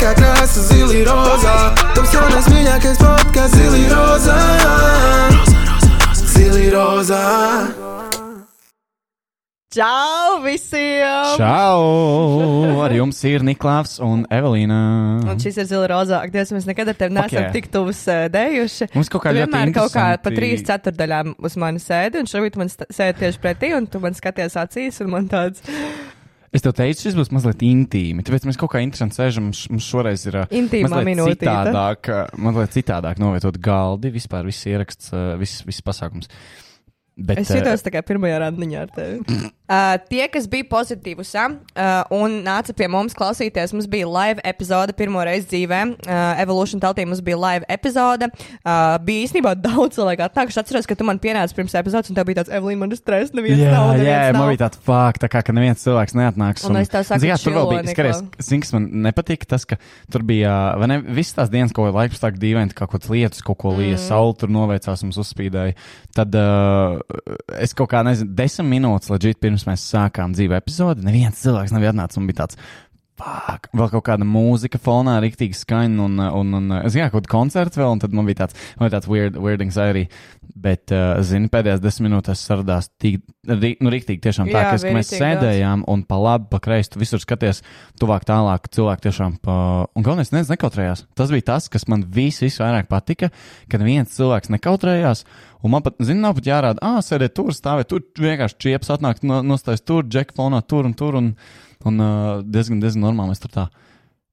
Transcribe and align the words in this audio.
kā 0.00 0.14
krāsa 0.16 0.62
zili 0.70 1.02
rozā 1.04 1.54
Taps 1.92 2.14
jaunais 2.14 2.48
mīļākais 2.48 3.00
podkāsts 3.02 3.56
zili 3.58 3.84
rozā 3.92 4.40
Zili 6.16 6.70
rozā 6.72 7.24
Čau 9.70 10.40
visiem! 10.42 11.36
Čau! 11.38 12.80
Ar 12.82 12.90
jums 12.90 13.20
ir 13.28 13.44
Niklaus 13.46 14.00
un 14.02 14.24
Evelīna. 14.26 14.78
Un 15.30 15.38
šis 15.38 15.60
ir 15.62 15.68
zila 15.70 15.86
rozā. 15.92 16.24
Ak, 16.26 16.32
Dievs, 16.34 16.50
mēs 16.56 16.66
nekad 16.66 16.90
ar 16.90 16.98
tevi 16.98 17.14
neesam 17.14 17.38
yeah. 17.38 17.52
tik 17.54 17.68
tuvus 17.70 18.00
uh, 18.10 18.24
dējuši. 18.34 18.88
Mums 18.96 19.12
kaut 19.14 19.22
kā 19.22 19.30
ļoti 19.36 19.46
vienmēr 19.46 19.70
kaut 19.76 19.94
kā 19.94 20.08
pa 20.08 20.32
interesanti- 20.32 20.40
trīs 20.40 20.66
ceturdaļām 20.66 21.36
uz 21.38 21.54
mani 21.62 21.84
sēdi, 21.84 22.18
un 22.18 22.26
šobrīd 22.32 22.58
man 22.58 22.72
sēdi 22.74 23.20
tieši 23.22 23.44
pretī, 23.46 23.70
un 23.78 23.86
tu 23.86 24.02
man 24.02 24.18
skaties 24.18 24.58
acīs, 24.58 24.98
un 25.06 25.14
man 25.14 25.30
tāds 25.30 25.62
Es 26.50 26.64
tev 26.64 26.72
teicu, 26.74 27.04
šis 27.06 27.14
būs 27.14 27.28
mazliet 27.30 27.60
intīmi. 27.62 28.24
Tāpēc 28.26 28.48
mēs 28.48 28.56
kaut 28.58 28.72
kā 28.72 28.80
interesanti 28.82 29.20
sēžam. 29.20 29.44
Mums 29.50 29.60
mums 29.70 29.86
šoreiz 29.86 30.24
ir 30.26 30.40
ā, 30.40 30.46
Intīmā 30.50 30.88
mazliet 30.90 31.08
minūtīte. 31.12 31.44
citādāk, 31.46 32.10
ā, 32.10 32.24
mazliet 32.42 32.74
citādāk 32.74 33.20
novietot 33.22 33.58
galdi. 33.62 34.10
Vispār 34.16 34.48
viss 34.48 34.66
ieraksts, 34.66 35.12
ā, 35.14 35.36
viss, 35.38 35.60
viss 35.68 35.84
pasākums. 35.86 36.26
Bet, 37.20 37.38
Es 37.42 37.50
jutos 37.52 37.82
tā 37.84 37.92
kā 37.94 38.00
pirmajā 38.06 38.38
randiņā 38.42 38.82
ar 38.82 38.90
tevi. 38.96 39.20
Uh, 39.70 39.94
tie, 40.10 40.24
kas 40.26 40.48
bija 40.50 40.66
pozitīvi 40.66 41.22
uh, 41.22 41.52
un 42.16 42.40
nāca 42.42 42.74
pie 42.74 42.88
mums 42.90 43.14
klausīties, 43.14 43.70
mums 43.70 43.86
bija 43.90 44.08
live 44.10 44.42
epizode 44.42 44.90
pirmo 44.98 45.22
reizi 45.22 45.46
dzīvē. 45.52 45.80
Uh, 46.02 46.40
Evolution 46.42 46.82
teltī 46.82 47.04
mums 47.06 47.20
bija 47.22 47.38
live 47.38 47.68
epizode. 47.70 48.26
Uh, 48.64 48.96
bija 49.06 49.28
īstenībā 49.28 49.52
daudz 49.62 49.94
cilvēku 49.94 50.24
atnāk. 50.26 50.50
Es 50.50 50.58
atceros, 50.58 50.88
ka 50.90 50.96
tu 50.98 51.06
man 51.06 51.20
pienāci 51.22 51.54
pirms 51.54 51.76
epizodes, 51.78 52.10
un 52.10 52.18
tev 52.18 52.26
bija 52.26 52.40
tāds, 52.40 52.50
Evelīna, 52.50 52.80
man 52.82 52.96
ir 52.96 52.98
stress, 52.98 53.30
neviens 53.36 53.62
Jā, 53.62 53.70
nav. 53.76 53.92
jā, 53.94 54.00
neviens 54.02 54.34
man 54.34 54.40
nav." 54.40 54.50
bija 54.50 54.62
tāds 54.64 54.82
fakt, 54.90 55.22
tā 55.22 55.30
kā 55.30 55.44
ka 55.46 55.54
neviens 55.54 55.86
cilvēks 55.86 56.18
neatnāks. 56.18 56.66
Un 56.66 56.80
es 56.82 56.90
tev 56.90 57.06
saku, 57.06 57.30
kā, 57.30 57.38
tur 57.38 57.56
vēl 57.60 57.70
bija, 57.70 57.84
skaties, 57.94 58.24
zini, 58.48 58.64
kas 58.66 58.74
man 58.74 58.90
nepatika, 59.06 59.50
tas, 59.54 59.68
ka 59.70 59.78
tur 60.10 60.26
bija, 60.26 60.56
vai 60.82 60.90
ne, 60.90 60.98
visas 61.06 61.38
tās 61.38 61.54
dienas, 61.54 61.70
ko 61.76 61.86
laiks 61.94 62.18
tā 62.18 62.32
dīvaini, 62.34 62.74
kā 62.74 62.88
kaut 62.88 62.96
kādas 62.98 63.14
lietas, 63.14 63.46
kaut 63.46 63.60
ko 63.62 63.76
lietas, 63.78 64.02
mm. 64.02 64.08
saule 64.10 64.34
tur 64.42 64.50
noveicās, 64.50 65.06
mums 65.06 65.22
uzspīdēja. 65.22 65.78
Tad 66.18 66.34
uh, 66.34 66.98
es 67.62 67.76
kaut 67.78 67.92
kā, 67.94 68.02
nezinu, 68.06 68.34
desmit 68.34 68.70
minūtes 68.74 69.14
leģīt 69.14 69.38
pirms 69.42 69.59
mēs 69.68 69.84
sākām 69.92 70.34
dzīvu 70.36 70.56
epizodi, 70.58 71.04
neviens 71.06 71.40
cilvēks 71.42 71.74
nav 71.74 71.88
atnācis 71.92 72.20
un 72.20 72.28
bija 72.30 72.42
tāds. 72.44 72.60
Fuck. 73.20 73.68
Vēl 73.76 73.90
kaut 73.92 74.04
kāda 74.06 74.26
mūzika 74.26 74.80
fonā, 74.80 75.18
rīktīgi 75.20 75.58
skaņa, 75.58 76.06
un, 76.06 76.20
un, 76.40 76.52
un 76.56 76.76
es 76.80 76.96
gāju 76.96 77.12
kaut 77.12 77.26
kādu 77.26 77.32
koncertu 77.34 77.82
vēl, 77.82 77.94
un 77.96 78.00
tad 78.02 78.14
man 78.16 78.28
bija 78.28 78.44
tāds, 78.44 78.56
man 78.78 78.88
bija 78.88 78.96
tāds 78.96 79.10
weird, 79.10 79.36
weird 79.40 79.64
anxiety. 79.64 80.06
Bet, 80.60 80.90
uh, 80.92 81.20
zini, 81.24 81.48
pēdējās 81.52 81.80
desmit 81.80 82.08
minūtēs 82.08 82.40
saradās 82.44 82.88
tik, 83.00 83.20
ri, 83.48 83.70
nu, 83.80 83.92
rīktīgi 83.92 84.20
tiešām 84.24 84.48
tā, 84.50 84.56
Jā, 84.56 84.64
ka, 84.66 84.78
es, 84.80 84.84
ka 84.84 84.94
mēs 84.96 85.12
sēdējām 85.14 85.84
un 85.88 86.02
pa 86.08 86.18
labi, 86.20 86.48
pa 86.50 86.58
kreisi, 86.64 86.90
tu 86.92 87.00
visur 87.00 87.22
skaties, 87.22 87.62
tuvāk 88.00 88.26
tālāk, 88.28 88.66
cilvēki 88.74 89.06
tiešām 89.06 89.38
pa, 89.44 89.54
un 89.94 90.04
galvenais, 90.06 90.32
neviens 90.34 90.50
nekautrējās. 90.52 91.06
Tas 91.16 91.32
bija 91.32 91.46
tas, 91.52 91.70
kas 91.72 91.86
man 91.92 92.04
vis, 92.12 92.42
visvairāk 92.42 92.90
patika, 92.90 93.30
kad 93.70 93.86
viens 93.86 94.12
cilvēks 94.16 94.52
nekautrējās. 94.56 95.24
Un 95.64 95.76
man 95.76 95.86
pat, 95.86 95.96
zini, 96.02 96.20
nav 96.24 96.36
pat 96.40 96.50
jārāda, 96.50 96.82
ah, 96.82 97.00
sēdēt 97.04 97.36
tur, 97.38 97.54
stāvēt 97.54 97.92
tur, 97.92 98.04
vienkārši 98.18 98.60
čieps 98.64 98.92
atnāk, 98.96 99.22
no, 99.24 99.40
nostājas 99.46 99.86
tur, 99.86 100.04
džek 100.08 100.34
fonā, 100.36 100.64
tur 100.66 100.88
un 100.88 100.96
tur, 100.98 101.20
un, 101.20 101.34
un 101.88 102.02
uh, 102.04 102.42
diezgan, 102.44 102.82
diezgan 102.82 103.06
normāli 103.08 103.32
mēs 103.34 103.42
tur 103.42 103.54
tā. 103.54 103.66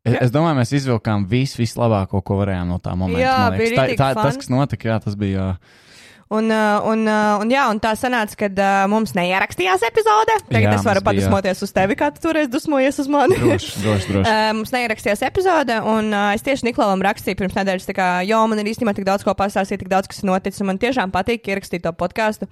Es, 0.07 0.15
es 0.27 0.31
domāju, 0.31 0.55
mēs 0.59 0.71
izvilkām 0.77 1.25
visu, 1.27 1.59
vislabāko, 1.59 2.21
ko 2.23 2.39
varējām 2.39 2.71
no 2.71 2.77
tā 2.83 2.93
momenta. 2.95 3.23
Jā, 3.23 3.37
bija 3.57 3.75
tā, 3.75 3.87
tā, 3.91 4.13
tas, 4.15 4.37
fun. 4.37 4.41
kas 4.43 4.51
notika, 4.53 4.89
jā, 4.93 5.01
tas 5.03 5.19
bija. 5.19 5.51
Uh, 5.57 5.83
Un, 6.27 6.51
un, 6.51 7.05
uh, 7.07 7.37
un, 7.39 7.47
jā, 7.47 7.61
un 7.71 7.77
tā 7.79 7.93
sanāca, 7.95 8.35
ka 8.35 8.47
uh, 8.51 8.81
mums 8.91 9.13
neierakstījās 9.15 9.85
epizode. 9.87 10.35
Tagad 10.49 10.65
Jā, 10.65 10.73
es 10.75 10.83
varu 10.83 11.03
padusmoties 11.05 11.63
uz 11.63 11.71
tevi, 11.71 11.95
kā 11.95 12.09
tu 12.11 12.19
toreiz 12.25 12.49
dusmojies 12.51 12.99
uz 12.99 13.07
mani. 13.11 13.37
droši, 13.39 13.71
droši, 13.79 14.11
droši. 14.11 14.25
Uh, 14.27 14.49
mums 14.57 14.73
neierakstījās 14.75 15.23
epizode, 15.23 15.77
un 15.87 16.11
uh, 16.11 16.33
es 16.35 16.43
tieši 16.43 16.67
Niklauvam 16.67 16.99
rakstīju 17.05 17.39
pirms 17.39 17.55
nedēļas, 17.55 17.87
kā, 17.95 18.09
jo 18.27 18.41
man 18.51 18.59
ir 18.59 18.67
īstenībā 18.73 18.91
tik 18.97 19.07
daudz 19.07 19.23
ko 19.23 19.31
pastāstīt, 19.39 19.79
tik 19.85 19.91
daudz, 19.93 20.11
kas 20.11 20.19
ir 20.19 20.27
noticis, 20.27 20.59
un 20.65 20.73
man 20.73 20.81
tiešām 20.83 21.15
patīk 21.15 21.47
ierakstīt 21.47 21.85
to 21.87 21.95
podkāstu. 21.95 22.49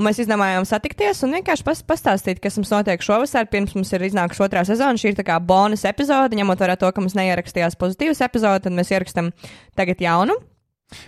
Un 0.00 0.06
mēs 0.08 0.16
izdomājām 0.22 0.64
satikties 0.64 1.18
un 1.26 1.34
vienkārši 1.36 1.64
pas, 1.66 1.82
pastāstīt, 1.84 2.38
kas 2.40 2.54
mums 2.56 2.70
notiek 2.72 3.02
šovasar. 3.04 3.50
Pirms 3.52 3.74
mums 3.76 3.90
ir 3.92 4.06
iznākusi 4.06 4.40
otrā 4.46 4.62
sezona, 4.64 4.96
šī 4.96 5.10
ir 5.12 5.18
tā 5.18 5.26
kā 5.28 5.36
bonus 5.44 5.84
epizode, 5.84 6.38
ņemot 6.38 6.62
vērā 6.64 6.78
to, 6.80 6.88
ka 6.88 7.04
mums 7.04 7.18
neierakstījās 7.18 7.76
pozitīvas 7.76 8.24
epizode, 8.24 8.62
tad 8.64 8.72
mēs 8.78 8.94
ierakstām 8.94 9.28
tagad 9.76 10.00
jaunu. 10.00 10.38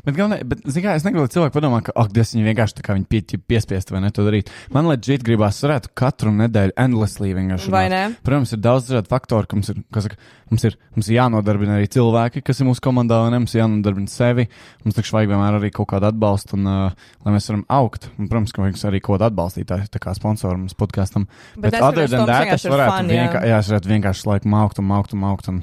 Bet, 0.07 0.15
galvenai, 0.15 0.41
bet 0.47 0.63
kā, 0.65 0.95
es 0.97 1.07
negribu, 1.07 1.27
lai 1.27 1.33
cilvēki 1.35 1.57
padomā, 1.57 1.81
ka, 1.87 1.95
ak, 1.99 2.13
Dievs, 2.15 2.35
viņi 2.37 2.47
vienkārši 2.51 2.79
tā 2.79 2.85
kā 2.87 2.97
viņi 2.99 3.09
pie, 3.11 3.23
piespiest 3.51 3.91
vai 3.95 4.03
ne 4.05 4.13
to 4.15 4.27
darīt. 4.27 4.53
Man 4.75 4.87
liekas, 4.91 5.09
žīt 5.11 5.27
gribās, 5.27 5.59
varētu 5.65 5.93
katru 5.99 6.35
nedēļu 6.37 6.77
endlessly 6.85 7.33
vienkārši. 7.39 7.73
Vai 7.75 7.89
ne? 7.93 8.05
Protams, 8.27 8.55
ir 8.55 8.63
daudz 8.63 8.91
dažādu 8.91 9.11
faktoru, 9.11 9.51
ka 9.51 9.59
mums 9.59 9.73
ir, 9.73 9.83
kas 9.95 10.09
mums 10.53 10.67
ir, 10.69 10.77
mums 10.95 11.09
ir 11.11 11.17
jānodarbina 11.17 11.79
arī 11.79 11.89
cilvēki, 11.93 12.45
kas 12.47 12.61
ir 12.61 12.69
mūsu 12.69 12.85
komandā, 12.85 13.23
un 13.27 13.37
mums 13.41 13.55
ir 13.57 13.63
jānodarbina 13.63 14.13
sevi. 14.13 14.47
Mums 14.85 14.99
taču 14.99 15.17
vajag 15.17 15.33
vienmēr 15.33 15.59
arī 15.59 15.73
kaut 15.75 15.91
kādu 15.95 16.11
atbalstu, 16.11 16.59
un, 16.61 16.69
uh, 16.69 17.09
lai 17.25 17.35
mēs 17.35 17.49
varam 17.51 17.65
augt. 17.73 18.11
Un, 18.19 18.29
protams, 18.31 18.55
ka 18.55 18.65
vajag 18.65 18.81
arī 18.93 19.01
kaut 19.01 19.17
kādu 19.17 19.29
atbalstītāju, 19.31 19.89
tā 19.93 20.03
kā 20.03 20.15
sponsoru 20.19 20.61
mums 20.61 20.77
podkāstam. 20.79 21.27
Bet 21.57 21.73
Bet, 21.73 21.81
es 21.81 21.89
other 21.89 22.09
than 22.11 22.29
that, 22.29 22.53
es 22.53 22.69
varētu, 22.69 22.97
fun, 22.99 23.09
jā. 23.09 23.25
vienkā, 23.25 23.43
jā, 23.49 23.59
es 23.63 23.73
varētu 23.73 23.93
vienkārši 23.95 24.29
laiku 24.29 24.57
augt 24.61 24.81
un 24.83 24.91
augt 24.93 25.15
un 25.17 25.27
augt, 25.31 25.49
un, 25.49 25.63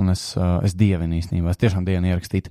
un 0.00 0.12
es, 0.14 0.22
uh, 0.38 0.58
es 0.64 0.76
dievinu 0.78 1.18
īstenībā, 1.20 1.52
es 1.52 1.60
tiešām 1.60 1.84
dievinu 1.84 2.14
ierakstīt. 2.14 2.48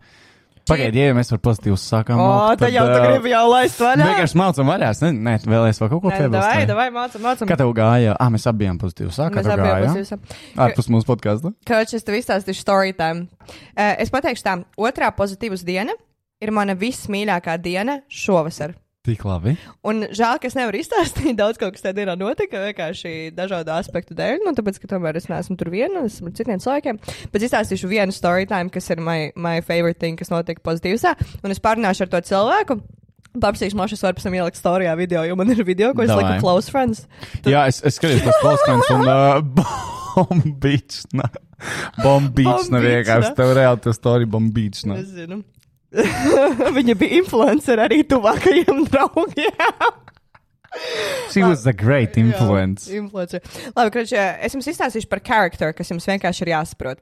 Pagaidiet, 0.69 1.07
ja 1.09 1.15
mēs 1.17 1.31
par 1.33 1.41
pozitīvu 1.49 1.77
sākām. 1.81 2.19
O, 2.21 2.27
augt, 2.45 2.61
tad 2.63 2.73
jau 2.73 2.85
tu 2.87 2.95
ā, 2.95 3.01
gribi 3.07 3.33
jau 3.33 3.43
laist 3.51 3.81
vaļā. 3.83 4.07
Vienkārši 4.09 4.39
mācām 4.39 4.69
varēs. 4.71 5.01
Nē, 5.03 5.11
nē 5.27 5.33
vēlēs 5.49 5.81
vēl 5.81 5.91
kaut 5.93 6.03
ko 6.03 6.11
piebilst. 6.13 6.45
Vai? 6.45 6.65
davai, 6.69 6.87
mācam, 6.95 7.23
mācam. 7.25 7.49
Kā 7.49 7.57
tev 7.59 7.73
gāja? 7.77 8.15
Ah, 8.19 8.29
mēs 8.33 8.45
abi 8.49 8.63
bijām 8.65 8.79
pozitīvi. 8.81 9.13
Sākām, 9.15 9.39
Mēs 9.41 9.49
kā 9.49 9.55
abi 9.55 9.65
tev 9.65 9.71
gāja? 9.73 9.93
būsim. 9.97 10.21
Ārpus 10.65 10.91
mūsu 10.93 11.09
podkāstu. 11.09 11.53
Koč, 11.69 11.95
es 11.99 12.05
tev 12.07 12.19
izstāstīšu 12.19 12.61
story 12.65 12.93
time. 12.97 13.27
Es 13.75 14.13
pateikšu 14.13 14.45
tā, 14.45 14.57
otrā 14.77 15.09
pozitīvas 15.15 15.65
diena 15.67 15.95
ir 16.39 16.53
mana 16.55 16.75
vismīļākā 16.79 17.57
diena 17.61 17.99
šovasar. 18.07 18.75
Tik 19.07 19.21
labi. 19.23 19.53
Un 19.87 20.03
žēl, 20.11 20.41
ka 20.43 20.49
es 20.49 20.55
nevaru 20.57 20.81
izstāstīt 20.81 21.37
daudz, 21.39 21.55
kas 21.61 21.79
tajā 21.79 21.95
dienā 22.01 22.17
notika, 22.19 22.59
vienkārši 22.67 23.31
dažādu 23.31 23.71
aspektu 23.71 24.15
dēļ, 24.17 24.41
nu, 24.43 24.51
tāpēc, 24.57 24.79
ka 24.81 24.89
tomēr 24.91 25.15
es 25.15 25.29
neesmu 25.31 25.55
tur 25.59 25.69
viena, 25.71 26.01
es 26.03 26.17
esmu 26.17 26.33
citiem 26.35 26.59
cilvēkiem. 26.59 26.99
Bet 27.31 27.45
izstāstīšu 27.47 27.87
vienu 27.87 28.11
story 28.15 28.43
time, 28.49 28.67
kas 28.73 28.91
ir 28.91 28.99
my, 28.99 29.29
my 29.39 29.61
favorite 29.63 30.01
thing, 30.03 30.19
kas 30.19 30.33
notika 30.33 30.59
pozitīvsā, 30.67 31.13
un 31.39 31.55
es 31.55 31.63
pārunāšu 31.63 32.03
ar 32.05 32.11
to 32.11 32.21
cilvēku. 32.27 32.77
Paprasīšu, 33.39 33.77
man 33.79 33.87
šis 33.87 34.03
var 34.03 34.17
pēc 34.17 34.25
tam 34.25 34.35
ielikt 34.35 34.59
storijā 34.59 34.95
video, 34.99 35.21
jo 35.29 35.37
man 35.39 35.53
ir 35.53 35.61
video, 35.63 35.93
ko 35.95 36.03
es 36.03 36.11
Davai. 36.11 36.25
lieku 36.25 36.43
close 36.43 36.73
friends. 36.73 37.05
Jā, 37.47 37.67
es, 37.71 37.79
es 37.85 37.95
skatījos 38.01 38.25
tos 38.25 38.41
klausītājus 38.41 38.91
un 38.97 39.05
uh, 39.05 39.37
bombīts. 40.17 41.05
Bombīts, 42.03 42.67
beach, 42.67 42.83
vienkārši 42.89 43.31
tev 43.37 43.53
reāli 43.55 43.83
tas 43.85 44.01
story 44.01 44.27
bombīts. 44.27 44.83
Es 44.97 45.13
zinu. 45.13 45.39
Viņa 46.77 46.95
bija 46.99 47.19
influencer 47.19 47.81
arī 47.81 48.03
tuvākajiem 48.07 48.83
draugiem. 48.91 49.87
She 51.33 51.41
was 51.41 51.65
a 51.65 51.73
great 51.73 52.17
influence. 52.17 52.85
Jā, 52.89 53.01
influencer. 53.01 53.41
Labi, 53.73 53.93
krač, 53.95 54.13
es 54.13 54.53
jums 54.53 54.69
izstāstīšu 54.69 55.09
par 55.09 55.23
charakteru, 55.25 55.73
kas 55.77 55.89
jums 55.89 56.05
vienkārši 56.09 56.45
ir 56.45 56.53
jāsaprot. 56.53 57.01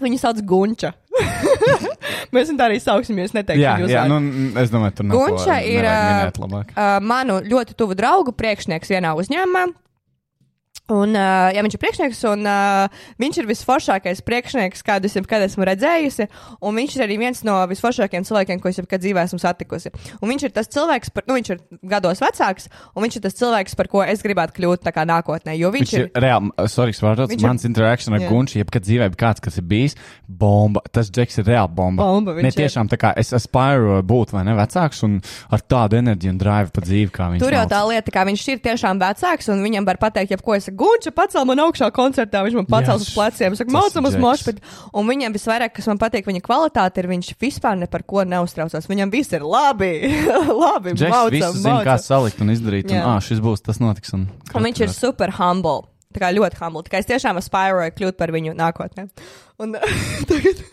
Viņu 0.00 0.20
sauc 0.22 0.40
Gunča. 0.48 0.94
Mēs 2.32 2.48
viņu 2.48 2.56
tā 2.56 2.70
arī 2.70 2.78
sauksim, 2.80 3.18
ja 3.20 3.26
es 3.28 3.34
neteikšu. 3.36 3.60
Jā, 3.60 3.74
jā 3.82 3.88
uzvārdu. 3.88 4.16
nu, 4.16 4.48
es 4.62 4.72
domāju, 4.72 4.96
tur 4.96 5.08
nav 5.08 5.18
Gunča 5.18 5.58
ir 5.66 5.88
uh, 5.90 6.96
manu 7.04 7.40
ļoti 7.44 7.76
tuvu 7.76 7.98
draugu 7.98 8.32
priekšnieks 8.38 8.92
vienā 8.94 9.12
uzņēmumā. 9.18 9.66
Un, 10.90 11.14
uh, 11.14 11.48
jā, 11.54 11.62
viņš 11.64 11.76
ir 11.76 11.82
priekšnieks, 11.84 12.20
un 12.32 12.46
uh, 12.50 13.02
viņš 13.22 13.40
ir 13.42 13.48
visforšākais 13.50 14.22
priekšnieks, 14.26 14.82
kādu 14.86 15.06
es 15.10 15.16
jebkad 15.18 15.44
esmu 15.46 15.66
redzējusi. 15.68 16.26
Un 16.66 16.78
viņš 16.80 16.96
ir 16.98 17.04
arī 17.06 17.18
viens 17.20 17.42
no 17.46 17.58
visforšākajiem 17.70 18.26
cilvēkiem, 18.26 18.62
ko 18.62 18.72
es 18.72 18.80
jebkad 18.80 19.04
dzīvē 19.04 19.24
esmu 19.28 19.40
satikusi. 19.42 19.92
Un 20.20 20.32
viņš 20.32 20.48
ir 20.48 20.54
tas 20.56 20.70
cilvēks, 20.72 21.12
par, 21.14 21.26
nu, 21.30 21.36
viņš 21.38 21.52
ir 21.54 21.62
gados 21.94 22.22
vecāks, 22.22 22.68
un 22.94 23.06
viņš 23.06 23.20
ir 23.20 23.24
tas 23.28 23.38
cilvēks, 23.38 23.76
par 23.78 23.90
ko 23.92 24.02
es 24.04 24.24
gribētu 24.26 24.58
kļūt 24.58 24.90
nākotnē. 24.90 25.54
Jo 25.58 25.70
viņš, 25.74 25.90
Viņš 25.90 25.94
ir 26.00 26.10
reāli, 26.22 26.50
sorry, 26.70 26.94
ir- 26.94 27.46
mans 27.46 27.64
interakcija 27.64 28.14
ar. 28.14 28.26
Gunču, 28.30 28.58
jebkad 28.60 28.84
dzīvē 28.84 29.10
bija 29.12 29.20
kāds, 29.24 29.42
kas 29.42 29.58
ir 29.58 29.66
bijis 29.66 29.96
bomba. 30.26 30.82
Tas 30.92 31.10
džeks 31.10 31.40
ir 31.40 31.48
reāli 31.50 31.74
bomba. 31.74 32.04
Bomba, 32.04 32.34
ne 32.42 32.50
tiešām 32.54 32.90
tā 32.90 32.98
kā 33.00 33.12
es 33.16 33.32
aspīru 33.36 34.00
būt 34.06 34.34
vai 34.34 34.44
ne 34.44 34.54
vecāks 34.58 35.02
un 35.06 35.20
ar 35.50 35.62
tādu 35.62 35.98
enerģiju 36.00 36.34
un 36.34 36.40
drive 36.40 36.74
pa 36.74 36.84
dzīvi, 36.84 37.10
kā 37.14 37.30
viņš 37.32 37.44
Tur 37.44 37.56
jau 37.56 37.66
tā 37.70 37.80
lieta, 37.88 38.14
ka 38.14 38.24
viņš 38.28 38.46
ir 38.54 38.62
tiešām 38.64 39.00
vecāks, 39.02 39.50
un 39.52 39.64
viņam 39.64 39.88
var 39.88 40.00
pateikt, 40.02 40.34
jebko 40.36 40.56
es 40.56 40.70
Gunča, 40.80 41.12
pacēl 41.12 41.44
man 41.48 41.60
augšā 41.66 41.90
koncertā, 41.92 42.40
viņš 42.46 42.56
man 42.56 42.66
pacēls 42.70 43.02
Yes. 43.04 43.10
uz 43.10 43.14
pleciem, 43.18 43.56
saka, 43.58 43.68
Tas 43.70 43.76
mācām 43.76 44.08
uz 44.08 44.16
mošpitu. 44.16 44.64
Un 44.96 45.06
viņam 45.10 45.34
visvairāk, 45.36 45.74
kas 45.76 45.86
man 45.92 46.00
patīk, 46.00 46.24
viņa 46.30 46.40
kvalitāte 46.46 47.02
ir, 47.04 47.08
viņš 47.12 47.28
vispār 47.42 47.76
ne 47.78 47.86
par 47.90 48.02
ko 48.08 48.24
neuztraucās. 48.24 48.88
Viņam 48.88 49.12
viss 49.12 49.32
ir 49.36 49.44
labi, 49.44 49.92
labi, 50.64 50.96
Džeks 50.96 51.12
maucam, 51.12 51.36
visu 51.36 51.52
zina, 51.60 51.78
kā 51.84 51.94
maucam. 51.98 52.06
salikt 52.08 52.40
un 52.40 52.54
izdarīt. 52.56 52.90
Un, 52.90 52.98
ah, 53.04 53.20
šis 53.20 53.44
būs, 53.44 53.62
tas 53.68 53.78
notiks. 53.84 54.14
Un, 54.16 54.26
Un 54.54 54.66
viņš 54.70 54.80
ir 54.88 54.92
super 54.96 55.36
humble. 55.38 55.84
Tā 56.10 56.24
kā 56.24 56.32
ļoti 56.34 56.58
humble. 56.58 56.82
Tā 56.88 56.90
kā 56.96 56.98
es 57.04 57.06
tiešām 57.06 57.38
aspiroju 57.38 57.92
kļūt 57.94 58.16
par 58.18 58.32
viņu 58.34 58.56
nākotnē. 58.58 59.04
Un 59.62 59.76
tagad. 60.30 60.64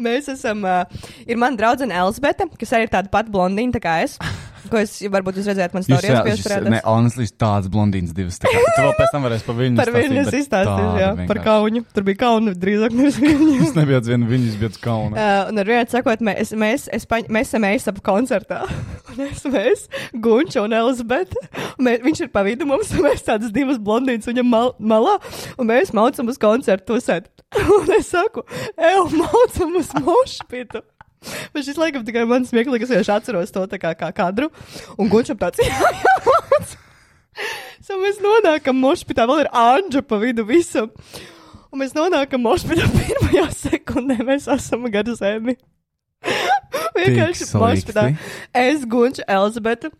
Mēs 0.00 0.28
esam. 0.32 0.62
Uh, 0.64 0.84
ir 1.28 1.36
mana 1.38 1.58
draudzene 1.58 1.94
Elzbieta, 2.00 2.46
kas 2.58 2.70
arī 2.76 2.86
ir 2.88 2.92
tāda 2.94 3.10
pati 3.12 3.30
blondīna 3.34 3.74
tā 3.76 3.80
kā 3.84 3.94
es. 4.06 4.16
Ko 4.72 4.80
es 4.80 4.94
varbūt 5.12 5.40
jūs 5.40 5.48
redzējāt 5.50 5.74
man 5.76 5.84
Jūs 5.84 5.90
stāstījāt, 5.90 6.14
jā, 6.16 6.22
pie 6.26 6.34
šis- 6.36 6.44
strādāt. 6.46 6.72
ne, 6.74 6.80
honestly, 6.86 7.26
tāds 7.44 7.70
blondīns 7.72 8.14
divas. 8.16 8.38
Tā 8.42 8.52
kā, 8.52 8.62
tu 8.76 8.84
vēl 8.86 8.94
pēc 8.98 9.14
tam 9.14 9.26
varēsi 9.26 9.46
par 9.48 9.58
viņu 9.58 9.80
Par 9.80 9.92
viņu 9.94 10.20
es 10.22 10.36
izstāstīju, 10.40 10.92
jā, 11.00 11.10
par 11.30 11.42
kaunu. 11.44 11.84
Tur 11.94 12.06
bija 12.06 12.20
kauna 12.24 12.54
drīzāk 12.54 12.96
nevis 12.96 13.18
viņu. 13.24 13.56
Es 13.66 13.74
nebiju 13.76 14.02
viens 14.10 14.30
viņus, 14.34 14.58
bet 14.62 14.78
kauna. 14.84 15.14
Uh, 15.16 15.50
un 15.50 15.62
ar 15.62 15.72
vienu 15.72 15.92
sakot, 15.92 16.24
mēs, 16.30 16.54
mēs, 16.54 16.86
es, 16.92 17.08
paņ, 17.10 17.28
mēs 17.32 17.52
esam 17.52 17.66
eisapu 17.70 18.04
koncertā. 18.06 18.62
Un 19.10 19.24
es, 19.26 19.42
mēs, 19.50 19.86
Gunča 20.22 20.62
un 20.62 20.74
Elizabete, 20.76 21.34
mēs, 21.82 21.98
viņš 22.04 22.20
ir 22.22 22.28
pa 22.30 22.44
vidu 22.46 22.68
mums, 22.68 22.92
un 22.94 23.08
mēs 23.08 23.24
tādas 23.26 23.50
divas 23.50 23.80
blondīnas 23.82 24.28
viņam 24.30 24.46
mal, 24.46 24.70
malā, 24.78 25.16
un 25.58 25.66
mēs 25.66 25.90
maucam 25.96 26.30
uz 26.30 26.38
koncertu. 26.38 27.00
Un 27.80 27.88
es 27.96 28.06
saku, 28.12 28.44
ej, 28.78 29.00
maucam 29.18 29.74
uz 29.80 29.90
mošpitu. 29.98 30.84
Bet 31.54 31.66
šis 31.66 31.78
laikam 31.80 32.04
tikai 32.06 32.26
man 32.28 32.46
smieklīgi, 32.48 32.86
es 32.86 32.92
vienkārši 32.92 33.16
atceros 33.16 33.52
to 33.54 33.66
kā, 33.80 33.94
kā 33.98 34.12
kadru, 34.16 34.50
un 34.98 35.10
Gunčam 35.12 35.38
tāds, 35.40 35.60
jā, 35.64 35.90
jā, 36.00 36.14
mauc. 36.26 36.76
So 37.84 37.96
mēs 38.00 38.20
nonākam 38.22 38.76
mošpitā, 38.80 39.26
vēl 39.28 39.44
ir 39.44 39.52
Anģa 39.56 40.02
pa 40.06 40.18
vidu 40.20 40.44
visam. 40.48 40.90
Un 41.70 41.82
mēs 41.84 41.94
nonākam 41.96 42.42
mošpitā 42.44 42.88
pirmajā 42.98 43.46
sekundē, 43.56 44.20
mēs 44.26 44.48
esam 44.50 44.88
gar 44.92 45.08
zemi. 45.16 45.56
Vienkārši 46.98 47.48
mošpitā. 47.56 48.10
Es, 48.56 48.84
Gunča, 48.88 49.26
Elizabete. 49.30 49.92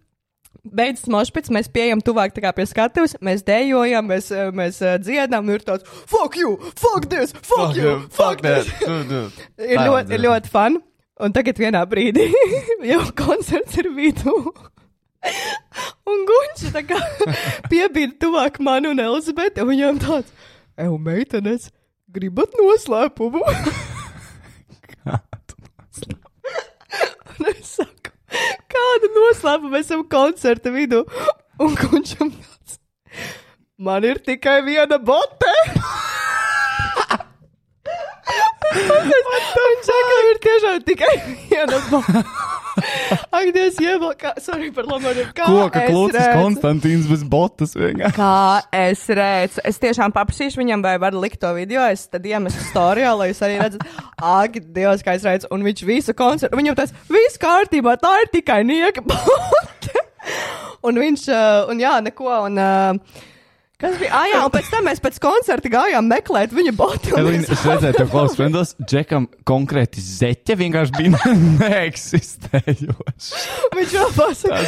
Beidzas 0.60 1.06
mošpits, 1.08 1.48
mēs 1.48 1.70
pieejam 1.72 2.02
tuvāk 2.04 2.34
pie 2.36 2.64
skatuves, 2.68 3.14
mēs 3.24 3.40
dejojam, 3.46 4.04
mēs, 4.10 4.26
eh, 4.28 4.50
mēs 4.52 4.82
dziedām, 5.00 5.46
un 5.46 5.54
ir 5.54 5.64
tāds 5.64 5.86
fuck 5.88 6.36
you, 6.36 6.58
fuck 6.76 7.08
this, 7.08 7.32
fuck, 7.32 7.72
you, 7.78 8.02
fuck, 8.12 8.42
that. 8.42 8.68
this. 8.68 9.40
Ir, 9.56 9.80
ļoti, 9.80 10.18
ir 10.18 10.20
ļoti 10.26 10.52
fun. 10.52 10.76
Un 11.20 11.34
tagad 11.36 11.58
vienā 11.60 11.82
brīdī 11.88 12.30
jau 12.90 13.02
koncerts 13.18 13.76
ir 13.80 13.90
vidū. 13.92 14.32
Un 16.08 16.22
Gunčs 16.28 16.70
tā 16.72 16.80
kā 16.88 16.96
piebīda 17.68 18.16
tuvāk 18.22 18.56
man 18.64 18.88
un 18.88 19.02
Elizabeti, 19.04 19.60
un 19.60 19.68
viņam 19.68 19.98
tāds, 20.00 20.30
ej, 20.80 20.88
meitenes, 21.04 21.68
gribat 22.08 22.56
noslēpumu? 22.56 23.42
un 27.36 27.50
es 27.52 27.68
saku, 27.76 28.14
kādu 28.72 29.12
noslēpumu 29.18 29.74
mēs 29.76 29.86
esam 29.90 30.02
koncerta 30.08 30.72
vidū? 30.72 31.04
Un 31.60 31.76
Gunčam 31.76 32.32
tāds, 32.32 32.80
man 33.76 34.08
ir 34.08 34.24
tikai 34.24 34.62
viena 34.64 34.96
bote. 34.96 35.52
Saka, 38.70 40.00
ka 40.06 40.16
ir 40.30 40.40
tiešām 40.44 40.80
tikai 40.86 41.12
viena 41.26 41.80
bote. 41.90 42.24
Ak, 43.34 43.48
Dievs, 43.52 43.76
ievēl, 43.82 44.12
kā, 44.18 44.30
sorry 44.40 44.70
par. 44.74 44.86
Kā 45.36 45.48
Koka 45.48 45.82
klūcis? 45.88 46.28
Konstantīns 46.38 47.08
bez 47.10 47.24
botas 47.26 47.74
vienkārši. 47.76 48.14
Kā 48.16 48.60
es 48.76 49.02
redzu, 49.10 49.64
es 49.66 49.80
tiešām 49.82 50.14
paprasīšu 50.14 50.62
viņam, 50.62 50.84
vai 50.86 50.94
var 51.02 51.16
likt 51.18 51.40
to 51.42 51.50
video. 51.56 51.82
Es 51.90 52.06
tad 52.10 52.26
iemesu 52.26 52.62
storijā, 52.70 53.12
lai 53.18 53.30
jūs 53.32 53.42
arī 53.46 53.58
redzat, 53.60 53.84
ak, 54.16 54.60
Dievs, 54.70 55.04
kā 55.06 55.16
es 55.18 55.26
redzu. 55.26 55.50
Un 55.54 55.66
viņš 55.66 55.84
visu 55.88 56.14
koncertu, 56.16 56.58
viņam 56.60 56.78
tas 56.78 56.94
viss 57.10 57.40
kārtībā, 57.42 57.98
tā 58.00 58.14
ir 58.24 58.32
tikai 58.38 58.62
nieka 58.68 59.04
un 60.86 61.00
viņš, 61.00 61.26
uh, 61.32 61.66
un 61.72 61.82
jā, 61.82 61.98
neko, 62.06 62.30
un. 62.46 62.60
Uh, 62.60 63.26
Kas 63.80 63.94
bija? 63.96 64.10
Ah, 64.12 64.26
jā, 64.28 64.40
un 64.44 64.50
pēc 64.52 64.66
tam 64.68 64.84
mēs 64.84 64.98
pēc 65.00 65.16
koncerta 65.24 65.70
gājām 65.72 66.04
meklēt 66.10 66.52
viņa 66.52 66.72
botu. 66.76 67.14
Elīna, 67.16 67.46
es 67.48 67.62
redzēju, 67.64 67.94
ka 67.96 68.04
klausās 68.12 68.36
frendos, 68.36 68.74
Džekam 68.84 69.24
konkrēti 69.48 70.02
zeķe 70.04 70.56
vienkārši 70.60 70.92
bija 70.98 71.36
neeksistējoša. 71.62 73.40
Viņš 73.76 73.94
vēl 73.96 74.12
pasaka, 74.16 74.60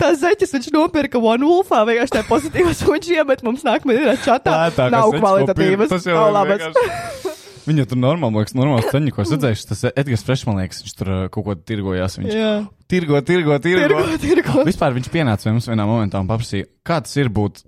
tās 0.00 0.20
zeķes 0.22 0.54
viņš 0.56 0.70
nopirka 0.76 1.18
One 1.22 1.46
Wolfā, 1.48 1.82
vienkārši 1.88 2.16
tā 2.18 2.22
pozitīvas, 2.28 2.82
un 2.86 2.94
viņš 2.96 3.10
iemet 3.16 3.42
mums 3.46 3.66
nākamajā 3.66 4.04
dienā 4.04 4.16
čatā. 4.22 4.54
Tā, 4.54 4.70
tā, 4.78 4.88
Nav 4.94 5.14
kvalitatīvas. 5.18 5.96
Nav 6.06 6.30
labas. 6.38 6.62
vienkārši- 6.62 7.36
Viņa 7.70 7.84
tur 7.90 7.98
normāli, 8.00 8.38
liekas, 8.40 8.54
normāls 8.56 8.86
ceņš, 8.90 9.10
ko 9.14 9.20
es 9.22 9.30
redzēju. 9.34 9.64
Tas 9.68 9.82
Edgars 9.92 10.22
Frešs, 10.26 10.46
man 10.48 10.56
liekas, 10.62 10.78
viņš 10.82 10.94
tur 10.96 11.10
uh, 11.12 11.18
kaut 11.30 11.44
ko 11.44 11.54
tirgojās. 11.54 12.16
Viņš 12.18 12.32
Jā, 12.34 12.52
tirgo, 12.90 13.20
tirgo, 13.22 13.58
tirgo. 13.62 13.98
tirgo, 14.00 14.16
tirgo. 14.22 14.64
Vispār 14.66 14.96
viņš 14.96 15.10
pienāca 15.12 15.44
pie 15.44 15.52
mums 15.54 15.68
vienā 15.68 15.84
momentā 15.86 16.22
un 16.24 16.30
paprasīja, 16.30 16.66
kā 16.88 17.02
tas 17.04 17.12
ir 17.20 17.28
būt 17.28 17.60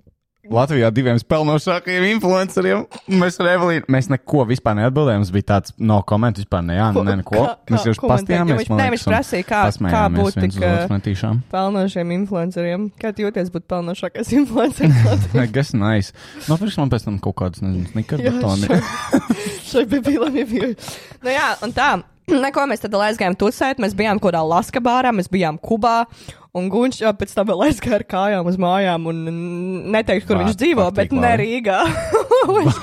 Latvijā 0.51 0.89
diviem 0.91 1.15
spēlnošākajiem 1.21 2.03
influenceriem. 2.17 2.81
Mēs 3.15 3.37
ar 3.39 3.47
Evelīnu, 3.53 3.85
mēs 3.87 4.09
neko 4.11 4.43
vispār 4.49 4.75
neatbildējām. 4.75 5.21
Mums 5.23 5.31
bija 5.31 5.47
tāds 5.53 5.71
no 5.79 6.01
komentu 6.03 6.43
vispār, 6.43 6.65
ne, 6.67 6.75
jā, 6.75 6.89
Ko- 6.93 7.03
ne, 7.07 7.15
neko. 7.21 7.31
kā- 7.37 7.53
Mēs 7.71 7.79
kā 7.79 7.87
jau 7.87 7.93
komentēt? 8.01 8.11
pastījāmies, 8.11 8.59
viņš- 8.59 8.73
liekas, 8.75 8.91
viņš 8.91 9.05
prasīja, 9.07 9.45
kā- 9.47 9.63
kā 9.93 10.03
būt 10.11 10.33
tik, 10.35 10.51
uh. 10.59 11.39
Pelnošiem 11.53 12.11
influenceriem. 12.19 12.91
Kā 12.99 13.13
jūties 13.15 13.49
būt 13.55 13.67
pelnošākais 13.71 14.33
influenceris? 14.39 15.51
Gas 15.53 15.73
nice. 15.73 16.11
Nopirks 16.49 16.77
man 16.77 16.89
pēc 16.89 17.05
tam 17.05 17.19
kaut 17.19 17.35
kādus, 17.35 17.61
nezinu, 17.63 17.87
snikarbatoni. 17.93 18.67
Šai 19.63 19.85
bībīlam 19.87 20.35
ir 20.35 20.45
bijusi. 20.45 20.97
Nu 21.23 21.29
jā, 21.31 21.53
un 21.63 21.71
tā. 21.71 22.03
Neko 22.45 22.67
mēs 22.69 22.83
tad 22.83 22.95
aizgājām 22.95 23.35
tusēt, 23.39 23.81
mēs 23.83 23.95
bijām 23.97 24.21
kaut 24.21 24.31
kādā 24.31 24.43
Laska 24.47 24.81
bārā, 24.83 25.11
mēs 25.15 25.29
bijām 25.31 25.57
Kubā, 25.61 26.03
un 26.55 26.69
Gunčs 26.71 27.01
jau 27.03 27.11
pēc 27.17 27.33
tam 27.35 27.49
vēl 27.49 27.65
aizgāja 27.67 27.99
ar 27.99 28.05
kājām 28.13 28.49
uz 28.51 28.59
mājām, 28.61 29.09
un 29.11 29.19
neteikšu, 29.95 30.29
kur 30.29 30.39
Vā, 30.39 30.45
viņš 30.45 30.59
dzīvo, 30.61 30.87
bet 30.95 31.15
ne. 31.17 31.33
Rīgā. 31.43 31.81
Viņš 32.43 32.79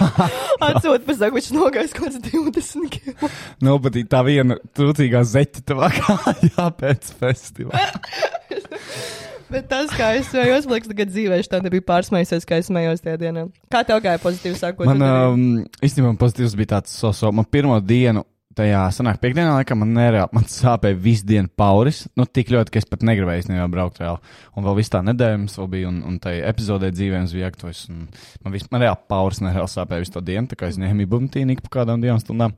atsūta 0.64 1.02
pēc 1.04 1.18
tam, 1.20 1.34
viņš 1.36 1.48
nogājis 1.52 1.90
kaut 1.92 2.06
kāds 2.06 2.20
20 2.24 2.94
km. 2.94 3.28
Nobadīt 3.64 4.08
tā 4.08 4.22
viena 4.24 4.56
trūcīgā 4.76 5.20
zeķa 5.28 5.64
tavā 5.68 5.90
kājā 5.98 6.68
pēc 6.80 7.10
festivāla. 7.20 7.90
Bet 9.50 9.66
tas, 9.66 9.90
kā 9.98 10.12
es 10.14 10.28
smējos, 10.30 10.66
man 10.68 10.76
liekas, 10.76 10.90
tagad 10.92 11.10
dzīvē, 11.10 11.40
tā 11.50 11.58
nebija 11.64 11.82
pārsmējusies, 11.88 12.44
kā 12.46 12.60
es 12.62 12.68
smējos 12.70 13.02
tajā 13.02 13.18
dienā. 13.18 13.48
Kā 13.72 13.80
tev 13.86 13.98
gāja 14.04 14.20
pozitīvi 14.22 14.54
sākot? 14.60 14.86
Man 14.86 15.02
um, 15.02 15.40
īstenībā 15.82 16.12
pozitīvs 16.20 16.54
bija 16.60 16.76
tāds, 16.76 16.94
so, 16.94 17.10
so, 17.16 17.32
man 17.34 17.48
pirmo 17.50 17.80
dienu. 17.82 18.22
Tajā 18.60 18.80
senāk 18.92 19.16
piekdienā, 19.22 19.54
laikam, 19.56 19.78
man 19.80 19.94
nereāli, 19.96 20.28
man 20.36 20.44
sāpēja 20.50 20.98
visu 21.00 21.24
dienu 21.24 21.48
pauris. 21.56 22.02
Nu, 22.18 22.26
tik 22.28 22.50
ļoti, 22.52 22.74
ka 22.74 22.80
es 22.82 22.88
pat 22.90 23.04
negribēju 23.08 23.40
īstenībā 23.40 23.64
braukt 23.72 24.02
reāli. 24.02 24.20
Un 24.52 24.66
vēl 24.66 24.76
viss 24.76 24.92
tā 24.92 25.00
nedēļa 25.06 25.38
mums 25.40 25.56
vēl 25.56 25.70
bija, 25.72 25.88
un, 25.88 26.02
un 26.10 26.18
tajā 26.20 26.42
epizodē 26.50 26.90
dzīvē 26.92 27.22
mums 27.22 27.32
bija 27.38 27.48
aktuāls. 27.48 27.86
Man, 27.88 28.52
vis, 28.52 28.66
man 28.68 28.84
reāli 28.84 29.00
pauris 29.08 29.40
nereāli 29.40 29.72
sāpēja 29.72 30.04
visu 30.04 30.16
to 30.18 30.24
dienu, 30.26 30.50
tā 30.50 30.60
kā 30.60 30.68
es 30.68 30.76
ņēmu 30.82 31.08
bumtīnu 31.08 31.56
ik 31.56 31.64
pa 31.64 31.72
kādām 31.78 32.04
divām 32.04 32.20
stundām. 32.20 32.52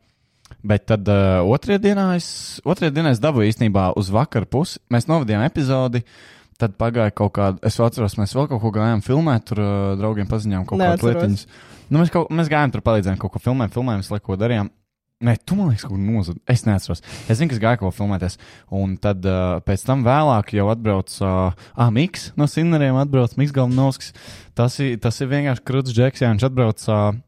Bet 0.66 0.88
tad 0.90 1.06
uh, 1.06 1.46
otrajā 1.54 1.78
dienā 1.86 2.10
es, 2.16 2.26
otrajā 2.66 2.96
dienā 2.98 3.14
es 3.14 3.22
dabūju 3.22 3.54
īstenībā 3.54 3.92
uz 3.98 4.10
vakaru 4.12 4.50
pusi. 4.50 4.82
Mēs 4.92 5.06
novadījām 5.06 5.46
epizodi. 5.46 6.02
Tad 6.58 6.74
pagāja 6.78 7.14
kaut 7.14 7.32
kāda, 7.38 7.62
es 7.66 7.78
atceros, 7.80 8.18
mēs 8.18 8.34
vēl 8.36 8.50
kaut 8.50 8.60
ko 8.62 8.74
gājām 8.74 9.00
filmēt, 9.06 9.46
tur 9.48 9.62
uh, 9.62 9.72
draugiem 9.98 10.28
paziņojām 10.30 10.66
kaut 10.68 10.82
kādas 10.82 11.06
lietiņas. 11.06 11.48
Nu, 11.88 12.02
mēs, 12.02 12.12
kaut, 12.12 12.30
mēs 12.34 12.50
gājām 12.52 12.74
tur 12.74 12.84
palīdzējām 12.86 13.18
kaut 13.22 13.34
ko 13.34 13.42
filmējām, 13.42 14.02
visu 14.02 14.14
laiku 14.14 14.38
darījām. 14.38 14.70
Nē, 15.22 15.36
tu 15.46 15.54
man 15.54 15.70
liekas, 15.70 15.84
kaut 15.86 15.94
ko 15.94 16.02
nozud. 16.02 16.38
Es 16.50 16.64
neatceros. 16.66 17.02
Es 17.30 17.38
zinu, 17.38 17.52
ka 17.52 17.56
es 17.56 17.62
gāju 17.62 17.80
kaut 17.80 17.92
ko 17.92 17.96
filmēties. 18.00 18.38
Un 18.74 18.96
tad 19.02 19.22
uh, 19.28 19.60
pēc 19.62 19.84
tam 19.86 20.02
vēlāk 20.06 20.50
jau 20.56 20.66
atbrauc 20.72 21.14
uh, 21.22 21.52
ah, 21.54 21.92
Miks 21.94 22.32
no 22.38 22.48
Sinneriem, 22.50 22.98
atbrauc 22.98 23.36
Miks 23.38 23.54
Galvnovskis. 23.54 24.10
Tas 24.58 24.80
ir, 24.82 24.96
tas 25.02 25.20
ir 25.22 25.30
vienkārši 25.30 25.64
krūts 25.68 25.94
džeks, 25.94 26.24
jā, 26.24 26.32
viņš 26.34 26.46
atbrauc. 26.48 26.86
Uh, 26.90 27.20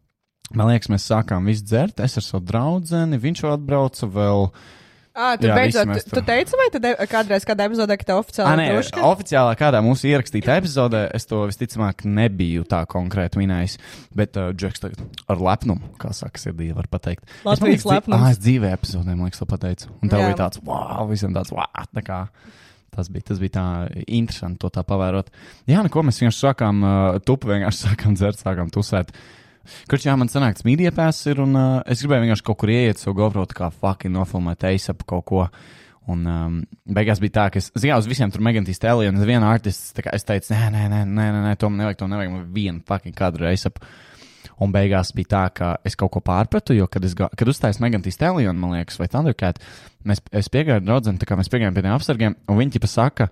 man 0.59 0.73
liekas, 0.73 0.91
mēs 0.91 1.07
sākām 1.07 1.47
visu 1.47 1.69
dzert. 1.71 2.03
Es 2.03 2.19
ar 2.19 2.27
savu 2.27 2.43
draugu, 2.51 3.05
viņš 3.23 3.45
jau 3.45 3.55
atbrauca 3.55 4.11
vēl. 4.19 4.51
Ah, 5.15 5.37
tu 5.39 5.47
Jā, 5.47 5.55
beidzot, 5.55 5.87
tu 5.95 6.11
tur. 6.11 6.25
teici, 6.27 6.57
vai 6.59 6.65
tu 6.75 6.81
kādreiz 7.07 7.45
kādā 7.47 7.69
epizodē, 7.69 7.95
ka 8.01 8.07
tev 8.09 8.19
oficiāli 8.19 8.59
nē, 8.59 8.65
druška? 8.73 9.03
oficiālā 9.07 9.53
kādā 9.61 9.79
mūsu 9.87 10.09
ierakstītā 10.11 10.57
epizodē 10.59 11.05
es 11.15 11.29
to 11.31 11.45
visticamāk 11.47 12.03
nebiju 12.03 12.65
tā 12.67 12.81
konkrēti 12.91 13.39
minējis. 13.39 13.77
Bet 14.19 14.35
uh, 14.41 14.49
Džeks 14.51 14.83
tagad 14.83 15.05
ar 15.31 15.39
lepnumu, 15.39 15.93
kā 16.03 16.11
saka, 16.19 16.43
sirdī 16.43 16.73
var 16.75 16.89
pateikt. 16.91 17.31
Latvijas 17.47 17.87
lepnums. 17.87 18.27
Ah, 18.27 18.35
es 18.35 18.43
dzīvē 18.43 18.73
epizodē, 18.75 19.15
man 19.15 19.31
liekas, 19.31 19.39
to 19.45 19.47
pateicu. 19.55 19.93
Un 20.03 20.11
tev 20.11 20.25
Jā. 20.25 20.33
bija 20.33 20.41
tāds, 20.43 20.59
wow, 20.67 21.07
visiem 21.13 21.37
tāds, 21.39 21.55
wow, 21.55 21.87
tā 21.95 22.03
kā. 22.11 22.21
Tas 22.95 23.07
bija, 23.11 23.29
tas 23.31 23.39
bija 23.43 23.55
tā 23.55 23.67
interesanti 24.07 24.59
to 24.63 24.73
tā 24.75 24.83
pavērot. 24.87 25.31
Jā, 25.71 25.87
neko 25.87 26.03
mēs 26.07 26.19
vienkārši 26.23 26.43
sākām 26.49 26.83
uh, 26.83 27.23
tupu, 27.23 27.55
vienkārši 27.55 27.83
sākām 27.87 28.19
dzert, 28.19 28.43
sākām 28.43 28.75
tusēt. 28.75 29.15
Kurš 29.91 30.09
jā, 30.09 30.17
man 30.21 30.31
sanāks, 30.33 30.65
mīdija 30.67 30.93
pēs 30.97 31.23
ir, 31.31 31.41
un 31.45 31.57
uh, 31.59 31.79
es 31.91 32.03
gribēju 32.05 32.27
vienkārši 32.27 32.47
kaut 32.47 32.61
kur 32.61 32.73
ieiet, 32.73 33.01
savu 33.01 33.17
GoPro, 33.21 33.47
kā 33.51 33.71
fucking 33.73 34.15
nofilmēt 34.15 34.67
eisapu 34.71 35.09
kaut 35.15 35.27
ko. 35.31 35.47
Un 36.13 36.25
um, 36.29 36.57
beigās 36.85 37.21
bija 37.23 37.33
tā, 37.39 37.45
ka 37.53 37.61
es, 37.63 37.71
zinām, 37.81 38.03
uz 38.03 38.09
visiem 38.11 38.33
tur 38.33 38.43
Megantīs 38.45 38.83
tēlī, 38.83 39.07
un 39.09 39.23
viena 39.25 39.49
artists, 39.49 39.95
tā 39.97 40.05
kā 40.05 40.13
es 40.13 40.27
teicu, 40.29 40.53
nē, 40.53 40.67
nē, 40.75 40.83
nē, 40.93 40.99
nē, 41.09 41.29
nē, 41.33 41.45
nē 41.47 41.55
to 41.61 41.71
man 41.73 41.81
nevajag, 41.81 42.03
to 42.03 42.09
nevajag, 42.13 42.35
man 42.35 42.51
vienu 42.53 42.85
fucking 42.85 43.17
kadru 43.17 43.49
eisapu. 43.49 43.81
Un 44.61 44.71
beigās 44.75 45.15
bija 45.17 45.31
tā, 45.33 45.43
ka 45.57 45.71
es 45.89 45.97
kaut 45.99 46.13
ko 46.15 46.21
pārpratu, 46.23 46.77
jo, 46.77 46.85
kad, 46.93 47.05
es, 47.09 47.17
kad 47.17 47.49
uzstājos 47.49 47.81
Megantīs 47.83 48.21
un 48.21 48.61
man 48.61 48.77
liekas, 48.77 49.01
vai 49.01 49.09
Thundercat, 49.09 49.59
mēs, 50.05 50.21
es 50.31 50.53
piegāju 50.53 50.85
draudzene, 50.85 51.19
tā 51.19 51.27
kā 51.27 51.41
mēs 51.41 51.49
piegājām 51.49 51.75
pie 51.75 51.83
tiem 51.83 51.97
apsargiem, 51.97 52.37
un 52.53 52.61
viņi 52.61 52.77
tipa 52.77 52.91
saka, 52.91 53.31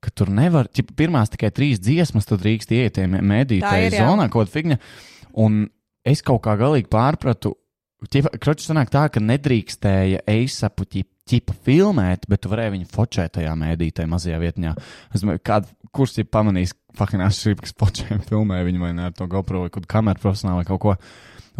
ka 0.00 0.12
tur 0.16 0.30
nevar, 0.32 0.68
ķipa, 0.72 0.94
pirmās 0.96 1.32
tikai 1.32 1.50
trīs 1.56 1.80
dziesmas, 1.82 2.28
tad 2.28 2.44
drīkst 2.44 2.72
ieiet 2.76 2.96
tajā 2.96 3.08
mēdīju 3.10 3.64
Tā 3.64 3.72
tajā 3.74 3.88
ir, 3.88 3.96
jā. 3.98 4.06
zonā, 4.08 4.28
kaut 4.32 4.46
kāda 4.46 4.54
figņa. 4.54 4.78
Un 5.38 5.64
es 6.06 6.22
kaut 6.26 6.42
kā 6.46 6.56
galīgi 6.60 6.90
pārpratu, 6.90 7.56
Kroķis 8.00 8.70
sanāk 8.70 8.88
tā, 8.88 9.02
ka 9.12 9.20
nedrīkstēja 9.20 10.22
eisapu 10.32 10.86
ķip, 10.88 11.08
ķipa 11.28 11.56
filmēt, 11.66 12.24
bet 12.32 12.40
tu 12.40 12.48
varēji 12.48 12.72
viņu 12.78 12.88
focēt 12.88 13.34
tajā 13.34 13.52
mēdītē 13.60 14.06
mazajā 14.08 14.38
vietņā. 14.40 14.72
Es 15.12 15.20
domāju, 15.20 15.42
kād, 15.44 15.68
kurš 15.92 16.16
ir 16.22 16.30
pamanījis, 16.32 16.72
fucking 16.96 17.26
asšīp, 17.26 17.60
kas 17.66 17.76
focēm 17.76 18.22
filmē 18.30 18.62
viņu 18.64 18.80
vai 18.80 18.94
ne 18.96 19.10
ar 19.10 19.12
to 19.16 19.28
GoPro 19.28 19.66
vai 19.66 19.74
kādu 19.74 19.90
kameru 19.90 20.22
profesionāli 20.22 20.62
vai 20.62 20.70
kaut 20.70 20.82
ko. 20.86 20.96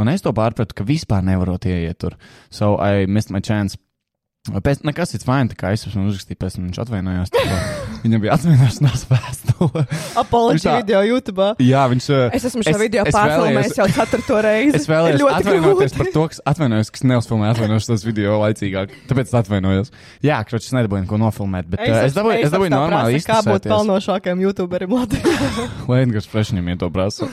Un 0.01 0.09
es 0.09 0.25
to 0.25 0.33
pārpratu, 0.33 0.79
ka 0.79 0.87
vispār 0.89 1.21
nevarot 1.27 1.69
ieiet 1.69 2.01
tur. 2.01 2.17
So 2.49 2.79
I 2.81 3.05
missed 3.05 3.35
my 3.35 3.45
chance. 3.45 3.77
Pēc, 4.49 4.79
nekas 4.89 5.11
cits 5.13 5.27
fajn, 5.29 5.51
tā 5.53 5.57
kā 5.61 5.71
es 5.77 5.83
esmu 5.85 6.07
uzrakstījis, 6.09 6.39
pēc 6.41 6.55
tam 6.57 6.63
viņš 6.65 6.79
atvainojās. 6.81 7.29
kā 7.35 7.57
Viņam 8.07 8.23
bija 8.23 8.37
atvainošanās 8.39 9.03
vēstule. 9.11 9.83
Apoloģija 10.17 10.77
video 10.81 11.03
YouTube. 11.05 11.49
Jā, 11.61 11.83
viņš. 11.93 12.07
uh, 12.09 12.33
Es 12.39 12.47
esmu 12.49 12.65
šo 12.65 12.73
Es- 12.73 12.79
video 12.81 13.05
es 13.05 13.13
pārfilmējis 13.13 13.77
jau 13.77 13.87
ceturto 13.99 14.39
reizi. 14.47 14.79
Es 14.81 14.89
vēlējos 14.89 15.27
atvainoties 15.29 15.93
grūti. 15.93 15.99
par 16.01 16.09
to, 16.15 16.25
kas 16.33 16.41
atvainojos, 16.55 16.93
kas 16.97 17.05
neuzfilmēja 17.13 17.53
atvainošanos 17.59 18.07
video 18.09 18.41
laicīgāk. 18.41 18.97
Tāpēc 19.13 19.29
es 19.29 19.37
atvainojos. 19.43 19.93
Jā, 20.25 20.41
kroč, 20.49 20.71
es 20.71 20.77
nedabūju 20.79 21.05
neko 21.05 21.21
nofilmēt, 21.21 21.69
bet 21.77 21.85
uh, 21.85 22.01
es 22.09 22.17
dabūju, 22.17 22.41
es 22.41 22.57
dabūju 22.57 22.73
normāli 22.73 23.21
Kā 23.29 23.43
būt 23.45 23.69
pelnošākajam 23.69 24.41
YouTuberim 24.49 24.97
Latvijā? 24.97 25.37
Lai 25.93 26.01
Edgars 26.09 26.33
Frešņam 26.33 26.73
ja 26.73 26.81
to 26.81 26.89
prasa. 26.89 27.29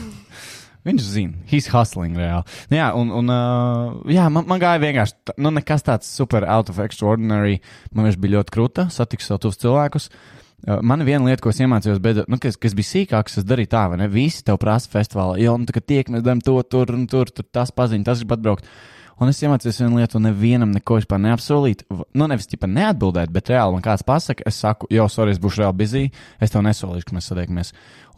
Viņš 0.88 1.04
zina, 1.04 1.36
he's 1.50 1.68
hustling 1.68 2.16
reāli. 2.16 2.48
Nu 2.70 2.78
Jā, 2.78 2.88
un, 2.96 3.12
un 3.12 3.30
uh, 3.32 3.98
jā, 4.08 4.24
man, 4.32 4.46
man 4.48 4.60
gāja 4.62 4.80
vienkārši, 4.80 5.36
nu, 5.44 5.52
nekas 5.52 5.84
tāds 5.84 6.08
super 6.08 6.46
out 6.48 6.72
of 6.72 6.80
extraordinary. 6.80 7.58
Man 7.92 8.08
viņš 8.08 8.20
bija 8.22 8.38
ļoti 8.38 8.54
krūta, 8.54 8.88
satiks 8.94 9.28
savu 9.28 9.44
tuvus 9.44 9.60
cilvēkus. 9.60 10.08
Uh, 10.08 10.78
man 10.82 11.04
viena 11.06 11.28
lieta, 11.28 11.42
ko 11.44 11.52
es 11.52 11.60
iemācījos, 11.60 12.00
bet, 12.02 12.22
nu, 12.30 12.38
kas, 12.42 12.56
kas 12.60 12.76
bija 12.78 12.92
sīkāks, 12.94 13.40
es 13.42 13.48
darīju 13.48 13.72
tā, 13.74 13.84
vai 13.92 14.00
ne? 14.00 14.08
Visi 14.10 14.40
tev 14.46 14.60
prasa 14.62 14.90
festivālā, 14.94 15.36
jo, 15.42 15.58
nu, 15.60 15.68
tā 15.68 15.76
kā 15.76 15.84
tiek, 15.84 16.08
mēs 16.14 16.24
darām 16.24 16.40
to, 16.44 16.56
tur 16.64 16.94
un 16.96 17.04
tur, 17.10 17.30
tur 17.34 17.46
tas 17.52 17.74
paziņ, 17.74 18.06
tas 18.08 18.24
grib 18.24 18.38
atbraukt. 18.38 18.72
Un 19.18 19.32
es 19.32 19.40
iemācījos 19.42 19.80
vienu 19.82 19.98
lietu, 19.98 20.14
un 20.20 20.28
nevienam 20.28 20.70
neko 20.70 21.00
vispār 21.00 21.18
neapsolīt. 21.24 21.82
Nu, 21.90 22.28
nevis 22.30 22.46
tikai 22.46 22.68
neatbildēt, 22.70 23.32
bet 23.34 23.50
reāli 23.50 23.74
man 23.74 23.82
kāds 23.82 24.06
pasaka, 24.06 24.46
es 24.46 24.60
saku, 24.62 24.86
jo, 24.94 25.08
sorry, 25.10 25.34
es 25.34 25.40
būšu 25.42 25.64
reāli 25.64 25.78
busy, 25.80 26.02
es 26.38 26.54
tev 26.54 26.62
nesolīšu, 26.66 27.08
ka 27.08 27.16
mēs 27.16 27.30
satiekamies. 27.32 27.72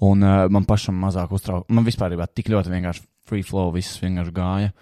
Un 0.07 0.25
uh, 0.25 0.47
man 0.53 0.65
pašam 0.69 0.97
mazāk 0.97 1.33
uztrauc. 1.37 1.67
Man 1.69 1.85
vispār 1.85 2.15
bija 2.15 2.29
tik 2.33 2.49
ļoti 2.53 2.73
vienkārši 2.73 3.05
free 3.29 3.45
flow, 3.47 3.69
viss 3.75 4.01
vienkārši 4.01 4.35
gāja. 4.37 4.73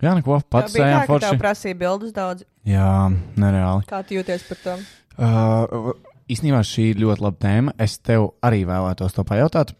Jā, 0.00 0.14
neko, 0.16 0.38
pats 0.48 0.72
tā, 0.72 0.80
tev 0.80 1.10
forši. 1.10 1.36
prasīja 1.40 1.76
bildes 1.76 2.14
daudz. 2.16 2.46
Jā, 2.66 3.10
nereāli. 3.40 3.84
Kā 3.88 4.00
tu 4.06 4.16
jūties 4.16 4.46
par 4.48 4.62
to? 4.64 4.76
Uh, 5.20 5.92
īstenībā 6.32 6.62
šī 6.64 6.90
ir 6.94 7.02
ļoti 7.02 7.24
laba 7.26 7.40
tēma. 7.44 7.74
Es 7.80 7.98
tev 8.00 8.30
arī 8.46 8.64
vēlētos 8.68 9.14
to 9.16 9.26
pajautāt. 9.28 9.74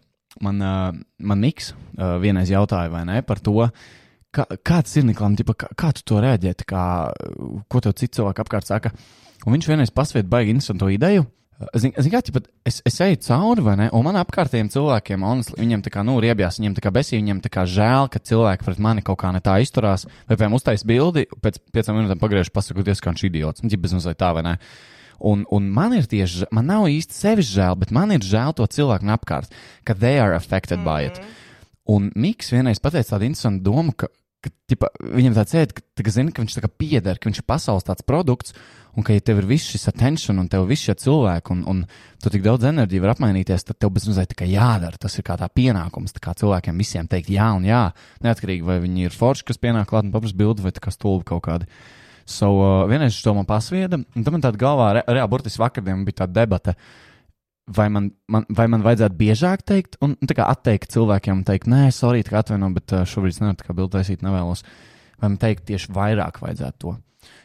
Man, 0.44 0.60
uh, 0.62 0.92
man 1.24 1.42
Niks 1.42 1.72
uh, 1.72 2.18
vienreiz 2.22 2.52
jautāja, 2.52 2.92
vai 2.92 3.02
ne, 3.08 3.18
par 3.26 3.40
to, 3.42 3.56
kā, 4.30 4.44
kāds 4.66 4.94
ir 5.00 5.08
Niklam, 5.08 5.34
tipa, 5.40 5.56
kā, 5.64 5.72
kā 5.74 5.90
tu 5.96 6.04
to 6.06 6.20
reaģē, 6.22 6.54
tā 6.62 6.68
kā, 6.68 6.84
uh, 7.10 7.58
ko 7.66 7.82
tev 7.82 7.96
cits 7.98 8.20
cilvēks 8.20 8.44
apkārt 8.44 8.70
saka. 8.70 8.92
Un 9.46 9.56
viņš 9.56 9.70
vienreiz 9.72 9.92
pasviet 9.94 10.28
baigi 10.30 10.52
interesantu 10.52 10.92
ideju. 10.92 11.24
Zini, 11.24 11.39
zin, 11.76 11.92
kā, 11.92 12.20
ķipa, 12.24 12.42
es, 12.66 12.78
es 12.88 12.96
eju 13.04 13.18
cauri, 13.26 13.64
vai 13.64 13.74
ne? 13.80 13.88
Un 13.96 14.06
man 14.06 14.18
apkārtējiem 14.20 14.70
cilvēkiem, 14.72 15.24
honestly, 15.26 15.58
viņiem 15.60 15.82
tā 15.84 15.92
kā, 15.92 16.04
nu, 16.06 16.16
riebjās, 16.22 16.60
viņiem 16.60 16.76
tā 16.78 16.84
kā 16.86 16.92
besī, 16.94 17.18
viņiem 17.18 17.42
tā 17.44 17.52
kā 17.52 17.66
žēl, 17.68 18.08
ka 18.12 18.22
cilvēki 18.30 18.66
pret 18.66 18.80
mani 18.80 19.04
kaut 19.04 19.20
kā 19.20 19.32
ne 19.34 19.42
tā 19.44 19.58
izturās. 19.60 20.06
Vai, 20.28 20.36
piemēram, 20.36 20.56
uztais 20.56 20.86
bildi, 20.88 21.26
pēc 21.44 21.60
piecām 21.74 21.98
minūtēm 21.98 22.22
pagriež, 22.22 22.52
pasakoties, 22.54 23.02
kā 23.04 23.12
viņš 23.12 23.24
ir 23.24 23.30
idiots. 23.32 23.64
Nu, 23.64 23.82
bez 23.84 23.96
mazliet 23.96 24.20
tā, 24.20 24.32
vai 24.36 24.46
ne? 24.46 24.56
Un, 25.20 25.44
un 25.52 25.68
man 25.68 25.92
ir 25.92 26.08
tieši, 26.08 26.48
man 26.56 26.70
nav 26.70 26.86
īsti 26.88 27.18
sevis 27.18 27.50
žēl, 27.52 27.76
bet 27.82 27.92
man 27.92 28.14
ir 28.14 28.24
žēl 28.24 28.56
to 28.56 28.64
cilvēku 28.64 29.10
apkārt, 29.12 29.52
ka 29.84 29.92
they 29.92 30.16
are 30.16 30.34
affected 30.34 30.80
mm 30.80 30.86
-hmm. 30.86 30.96
by 30.96 31.20
it. 31.20 31.20
Un 31.90 32.10
Miks 32.14 32.52
vienreiz 32.52 32.80
pateica 32.80 33.16
tādu 33.16 33.26
interesantu 33.26 33.64
domu, 33.66 33.92
ka, 33.92 34.08
ka 34.40 34.50
tipa, 34.70 34.88
viņam 35.00 35.36
tāds 35.36 35.54
sēž, 35.54 35.72
ka, 35.76 35.82
tā, 35.96 36.04
ka, 36.06 36.12
zina, 36.14 36.32
ka 36.32 36.42
viņš 36.42 36.56
tā 36.56 36.62
kā 36.64 36.70
pieder, 36.82 37.18
ka 37.20 37.28
viņš 37.28 37.42
ir 37.42 37.46
pasaules 37.48 37.86
tāds 37.86 38.04
produkts, 38.06 38.54
un 38.96 39.04
ka, 39.06 39.14
ja 39.14 39.22
tev 39.24 39.42
ir 39.42 39.48
viss 39.50 39.68
šis 39.72 39.88
attention 39.92 40.40
un 40.40 40.48
tev 40.50 40.64
viss 40.68 40.86
šie 40.88 40.96
cilvēki, 41.02 41.52
un, 41.54 41.62
un 41.68 41.82
tu 42.22 42.32
tik 42.32 42.44
daudz 42.46 42.66
enerģijas 42.70 43.04
var 43.04 43.14
apmainīties, 43.14 43.66
tad 43.68 43.78
tev 43.82 43.92
bez 43.96 44.08
mazliet 44.08 44.32
tā 44.32 44.40
kā 44.40 44.48
jādara. 44.48 44.98
Tas 45.00 45.18
ir 45.18 45.26
kā 45.26 45.36
tā 45.40 45.48
pienākums, 45.52 46.16
tā 46.16 46.24
kā 46.24 46.34
cilvēkiem 46.40 46.80
visiem 46.80 47.10
teikt 47.10 47.32
jā 47.34 47.50
un 47.56 47.68
jā, 47.68 47.84
neatkarīgi 48.24 48.66
vai 48.66 48.80
viņi 48.82 49.08
ir 49.10 49.16
forši, 49.16 49.46
kas 49.50 49.60
pienāk 49.60 49.90
klāt 49.92 50.08
un 50.08 50.14
paprasa 50.14 50.40
bildi, 50.40 50.64
vai 50.64 50.72
kā 50.74 50.94
stulbi 50.94 51.28
kaut 51.30 51.44
kādi. 51.46 51.70
So, 52.30 52.50
uh, 52.62 52.82
vienreiz 52.86 53.18
to 53.24 53.34
man 53.34 53.48
pasvieda, 53.48 53.98
un 53.98 54.24
tam 54.24 54.36
man 54.36 54.42
tāda 54.44 54.60
galvā, 54.60 54.90
re, 54.94 55.06
reāli, 55.08 55.30
burtiski 55.32 55.60
vakardien 55.60 56.04
bija 56.06 56.22
tāda 56.22 56.44
debata, 56.44 56.76
vai 57.76 57.88
man, 57.92 58.10
man, 58.30 58.46
vai 58.56 58.66
man 58.70 58.82
vajadzētu 58.84 59.18
biežāk 59.18 59.62
teikt, 59.66 59.98
un 60.02 60.14
nu, 60.16 60.28
tā 60.28 60.36
kā 60.38 60.46
atteikt 60.50 60.90
cilvēkiem, 60.94 61.40
un 61.40 61.46
teikt, 61.46 61.68
nē, 61.70 61.88
sorry, 61.94 62.24
tā 62.26 62.34
kā 62.34 62.42
atvaino, 62.42 62.70
bet 62.74 62.94
uh, 62.96 63.04
šobrīd 63.08 63.36
es 63.36 63.40
nevaru 63.42 63.60
tā 63.60 63.68
kā 63.68 63.76
bildi 63.76 63.94
taisīt, 63.96 64.24
nevēlos. 64.26 64.64
Vai 65.20 65.28
man 65.28 65.38
teikt 65.40 65.66
tieši 65.70 65.92
vairāk 65.94 66.40
vajadzētu 66.42 66.82
to? 66.82 66.96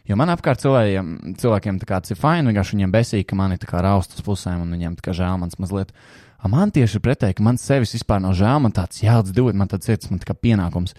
Jo 0.07 0.17
man 0.19 0.31
apkārt 0.31 0.61
cilvēkiem, 0.61 1.09
cilvēkiem 1.41 1.79
tas 1.81 2.13
ir 2.13 2.19
fini, 2.19 2.51
vienkārši 2.51 2.77
viņiem 2.77 2.93
besīgi, 2.93 3.27
ka 3.29 3.37
man 3.39 3.55
ir 3.55 3.61
tā 3.61 3.69
kā 3.69 3.81
raust 3.83 4.15
uz 4.15 4.23
pusēm, 4.25 4.61
un 4.63 4.71
viņiem 4.75 4.95
tā 4.99 5.07
kā 5.07 5.15
žēl 5.17 5.39
mans 5.41 5.57
mazliet. 5.61 5.91
A 6.37 6.51
man 6.51 6.71
tieši 6.73 6.99
ir 6.99 7.03
pretēji, 7.05 7.39
ka 7.39 7.45
man 7.45 7.57
sevis 7.61 7.95
vispār 7.97 8.21
nav 8.21 8.35
žēl, 8.37 8.61
man 8.61 8.73
tāds 8.75 9.01
jāatdz 9.01 9.33
dod, 9.35 9.57
man 9.57 9.71
tāds 9.71 9.89
ir, 9.89 9.99
man 10.11 10.21
tā 10.21 10.29
kā 10.29 10.37
pienākums, 10.37 10.93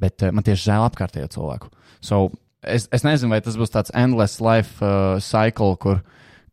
bet 0.00 0.24
uh, 0.24 0.32
man 0.32 0.46
tieši 0.46 0.70
žēl 0.70 0.86
apkārtējo 0.88 1.28
cilvēku. 1.36 1.70
So, 2.00 2.22
es, 2.64 2.88
es 2.96 3.04
nezinu, 3.06 3.34
vai 3.34 3.42
tas 3.44 3.58
būs 3.60 3.74
tāds 3.76 3.92
endless 3.94 4.40
life 4.40 4.80
uh, 4.80 5.20
cycle, 5.22 5.76
kur, 5.82 6.00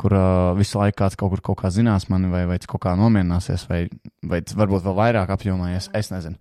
kur 0.01 0.15
uh, 0.17 0.51
visu 0.57 0.79
laiku 0.79 0.99
kāds 1.03 1.17
kaut 1.19 1.33
kur 1.33 1.43
kaut 1.51 1.61
kā 1.63 1.71
zinās 1.73 2.09
mani, 2.11 2.29
vai, 2.31 2.43
vai 2.49 2.59
kaut 2.61 2.81
kā 2.83 2.95
nomierināsies, 2.99 3.65
vai, 3.69 3.85
vai 4.27 4.41
varbūt 4.43 4.85
vēl 4.85 4.97
vairāk 4.99 5.33
apjomojies. 5.35 5.91
Es 5.97 6.11
nezinu. 6.13 6.39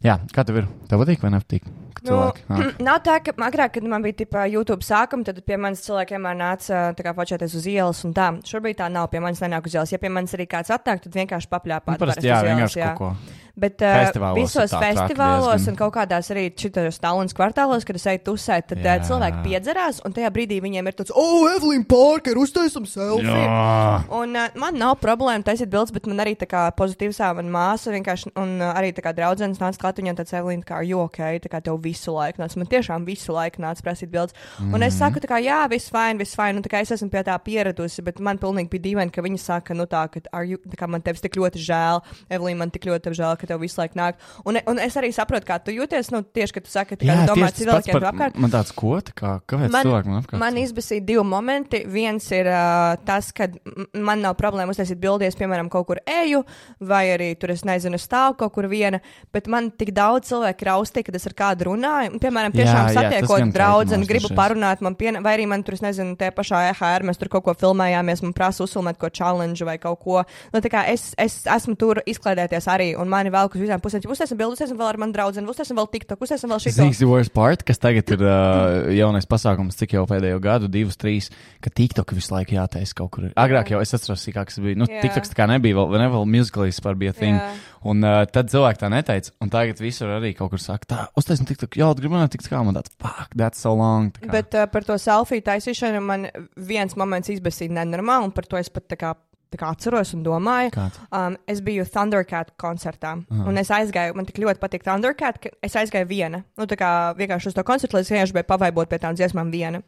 Jā, 0.00 0.16
kā 0.32 0.46
tev 0.48 0.62
ir? 0.62 0.68
Tev 0.88 1.02
patīk 1.02 1.20
vai 1.20 1.34
nepatīk? 1.34 1.66
Nu, 2.06 2.30
nāk? 2.48 2.78
nav 2.80 3.02
tā, 3.04 3.18
ka 3.20 3.34
agrāk, 3.44 3.74
kad 3.74 3.84
man 3.84 4.00
bija 4.04 4.22
tipa, 4.22 4.46
YouTube 4.48 4.86
sākuma, 4.86 5.26
tad 5.26 5.42
pie 5.44 5.58
manis 5.60 5.82
cilvēki 5.84 6.16
vienmēr 6.16 6.38
nāca 6.38 6.86
tā 6.96 7.04
kā 7.04 7.12
fočēties 7.18 7.58
uz 7.60 7.68
ielas 7.68 8.00
un 8.08 8.14
tā. 8.16 8.30
Šobrīd 8.48 8.80
tā 8.80 8.88
nav. 8.92 9.10
Pie 9.12 9.20
manis 9.20 9.42
nenāk 9.44 9.68
uz 9.68 9.76
ielas. 9.76 9.92
Ja 9.92 10.00
pie 10.00 10.08
manis 10.12 10.32
arī 10.38 10.48
kāds 10.48 10.72
atnāk, 10.72 11.04
tad 11.04 11.20
vienkārši 11.20 11.52
papļāpāt. 11.52 11.98
Nu, 11.98 12.04
parasti, 12.06 12.30
jā, 12.30 12.40
ielas, 12.40 12.48
vienkārši 12.48 12.80
jā. 12.80 12.94
kaut 12.96 13.04
ko. 13.04 13.38
Bet 13.60 13.82
uh, 13.82 14.32
visos 14.36 14.72
festivālos 14.72 15.66
un 15.68 15.76
kaut 15.78 15.92
kādās 15.96 16.30
arī 16.32 16.46
šitos 16.56 17.00
tālunas 17.02 17.34
kvartālos, 17.36 17.84
kad 17.86 17.98
es 17.98 18.06
eju 18.08 18.22
tusēt, 18.30 18.68
tad 18.70 18.80
Jā. 18.84 18.94
uh, 18.96 19.06
cilvēki 19.08 19.42
piedzerās, 19.44 19.98
un 20.06 20.14
tajā 20.16 20.30
brīdī 20.32 20.60
viņiem 20.62 20.88
ir 20.88 20.96
tāds, 20.96 21.12
oh, 21.18 21.48
Evelīna 21.50 21.84
Parker, 21.90 22.38
uztaisam 22.40 22.86
selfiju! 22.88 23.26
Jā, 23.26 23.98
Un 24.20 24.38
uh, 24.38 24.54
man 24.60 24.78
nav 24.80 24.96
problēma 25.02 25.44
taisīt 25.46 25.70
bildes, 25.72 25.92
bet 25.92 26.06
man 26.08 26.22
arī 26.22 26.36
tā 26.38 26.46
kā 26.50 26.68
pozitīvā 26.78 27.32
mana 27.40 27.52
māsa 27.52 27.92
vienkārši, 27.92 28.32
un 28.40 28.56
uh, 28.62 28.70
arī 28.78 28.94
tā 28.96 29.04
kā 29.04 29.12
draudzenes 29.16 29.60
nāca 29.62 29.82
klāt, 29.82 29.89
viņam 29.98 30.18
tāds 30.20 30.34
Evelīna, 30.38 30.66
kā, 30.66 30.80
jo, 30.86 31.02
ok, 31.08 31.20
tā 31.42 31.50
kā 31.50 31.60
tev 31.64 31.80
visu 31.82 32.14
laiku 32.14 32.42
nāca, 32.42 32.60
man 32.60 32.70
tiešām 32.70 33.06
visu 33.08 33.34
laiku 33.34 33.64
nāca 33.64 33.82
prasīt 33.82 34.12
bildes. 34.12 34.36
Mm. 34.60 34.76
Un 34.76 34.86
es 34.86 34.98
saku, 35.00 35.22
tā 35.22 35.30
kā, 35.30 35.40
jā, 35.42 35.58
viss 35.72 35.90
fine, 35.90 36.20
viss 36.20 36.38
fine, 36.38 36.60
un 36.60 36.66
kā 36.70 36.82
es 36.84 36.94
esmu 36.94 37.10
pie 37.12 37.24
tā 37.26 37.36
pieradusi, 37.42 38.04
bet 38.06 38.20
man 38.22 38.38
pilnīgi 38.40 38.70
bija 38.72 38.86
dīvaini, 38.88 39.14
ka 39.14 39.24
viņi 39.24 39.40
saka, 39.42 39.76
nu 39.76 39.88
tā, 39.90 40.06
ka, 40.12 40.22
you, 40.46 40.60
tā 40.70 40.78
kā 40.78 40.88
man 40.90 41.02
tevis 41.04 41.24
tik 41.24 41.38
ļoti 41.40 41.62
žēl, 41.64 42.02
Evelīna, 42.30 42.60
man 42.62 42.74
tik 42.74 42.86
ļoti 42.90 43.14
žēl, 43.16 43.36
ka 43.40 43.50
tev 43.50 43.62
visu 43.64 43.80
laiku 43.80 43.98
nāk. 43.98 44.20
Un, 44.44 44.60
un 44.70 44.82
es 44.82 44.96
arī 45.00 45.12
saprotu, 45.14 45.48
kā 45.48 45.58
tu 45.64 45.74
jūties, 45.74 46.12
nu 46.14 46.22
tieši, 46.22 46.56
kad 46.56 46.66
tu 46.66 46.72
saki, 46.72 47.00
jā 47.00 47.20
tu 47.22 47.32
domā 47.32 47.50
cilvēkiem 47.54 47.96
par, 47.96 48.08
apkārt. 48.12 48.38
man 48.40 48.52
tāds 48.52 48.74
ko, 48.76 48.96
tā 49.04 49.14
kā, 49.16 49.32
kāpēc 49.50 49.72
Man, 49.72 49.86
cilvēki 49.86 50.12
man 50.12 50.20
apkārt? 50.22 50.40
man 50.42 50.58
izbasīja 50.60 51.04
divi 51.06 51.24
momenti. 51.26 51.82
Viens 51.90 52.26
ir 52.34 52.50
uh, 52.50 52.96
tas, 53.06 53.30
ka 53.36 53.48
man 53.96 54.24
nav 54.24 54.36
problēma 54.40 54.74
uztaisīt 54.74 55.00
bildes, 55.02 55.38
piemēram, 55.38 55.70
kaut 55.72 55.88
kur 55.90 56.02
eju, 56.04 56.42
vai 56.80 57.04
arī 57.14 57.32
tur 57.40 57.54
es 57.54 57.64
nezinu, 57.68 58.00
stāvu 58.00 58.38
kaut 58.42 58.54
kur 58.56 58.68
viena, 58.70 59.00
bet 59.34 59.50
man 59.50 59.70
tik 59.80 59.92
daudz 59.96 60.30
cilvēku 60.30 60.68
raustīja, 60.68 61.08
kad 61.08 61.18
es 61.18 61.26
ar 61.28 61.36
kādu 61.36 61.70
runāju. 61.70 62.14
Un, 62.14 62.22
piemēram, 62.22 62.54
tiešām 62.54 62.90
jā, 62.90 62.94
satiekot 62.98 63.54
draugu, 63.54 63.90
kaitinās 63.90 64.10
gribu 64.10 64.30
parunāt, 64.36 64.82
man 64.84 64.96
piena, 64.98 65.22
vai 65.24 65.34
arī 65.38 65.46
man 65.50 65.64
tur, 65.66 65.76
nezinu, 65.82 66.16
tie 66.20 66.30
pašā 66.34 66.62
EHR, 66.70 67.06
mēs 67.08 67.20
tur 67.20 67.30
kaut 67.32 67.46
ko 67.46 67.54
filmējāmies, 67.58 68.22
man 68.24 68.34
prasa 68.36 68.64
uzfilmēt 68.64 68.98
ko 69.00 69.10
challenge 69.12 69.66
vai 69.66 69.76
kaut 69.82 70.00
ko. 70.04 70.22
Nu, 70.54 70.62
tā 70.62 70.70
kā 70.72 70.84
es, 70.90 71.10
es 71.20 71.40
esmu 71.50 71.76
tur 71.80 72.02
izklaidēties 72.08 72.68
arī, 72.70 72.90
un 73.00 73.10
mani 73.10 73.32
vēl 73.32 73.50
uz 73.50 73.60
visām 73.60 73.82
pusēm, 73.82 74.04
uztaisam 74.10 74.40
bildes, 74.40 74.60
uztaisam 74.60 74.80
vēl 74.80 74.90
ar 74.92 75.00
mani 75.00 75.16
draugu, 75.16 75.44
uztaisam 75.52 75.80
vēl 75.80 75.90
TikTok, 75.94 76.24
uztaisam 76.26 76.54
vēl 76.54 76.62
šī. 76.64 76.74
Zini, 76.76 76.98
the 76.98 77.10
worst 77.10 77.34
part, 77.36 77.64
kas 77.66 77.80
tagad 77.82 78.10
ir 78.14 78.24
uh, 78.24 78.90
jaunais 78.94 79.28
pasākums, 79.30 79.78
cik 79.80 79.96
jau 79.98 80.06
pēdējo 80.10 80.40
gadu, 80.44 80.70
divus, 80.72 80.98
trīs, 81.00 81.30
ka 81.64 81.72
TikTok 81.72 82.14
visu 82.16 82.34
laiku 82.34 82.56
jātaisa 82.58 82.96
kaut 82.98 83.12
kur. 83.16 83.30
Agrāk 83.40 83.72
jau 83.74 83.82
es 83.82 83.94
atceros, 83.96 84.26
kā 84.34 84.44
tas 84.48 84.60
bija. 84.62 84.78
Nu, 84.80 84.88
Jā. 84.90 85.02
TikToks 85.04 85.32
tā 85.32 85.38
kā 85.38 85.48
nebija, 85.50 85.78
vēl, 85.78 85.98
ne 86.00 86.08
vēl 86.12 86.26
musicalīs 86.30 86.80
par 86.84 86.98
bija 87.00 87.14
thing. 87.16 87.38
Jā. 87.38 87.50
Un 87.90 88.04
uh, 88.04 88.22
tad 88.28 88.50
cilvēki 88.52 88.82
tā 88.82 88.90
neteica, 88.92 89.32
un 89.40 89.48
tagad 89.52 89.69
visur 89.78 90.10
arī 90.16 90.32
kaut 90.34 90.50
kur 90.50 90.60
saka, 90.62 90.88
tā, 90.90 90.98
uztaisim 91.20 91.46
TikTok, 91.46 91.78
jā, 91.78 91.88
gribu 91.98 92.16
runāt 92.16 92.32
TikTok, 92.34 92.50
kā 92.50 92.62
man 92.66 92.74
tāds, 92.74 92.90
fuck, 92.98 93.34
that's 93.38 93.62
so 93.62 93.72
long. 93.78 94.10
Bet 94.32 94.56
uh, 94.58 94.66
par 94.72 94.86
to 94.88 94.96
selfiju 94.98 95.44
taisīšanu 95.46 96.00
man 96.02 96.26
viens 96.58 96.96
moments 96.98 97.30
izbēsīja 97.30 97.76
nenormāli, 97.78 98.26
un 98.26 98.34
par 98.34 98.48
to 98.50 98.58
es 98.58 98.72
pat 98.74 98.88
tā 98.90 98.98
kā, 98.98 99.12
tā 99.54 99.60
kā 99.60 99.70
atceros 99.70 100.10
un 100.16 100.24
domāju. 100.26 100.74
Kāds? 100.74 100.98
Um, 101.14 101.38
es 101.50 101.62
biju 101.62 101.86
Thundercat 101.86 102.50
koncertā, 102.60 103.14
uh. 103.22 103.44
un 103.46 103.62
es 103.62 103.70
aizgāju, 103.76 104.18
man 104.18 104.26
tik 104.26 104.42
ļoti 104.42 104.62
patīk 104.62 104.88
Thundercat, 104.88 105.38
ka 105.44 105.54
es 105.62 105.78
aizgāju 105.78 106.10
viena. 106.10 106.42
Nu, 106.58 106.66
tā 106.70 106.80
kā 106.80 106.90
vienkārši 107.20 107.52
uz 107.52 107.60
to 107.60 107.66
koncertu, 107.68 107.98
lai 107.98 108.02
es 108.06 108.10
vienkārši 108.10 108.40
biju 108.40 108.50
pavaibot 108.50 108.90
pie 108.90 108.98
tām 109.02 109.14
dziesmām 109.18 109.54
viena. 109.54 109.84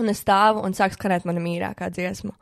Un 0.00 0.08
es 0.08 0.22
stāvu 0.22 0.62
un 0.64 0.72
sāku 0.72 0.96
skanēt 0.96 1.26
mana 1.28 1.42
mīļākā 1.42 1.90
dziesma. 1.92 2.32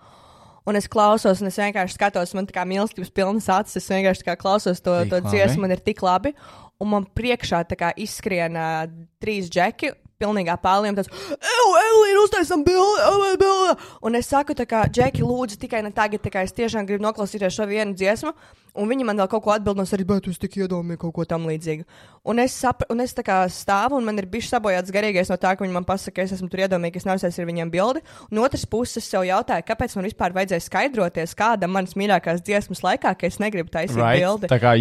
Un 0.68 0.76
es 0.76 0.88
klausos, 0.90 1.40
un 1.40 1.48
es 1.48 1.56
vienkārši 1.56 1.96
skatos, 1.96 2.34
man 2.36 2.48
tā 2.48 2.58
kā 2.58 2.66
mīlestības 2.68 3.12
pilnas 3.14 3.48
acis. 3.52 3.80
Es 3.80 3.88
vienkārši 3.88 4.36
klausos 4.36 4.82
to, 4.84 4.98
Tik 5.00 5.14
to 5.14 5.22
dziesmu, 5.30 5.64
man 5.64 5.72
ir 5.72 5.80
tik 5.84 6.02
labi. 6.04 6.34
Un 6.78 6.92
man 6.92 7.08
priekšā 7.16 7.64
kā 7.78 7.94
izskrien 7.98 8.54
uh, 8.54 8.84
trīs 9.22 9.48
džeki, 9.50 9.94
pilnīgā 10.18 10.58
pārliem, 10.62 10.96
tāds, 10.98 11.10
Evelīna, 11.38 12.22
uztaisam 12.22 12.64
bildi, 12.66 13.34
bildi. 13.40 13.74
Un 14.04 14.18
es 14.18 14.30
saku, 14.30 14.56
tā 14.58 14.66
kā, 14.68 14.84
Džeki, 14.90 15.24
lūdzu, 15.24 15.58
tikai 15.62 15.82
ne 15.86 15.92
tagad, 15.94 16.22
tā 16.24 16.32
kā 16.34 16.44
es 16.46 16.54
tiešām 16.56 16.86
gribu 16.88 17.06
noklausīties 17.06 17.54
šo 17.54 17.68
vienu 17.70 17.96
dziesmu. 17.98 18.34
Un 18.78 18.88
viņi 18.88 19.04
man 19.08 19.18
vēl 19.18 19.28
kaut 19.32 19.42
ko 19.42 19.50
atbild 19.50 19.76
no 19.80 19.82
arī, 19.82 20.04
bet 20.06 20.28
es 20.30 20.38
tik 20.38 20.54
iedomāju 20.60 20.98
kaut 21.02 21.14
ko 21.16 21.24
tam 21.28 21.46
līdzīgu. 21.48 21.84
Un 22.28 22.38
es, 22.38 22.52
sap, 22.54 22.82
un 22.92 23.00
es 23.00 23.14
tā 23.16 23.24
kā 23.26 23.38
stāvu, 23.50 23.96
un 23.98 24.04
man 24.06 24.18
ir 24.20 24.26
bijis 24.30 24.50
sabojāts 24.52 24.92
garīgais 24.94 25.30
no 25.32 25.36
tā, 25.40 25.54
ka 25.56 25.64
viņi 25.64 25.72
man 25.74 25.86
pasaka, 25.88 26.16
ka 26.18 26.22
es 26.28 26.34
esmu 26.36 26.48
tur 26.52 26.60
iedomājis, 26.60 26.92
ka 26.94 27.00
es 27.02 27.06
neuzsēju 27.08 27.42
ar 27.42 27.48
viņiem 27.50 27.70
bildi. 27.72 28.02
Un 28.30 28.38
otrs 28.44 28.66
puses 28.70 29.00
es 29.02 29.08
sev 29.10 29.24
jautāju, 29.26 29.64
kāpēc 29.66 29.96
man 29.96 30.06
vispār 30.06 30.36
vajadzēja 30.36 30.66
skaidroties, 30.68 31.34
kāda 31.34 31.66
manas 31.70 31.94
mīļākās 31.98 32.42
dziesmas 32.44 32.84
laikā, 32.84 33.14
ka 33.18 33.26
es 33.26 33.40
negribu 33.42 33.70
taisīt 33.72 33.96
Right. 33.98 34.22
bildi. 34.22 34.46
Tā 34.52 34.60
kā 34.60 34.76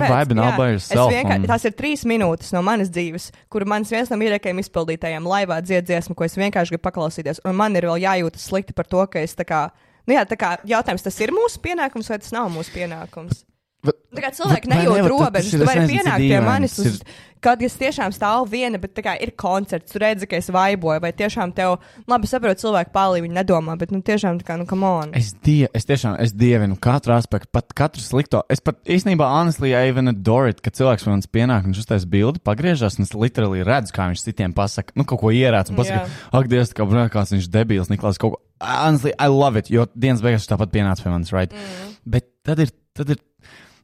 kāpēc? 0.00 0.28
vibing 0.30 0.40
all 0.40 0.56
by 0.56 0.70
yourself 0.72 1.12
vienkār- 1.12 1.42
un- 1.42 1.46
Tās 1.50 1.64
ir 1.66 1.72
trīs 1.72 2.04
minūtes 2.06 2.52
no 2.52 2.62
manas 2.62 2.88
dzīves, 2.88 3.30
kur 3.50 3.64
mans 3.66 3.90
viens 3.90 4.08
no 4.10 4.16
mīļākajiem 4.16 4.62
izpildītājiem 4.64 5.26
laivā 5.26 5.60
dzied 5.62 5.84
dziesmu, 5.86 6.14
ko 6.14 6.24
es 6.24 6.36
vienkārši 6.36 6.70
gribu 6.76 6.88
paklausīties. 6.90 7.40
Un 7.44 7.56
man 7.56 7.74
ir 7.76 7.82
vēl 7.82 8.00
jājūtas 8.06 8.46
slikti 8.48 8.72
par 8.74 8.84
to, 8.86 9.04
ka 9.06 9.18
es 9.18 9.34
tā 9.34 9.44
kā. 9.44 9.70
Nu 10.10 10.16
jā, 10.16 10.24
tā 10.26 10.34
kā 10.34 10.56
jautājums, 10.66 11.04
tas 11.06 11.20
ir 11.22 11.30
mūsu 11.30 11.60
pienākums 11.62 12.08
vai 12.10 12.16
tas 12.18 12.32
nav 12.34 12.48
mūsu 12.50 12.72
pienākums? 12.74 13.44
Bet- 13.84 13.96
Tā 14.10 14.20
kā 14.26 14.28
cilvēki 14.34 14.68
nejūt 14.68 15.06
robežas, 15.08 15.52
tu 15.54 15.64
vari 15.64 15.84
pienākt 15.88 16.18
pie 16.20 16.40
manis, 16.44 16.72
uz, 16.82 16.96
kad 17.40 17.62
es 17.62 17.76
tiešām 17.78 18.10
stāvu 18.12 18.48
viena, 18.50 18.76
bet 18.82 18.98
kā 19.00 19.14
ir 19.22 19.30
koncerts, 19.38 19.92
tu 19.94 20.00
redzi, 20.02 20.26
ka 20.28 20.36
es 20.36 20.50
vaiboju, 20.52 21.00
vai 21.00 21.12
tiešām 21.16 21.54
tev, 21.56 21.76
labi, 22.10 22.28
saprotu, 22.28 22.60
cilvēku 22.66 22.92
pārlī 22.92 23.22
viņi 23.24 23.38
nedomā, 23.38 23.78
bet 23.80 23.94
nu 23.94 24.02
tiešām 24.04 24.42
kā, 24.44 24.58
nu, 24.60 24.66
come 24.68 24.84
on. 24.84 25.14
Es, 25.16 25.30
die, 25.46 25.68
es 25.72 25.86
tiešām 25.88 26.18
es 26.20 26.34
dievinu 26.36 26.76
katru 26.76 27.14
aspektu, 27.14 27.48
pat 27.54 27.72
katru 27.72 28.02
slikto. 28.04 28.42
Es 28.52 28.60
pat 28.60 28.82
īstenībā, 28.84 29.24
honestly, 29.30 29.70
I 29.72 29.88
even 29.88 30.10
adore 30.12 30.50
it, 30.52 30.60
ka 30.60 30.74
cilvēks 30.74 31.06
man 31.08 31.22
pienāk 31.22 31.64
un 31.70 31.72
uztais 31.72 32.04
bildi, 32.04 32.42
pagriežas, 32.44 32.98
un 32.98 33.06
es 33.08 33.14
literally 33.14 33.62
redzu, 33.64 33.94
kā 33.96 34.10
viņš 34.10 34.26
citiem 34.26 34.52
pasaka, 34.52 34.92
nu, 34.98 35.06
kaut 35.08 35.22
ko 35.22 35.32
ierāds 35.32 35.70
un 35.72 35.78
pasaka, 35.80 36.04
ak, 36.34 36.50
Dievs, 36.50 36.74
kā 36.76 36.84
brākās 36.84 37.32
viņš 37.32 37.48
debils, 37.48 37.88
Niklaus, 37.88 38.18
kaut 38.20 38.34
ko. 38.36 38.42
Honestly, 38.60 39.14
I 39.16 39.30
love 39.32 39.56
it, 39.56 39.70
jo 39.72 39.86
dienas 39.96 40.20
beigās 40.20 40.42
viņš 40.44 40.50
tāpat 40.52 40.74
pienāca 40.74 41.00
pie 41.06 41.14
manis, 41.14 41.32
right? 41.32 41.54
Mm. 41.54 41.94
Bet 42.04 42.28
tad 42.44 42.58
ir, 42.66 42.74
tad 42.92 43.14
ir. 43.16 43.22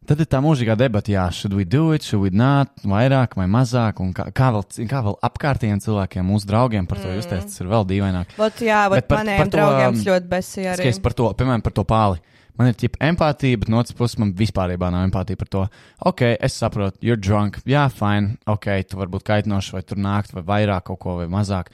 Tad 0.07 0.21
ir 0.23 0.29
tā 0.31 0.39
mūžīgā 0.45 0.77
debata, 0.79 1.11
jā, 1.11 1.25
should 1.35 1.55
we 1.57 1.65
do 1.67 1.91
it, 1.97 2.05
should 2.07 2.23
we 2.23 2.31
not, 2.31 2.71
vairāk 2.87 3.35
vai 3.39 3.49
mazāk, 3.51 3.99
un 4.05 4.13
kā, 4.15 4.29
kā, 4.31 4.53
vēl, 4.55 4.63
kā 4.87 5.01
vēl 5.03 5.17
apkārtējiem 5.27 5.83
cilvēkiem, 5.83 6.29
mūsu 6.31 6.47
draugiem 6.47 6.87
par 6.87 7.01
to 7.03 7.11
mm. 7.11 7.19
justies, 7.19 7.49
tas 7.51 7.63
ir 7.65 7.71
vēl 7.73 7.89
dīvaināk. 7.91 8.37
Vat, 8.39 8.63
jā, 8.63 8.85
bet, 8.93 9.03
Bet 9.03 9.11
par- 9.11 9.25
maniem 9.25 9.43
par 9.43 9.51
to, 9.51 9.57
draugiem 9.57 9.89
um, 9.89 9.99
tas 9.99 10.09
ļoti 10.13 10.31
besī 10.31 10.65
arī. 10.67 10.79
Skaties 10.85 11.03
par 11.03 11.17
to, 11.19 11.29
piemēram, 11.41 11.67
par 11.67 11.75
to 11.75 11.87
pāli. 11.91 12.23
Man 12.57 12.71
ir 12.71 12.79
ķipa 12.81 13.03
empātija, 13.11 13.59
bet 13.61 13.73
no 13.73 13.83
otras 13.83 13.97
puses 13.99 14.17
man 14.23 14.31
vispār 14.37 14.73
nav 14.79 15.03
empātija 15.03 15.43
par 15.43 15.51
to. 15.53 15.67
Ok, 16.09 16.23
es 16.39 16.57
saprotu, 16.57 17.03
you're 17.05 17.21
drunk, 17.21 17.59
jā, 17.69 17.85
fine, 17.93 18.39
ok, 18.49 18.71
tu 18.89 19.03
vari 19.03 19.13
būt 19.13 19.27
kaitinošs, 19.27 19.75
vai 19.75 19.83
tur 19.85 20.01
nākt, 20.01 20.33
vai 20.39 20.47
vairāk 20.55 20.87
kaut 20.89 21.03
ko, 21.03 21.19
vai 21.21 21.27
mazāk. 21.29 21.69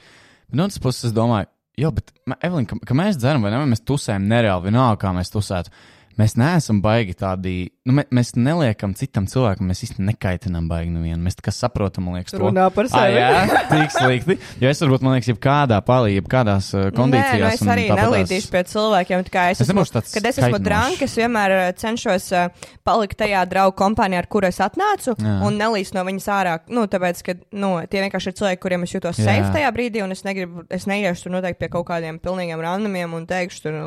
Bet 0.49 0.59
no 0.59 0.67
otras 0.67 0.81
puses 0.83 1.11
es 1.11 1.15
domāju, 1.15 1.47
jo, 1.79 1.93
bet, 1.95 2.11
Evelīna, 2.35 2.67
ka, 2.73 2.81
ka 2.89 2.97
mēs 2.97 3.21
dzeram, 3.21 3.45
vai 3.45 3.53
ne, 3.53 3.61
mēs 3.71 3.85
tusējam 3.87 4.27
nereāli, 4.27 4.67
vienalga, 4.67 4.99
kā 5.05 5.13
mēs 5.15 5.31
tusētu. 5.31 5.71
Mēs 6.19 6.35
neesam 6.37 6.77
baigi 6.83 7.15
tādi, 7.17 7.53
nu, 7.89 7.93
mē, 7.97 8.03
mēs 8.13 8.35
neliekam 8.37 8.91
citam 8.97 9.25
cilvēkam, 9.29 9.65
mēs 9.71 9.79
īstenībā 9.87 10.11
nekaitinām 10.11 10.67
baigi 10.69 10.91
nevienu. 10.93 11.17
Mēs 11.25 11.39
tikai 11.39 11.53
saprotam, 11.57 12.05
man 12.05 12.19
liekas, 12.19 12.35
to. 12.35 12.41
Runā 12.43 12.67
par 12.75 12.85
Ah, 12.91 12.93
sevi. 12.93 13.17
jā, 13.17 13.57
tik 13.73 13.93
slikti. 13.95 14.37
Jo 14.61 14.69
es 14.69 14.81
varbūt, 14.83 15.05
man 15.07 15.15
liekas, 15.17 15.31
jebkādā 15.33 15.79
palī, 15.87 16.13
jebkādās 16.19 16.69
uh, 16.75 16.83
Nē, 16.83 16.91
nu 16.91 16.97
kondīcijās. 16.99 17.57
es 17.57 17.71
arī 17.75 17.85
nelīdīšu 17.89 18.51
pie 18.53 18.63
cilvēkiem. 18.73 19.25
kā 19.33 19.45
Es 19.51 19.61
Es 19.63 19.69
esmu, 19.73 19.85
tāds 19.89 20.13
kad 20.13 20.29
es 20.29 20.37
esmu 20.43 20.59
drāmas, 20.61 21.01
es 21.07 21.17
vienmēr 21.17 21.55
uh, 21.57 21.63
cenšos 21.81 22.29
uh, 22.37 22.67
palikt 22.85 23.17
tajā 23.23 23.43
draugu 23.49 23.75
kompānijā, 23.81 24.21
ar 24.23 24.29
kuru 24.29 24.47
es 24.53 24.61
atnācu, 24.63 25.15
Jā. 25.17 25.37
un 25.47 25.57
nelīst 25.57 25.97
no 25.97 26.05
viņas 26.07 26.29
ārā. 26.29 26.57
Nu, 26.69 26.85
tāpēc, 26.87 27.23
ka 27.25 27.37
nu, 27.57 27.73
tie 27.89 28.05
vienkārši 28.05 28.29
ir 28.33 28.37
cilvēki, 28.41 28.61
kuriem 28.67 28.85
es 28.85 28.93
jūtos 28.93 29.17
safe 29.17 29.49
tajā 29.55 29.71
brīdī, 29.75 30.03
un 30.05 30.11
es 30.13 30.21
negribu, 30.27 30.65
es 30.69 30.85
neiešu 30.89 31.25
tur 31.27 31.37
noteikti 31.39 31.63
pie 31.65 31.71
kaut 31.73 31.87
kādiem 31.89 32.19
pilnīgiem 32.21 32.61
randumiem 32.61 33.13
un 33.17 33.25
teikšu 33.29 33.65
tur. 33.65 33.79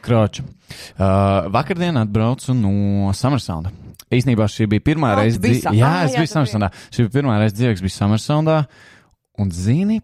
Kroča. 0.00 0.42
Uh, 0.42 1.52
vakardien 1.52 1.96
atbraucu 1.96 2.54
no 2.54 3.12
Summersounda. 3.16 3.70
Īsnībā 4.12 4.44
šī 4.52 4.66
bija 4.68 4.84
pirmā 4.84 5.14
O, 5.14 5.20
reize, 5.22 5.38
dzīvē. 5.40 5.60
sa- 5.62 5.70
Jā, 5.72 5.92
es 6.04 6.12
biju 6.16 6.26
tu 6.28 6.32
Summersoundā. 6.34 6.68
Šī 6.92 7.06
bija 7.08 7.22
pirmā 7.22 7.38
reize 7.40 7.54
dzīvē, 7.56 7.70
kas 7.72 7.80
bija 7.82 7.96
Summersoundā. 7.98 8.58
Un 9.38 9.50
zini, 9.50 10.00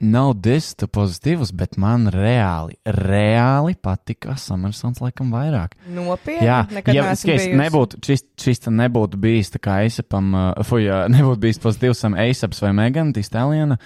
nav 0.00 0.34
dista 0.40 0.86
pozitīvs, 0.86 1.50
bet 1.52 1.76
man 1.76 2.06
reāli, 2.06 2.76
reāli 2.86 3.74
patika 3.76 4.36
Summersounds 4.36 5.00
laikam 5.00 5.32
vairāk. 5.32 5.72
Nopietni. 5.88 6.46
Jā, 6.46 6.62
ja 6.94 7.02
bijusi. 7.12 7.52
nebūtu, 7.58 8.00
šis, 8.06 8.22
šis 8.38 8.58
te 8.60 8.70
nebūtu 8.70 9.16
bijis 9.20 9.50
tā 9.50 9.58
kā 9.58 9.82
Eisapam, 9.84 10.32
uh, 10.34 10.62
fuj, 10.62 10.86
uh, 10.88 11.08
nebūtu 11.14 11.40
bijis 11.40 11.58
pozitīvs 11.58 11.96
sam 12.06 12.14
Eisaps 12.14 12.62
vai 12.62 12.72
Megan, 12.72 13.12
Tīstāliena, 13.12 13.78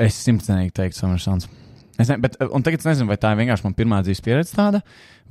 es 0.00 0.18
simtcenīgi 0.24 0.74
teiktu 0.76 1.02
Summersounds. 1.02 1.48
Es 1.96 2.10
ne, 2.10 2.18
bet, 2.20 2.34
uh, 2.42 2.50
un 2.52 2.64
tagad 2.64 2.82
es 2.82 2.88
nezinu, 2.90 3.08
vai 3.08 3.16
tā 3.20 3.30
ir 3.32 3.38
vienkārši 3.40 3.64
man 3.64 3.74
pirmā 3.76 4.02
dzīves 4.04 4.20
pieredze 4.24 4.52
tāda, 4.52 4.82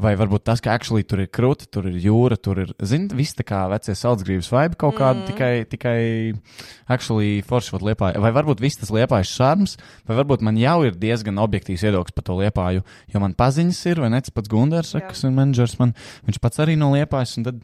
vai 0.02 0.16
varbūt 0.18 0.48
tas, 0.48 0.62
ka 0.64 0.74
actually 0.74 1.06
tur 1.06 1.22
ir 1.22 1.28
krūti, 1.30 1.68
tur 1.70 1.86
ir 1.92 2.00
jūra, 2.02 2.40
tur 2.42 2.64
ir, 2.64 2.72
zini, 2.82 3.06
viss 3.14 3.38
tā 3.38 3.46
kā 3.46 3.60
vecie 3.70 3.94
saldsgrības 3.96 4.50
vibe 4.50 4.80
kaut 4.82 4.98
kāda, 4.98 5.22
mm. 5.22 5.28
tikai, 5.30 5.52
tikai 5.70 6.00
actually 6.90 7.44
forši 7.46 7.76
vat 7.76 7.86
liepāja. 7.92 8.24
Vai 8.24 8.34
varbūt 8.34 8.64
viss 8.66 8.82
tas 8.82 8.90
liepājas 8.96 9.36
šarms, 9.38 9.78
vai 10.10 10.18
varbūt 10.24 10.42
man 10.48 10.58
jau 10.58 10.80
ir 10.90 10.98
diezgan 10.98 11.38
objektīvs 11.46 11.86
viedoklis 11.86 12.18
par 12.18 12.26
to 12.32 12.40
liepāju, 12.42 12.82
jo 13.14 13.22
man 13.24 13.38
paziņas 13.38 13.84
ir, 13.94 14.02
vai 14.02 14.10
ne, 14.16 14.24
tas 14.26 14.34
pats 14.34 14.50
Gundars, 14.52 14.96
Jā. 14.98 15.06
kas 15.06 15.22
ir 15.22 15.38
menedžers 15.38 15.78
man, 15.84 15.94
viņš 16.26 16.42
pats 16.42 16.66
arī 16.66 16.80
no 16.82 16.90
liepājas, 16.98 17.38
un 17.38 17.46
tad 17.52 17.62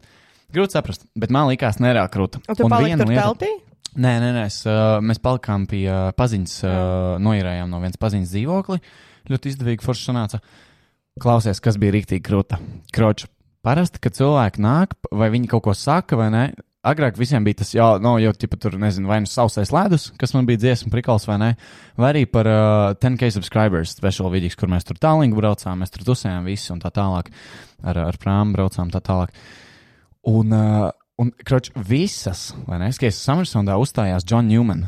grūti 0.53 0.77
saprast, 0.77 1.09
bet 1.17 1.33
man 1.33 1.49
likās 1.49 1.81
nereāli 1.81 2.13
krūta. 2.13 2.45
Un 2.45 2.61
tu 2.61 2.69
paliki 2.69 3.01
tur 3.01 3.17
teltī? 3.17 3.53
Nē, 3.91 4.11
nē, 4.23 4.29
nē 4.31 4.45
es, 4.47 4.61
uh, 4.69 5.01
mēs 5.03 5.19
palikām 5.19 5.65
pie 5.67 5.83
uh, 5.91 6.13
paziņas, 6.15 6.53
uh, 6.63 6.73
noīrējām 7.19 7.71
no 7.71 7.81
vienas 7.83 7.99
paziņas 7.99 8.31
dzīvokli. 8.31 8.79
Ļoti 9.27 9.51
izdevīgi 9.51 9.83
forši 9.83 10.05
sanāca. 10.07 10.39
Klausies, 11.19 11.59
kas 11.59 11.75
bija 11.81 11.97
rīktīgi 11.97 12.23
krūta. 12.23 12.61
Kroča. 12.95 13.27
Parasti, 13.61 13.99
kad 14.01 14.15
cilvēki 14.15 14.63
nāk, 14.63 14.95
vai 15.11 15.27
viņi 15.33 15.49
kaut 15.51 15.65
ko 15.67 15.73
saka, 15.75 16.15
vai 16.17 16.29
ne? 16.31 16.45
Agrāk 16.87 17.19
visiem 17.19 17.43
bija 17.45 17.59
tas, 17.59 17.75
jau, 17.75 17.89
no, 18.01 18.15
jau 18.17 18.31
tipa, 18.33 18.57
tur, 18.57 18.79
nezinu, 18.81 19.11
vai 19.11 19.19
nu 19.21 19.29
sausais 19.29 19.69
ledus, 19.75 20.07
kas 20.17 20.31
man 20.33 20.47
bija 20.47 20.63
dziesma, 20.63 20.89
prikals 20.89 21.27
vai 21.29 21.35
ne, 21.37 21.49
vai 21.99 22.07
arī 22.09 22.23
par 22.25 22.47
uh, 22.49 22.95
10k 22.97 23.29
subscribers 23.35 23.93
special 23.93 24.31
vidīgs, 24.33 24.57
kur 24.57 24.71
mēs 24.71 24.87
tur 24.87 24.97
tālāk 24.97 25.35
braucām, 25.37 25.83
mēs 25.83 25.93
tur 25.93 26.07
tusējām 26.07 26.47
visi 26.49 26.71
un 26.73 26.81
tā 26.81 26.89
tālāk, 26.95 27.29
ar, 27.85 28.01
ar 28.07 28.17
prāmu 28.23 28.57
braucām 28.57 28.89
tā 28.89 29.03
tālāk. 29.05 29.35
Un, 30.31 30.57
uh, 30.57 30.89
un 31.21 31.31
kroč, 31.45 31.69
visas, 31.87 32.49
vai 32.67 32.79
ne, 32.81 32.89
skaties, 32.95 33.21
Summersondā 33.25 33.77
uzstājās 33.81 34.25
John 34.27 34.49
Newman, 34.49 34.87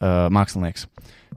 uh, 0.00 0.26
mākslinieks. 0.34 0.88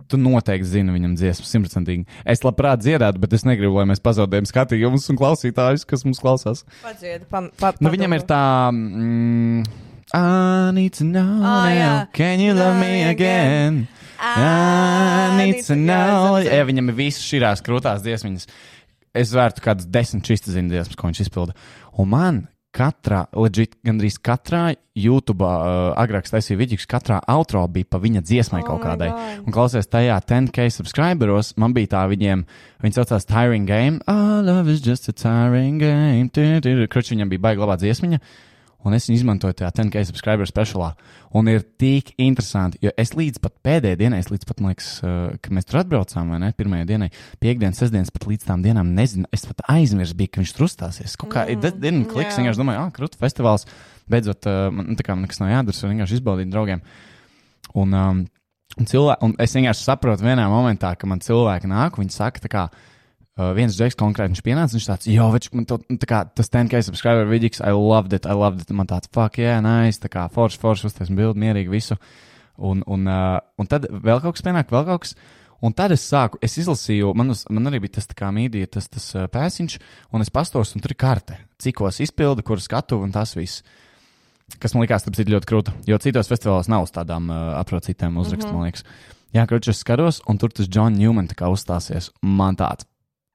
Tu 0.08 0.16
noteikti 0.22 0.70
zini 0.70 0.94
viņam 0.94 1.18
dziesmu, 1.20 1.48
simtprocentīgi. 1.50 2.06
Es 2.30 2.44
labprāt 2.46 2.80
dziedātu, 2.80 3.20
bet 3.20 3.34
es 3.36 3.44
negribu, 3.48 3.80
lai 3.80 3.88
mēs 3.90 4.00
pazaudējam 4.04 4.48
skatījumus 4.48 5.10
un 5.12 5.20
klausītājus, 5.20 5.84
kas 5.90 6.06
mums 6.08 6.22
klausās. 6.24 6.64
Padzied, 6.86 7.26
pam, 7.32 7.50
pa, 7.60 7.74
Nu, 7.84 7.92
viņam 7.92 8.16
ir 8.16 8.24
tā. 8.30 8.42
Mm, 8.72 9.66
I 10.16 10.72
need 10.78 10.94
to 10.96 11.04
know 11.04 11.42
Ah, 11.44 11.68
now. 11.74 12.08
Can 12.14 12.40
you 12.40 12.54
love 12.54 12.80
me 12.80 13.04
again? 13.04 13.88
I 14.22 15.36
need 15.36 15.66
to 15.68 15.76
know. 15.76 16.38
Jā, 16.40 16.64
viņam 16.70 16.94
ir 16.94 17.00
visas 17.02 17.26
šīs 17.28 17.66
krūtās 17.66 18.06
dziesmas. 18.06 18.48
Es 19.18 19.34
vērtu 19.36 19.66
kādas 19.66 19.90
desmit 19.90 20.30
šīs 20.30 20.46
dziesmas, 20.48 20.96
ko 20.96 21.10
viņš 21.10 21.26
izpilda. 21.26 21.58
Un 21.98 22.10
man 22.14 22.40
katrā, 22.78 23.26
legit, 23.34 23.74
gandrīz 23.86 24.20
katrā 24.24 24.76
YouTube, 24.98 25.46
uh, 25.46 25.92
agrāk 25.98 26.30
taisīja 26.30 26.60
vidīgs, 26.62 26.88
katrā 26.90 27.20
outro 27.34 27.64
bija 27.72 27.90
pa 27.90 28.02
viņa 28.02 28.24
dziesmai 28.26 28.62
Oh 28.64 28.70
kaut 28.70 28.84
kādai. 28.86 29.10
God. 29.14 29.46
Un 29.46 29.56
klausies 29.56 29.90
tajā 29.90 30.18
10k 30.30 30.70
subscriberos, 30.74 31.56
man 31.58 31.74
bija 31.78 31.96
tā 31.96 32.04
viņiem, 32.12 32.46
viņi 32.86 32.98
saucās 32.98 33.28
Tiring 33.30 33.70
Game. 33.70 34.02
Oh, 34.08 34.40
love 34.46 34.70
is 34.70 34.82
just 34.86 35.10
a 35.10 35.14
tiring 35.14 35.82
game. 35.82 36.30
Kruč 36.88 37.12
viņam 37.14 37.34
bija 37.34 37.44
baigi 37.50 37.64
labā 37.64 37.78
dziesmiņa. 37.82 38.22
Un 38.86 38.94
es 38.94 39.08
viņu 39.10 39.18
izmantoju 39.20 39.56
tajā 39.58 39.72
10k 39.80 40.04
subscriber 40.06 40.48
speciālā. 40.48 40.92
Un 41.36 41.50
ir 41.50 41.64
tik 41.82 42.12
interesanti, 42.22 42.78
jo 42.86 42.92
es 43.00 43.16
līdz 43.18 43.42
pat 43.44 43.56
pēdējai 43.66 43.98
dienai, 44.00 44.20
es 44.22 44.30
līdz 44.30 44.46
pat, 44.48 44.62
man 44.62 44.72
liekas, 44.72 44.90
uh, 45.02 45.34
kad 45.42 45.56
mēs 45.58 45.68
tur 45.68 45.80
atbraucām, 45.82 46.30
vai 46.32 46.40
ne, 46.44 46.52
pirmajai 46.56 46.88
dienai, 46.88 47.10
piekdienas, 47.44 47.82
sestdienas, 47.82 48.14
pat 48.14 48.28
līdz 48.30 48.48
tām 48.48 48.64
dienām 48.64 48.94
nezinu, 48.96 49.28
es 49.34 49.48
pat 49.50 49.66
aizmirsu, 49.74 50.16
bija, 50.20 50.36
ka 50.36 50.44
viņš 50.44 50.54
tur 50.56 50.68
uzstāsies. 50.70 51.18
Kaut 51.20 51.34
kā, 51.34 51.48
mm, 51.48 51.58
it 51.58 51.82
didn't 51.82 52.08
click, 52.14 52.30
jā. 52.30 52.38
vienkārši 52.40 52.62
domāju, 52.62 52.84
ah, 52.86 52.94
krūta 52.96 53.20
festivāls, 53.20 53.68
beidzot, 54.14 54.48
uh, 54.48 54.70
man 54.72 55.00
tā 55.00 55.08
kā 55.08 55.18
nekas 55.18 55.42
nav 55.42 55.52
jādara, 55.56 55.82
var 55.84 55.96
vienkārši 55.96 56.20
izbaudīt 56.22 56.54
draugiem. 56.54 56.86
Un, 57.82 57.98
um, 57.98 58.22
un, 58.78 58.92
cilvē, 58.94 59.18
un 59.26 59.36
es 59.42 59.58
vienkārši 59.58 59.90
saprotu 59.90 60.30
vienā 60.30 60.46
momentā, 60.54 60.94
ka 60.96 61.10
man 61.10 61.26
cilvēki 61.26 61.74
nāk, 61.74 61.98
viņi 62.00 62.14
saka, 62.14 62.46
tā 62.46 62.54
kā, 62.54 62.70
Uh, 63.38 63.52
viens 63.54 63.76
džeks 63.78 63.94
konkrēti 64.00 64.34
viņš 64.34 64.44
pienāca, 64.46 64.74
viņš 64.74 64.86
tāds, 64.90 65.08
jo, 65.14 65.28
več, 65.30 65.52
man 65.54 65.68
to, 65.70 65.78
tā 66.02 66.08
kā 66.10 66.24
tas 66.26 66.50
10k 66.50 66.82
subscriber 66.88 67.28
vidīgs, 67.30 67.62
I 67.62 67.70
loved 67.76 68.16
it, 68.18 68.26
I 68.26 68.34
loved 68.34 68.64
it, 68.64 68.72
man 68.74 68.90
tāds, 68.90 69.12
fuck, 69.14 69.38
yeah, 69.38 69.62
nice, 69.62 70.02
tā 70.02 70.10
kā 70.10 70.24
forši, 70.34 70.58
forši, 70.64 70.88
uztaisam 70.90 71.20
bildi, 71.20 71.44
mierīgi 71.44 71.70
visu. 71.70 72.00
Un, 72.58 72.82
un, 72.90 73.06
uh, 73.06 73.38
un 73.62 73.70
tad 73.70 73.86
vēl 73.92 74.24
kaut 74.24 74.40
kas 74.40 74.46
pienāk, 74.48 74.74
vēl 74.74 74.88
kaut 74.88 75.06
kas, 75.06 75.14
Un 75.58 75.74
tad 75.74 75.90
es 75.96 76.04
sāku, 76.06 76.38
es 76.46 76.54
izlasīju, 76.62 77.16
man, 77.18 77.34
uz, 77.34 77.42
man 77.50 77.70
arī 77.70 77.80
bija 77.88 77.96
tas 77.98 78.06
tā 78.10 78.14
kā 78.18 78.30
mīdija, 78.34 78.70
tas, 78.76 78.86
tas 78.94 79.08
uh, 79.18 79.26
pēciņš, 79.34 79.78
un 80.14 80.22
es 80.22 80.30
pastos, 80.34 80.76
un 80.78 80.84
tur 80.84 80.94
ir 80.94 81.00
karte, 81.02 81.40
cikos 81.62 81.98
izpilda, 82.06 82.46
kur 82.46 82.62
skatu, 82.62 83.00
un 83.02 83.14
tas 83.16 83.34
viss. 83.38 83.64
Kas 84.62 84.76
man 84.76 84.86
likās, 84.86 85.04
tas 85.04 85.20
ir 85.20 85.32
ļoti 85.34 85.50
krūti. 85.50 85.74
Jo 85.90 85.98
citos 86.00 86.30
festivālos 86.30 86.70
nav 86.72 86.86
uz 86.86 86.94
tādām 86.94 87.32
uh, 87.34 87.56
aprocītēm 87.58 88.20
uzrakstiem, 88.22 88.54
mm 88.54 88.54
-hmm. 88.54 88.60
man 88.62 88.70
liekas. 88.70 88.86
Jā, 89.34 89.48
es 89.74 89.82
skatos, 89.82 90.22
un 90.30 90.38
tur 90.38 90.54
tas 90.54 90.70
John 90.70 90.94
Newman 90.94 91.28
tā 91.28 91.36
kā 91.36 91.50
uzstāsies. 91.52 92.12
Man 92.22 92.56
tāds 92.56 92.86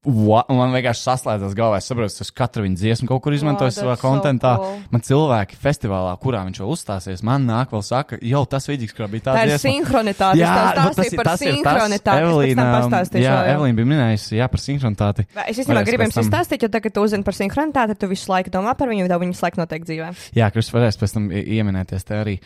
What? 0.02 0.48
Man 0.50 0.72
vienkārši 0.74 1.04
saslēdzās 1.06 1.52
galvā. 1.54 1.76
Es 1.78 1.86
saprotu, 1.86 2.24
ka 2.26 2.34
katru 2.42 2.64
viņa 2.64 2.74
dziesmu 2.80 3.06
kaut 3.06 3.20
kur 3.22 3.36
izmantoju 3.36 3.70
Wow, 3.70 3.76
savā 3.76 3.92
that's 3.92 4.02
so 4.02 4.08
kontentā. 4.08 4.56
cool. 4.58 4.80
Man 4.90 5.04
cilvēki 5.06 5.58
festivālā, 5.62 6.16
kurā 6.18 6.40
viņš 6.48 6.58
vēl 6.58 6.72
uzstāsies, 6.74 7.22
man 7.22 7.46
nāk 7.46 7.70
vēl 7.70 7.84
saka, 7.86 8.18
jau 8.18 8.40
tas 8.50 8.66
vidīgs, 8.66 8.96
kurā 8.98 9.06
bija 9.12 9.28
tā 9.28 9.34
Tā 9.36 9.44
ir 9.46 9.52
dziesma. 9.52 9.70
sinhronitāte. 9.70 10.40
Jā, 10.42 10.50
vot 10.56 10.74
tas 10.74 11.06
stāstīja 11.06 11.22
par 11.22 11.30
sinhronitāti. 11.38 12.26
Pēc 12.34 12.58
tam 12.58 12.72
pastāstīšu. 12.80 13.22
jā. 13.28 13.36
Evelīna 13.54 13.78
bija 13.78 13.90
minējusi, 13.94 14.34
jā, 14.42 14.50
par 14.50 14.64
sinhronitāti. 14.66 15.26
Es 15.46 15.62
īstenībā 15.62 15.84
gribu 15.86 16.08
jums 16.08 16.18
izstāstīt, 16.24 16.66
jo 16.66 16.72
tagad 16.74 16.92
tu 16.98 17.06
uzzini 17.06 17.22
par 17.22 17.38
sinhronitāti, 17.38 17.94
tu 18.02 18.10
visu 18.10 18.26
laiku 18.34 18.50
domā 18.50 18.74
par 18.74 18.90
viņu, 18.90 19.06
tev 19.06 19.22
viņas 19.22 19.42
laiku 19.46 19.62
noteikti 19.62 19.92
dzīvē. 19.92 20.10
Jā, 20.34 20.50
kurš 20.50 20.72
varēs 20.74 20.98
pēc 20.98 21.14
tam 21.14 21.30
ieminēties 21.30 22.04
te 22.10 22.18
arī. 22.18 22.36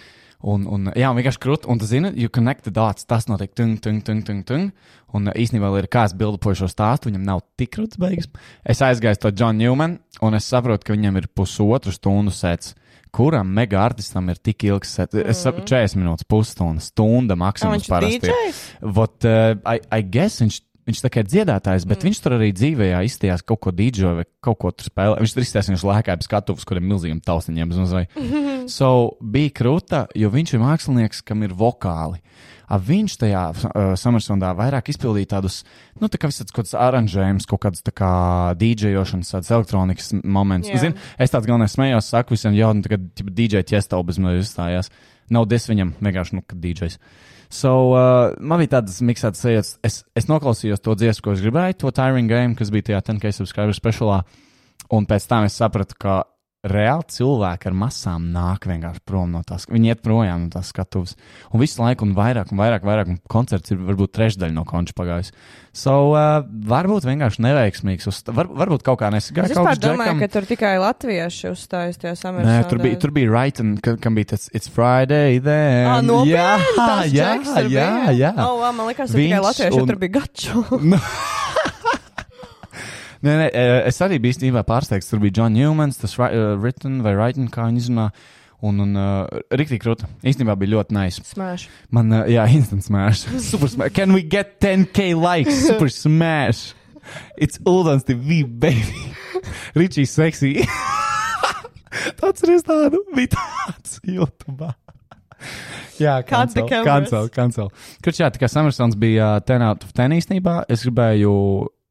Un, 0.46 0.62
un, 0.70 0.90
jā, 0.94 1.08
un 1.10 1.18
vienkārši 1.18 1.40
krūt, 1.42 1.64
un 1.66 1.80
tu 1.80 1.88
zini, 1.90 2.12
you 2.14 2.30
connect 2.30 2.62
the 2.68 2.72
dots, 2.74 3.06
tas 3.08 3.26
notiek 3.26 3.50
tung, 3.58 3.74
tung, 3.82 3.98
tung, 4.06 4.22
tung, 4.22 4.44
tung. 4.46 4.68
Un 5.16 5.26
uh, 5.26 5.34
īstenībā 5.34 5.72
vēl 5.72 5.82
ir 5.82 5.88
kāds 5.90 6.14
bildupoju 6.18 6.60
šo 6.60 6.68
stāstu, 6.70 7.10
viņam 7.10 7.24
nav 7.26 7.42
tik 7.58 7.72
krūts 7.74 7.98
beigas. 7.98 8.30
Es 8.62 8.82
aizgāju 8.84 9.18
to 9.24 9.32
John 9.34 9.58
Newman, 9.58 9.98
un 10.22 10.38
es 10.38 10.46
saprotu, 10.46 10.86
ka 10.86 10.94
viņam 10.94 11.18
ir 11.18 11.26
pusotru 11.34 11.94
stundu 11.94 12.34
sets. 12.34 12.76
Kuram 13.16 13.48
mega 13.56 13.80
artistam 13.80 14.28
ir 14.30 14.38
tik 14.38 14.66
ilgs 14.68 14.94
sets? 14.98 15.18
Es 15.18 15.42
saprotu, 15.42 15.72
40 15.72 15.98
minūtes, 15.98 16.28
pusstundu, 16.30 16.84
stunda 16.84 17.34
maksimums 17.38 17.90
parasti. 17.90 18.34
Vot, 18.86 19.16
uh, 19.26 19.56
I, 19.66 19.82
I 19.98 20.06
guess 20.06 20.44
viņš, 20.44 20.60
viņš 20.86 21.02
tā 21.02 21.10
kā 21.12 21.22
ir 21.22 21.30
dziedātājs, 21.30 21.86
bet 21.88 22.00
mm. 22.00 22.08
viņš 22.08 22.20
tur 22.22 22.36
arī 22.36 22.50
dzīvē 22.54 22.90
izstījās 23.08 23.44
kaut 23.46 23.60
ko 23.66 23.72
dīdžoju 23.74 24.18
vai 24.20 24.26
kaut 24.44 24.58
ko 24.62 24.72
tur 24.72 24.90
spēlē. 24.90 25.20
Viņš 25.22 25.34
tur 25.34 25.46
izstījās, 25.46 25.70
viņš 25.72 25.86
lēkāja 25.90 26.20
bez 26.20 26.28
skatuves, 26.30 26.66
kuriem 26.68 26.86
milzīgiem 26.92 27.22
taustiņiem 27.26 27.72
bezmazliet. 27.72 28.20
so 28.76 28.90
bija 29.20 29.54
krūta, 29.60 30.04
jo 30.14 30.30
viņš 30.32 30.54
ir 30.54 30.62
mākslinieks, 30.62 31.24
kam 31.26 31.42
ir 31.46 31.56
vokāli. 31.56 32.22
A 32.66 32.80
viņš 32.82 33.12
tajā 33.22 33.42
uh, 33.54 33.92
Summersondā 33.98 34.50
vairāk 34.58 34.88
izpildīja 34.90 35.36
tādus, 35.36 35.60
nu, 36.02 36.08
tā 36.10 36.18
kā 36.18 36.30
visāds 36.30 36.50
kaut 36.50 36.64
kāds 36.64 36.74
aranžējums, 36.74 37.46
kaut 37.46 37.62
kāds 37.62 37.84
tā 37.86 37.94
kā 37.94 38.10
dīdžejošanas, 38.58 39.30
tāds 39.36 39.52
elektronikas 39.54 40.10
moments. 40.24 40.72
Jā. 40.72 40.80
Zin, 40.82 40.96
es 41.14 41.30
tāds 41.30 41.46
galvenais 41.46 41.76
smējos, 41.78 42.10
saku 42.10 42.34
visiem, 42.34 42.58
jau, 42.58 42.72
nu, 42.74 42.82
tagad 42.82 43.06
dīdžeja 43.22 43.68
ķestau 43.70 44.02
bezmazliet 44.06 44.48
izstājās. 44.48 44.90
Nav 45.30 45.46
des 45.50 45.66
viņam, 45.70 45.94
vienkārši, 46.02 46.38
nu, 46.38 46.42
kad 46.46 46.58
dīdžejs. 46.62 46.98
So, 47.52 47.92
uh, 47.94 48.34
man 48.40 48.62
bija 48.62 48.76
tādas 48.78 48.98
miksētas 49.06 49.44
sajūtas. 49.44 49.72
Es, 49.86 50.00
es 50.18 50.28
noklausījos 50.30 50.82
to 50.82 50.96
dziesmu, 50.98 51.24
ko 51.24 51.34
es 51.36 51.44
gribēju, 51.44 51.78
to 51.82 51.92
Tyring 51.94 52.30
Game, 52.30 52.56
kas 52.58 52.72
bija 52.74 52.90
tajā 52.90 53.02
10K 53.10 53.34
subscriber 53.36 53.76
speciālā. 53.76 54.22
Un 54.94 55.06
pēc 55.08 55.26
tam 55.30 55.46
es 55.46 55.58
sapratu, 55.58 55.98
ka 55.98 56.22
reāli 56.66 57.04
cilvēki 57.12 57.68
ar 57.70 57.74
masām 57.78 58.30
nāk 58.34 58.64
vienkārši 58.66 59.02
prom 59.06 59.30
no 59.34 59.42
tās. 59.46 59.66
Viņi 59.70 59.92
iet 59.92 60.00
projām 60.02 60.46
no 60.46 60.50
tās 60.50 60.72
skatuves. 60.72 61.12
Un 61.52 61.60
visu 61.62 61.82
laiku, 61.82 62.06
un 62.08 62.14
vairāk, 62.16 62.50
un 62.50 62.58
vairāk, 62.58 62.82
vairāk 62.86 63.10
un 63.12 63.18
koncerts 63.30 63.70
ir 63.70 63.78
varbūt 63.78 64.14
trešdaļa 64.16 64.54
no 64.56 64.64
konča 64.66 64.96
pagājis. 64.98 65.30
So, 65.76 66.14
uh, 66.16 66.40
varbūt 66.42 67.06
vienkārši 67.06 67.44
neveiksmīgs. 67.44 68.08
Uz, 68.10 68.22
var, 68.34 68.48
varbūt 68.48 68.82
kaut 68.86 68.98
kā 69.02 69.12
Es 69.12 69.28
nesigāja. 69.30 69.52
vispār 69.52 69.78
domāju, 69.78 70.16
ka 70.24 70.28
tur 70.32 70.48
tikai 70.48 70.72
latvieši 70.82 71.52
uzstājas 71.52 72.00
tajā 72.02 72.16
samērā. 72.18 72.46
Nē, 72.48 72.58
tur 72.70 72.82
bija, 72.82 72.98
tur 73.04 73.12
bija 73.14 73.30
Raitan, 73.30 73.76
ka, 73.78 73.94
kam 74.00 74.16
bija 74.18 74.32
tas 74.34 74.48
It's 74.56 74.66
Friday, 74.72 75.38
then. 75.38 75.86
Ah, 75.86 76.00
nopietni? 76.02 76.34
jā, 76.34 77.04
jā, 77.12 77.30
jā, 77.44 77.66
bija? 77.68 77.90
jā. 78.16 78.32
Oh, 78.42 78.58
wow, 78.64 78.72
man 78.72 78.88
liekas, 78.90 79.12
ka 79.12 79.20
tikai 79.20 79.42
latvieši, 79.44 79.82
un- 79.82 79.92
tur 79.92 80.00
bija 80.02 80.18
gaču. 80.18 80.64
Nē, 83.24 83.36
nē, 83.40 83.46
es 83.88 84.00
arī 84.04 84.18
biju 84.20 84.36
īstenībā 84.36 84.64
pārsteigts. 84.68 85.08
Tur 85.10 85.22
bija 85.22 85.40
John 85.40 85.56
Newmans, 85.56 86.00
tas 86.00 86.16
uh, 86.18 86.56
Ritten 86.60 87.00
vai 87.04 87.14
Raitan, 87.16 87.48
kā 87.52 87.68
viņi 87.70 87.86
izrunā. 87.86 88.10
Un, 88.64 88.80
un 88.80 88.96
uh, 88.96 89.26
rīktīgi 89.52 89.82
krūta. 89.82 90.08
Īstenībā 90.24 90.54
bija 90.56 90.78
ļoti 90.78 90.96
nice. 90.96 91.22
Smēš. 91.28 91.66
Man, 91.92 92.08
uh, 92.12 92.24
jā, 92.32 92.46
instant 92.56 92.84
smash. 92.86 93.26
Super 93.50 93.68
smash. 93.68 93.92
Can 93.96 94.16
we 94.16 94.24
get 94.24 94.56
10k 94.64 95.12
likes? 95.16 95.66
Super 95.68 95.92
smash. 95.92 96.72
It's 97.36 97.60
old 97.64 97.88
on 97.88 98.00
TV, 98.00 98.42
baby. 98.44 99.12
Richie 99.74 100.06
sexy. 100.08 100.64
Atceries 102.26 102.64
tādu, 102.66 103.00
bija 103.14 103.36
tāds 103.36 104.00
YouTube. 104.04 104.72
Jā, 106.00 106.18
cancel, 106.28 106.66
cancel, 106.68 107.28
cancel. 107.32 107.70
Kurš 108.04 108.20
jā, 108.20 108.28
tā 108.32 108.40
kā 108.40 108.48
Summersons 108.50 108.96
bija 109.00 109.36
uh, 109.36 109.44
10 109.44 109.64
out 109.64 109.84
of 109.86 109.94
10 109.96 110.16
īstenībā, 110.18 110.58
es 110.72 110.84
gribēju, 110.84 111.32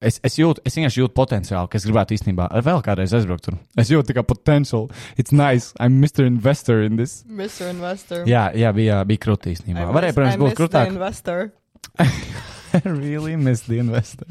es, 0.02 0.20
es 0.26 0.38
jūtu, 0.40 0.64
es 0.68 0.76
vienkārši 0.78 1.02
jūtu 1.02 1.16
potenciālu, 1.18 1.70
ka 1.72 1.80
es 1.80 1.86
gribētu 1.88 2.16
īstenībā 2.18 2.50
vēl 2.66 2.82
kādreiz 2.86 3.14
aizbraukt 3.16 3.48
tur. 3.48 3.60
Es 3.80 3.92
jūtu 3.94 4.16
kā 4.18 4.24
potential. 4.28 4.90
It's 5.18 5.36
nice. 5.36 5.74
I'm 5.80 6.00
Mr. 6.02 6.26
Investor 6.28 6.84
in 6.86 6.98
this. 7.00 7.24
Mr. 7.30 7.72
Investor. 7.72 8.26
Jā, 8.30 8.50
jā 8.58 8.74
bija, 8.76 9.04
bija 9.08 9.26
krūti 9.28 9.56
īstenībā. 9.56 9.88
Varēja, 9.96 10.18
protams, 10.18 10.42
būt 10.42 10.60
krūtāk. 10.60 10.92
Investor. 10.94 11.50
really 13.06 13.36
missed 13.36 13.68
the 13.68 13.80
investor. 13.80 14.28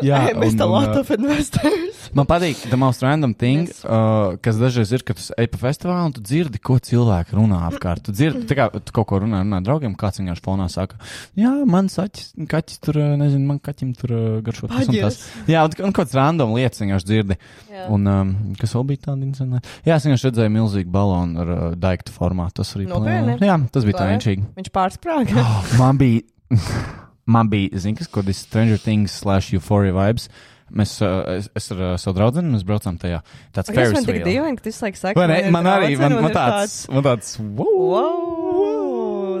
Jā, 0.00 0.16
I 0.30 0.32
missed 0.38 0.60
a 0.62 0.64
un, 0.64 0.70
lot 0.72 0.94
uh, 0.96 1.00
of 1.02 1.10
investors. 1.12 1.98
Man 2.16 2.24
patīk 2.26 2.56
the 2.70 2.76
most 2.80 3.02
random 3.04 3.34
thing, 3.36 3.66
Yes. 3.68 3.82
uh, 3.84 4.36
kas 4.42 4.56
dažreiz 4.56 4.90
ir, 4.96 5.02
kad 5.06 5.18
tu 5.18 5.26
ej 5.36 5.48
pa 5.52 5.58
festivālu 5.60 6.08
un 6.08 6.14
tu 6.16 6.22
dzirdi, 6.24 6.58
ko 6.64 6.78
cilvēki 6.80 7.36
runā 7.36 7.58
apkārt. 7.68 8.02
Tu 8.06 8.14
dzirdi, 8.16 8.46
tā 8.48 8.56
kā 8.56 8.68
tu 8.78 8.94
kaut 8.96 9.08
ko 9.10 9.18
runā, 9.26 9.42
runā 9.44 9.60
draugiem, 9.66 9.92
kāds 10.00 10.22
vienkārši 10.22 10.44
fonā 10.46 10.70
saka, 10.72 10.96
jā, 11.38 11.52
man 11.68 11.90
saķis, 11.92 12.30
kaķis 12.50 12.80
tur, 12.86 13.00
uh, 13.02 13.12
nezinu, 13.20 13.44
man 13.50 13.60
kaķim 13.60 13.92
tur 14.00 14.14
uh, 14.16 14.24
garšo 14.46 14.70
tas 14.72 14.88
un 14.88 14.96
tas. 14.96 15.20
Jā, 15.50 15.66
un, 15.68 15.76
un 15.84 15.92
kaut 15.92 16.06
kāds 16.06 16.16
random 16.16 16.56
lietas 16.56 16.80
vienkārši 16.80 17.10
dzirdi. 17.12 17.38
Jā. 17.70 17.84
Un 17.92 18.08
um, 18.10 18.32
kas 18.60 18.72
vēl 18.78 18.88
bija 18.94 19.04
tāda 19.10 19.26
interesanta? 19.28 19.60
Jā, 19.84 19.98
es 20.00 20.08
vienkārši 20.08 20.30
redzēju 20.30 20.54
milzīgu 20.56 20.94
balonu 20.96 21.44
ar 21.44 21.52
uh, 21.58 21.62
daiktu 21.76 22.14
formātu. 22.16 22.62
Tas 22.62 22.72
arī 22.78 22.88
Nopietni? 22.90 23.36
Jā, 23.44 23.60
tas 23.74 23.84
bija 23.86 24.00
tā 24.00 24.08
Vai? 24.08 24.16
vienšīgi. 24.16 24.48
Viņš 24.56 24.72
pārsprāga. 24.74 25.44
Man 25.78 26.00
bija, 26.00 26.24
man 27.30 27.50
bija, 27.52 27.80
zini, 27.82 27.98
kas, 27.98 28.10
kur 28.10 28.26
tas 28.26 28.42
Stranger 28.46 28.80
Things 28.80 29.20
slash 29.22 29.54
Euphoria 29.56 29.94
vibes. 29.96 30.28
Mēs, 30.70 30.92
uh, 31.02 31.24
es, 31.34 31.48
es 31.58 31.64
ar 31.74 31.80
uh, 31.82 31.94
savu 31.98 32.14
draugu 32.14 32.44
mēs 32.46 32.62
braucām 32.66 32.98
tajā. 33.00 33.24
Tāds 33.50 33.72
Tas 33.72 33.94
man 33.94 34.06
tik 34.06 34.20
wheel. 34.20 34.28
dīvaini, 34.28 34.58
ka 34.60 34.68
tas 34.68 34.78
laiks 34.84 35.02
saka. 35.02 35.18
Vai 35.18 35.26
ne? 35.26 35.40
ir 35.48 35.54
Man 35.54 35.66
arī, 35.66 35.96
man, 35.98 36.14
man 36.20 36.30
ir 36.30 36.36
tāds, 36.36 36.76
man 36.94 37.06
tāds, 37.06 37.32
wow. 37.58 38.20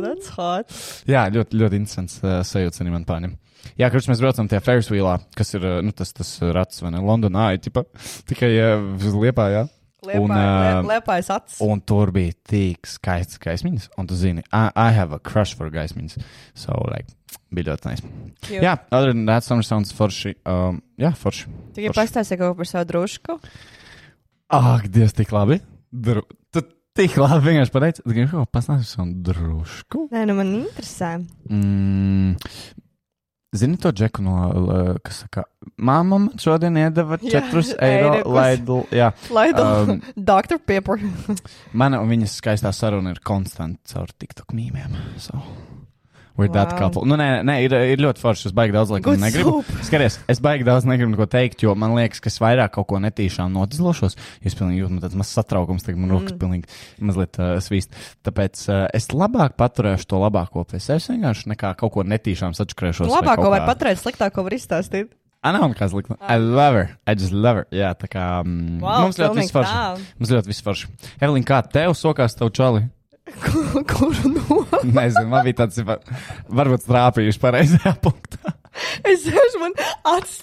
that's 0.02 0.32
hot. 0.34 0.74
Jā, 1.10 1.28
ļoti, 1.30 1.60
ļoti 1.60 1.78
interesants 1.78 2.18
uh, 2.24 2.40
sajūta 2.46 2.82
arī 2.82 2.96
man 2.96 3.06
pārņem. 3.06 3.36
Jā, 3.78 3.90
kurš 3.92 4.08
mēs 4.10 4.22
braucam 4.24 4.48
tajā 4.50 4.62
Ferris 4.64 4.90
wheelā, 4.90 5.18
kas 5.38 5.54
ir, 5.54 5.66
uh, 5.68 5.78
nu, 5.84 5.94
tas, 5.96 6.10
tas 6.16 6.32
rats, 6.56 6.80
vai 6.82 6.90
ne, 6.96 7.02
Londonā, 7.04 7.52
ir 7.54 7.62
tikai 8.30 8.50
uh, 8.56 8.88
liepā, 9.22 9.50
jā. 9.54 9.66
Un, 10.06 10.32
uh, 10.32 10.80
Liepājas 10.88 11.28
acis. 11.34 11.58
Un 11.64 11.82
tur 11.84 12.12
bija 12.14 12.32
tik 12.48 12.88
skaists 12.88 13.40
gaismiņas, 13.42 13.90
un 14.00 14.08
tu 14.08 14.16
zini, 14.16 14.44
I, 14.48 14.70
I 14.72 14.96
have 14.96 15.16
a 15.16 15.20
crush 15.20 15.56
for 15.56 15.72
gaismiņas. 15.72 16.16
So, 16.56 16.76
like, 16.88 17.12
bija 17.52 17.70
ļoti 17.70 17.90
nice. 17.90 18.12
Jā, 18.50 18.78
other 18.90 19.12
than 19.12 19.26
that, 19.28 19.46
summer 19.46 19.66
sounds 19.66 19.92
forši. 19.96 20.34
Um, 20.48 20.80
jā, 21.00 21.12
forši. 21.20 21.52
Tikai 21.76 21.94
pastāstīja 21.96 22.40
kaut 22.40 22.54
ko 22.54 22.62
par 22.62 22.70
savu 22.70 22.90
drušku. 22.90 23.38
Ak, 24.60 24.88
Dievs, 24.90 25.14
tik 25.18 25.34
labi. 25.36 25.60
Dru... 25.90 26.24
Tu 26.50 26.64
tik 26.98 27.18
labi 27.20 27.50
vienkārši 27.50 27.74
pateici. 27.74 28.06
Kaut 28.06 28.32
ko 28.32 28.46
pastāstīt 28.50 28.86
par 28.86 28.92
savu 28.94 29.16
drušku? 29.30 30.06
Nē, 30.14 30.24
nu 30.30 30.38
man 30.40 30.54
interesē. 30.62 31.18
Mm. 31.50 32.38
Zini 33.52 33.76
to 33.82 33.90
džeku 33.90 34.22
no, 34.22 34.34
uh, 34.46 34.90
kas 35.02 35.24
saka, 35.24 35.42
māma 35.74 36.20
man 36.20 36.28
šodien 36.38 36.76
iedeva 36.78 37.16
Jā, 37.18 37.40
4 37.50 37.72
eiro, 37.82 38.12
lai, 38.30 38.52
tu, 38.62 38.76
Um, 39.90 39.98
Dr. 40.30 40.60
Pepper. 40.62 41.02
Mana 41.74 41.98
un 41.98 42.12
viņas 42.12 42.36
skaistā 42.38 42.70
saruna 42.76 43.10
ir 43.10 43.18
konstanta 43.26 43.82
caur 43.90 44.14
TikTok 44.14 44.54
mīmēm. 44.54 44.94
So. 45.18 45.42
We're 46.40 46.48
wow. 46.48 46.56
that 46.64 46.72
couple. 46.80 47.04
Nu, 47.04 47.18
nē, 47.20 47.26
nē 47.44 47.54
ir, 47.66 47.74
ir 47.92 48.00
ļoti 48.00 48.22
forši. 48.22 48.46
Es 48.48 48.54
baigi 48.56 48.72
daudz 48.72 48.90
Good 49.04 49.20
negribu. 49.20 49.58
soup. 49.60 49.82
Skaties, 49.84 50.16
es 50.32 50.40
baigi 50.40 50.64
daudz 50.64 50.86
negribu 50.88 51.12
neko 51.12 51.26
teikt, 51.28 51.60
jo 51.66 51.74
man 51.76 51.92
liekas, 51.98 52.22
ka 52.24 52.32
es 52.32 52.40
vairāk 52.40 52.72
kaut 52.78 52.88
ko 52.88 52.98
netīšām 53.04 53.52
nodizlošos. 53.52 54.16
Jūs 54.46 54.56
pilnīgi 54.58 54.80
jūtat, 54.80 54.94
man 54.96 55.04
tāds 55.04 55.18
mazs 55.20 55.36
satraukums, 55.36 55.84
tagad 55.84 56.00
man 56.00 56.16
rokas 56.16 56.32
Mm. 56.32 56.40
pilnīgi 56.40 57.04
mazliet 57.04 57.36
uh, 57.38 57.58
svīst. 57.60 57.92
Tāpēc 58.24 58.64
uh, 58.72 58.86
es 58.96 59.10
labāk 59.12 59.58
paturēšu 59.60 60.08
to 60.08 60.16
labāko 60.24 60.64
pie 60.66 60.80
sevis 60.80 61.10
vienkārši 61.12 61.52
nekā 61.52 61.76
kaut 61.76 61.92
ko 61.92 62.02
netīšām 62.08 62.56
sačakrēšos. 62.56 63.06
vai 63.10 63.20
Labāko 63.20 63.50
var 63.52 63.60
kā- 63.66 63.70
paturēt, 63.74 64.00
sliktāko 64.00 64.42
var 64.48 64.56
izstāstīt. 64.56 65.12
Ah, 65.42 65.52
nav 65.56 65.70
nekāds 65.72 65.94
likums. 65.96 66.18
I 66.20 66.36
love 66.36 66.74
her. 66.76 66.90
I 67.08 67.14
just 67.14 67.32
love 67.32 67.56
her. 67.62 67.66
Jā, 67.72 67.94
tā 67.96 68.08
kā 68.12 68.24
mm, 68.44 68.80
Wow, 68.84 69.06
mums 69.06 69.16
ļoti 69.16 69.38
viss 69.40 69.52
forši. 69.54 70.02
Mums 70.20 70.32
ļoti 70.36 70.50
viss 70.52 70.60
forši. 70.66 70.88
Evelīna, 71.20 71.46
kā 71.48 71.60
tev 71.72 71.94
sokās 71.96 72.36
tavu 72.36 72.50
čali? 72.52 72.82
Ku- 73.44 73.84
Kuru 73.88 74.32
no? 74.34 74.60
Nezinu, 74.84 75.26
man 75.30 75.44
bija 75.46 75.62
tāds, 75.64 75.78
va- 75.86 76.00
varbūt 76.60 76.86
strāpījuši 76.86 77.40
pareizajā 77.42 77.92
punktā. 78.04 78.54
Es 79.04 79.24
sēžu, 79.26 79.58
man 79.60 79.72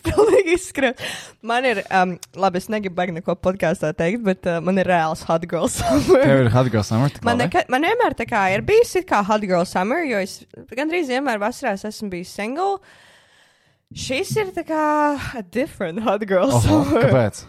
pilnīgi 0.04 0.54
izskrien. 0.58 0.94
Man 1.48 1.66
ir, 1.66 1.80
um, 1.96 2.14
labi, 2.38 2.60
es 2.62 2.68
negribu 2.70 2.98
baigt 3.00 3.16
neko 3.16 3.38
podkāstā 3.40 3.94
teikt, 3.98 4.22
bet 4.28 4.46
uh, 4.52 4.60
man 4.62 4.78
ir 4.82 4.90
reāls 4.92 5.24
hot 5.30 5.46
girl 5.50 5.70
summer. 5.72 6.22
Tev 6.26 6.44
ir 6.44 6.50
Hot 6.54 6.70
Girl 6.74 6.84
Summer. 6.86 7.12
Man, 7.26 7.40
nekad, 7.42 7.70
man 7.74 7.88
vienmēr 7.88 8.18
tā 8.20 8.28
kā 8.30 8.44
ir 8.54 8.66
bijis 8.68 8.94
kā 9.08 9.24
hot 9.26 9.48
girl 9.48 9.66
summer, 9.66 10.04
jo 10.06 10.20
es 10.22 10.42
gandrīz 10.76 11.10
vienmēr 11.12 11.40
vasarās 11.42 11.88
esmu 11.88 12.12
bijis 12.14 12.36
single. 12.36 12.78
Šis 13.96 14.34
ir 14.36 14.52
tā 14.56 14.66
kā 14.68 14.84
different 15.56 16.04
hot 16.04 16.26
girl 16.28 16.52
Oho, 16.52 16.62
summer. 16.68 17.08
kāpēc? 17.08 17.46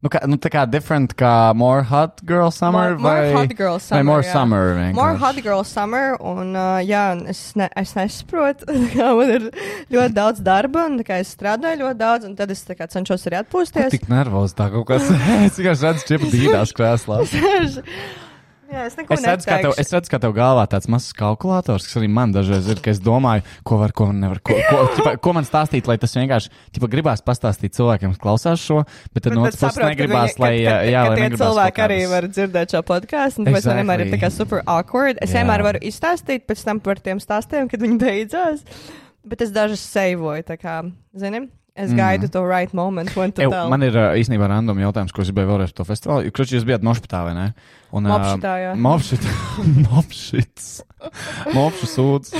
Nu, 0.00 0.08
kā, 0.08 0.22
nu, 0.24 0.38
tā 0.40 0.48
kā 0.48 0.62
different, 0.64 1.12
kā 1.12 1.52
more 1.52 1.82
hot 1.84 2.22
girl 2.24 2.48
summer 2.48 2.94
More, 2.94 3.02
more 3.02 3.24
vai, 3.26 3.32
hot 3.34 3.50
girl 3.58 3.76
summer. 3.76 4.06
more 4.08 4.22
jā. 4.24 4.32
summer 4.32 4.70
vienkārši? 4.78 4.96
More 4.96 5.18
hot 5.20 5.40
girl 5.44 5.60
summer, 5.68 6.14
un 6.24 6.54
uh, 6.56 6.78
jā, 6.80 7.02
es, 7.28 7.42
ne, 7.60 7.68
es 7.76 7.92
nesaprotu, 7.98 8.64
kā 8.94 9.10
man 9.18 9.34
ir 9.34 9.44
ļoti 9.92 10.16
daudz 10.16 10.40
darba, 10.46 10.86
un 10.88 10.96
tā 11.02 11.04
kā 11.10 11.20
es 11.20 11.34
strādāju 11.36 11.82
ļoti 11.82 12.00
daudz, 12.00 12.30
un 12.30 12.38
tad 12.38 12.54
es 12.56 12.64
tā 12.64 12.78
kā 12.78 12.88
cenšos 12.88 13.28
arī 13.28 13.42
atpūsties. 13.42 13.92
Tik 13.92 14.08
nervozs 14.08 14.56
tā 14.56 14.70
kaut 14.72 14.88
kas. 14.88 15.04
es 15.44 15.60
tikai 15.60 15.76
redzu, 15.76 16.08
čipu 16.08 16.32
dīdās 16.32 16.72
krēslā. 16.80 17.20
Jā, 18.70 18.84
es 18.86 18.94
Es 18.98 19.24
redzu, 19.26 19.46
tev, 19.50 19.72
es 19.82 19.90
redzu, 19.92 20.10
kā 20.12 20.18
tev 20.22 20.32
galvā 20.36 20.64
tāds 20.70 20.86
mazs 20.90 21.12
kalkulators, 21.16 21.86
kas 21.88 21.96
arī 22.00 22.08
man 22.10 22.32
dažreiz 22.34 22.68
ir, 22.70 22.80
ka 22.84 22.92
es 22.94 23.00
domāju, 23.02 23.42
ko 23.66 23.78
var, 23.80 23.92
ko 23.96 24.08
nevar, 24.14 24.40
ko, 24.46 24.54
ko, 24.70 24.84
ķipa, 24.96 25.12
ko 25.24 25.34
man 25.36 25.44
stāstīt, 25.48 25.88
lai 25.90 25.96
tas 26.02 26.14
vienkārši, 26.16 26.52
ķipa, 26.76 26.90
gribās 26.92 27.24
pastāstīt 27.26 27.74
cilvēkiem, 27.76 28.14
kas 28.14 28.22
klausās 28.22 28.62
šo, 28.62 28.84
bet 29.14 29.26
tad 29.26 29.34
no 29.36 29.42
otras 29.46 29.58
puses 29.60 29.80
ka 29.82 29.90
negribās, 29.90 30.36
viņi- 30.36 30.44
lai, 30.46 30.52
ka, 30.64 30.70
ka, 30.70 30.90
jā, 30.94 31.02
ka 31.04 31.10
lai 31.10 31.20
tie 31.20 31.40
cilvēki 31.42 31.84
arī 31.88 32.00
var 32.14 32.28
dzirdēt 32.30 32.74
šo 32.76 32.82
podkāstu, 32.94 33.38
un 33.42 33.50
tāpēc 33.50 33.66
man 33.70 33.80
vienmēr 33.82 34.06
ir 34.06 34.10
tā 34.14 34.18
kā 34.18 34.30
Exactly. 34.30 34.36
super 34.46 34.62
awkward. 34.66 35.18
Es 35.20 35.30
Jā. 35.34 35.42
vienmēr 35.42 35.66
varu 35.66 35.78
izstāstīt 35.90 36.46
pēc 36.46 36.64
tam 36.64 36.80
par 36.80 36.96
tiem 37.02 37.18
stāstiem, 37.22 37.68
kad 37.70 37.80
viņi 37.80 37.98
beidzās, 38.00 38.64
bet 39.26 39.42
es 39.42 39.50
dažas 39.52 39.80
seivoju, 39.84 40.44
tā 40.48 40.56
kā, 40.60 40.80
zini, 41.16 41.48
es 41.84 41.94
gaidu 41.96 42.28
to 42.32 42.42
right 42.46 42.72
moment, 42.76 43.14
when 43.16 43.32
to 43.32 43.42
Mm. 43.42 43.48
Ew, 43.48 43.50
tell. 43.54 43.70
man 43.72 43.82
ir 43.86 43.96
īstenībā 44.20 44.48
random 44.50 44.78
jautājums, 44.82 45.12
ko 45.16 45.22
es 45.24 45.30
gribēju 45.32 45.50
vēlreiz 45.54 45.72
par 45.74 45.80
to 45.80 45.88
festivālu. 45.88 46.28
Jo, 46.28 46.32
Kruči, 46.36 46.56
jūs 46.58 46.66
bijat 46.68 46.84
Mošpitā, 46.86 47.24
vai 47.26 47.34
ne? 47.38 47.46
Un, 47.90 48.06
Mopšitā, 48.06 48.52
jā. 48.62 48.72
Mopšit. 48.78 49.24
Mopšits. 49.88 50.68
Mopšu 51.56 51.86
sūds. 51.90 52.34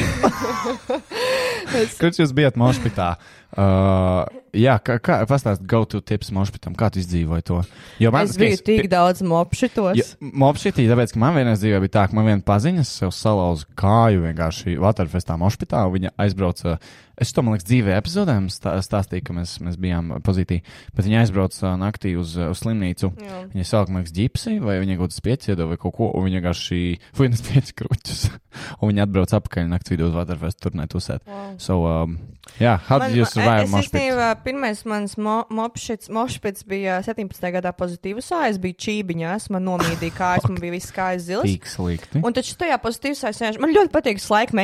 Kruči, 1.98 2.22
jūs 2.22 2.35
bijat 2.37 2.59
Mošpitā. 2.61 3.14
Uh, 3.50 4.28
jā, 4.54 4.76
kā, 4.78 5.00
kā 5.02 5.16
pastāst 5.26 5.64
go 5.66 5.80
to 5.88 5.98
tips 6.06 6.28
Mošpitam, 6.34 6.76
kā 6.78 6.86
tu 6.94 7.00
izdzīvoji 7.02 7.46
to? 7.48 7.56
Jo 7.98 8.12
Es 8.20 8.36
biju 8.38 8.60
tik 8.62 8.86
daudz 8.92 9.24
mopšitos. 9.26 9.98
Ja, 9.98 10.06
Mopšitī, 10.20 10.84
tāpēc, 10.86 11.16
ka 11.16 11.22
man 11.22 11.34
vienreiz 11.34 11.58
dzīvē 11.58 11.80
bija 11.82 11.96
tā, 11.98 12.04
ka 12.06 12.18
man 12.18 12.28
viena 12.28 12.46
paziņas 12.46 12.92
sev 13.00 13.10
salauza 13.16 13.66
kāju 13.78 14.22
vienkārši 14.28 14.76
Waterfestā 14.78 15.34
Mošpitā, 15.40 15.82
un 15.88 15.96
viņa 15.96 16.12
aizbrauca, 16.22 16.76
es 17.18 17.34
to, 17.34 17.42
man 17.42 17.56
liekas, 17.56 17.66
dzīvē 17.72 17.96
epizodē 17.98 18.38
stāstīju, 18.54 19.26
ka 19.26 19.36
mēs, 19.40 19.56
mēs 19.66 19.78
bijām 19.82 20.14
pozitīvi, 20.22 20.62
bet 20.94 21.10
viņa 21.10 21.24
aizbrauca 21.24 21.74
naktī 21.80 22.14
uz, 22.20 22.36
uz 22.38 22.62
slimnīcu. 22.62 23.10
Jā. 23.18 23.42
Viņa 23.50 23.66
sāk, 23.66 23.90
man 23.90 24.04
liekas, 24.04 24.14
ģipsi, 24.14 24.56
vai 24.62 24.78
viņa 24.84 25.00
kaut 25.00 25.10
kāds 25.10 25.18
spieķi 25.24 25.54
iedeva 25.56 25.74
vai 25.74 25.80
kaut 25.82 25.98
ko, 25.98 26.12
un 26.14 26.28
viņa 26.28 26.38
vienkārši 26.38 26.82
fuinas 27.18 27.42
spieķi 27.42 27.76
kruķus. 27.82 28.26
un 28.78 28.92
viņa 28.92 29.08
atbrauca 29.08 29.42
apakaļ 29.42 29.70
nakts 29.74 29.94
vidū 29.94 30.06
uz 30.06 30.16
Waterfest 30.16 30.62
turnēt 30.62 30.94
uzsēt. 30.94 31.26
Wow. 31.26 31.56
So, 31.58 31.82
um, 31.90 32.20
jā, 32.58 32.74
how 32.88 32.98
did 33.02 33.16
you 33.16 33.26
survive 33.28 33.66
es 33.66 33.72
Mošpit? 33.72 33.94
īstenībā 33.94 34.28
pirmais 34.44 34.82
mans 34.88 35.16
mo, 35.20 35.36
mopšits, 35.52 36.10
mošpits 36.12 36.66
bija 36.68 36.98
17. 37.06 37.50
gadā 37.54 37.72
pozitīvs, 37.76 38.30
es 38.48 38.60
biju 38.62 38.78
čībiņās, 38.86 39.50
man 39.54 39.66
nomīdīja 39.68 40.16
kājas, 40.16 40.48
man 40.50 40.60
bija 40.62 40.74
viss 40.74 40.94
kājas 40.96 41.26
zils. 41.28 41.46
Tīk 41.46 41.68
slikti. 41.70 42.22
Un 42.24 42.36
taču 42.36 42.56
tajā 42.60 42.78
pozitīvā 42.82 43.34
sēž. 43.36 43.60
Man 43.62 43.74
ļoti 43.76 43.94
patīk 43.94 44.22
slaika 44.22 44.56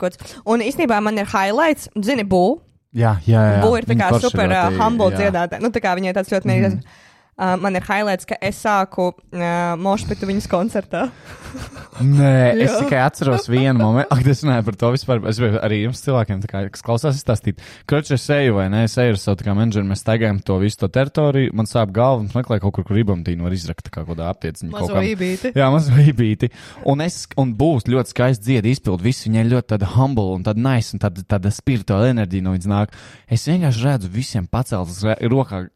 kaut 0.00 0.18
ko. 0.20 0.34
Un 0.54 0.64
īstenībā 0.64 1.00
man 1.04 1.18
ir 1.18 1.28
highlights, 1.28 1.90
zini, 2.00 2.24
bū. 2.24 2.60
Jā, 2.94 3.16
jā, 3.26 3.40
jā. 3.56 3.62
Bū 3.64 3.74
ir 3.80 3.88
tā 3.88 3.96
kā 3.98 4.12
super 4.22 4.52
uh, 4.54 4.68
humble 4.78 5.10
dziedātāja. 5.16 5.62
Nu, 5.62 5.72
tā 5.74 5.82
kā 5.82 5.96
viņai 5.98 6.14
tāds 6.14 6.30
ļoti 6.30 6.50
mīļš. 6.50 6.76
Mm. 6.78 7.02
Uh, 7.34 7.56
man 7.58 7.74
ir 7.74 7.82
highlights, 7.82 8.28
ka 8.30 8.36
es 8.38 8.60
sāku 8.62 9.08
uh, 9.10 9.74
mošpitu 9.82 10.28
viņas 10.28 10.44
koncertā. 10.46 11.08
Nē, 11.98 12.54
es 12.62 12.76
tikai 12.78 13.00
atceros 13.02 13.48
vienu 13.50 13.80
momentu, 13.80 14.14
kad 14.20 14.28
es 14.30 14.42
runāju 14.44 14.66
par 14.68 14.76
to 14.78 14.90
vispār. 14.94 15.22
Es 15.30 15.40
gribēju 15.40 15.58
arī 15.66 15.80
jums, 15.80 16.02
cilvēkiem, 16.04 16.44
kā, 16.50 16.62
kas 16.70 16.84
klausās, 16.86 17.18
izstāstīt, 17.18 17.62
kurš 17.90 18.12
es 18.14 18.26
eju 18.36 18.54
vai 18.60 18.68
nē, 18.70 18.84
es 18.86 18.94
eju 19.02 19.16
ar 19.16 19.18
savu 19.18 19.56
menedžeru, 19.58 19.88
mēs 19.90 20.04
staigājam 20.04 20.38
to 20.46 20.60
visu 20.62 20.78
to 20.84 20.90
teritoriju. 20.94 21.56
Man 21.58 21.66
sāp 21.70 21.90
galva, 21.96 22.22
mums 22.22 22.36
meklē 22.38 22.60
kaut 22.62 22.76
kur, 22.78 22.86
kur 22.86 22.98
ribamtīnu 23.00 23.48
var 23.48 23.56
izrakt, 23.58 23.90
kā 23.90 24.04
kaut 24.04 24.12
kādā 24.12 24.30
aptieciņā. 24.30 24.70
Mazo 24.74 25.02
ībīti. 25.02 25.54
Jā, 25.58 25.68
mazo 25.74 25.98
ībīti. 26.04 26.52
Un 26.90 27.02
es, 27.02 27.24
un 27.40 27.50
būs 27.58 27.90
ļoti 27.90 28.14
skaisti 28.14 28.46
dziedi 28.46 28.76
izpildu, 28.76 29.02
visi 29.08 29.26
viņai 29.26 29.46
ļoti 29.50 29.72
tāda 29.74 29.90
humble 29.96 30.38
un 30.38 30.46
tāda 30.46 30.62
nice 30.62 30.94
un 30.94 31.02
tāda, 31.02 31.26
tāda 31.34 31.50
spirituāla 31.54 32.14
enerģija 32.14 32.46
no 32.46 32.54
viņas 32.54 32.70
nāk. 32.70 32.94
Es 33.26 33.46
vienkārši 33.50 33.86
redzu 33.88 34.14
visiem 34.14 34.46
paceltas 34.46 35.02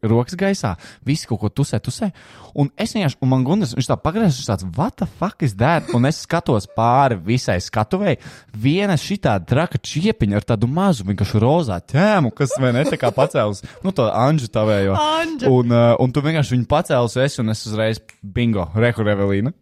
rokas 0.07 0.39
gaisā, 0.39 0.75
visi 1.07 1.27
kaut 1.27 1.43
ko 1.43 1.48
tusē, 1.53 1.79
tusē. 1.83 2.11
Un 2.59 2.69
es 2.79 2.93
vienkārši, 2.95 3.17
un 3.25 3.29
man 3.31 3.43
gundas, 3.47 3.73
viņš 3.77 3.89
tā 3.91 3.97
pagriezās, 4.01 4.39
viņš 4.39 4.49
tāds, 4.49 4.65
what 4.77 4.95
the 5.01 5.07
fuck 5.19 5.43
is 5.45 5.53
that? 5.59 5.89
Un 5.95 6.05
es 6.09 6.21
skatos 6.25 6.67
pāri 6.75 7.17
visai 7.27 7.57
skatuvēji, 7.61 8.19
viena 8.57 8.95
šitā 8.99 9.35
traka 9.45 9.77
čiepiņa 9.77 10.39
ar 10.41 10.47
tādu 10.53 10.67
mazu, 10.71 11.05
vienkārši 11.07 11.41
rozā 11.43 11.79
ķēmu, 11.93 12.33
kas 12.37 12.55
vai 12.59 12.73
ne 12.75 12.83
tā 12.89 12.97
kā 13.01 13.11
pacēlus, 13.15 13.63
nu 13.85 13.93
to 13.95 14.07
anģu 14.09 14.49
tavējo. 14.55 14.97
Anģa. 14.99 15.53
Un, 15.53 15.71
uh, 15.71 15.93
un 16.01 16.11
tu 16.15 16.21
vienkārši 16.25 16.55
viņu 16.57 16.67
pacēlus 16.71 17.17
esi, 17.25 17.41
un 17.43 17.49
es 17.55 17.65
uzreiz 17.69 18.01
bingo, 18.23 18.67
rehu 18.75 19.05
revelīna. 19.07 19.53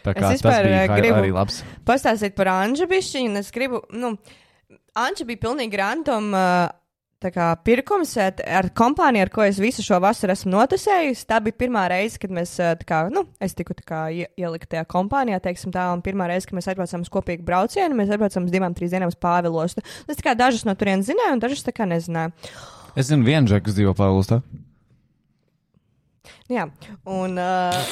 Tā 0.00 0.14
kā 0.16 0.30
Es 0.32 0.40
tas 0.40 0.54
vispār, 0.56 0.64
bija 0.64 0.82
eh, 0.84 0.88
hai- 0.88 1.00
gribu- 1.02 1.18
arī 1.20 1.32
labs. 1.36 1.62
Pastāstīt 1.84 2.32
par 2.34 2.48
Anģu 2.54 2.86
bišķiņu, 2.88 3.28
un 3.34 3.36
es 3.36 3.50
gribu, 3.52 3.82
nu, 3.92 4.14
Anģa 4.96 5.26
bija 5.28 5.38
pilnīgi 5.44 5.76
random. 5.78 6.30
Uh, 6.32 6.68
pirkums 7.20 8.14
eh, 8.16 8.30
ar 8.48 8.70
kompāniju, 8.72 9.26
ar 9.26 9.30
ko 9.34 9.42
es 9.44 9.58
visu 9.60 9.82
šo 9.84 9.98
vasaru 10.00 10.32
esmu 10.32 10.54
notasējis, 10.54 11.26
tā 11.28 11.36
bija 11.44 11.52
pirmā 11.60 11.82
reize, 11.92 12.16
kad 12.18 12.30
mēs, 12.32 12.54
eh, 12.64 12.72
kā, 12.88 13.02
nu, 13.12 13.26
es 13.40 13.52
tiku 13.54 13.74
kā 13.76 14.06
ie- 14.08 14.30
ielikt 14.40 14.70
tajā 14.72 14.86
kompānijā, 14.88 15.40
teiksim 15.44 15.70
tā, 15.74 15.92
un 15.92 16.00
pirmā 16.00 16.30
reize, 16.30 16.46
kad 16.48 16.56
mēs 16.56 16.70
atbraucām 16.72 17.04
uz 17.04 17.10
kopīgu 17.12 17.44
braucienu, 17.44 17.94
mēs 17.98 18.08
atbraucām 18.16 18.48
uz 18.48 18.50
divām, 18.54 18.72
trīs 18.74 18.90
dienām 18.94 19.12
uz 19.12 19.18
Pāvilostu. 19.20 19.84
Es 20.08 20.16
tā 20.16 20.30
kā 20.30 20.34
dažas 20.36 20.64
no 20.64 20.72
turienes 20.74 21.06
zināju, 21.10 21.36
un 21.36 21.40
dažas 21.44 21.62
tā 21.66 21.72
kā 21.76 21.84
nezināju. 21.84 22.32
Es 22.96 23.06
zinu, 23.12 23.24
vienu 23.28 23.46
džeku, 23.46 23.66
kas 23.68 23.76
dzīvo 23.76 23.92
Pāvilostā. 23.94 24.40
Jā, 26.50 26.70
un 27.06 27.36
uh, 27.38 27.84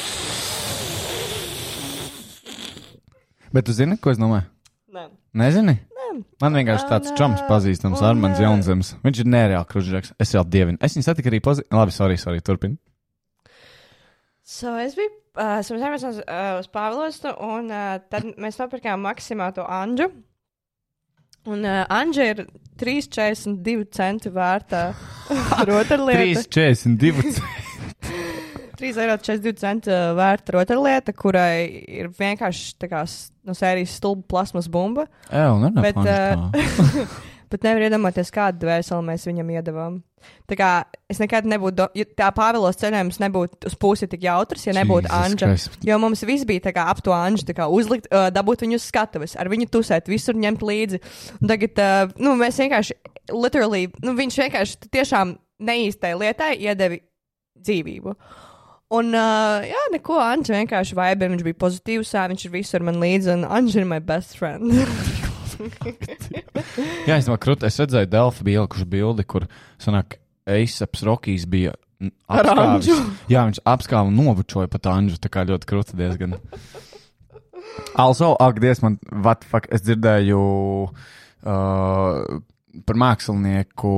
Bet 3.52 3.64
tu 3.64 3.72
zini, 3.72 3.96
ko 4.00 4.10
es 4.10 4.18
domāju? 4.18 4.44
nē. 4.92 5.04
Nezini? 5.36 5.76
Man 6.42 6.58
vienkārši 6.58 6.88
tāds 6.90 7.14
čoms 7.18 7.42
pazīstams, 7.48 8.02
Armāns 8.04 8.40
Jaunzems. 8.42 8.94
Viņš 9.04 9.22
ir 9.22 9.30
nereāli 9.32 9.68
kruģis. 9.70 10.12
Es 10.20 10.34
jau 10.34 10.44
dievinu. 10.46 10.80
Es 10.84 10.96
viņu 10.96 11.06
satiku 11.06 11.32
arī 11.32 11.40
pazīstams. 11.44 11.78
Labi, 11.80 11.94
sorry, 11.94 12.18
sorry, 12.20 12.44
turpini. 12.44 12.78
So 14.48 14.72
es 14.80 14.96
biju, 14.96 15.12
uh, 15.36 15.58
biju 15.66 16.06
uz, 16.08 16.22
uh, 16.24 16.54
uz 16.62 16.70
Pāvilostu, 16.72 17.34
un 17.44 17.68
uh, 17.68 17.98
tad 18.08 18.30
mēs 18.40 18.56
nopirkām 18.60 19.02
maksimā 19.04 19.50
to 19.56 19.66
Anģu. 19.68 20.08
Un 21.48 21.64
uh, 21.64 21.84
Anģa 21.92 22.28
ir 22.32 22.44
3,42 22.80 23.88
centi 23.92 24.32
vērtā 24.32 24.84
rotaļlieta. 25.68 26.46
3,42. 26.48 27.67
3,42 28.78 29.54
centi 29.58 29.90
uh, 29.92 30.12
vērta 30.18 30.54
rotaļlieta, 30.54 31.14
kurai 31.18 31.66
ir 32.00 32.10
vienkārši 32.14 32.88
kā 32.90 33.02
no 33.48 33.56
sērijas 33.56 33.96
stulba 33.98 34.26
plasmas 34.30 34.68
bumba. 34.70 35.08
Jā, 35.32 35.48
un 35.54 35.74
Bet, 35.82 35.98
ar 36.04 36.38
uh, 36.38 37.18
Bet 37.52 37.64
nevar 37.64 37.86
iedomāties, 37.86 38.28
kādu 38.32 38.66
dvēseli 38.66 39.06
mēs 39.06 39.22
viņam 39.24 39.50
iedavām. 39.54 39.94
Tā 40.50 40.56
kā 40.58 40.68
es 41.08 41.20
nekad 41.22 41.46
nebūtu, 41.48 41.76
do- 41.78 41.88
ja 41.96 42.04
tā 42.18 42.28
Pāvilos 42.36 42.76
ceļojums 42.76 43.20
nebūtu 43.22 43.70
uz 43.70 43.76
pusi 43.80 44.08
tik 44.10 44.26
jautrs, 44.26 44.66
ja 44.68 44.74
nebūtu 44.76 45.08
Anģa. 45.14 45.48
Jo 45.86 45.96
mums 46.02 46.24
viss 46.28 46.44
bija 46.48 46.72
kā 46.74 46.84
ap 46.92 47.00
to 47.06 47.14
Anģu, 47.16 47.46
tā 47.48 47.56
kā 47.56 47.68
uzlikt, 47.72 48.10
uh, 48.12 48.26
dabūt 48.34 48.66
viņu 48.66 48.76
uz 48.76 48.88
skatuves, 48.90 49.36
ar 49.40 49.48
viņu 49.48 49.70
tusēt, 49.72 50.10
visur 50.12 50.36
ņemt 50.36 50.64
līdzi. 50.68 51.00
Un 51.40 51.52
tagad, 51.54 51.80
uh, 51.80 52.12
nu, 52.20 52.34
mēs 52.36 52.60
vienkārši, 52.60 52.98
literally, 53.32 53.86
nu, 54.04 54.12
viņš 54.18 54.40
vienkārši 54.44 54.92
tiešām 54.92 55.38
neīstai 55.70 56.12
lietai 56.20 56.52
iedevi 56.60 57.00
dzīvību. 57.64 58.14
Un, 58.88 59.10
uh, 59.12 59.60
jā, 59.68 59.80
neko, 59.92 60.16
Anģa 60.16 60.62
vienkārši 60.62 60.96
vaibē, 60.96 61.28
viņš 61.28 61.42
bija 61.44 61.56
pozitīvs, 61.60 62.14
viņš 62.32 62.44
ir 62.46 62.52
visur 62.54 62.84
man 62.88 62.96
līdzi, 63.02 63.34
un 63.34 63.44
Anģa 63.44 63.82
ir 63.82 63.88
my 63.90 63.98
best 64.00 64.38
friend. 64.40 64.64
Jā, 67.08 67.18
es 67.18 67.26
domāju, 67.26 67.42
krūt, 67.44 67.66
es 67.68 67.76
redzēju, 67.82 68.08
Delfa 68.08 68.46
bija 68.46 68.62
ielikuši 68.62 68.86
bildi, 68.88 69.26
kur, 69.28 69.44
sanāk, 69.82 70.16
Eisaps 70.48 71.04
Rokijs 71.04 71.44
bija 71.50 71.74
Ar 72.30 72.46
apskāvis. 72.46 72.88
Jā, 73.28 73.42
viņš 73.48 73.60
apskāva 73.66 74.08
un 74.08 74.16
nobučoja 74.16 74.70
pat 74.70 74.86
Anģu, 74.92 75.18
tā 75.20 75.28
kā 75.34 75.42
ļoti 75.48 75.68
krūti 75.68 75.98
diezgan. 75.98 76.36
Also, 77.98 78.32
ak, 78.40 78.60
Dievs, 78.62 78.80
man, 78.84 78.96
what 79.10 79.44
fuck, 79.44 79.66
es 79.74 79.82
dzirdēju 79.84 80.42
uh, 80.88 82.38
par 82.86 83.00
mākslinieku. 83.02 83.94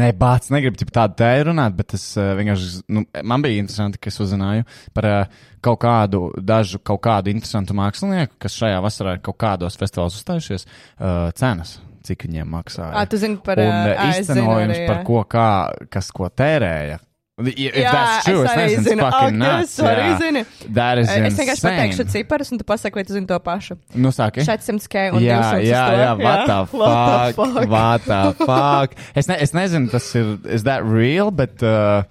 Nē, 0.00 0.10
bācis, 0.18 0.52
negribu 0.54 0.86
tādu 0.90 1.18
tēju 1.20 1.48
runāt, 1.50 1.74
bet 1.78 1.94
es 1.98 2.06
uh, 2.18 2.32
vienkārši, 2.38 2.70
nu, 2.94 3.04
man 3.26 3.44
bija 3.44 3.62
interesanti, 3.62 4.00
ka 4.00 4.12
es 4.12 4.20
uzzināju 4.22 4.66
par 4.96 5.08
uh, 5.08 5.44
kaut 5.64 5.80
kādu, 5.82 6.24
dažu 6.38 6.80
kaut 6.84 7.02
kādu 7.06 7.32
interesantu 7.32 7.76
mākslinieku, 7.78 8.38
kas 8.42 8.58
šajā 8.60 8.80
vasarā 8.84 9.16
ir 9.16 9.22
kaut 9.26 9.38
kādos 9.40 9.78
festivālos 9.80 10.18
uzstājušies, 10.20 10.66
uh, 10.68 11.28
cenas, 11.38 11.78
cik 12.06 12.28
viņiem 12.28 12.50
maksāja. 12.54 12.94
Ā, 12.96 13.04
tu 13.10 13.20
zini 13.20 13.40
par, 13.44 13.60
uh, 13.60 13.92
izcenojums 14.14 14.76
arī, 14.76 14.82
par 14.86 15.00
jā. 15.00 15.06
ko, 15.10 15.22
kā, 15.30 15.48
kas 15.92 16.10
ko 16.14 16.30
tērēja. 16.30 17.00
If 17.40 17.56
Jā, 17.56 17.90
that's 17.94 18.24
true, 18.26 18.42
es 18.44 18.50
es 18.52 18.84
nezinu, 18.84 19.00
fucking 19.00 19.38
nuts. 19.40 19.76
arī 19.80 20.02
jā. 20.10 20.16
zinu. 20.20 20.40
That 20.76 20.98
is 21.00 21.08
Es 21.08 21.38
vienkārši 21.38 21.62
pateikšu 21.64 22.02
insane. 22.04 22.10
ciparus, 22.12 22.50
un 22.52 22.58
tu 22.60 22.64
pasaki, 22.68 22.94
vai 23.00 23.04
tu 23.08 23.14
zini 23.16 23.26
to 23.30 23.38
pašu. 23.40 23.78
Nu, 23.94 24.10
sāki. 24.12 24.44
400 24.44 24.88
k 24.92 25.06
un 25.14 25.22
Jā, 25.24 25.38
200 25.54 25.64
jā, 25.64 25.84
jā, 26.02 26.10
what 26.20 26.42
the 26.50 26.58
fuck, 26.68 27.70
what 27.70 28.04
the 28.04 28.20
fuck. 28.50 28.98
Es, 29.16 29.26
ne, 29.30 29.38
es 29.40 29.54
nezinu, 29.56 29.88
tas 29.90 30.10
ir, 30.20 30.36
is 30.52 30.66
that 30.68 30.84
real, 30.84 31.30
bet 31.30 31.62
uh, 31.64 32.02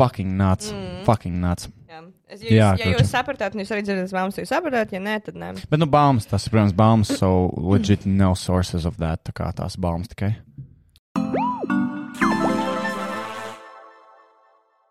fucking 0.00 0.32
nuts, 0.38 0.72
mm. 0.72 1.04
fucking 1.04 1.36
nuts. 1.42 1.68
Jā. 1.90 2.00
Es, 2.30 2.40
ja, 2.40 2.48
Jā, 2.48 2.68
ja 2.78 2.86
kroči. 2.86 2.96
jūs 3.02 3.10
sapratāt, 3.12 3.54
jūs 3.58 3.72
arī 3.74 3.84
dzirdat 3.84 4.12
baumas, 4.16 4.38
jūs 4.40 4.48
sapratāt, 4.54 4.92
ja 4.96 5.00
nē, 5.02 5.18
tad 5.28 5.36
nē. 5.36 5.52
Bet, 5.68 5.76
nu, 5.82 5.90
baumas, 5.90 6.24
tas, 6.30 6.48
protams, 6.48 6.72
baumas, 6.72 7.12
so 7.20 7.50
legit 7.58 8.06
no 8.08 8.32
sources 8.38 8.86
of 8.88 8.96
that, 9.02 9.20
tā 9.28 9.34
kā 9.36 9.50
tās 9.52 9.76
baumas 9.76 10.08
tikai. 10.08 10.36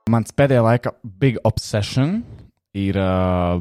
Mans 0.09 0.33
pēdējā 0.35 0.65
laika 0.65 0.93
big 1.21 1.37
obsession 1.45 2.21
ir 2.77 2.97
uh, 3.01 3.59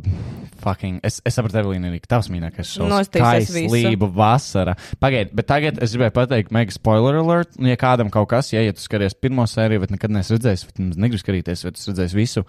fucking. 0.61 1.01
Es, 1.07 1.19
es 1.27 1.37
sapratu, 1.39 1.59
Evelīna, 1.63 1.89
arī 1.91 2.01
tavs 2.05 2.29
mīļākais 2.33 2.73
šovs. 2.75 2.91
Nostīsies 2.93 3.53
visu. 3.55 3.73
Kaislība 3.73 4.09
vasara. 4.15 4.75
Pagaidiet, 5.01 5.33
bet 5.39 5.49
tagad 5.49 5.81
es 5.85 5.95
gribēju 5.95 6.15
pateikt, 6.19 6.53
mega 6.55 6.75
spoiler 6.75 7.21
alert. 7.23 7.57
Un, 7.61 7.71
ja 7.73 7.79
kādam 7.81 8.13
kaut 8.15 8.29
kas, 8.33 8.53
ja, 8.53 8.63
ja 8.65 8.77
tu 8.77 8.85
skaties 8.85 9.17
pirmo 9.17 9.47
sēriju, 9.49 9.85
bet 9.85 9.95
nekad 9.97 10.15
neesi 10.15 10.37
redzējis, 10.37 10.67
vai 10.69 10.77
tu 10.77 10.89
negribi 10.91 11.23
skatīties, 11.25 11.65
vai 11.65 11.75
tu 11.75 11.83
esi 11.83 11.93
redzējis 11.93 12.17
visu, 12.19 12.45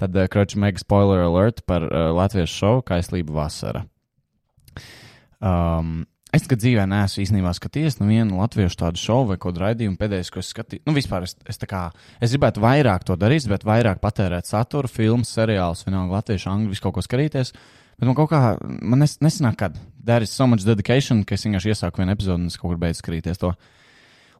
tad 0.00 0.16
uh, 0.18 0.28
kroči 0.32 0.60
mega 0.62 0.82
spoiler 0.82 1.24
alert 1.26 1.64
par 1.68 1.88
uh, 1.88 2.10
Latvijas 2.18 2.52
šovu 2.52 2.84
Kaislība 2.92 3.36
vasara. 3.40 3.86
Um, 5.42 6.02
es 6.32 6.46
nekad 6.46 6.62
dzīvē 6.62 6.86
neesmu 6.88 7.22
īstenībā 7.26 7.52
skatījies 7.56 7.98
nevienu 8.00 8.40
latviešu 8.40 8.78
tādu 8.80 9.00
šovu 9.00 9.32
vai 9.32 9.38
kādu 9.42 9.62
raidījumu 9.62 9.98
pēdējais, 10.00 10.30
ko 10.32 10.40
es 10.40 10.50
skatīju. 10.54 10.84
Nu, 10.88 10.94
vispār 10.96 11.26
es, 11.26 11.36
es, 11.48 11.60
kā, 11.68 11.84
es 12.24 12.32
gribētu 12.32 12.62
vairāk 12.64 13.04
to 13.08 13.16
darīt, 13.20 13.46
bet 13.50 13.66
vairāk 13.68 14.00
patērēt 14.02 14.48
saturu, 14.48 14.90
filmas, 14.90 15.32
seriālus, 15.36 15.84
vienalga 15.86 16.18
latviešu, 16.18 16.48
angļu, 16.54 16.72
visu 16.72 16.86
kaut 16.86 16.96
ko 16.96 17.04
skatīties. 17.04 17.52
Bet 18.00 18.08
man 18.08 18.16
kaut 18.18 18.32
kā, 18.32 18.40
man 18.64 19.04
nes, 19.04 19.18
nesanāk, 19.22 19.60
kad 19.60 19.78
there 20.02 20.24
is 20.24 20.32
so 20.32 20.48
much 20.48 20.64
dedication, 20.66 21.22
ka 21.28 21.36
es 21.36 21.44
vienkārši 21.46 21.74
iesāku 21.74 22.02
vienu 22.02 22.16
epizodi 22.16 22.40
un 22.40 22.50
es 22.50 22.58
kaut 22.58 22.72
kur 22.72 22.80
beidzu 22.80 23.04
skatīties 23.04 23.42
to. 23.44 23.52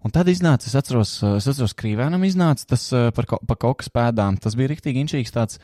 Un 0.02 0.10
tad 0.10 0.26
iznāca, 0.32 0.66
es 0.66 0.74
atceros, 0.74 1.12
uh, 1.22 1.36
es 1.38 1.46
atceros 1.46 1.76
Krīvēnam 1.78 2.24
iznāca 2.26 2.72
tas 2.72 2.88
uh, 2.90 3.12
par, 3.14 3.28
ko, 3.30 3.38
par 3.46 3.60
kaut 3.62 3.82
kas 3.82 3.92
pēdām. 3.92 4.40
Tas 4.42 4.56
bija 4.58 4.72
rīktīgi 4.72 5.04
inčīgs 5.04 5.34
tāds. 5.34 5.60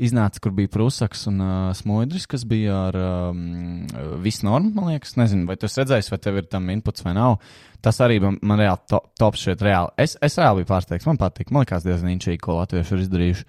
Iznāca, 0.00 0.40
kur 0.40 0.54
bija 0.56 0.70
Prūsakas 0.72 1.26
un 1.28 1.40
uh, 1.44 1.54
Smodris, 1.76 2.24
kas 2.30 2.46
bija 2.48 2.76
ar 2.88 2.96
um, 3.30 3.40
visu 4.24 4.46
normu, 4.48 4.72
man 4.76 4.94
liekas. 4.94 5.16
Nezinu, 5.20 5.44
vai 5.48 5.58
tu 5.60 5.68
esi 5.68 5.82
redzējis, 5.82 6.08
vai 6.14 6.18
tev 6.24 6.38
ir 6.40 6.46
tam 6.48 6.70
inputs 6.72 7.04
vai 7.04 7.12
nav. 7.18 7.36
Tas 7.84 8.00
arī 8.04 8.16
man, 8.22 8.38
man 8.44 8.60
reāli 8.60 8.80
to, 8.88 9.00
top 9.20 9.36
šeit 9.40 9.60
reāli. 9.64 9.92
Es, 10.00 10.16
es 10.24 10.38
reāli 10.40 10.62
biju 10.62 10.70
pārsteigts, 10.70 11.08
man 11.08 11.20
patīk. 11.20 11.52
Man 11.52 11.66
liekas 11.66 11.84
diezgan 11.84 12.14
inčīgi, 12.14 12.40
ko 12.44 12.56
latvieši 12.60 12.96
ir 12.96 13.04
izdarījuši. 13.04 13.46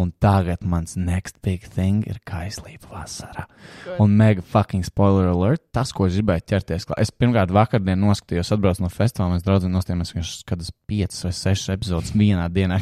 Un 0.00 0.08
tagad 0.24 0.62
mans 0.64 0.94
next 0.96 1.36
big 1.44 1.66
thing 1.68 2.06
ir 2.08 2.16
kaislība 2.24 2.88
vasara. 2.88 3.44
Un 4.00 4.14
mega 4.16 4.40
fucking 4.40 4.86
spoiler 4.88 5.28
alert. 5.28 5.66
Tas, 5.76 5.92
ko 5.92 6.06
es 6.08 6.16
gribēju 6.16 6.46
ķerties 6.48 6.88
klāt. 6.88 7.02
Es 7.04 7.12
pirmkārt 7.12 7.52
vakardien 7.52 8.00
noskatījos, 8.00 8.54
atbraucu 8.56 8.86
no 8.86 8.88
festivāla. 8.92 9.36
Mēs 9.36 9.44
draudzīgi 9.44 9.74
nostājāmies 9.74 10.14
vienkārši 10.14 10.40
skatas 10.40 10.72
5 10.88 11.20
vai 11.26 11.34
6 11.42 11.68
epizodes 11.76 12.16
vienā 12.16 12.48
dienā. 12.54 12.80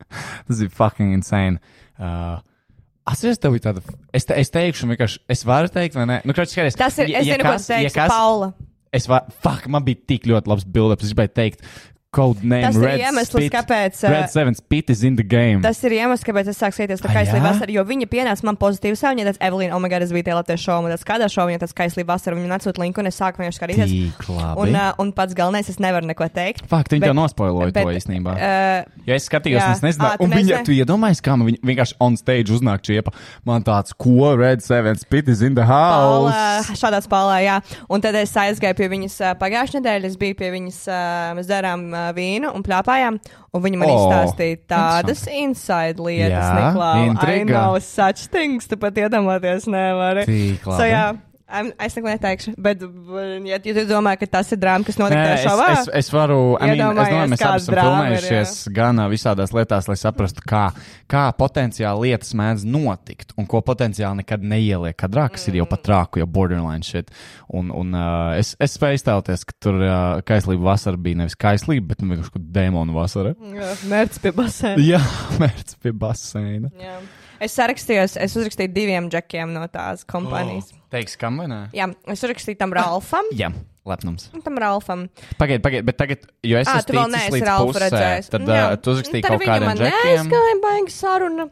Tas 0.46 0.62
bija 0.62 0.76
fucking 0.78 1.18
insane. 1.18 1.58
Uh, 1.98 2.38
Atceries, 3.08 3.40
tev 3.42 3.56
bija 3.56 3.70
tāda. 3.70 3.82
Es, 4.14 4.26
te, 4.28 4.36
es 4.38 4.52
teikšu, 4.54 4.86
vienkārši. 4.92 5.22
Es 5.32 5.42
varu 5.48 5.70
teikt, 5.72 5.96
vai 5.98 6.04
nē? 6.06 6.20
Nu, 6.28 6.34
kroči, 6.36 6.54
skaties. 6.54 6.76
Tas 6.78 6.98
ir, 7.02 7.10
es 7.18 7.26
zinu, 7.26 7.42
ko 7.42 7.54
tas 7.56 7.66
teiks, 7.66 7.96
Paula. 8.12 8.52
Es 8.94 9.08
varu, 9.10 9.32
fuck, 9.42 9.66
man 9.72 9.82
bija 9.86 9.98
tik 10.12 10.28
ļoti 10.30 10.52
labs 10.52 10.66
build-up. 10.68 11.02
Es 11.02 11.10
gribēju 11.10 11.32
teikt, 11.34 11.66
code 12.12 12.44
name 12.44 12.60
Tas 12.68 12.76
ir 12.76 12.82
Red 12.84 13.00
iemesls, 13.00 13.30
Spit. 13.32 13.52
kāpēc, 13.54 14.02
uh, 14.04 14.10
Red 14.12 14.28
7 14.30 14.54
Spit 14.58 14.90
is 14.92 15.02
in 15.02 15.16
the 15.16 15.24
game. 15.24 15.62
Tas 15.64 15.78
ir 15.88 15.94
iemesls, 15.96 16.20
kāpēc 16.26 16.50
es 16.52 16.58
sāku 16.60 16.76
skatīties 16.76 17.00
tā 17.00 17.08
Ah, 17.08 17.14
kaislība 17.16 17.40
jā? 17.40 17.52
vasara, 17.54 17.72
jo 17.72 17.84
viņa 17.88 18.06
pienāca 18.12 18.44
man 18.44 18.58
pozitīvi 18.60 18.98
savu, 19.00 19.16
viņa 19.16 19.30
tāds 19.30 19.40
Evelīna, 19.40 19.72
oh 19.72 19.80
my 19.80 19.88
god, 19.88 20.04
es 20.04 20.12
biju 20.12 20.26
tajā 20.28 20.36
Latvijas 20.36 20.60
šovā, 20.66 20.82
un 20.84 20.92
tāds 20.92 21.06
kādā 21.08 21.28
šovā 21.32 21.46
viņa 21.48 21.62
tāds 21.64 21.72
kaislība 21.78 22.12
vasara, 22.12 22.36
viņa 22.36 22.58
atsūta 22.58 22.82
linku, 22.84 23.00
un 23.00 23.08
es 23.08 23.16
sāku 23.16 23.40
vienkārši 23.40 23.60
skatīties. 23.62 23.94
Un, 24.60 24.76
uh, 24.76 24.92
un 25.00 25.12
pats 25.16 25.32
galvenais, 25.34 25.70
es 25.72 25.80
nevaru 25.80 26.04
neko 26.12 26.28
teikt. 26.28 26.66
Fakt, 26.68 26.90
bet- 26.92 27.00
tev 27.00 27.14
nospoiloja 27.16 27.72
to 27.72 27.80
bet, 27.80 27.96
īstenībā. 28.02 28.36
Uh, 28.36 29.00
Ja 29.08 29.16
es 29.16 29.24
skatījos, 29.26 29.58
jā. 29.64 29.72
es 29.72 29.80
nezināju, 29.82 30.20
un 30.20 30.30
viņa, 30.30 30.36
nezināji? 30.36 30.64
tu 30.68 30.72
iedomājies, 30.76 31.20
kā 31.24 31.32
man 31.36 31.48
viņa 31.48 31.58
vienkārši 31.64 31.94
on 31.98 32.16
stage 32.20 32.52
uznāk 32.52 32.84
čiepa. 32.86 33.10
Man 33.44 33.64
tāds, 33.64 33.96
ko 33.96 34.36
Red 34.36 34.60
7 34.62 35.00
Spit 35.00 35.28
is 35.32 35.40
in 35.42 35.54
the 35.56 35.64
house. 35.64 36.28
Paula, 36.28 36.76
šādā 36.76 37.00
spēlē, 37.02 37.40
jā. 37.42 37.56
Un 37.90 38.00
tad 38.04 38.14
es 38.20 38.30
aizgāju 38.36 38.76
pie 38.78 38.88
viņas 38.92 39.16
pagājušajā 39.40 39.80
nedēļā. 39.80 40.04
Es 40.12 40.16
biju 40.20 40.36
pie 40.38 40.52
viņas, 40.54 40.78
mēs 41.40 41.48
darām 41.50 41.88
ā, 42.02 42.12
vīnu 42.16 42.52
un 42.52 42.64
plāpājām. 42.66 43.18
Un 43.52 43.64
viņa 43.64 43.80
man 43.80 43.90
O, 43.92 43.96
izstāstīja 43.98 44.60
tādas 44.72 45.26
inside 45.30 46.02
lietas, 46.02 46.38
Jā, 46.38 46.54
Niklā. 46.58 46.92
I 47.28 47.44
know 47.44 47.78
such 47.78 48.28
things, 48.32 48.68
tu 48.70 48.78
pat 48.80 48.98
iedomāties 49.02 49.68
nevari. 49.70 50.26
Labi. 50.26 50.58
So, 50.64 50.86
jā. 50.88 51.06
Es 51.52 51.96
neko 51.98 52.08
neteikšu, 52.08 52.54
bet, 52.64 52.80
b- 52.80 53.22
ja, 53.50 53.58
ja 53.60 53.74
tu 53.76 53.82
domā, 53.90 54.14
ka 54.16 54.24
tas 54.38 54.48
ir 54.54 54.60
drāma, 54.62 54.86
kas 54.88 54.96
notiek 54.96 55.18
tajā 55.18 55.34
es, 55.36 55.42
šovā, 55.44 55.66
es, 55.74 55.88
es 56.00 56.08
varu, 56.14 56.38
I 56.56 56.70
mean, 56.70 56.80
es 56.80 56.82
domāju, 56.82 57.26
mēs 57.34 57.42
abi 57.44 57.60
esam 57.60 57.74
drāma 57.74 57.98
ir, 58.06 58.16
filmējušies 58.22 58.54
gan 58.78 59.02
ā, 59.02 59.06
visādās 59.12 59.52
lietās, 59.52 59.88
lai 59.90 59.96
saprastu, 60.00 60.44
kā, 60.48 60.62
kā 61.12 61.24
potenciāli 61.36 62.08
lietas 62.08 62.32
mēdz 62.40 62.64
notikt 62.72 63.34
un 63.36 63.48
ko 63.50 63.60
potenciāli 63.68 64.22
nekad 64.22 64.46
neieliek 64.48 64.96
kadrā, 64.96 65.26
kas 65.34 65.44
ir 65.52 65.60
jau 65.60 65.66
pat 65.68 65.84
trāku, 65.84 66.22
jau 66.22 66.28
borderline 66.38 66.82
shit. 66.88 67.12
Un, 67.52 67.68
un 67.68 67.92
uh, 67.92 68.32
es, 68.40 68.54
es 68.56 68.78
spēju 68.78 69.00
iztēloties, 69.02 69.44
ka 69.50 69.58
tur 69.60 69.76
uh, 69.84 69.96
kaislība 70.24 70.70
vasara 70.72 70.96
bija 70.96 71.20
nevis 71.20 71.36
kaislība, 71.36 71.92
bet 71.92 72.00
nu, 72.00 72.14
vienkārši 72.14 72.32
kaut 72.38 72.48
dēmonu 72.56 72.96
vasara. 72.96 73.34
Jā, 73.52 73.74
mērķis 73.92 74.22
pie 74.24 74.32
basēna. 74.40 74.86
Jā, 74.88 75.02
mērķis 75.42 75.76
pie 75.84 75.92
baseina. 75.92 76.72
Jā. 76.80 76.96
Es 77.42 77.56
sarakstījos, 77.58 78.14
es 78.22 78.36
uzrakstīju 78.38 78.70
diviem 78.74 79.08
džekiem 79.10 79.50
no 79.54 79.64
tās 79.72 80.04
kompānijas. 80.08 80.70
Oh. 80.76 80.80
Teiks, 80.94 81.16
kam 81.18 81.40
vai 81.42 81.48
nē? 81.50 81.60
Jā, 81.74 81.88
es 82.12 82.22
uzrakstīju 82.22 82.58
tam 82.60 82.74
Ralfam. 82.76 83.26
Jā, 83.34 83.48
lepnums. 83.88 84.28
Tam 84.44 84.58
Ralfam. 84.62 85.06
Pagaid, 85.40 85.62
pagaid, 85.64 85.86
bet 85.88 85.98
tagad, 85.98 86.26
jo 86.46 86.60
es 86.60 86.68
esmu 86.70 87.08
ticis 87.10 87.34
līdz 87.34 87.46
Ralfu 87.48 87.72
pusē, 87.72 87.80
redzējis. 87.88 88.30
tad 88.34 88.46
uh, 88.46 88.60
tu 88.78 88.94
uzrakstīji 88.94 89.24
kaut 89.26 89.42
viņa 89.42 89.50
kādiem 89.50 89.70
man 89.72 89.80
džekiem. 89.80 90.06
neaizgāja 90.12 90.58
baigi 90.66 90.94
saruna. 90.94 91.48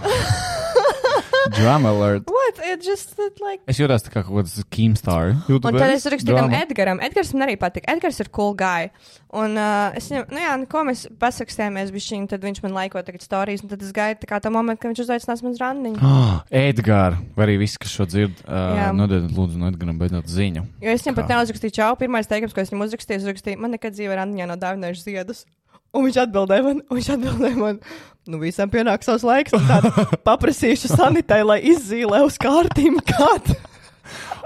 Drama 1.56 1.90
alert. 1.90 2.28
What? 2.28 2.58
It 2.62 2.82
just 2.84 3.18
it, 3.18 3.40
like... 3.40 3.62
Es 3.70 3.78
jūtos 3.80 4.04
kā 4.10 4.22
kaut 4.22 4.42
kāds 4.42 4.60
Keemstar. 4.72 5.34
Un 5.50 5.60
tad 5.64 5.92
es 5.92 6.06
rakstīju 6.10 6.36
tam 6.36 6.54
Edgaram. 6.54 7.00
Edgars 7.02 7.32
man 7.34 7.46
arī 7.48 7.56
patīk. 7.60 7.86
Edgars 7.90 8.20
ir 8.22 8.30
cool 8.34 8.54
guy. 8.58 8.90
Un 9.36 9.54
uh, 9.58 9.94
es 9.98 10.08
viņam, 10.10 10.26
nu 10.34 10.42
jā, 10.42 10.54
nu, 10.58 10.66
ko 10.70 10.82
mēs 10.86 11.04
pasakstījāmies 11.20 11.92
bišķiņ, 11.94 12.26
tad 12.32 12.44
viņš 12.46 12.62
man 12.64 12.74
laiko 12.76 13.02
tagad 13.06 13.24
stāstīs. 13.24 13.64
Un 13.64 13.72
tad 13.72 13.84
es 13.86 13.92
gaidu 13.96 14.22
tā 14.24 14.30
kā 14.30 14.40
tā 14.42 14.52
momentu, 14.52 14.82
kad 14.82 14.92
viņš 14.92 15.04
uzaicinās 15.06 15.44
man 15.46 15.56
uz 15.56 15.62
randiņu. 15.62 16.02
Oh, 16.20 16.40
Edgars, 16.52 17.20
vai 17.36 17.46
arī 17.46 17.54
viss, 17.62 17.78
kas 17.80 17.92
šo 17.94 18.04
dzird, 18.10 18.42
uh, 18.42 18.74
Jā. 18.76 18.88
nododiet 18.96 19.30
lūdzu 19.34 19.58
no 19.60 19.70
Edgaram 19.70 19.96
beidzot 20.00 20.28
ziņu. 20.30 20.66
Jo 20.82 20.92
es 20.92 21.04
viņam 21.06 21.16
pat 21.16 21.30
neuzrakstīju 21.32 21.76
čau. 21.78 21.88
Pirmais 22.00 22.28
teikums, 22.28 22.52
ko 22.54 22.62
es 22.62 22.72
viņam 22.72 22.84
uzrakstīju, 22.88 23.22
uzrakstīju, 23.22 23.60
man 23.62 23.72
nekad 23.76 23.94
dzīvē 23.96 24.18
randiņā 24.18 24.50
nav 24.50 24.60
dāvinājuši 24.60 25.06
ziedus. 25.06 25.46
Un 25.96 26.06
viņš 26.06 26.20
atbildēja 26.26 26.62
man, 26.68 26.82
un 26.86 26.98
viņš 27.00 27.08
atbildēja 27.16 27.56
man, 27.58 27.80
nu 28.30 28.38
visam 28.42 28.70
pienāk 28.70 29.02
savs 29.02 29.24
laiks, 29.26 29.56
un 29.58 29.64
tā 29.66 29.80
paprasīšu 30.28 30.92
sanitai, 30.92 31.40
lai 31.46 31.58
izzīmē 31.72 32.22
uz 32.26 32.38
kārtīm 32.40 33.00
kādu. 33.10 33.56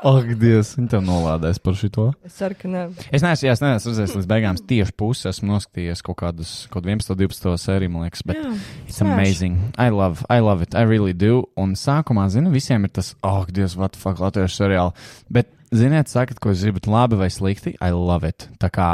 Ak, 0.05 0.27
Dievs, 0.37 0.75
viņi 0.77 0.91
tev 0.93 1.01
nolādēs 1.07 1.57
par 1.65 1.77
šito. 1.81 2.11
Es 2.29 2.35
ceru, 2.37 2.57
ka 2.61 2.69
nē. 2.69 2.83
Es 3.09 3.23
neesmu, 3.25 3.47
jā, 3.49 3.55
es 3.57 3.63
neesmu 3.65 3.93
redzējis 3.95 4.17
līdz 4.19 4.27
beigām 4.29 4.59
tieši 4.69 4.93
pusi. 5.01 5.25
Esmu 5.31 5.49
noskatījies 5.49 6.03
kaut 6.05 6.19
kādus, 6.21 6.51
kaut 6.69 6.85
11, 6.85 7.15
12 7.17 7.57
sēriju, 7.63 7.93
man 7.95 8.05
liekas, 8.05 8.21
bet 8.29 8.37
Jā, 8.37 8.51
it's 8.85 8.99
smash. 9.01 9.15
amazing. 9.15 9.57
I 9.81 9.89
love, 9.95 10.21
I 10.29 10.45
love 10.45 10.61
it, 10.67 10.77
I 10.77 10.85
really 10.85 11.17
do. 11.17 11.47
Un 11.57 11.73
sākumā, 11.81 12.27
zinu, 12.35 12.53
visiem 12.53 12.85
ir 12.85 12.93
tas, 13.01 13.15
oh, 13.25 13.47
Dievs, 13.49 13.79
what 13.81 13.97
the 13.97 14.03
fuck, 14.03 14.21
latviešu 14.21 14.61
seriāli. 14.67 14.93
Bet, 15.33 15.49
ziniet, 15.77 16.11
sakat, 16.11 16.39
ko 16.43 16.53
jūs 16.53 16.63
gribat, 16.67 16.87
labi 16.91 17.19
vai 17.21 17.29
slikti, 17.33 17.75
I 17.83 17.91
love 17.95 18.29
it. 18.29 18.47
Tā 18.63 18.71
kā, 18.73 18.89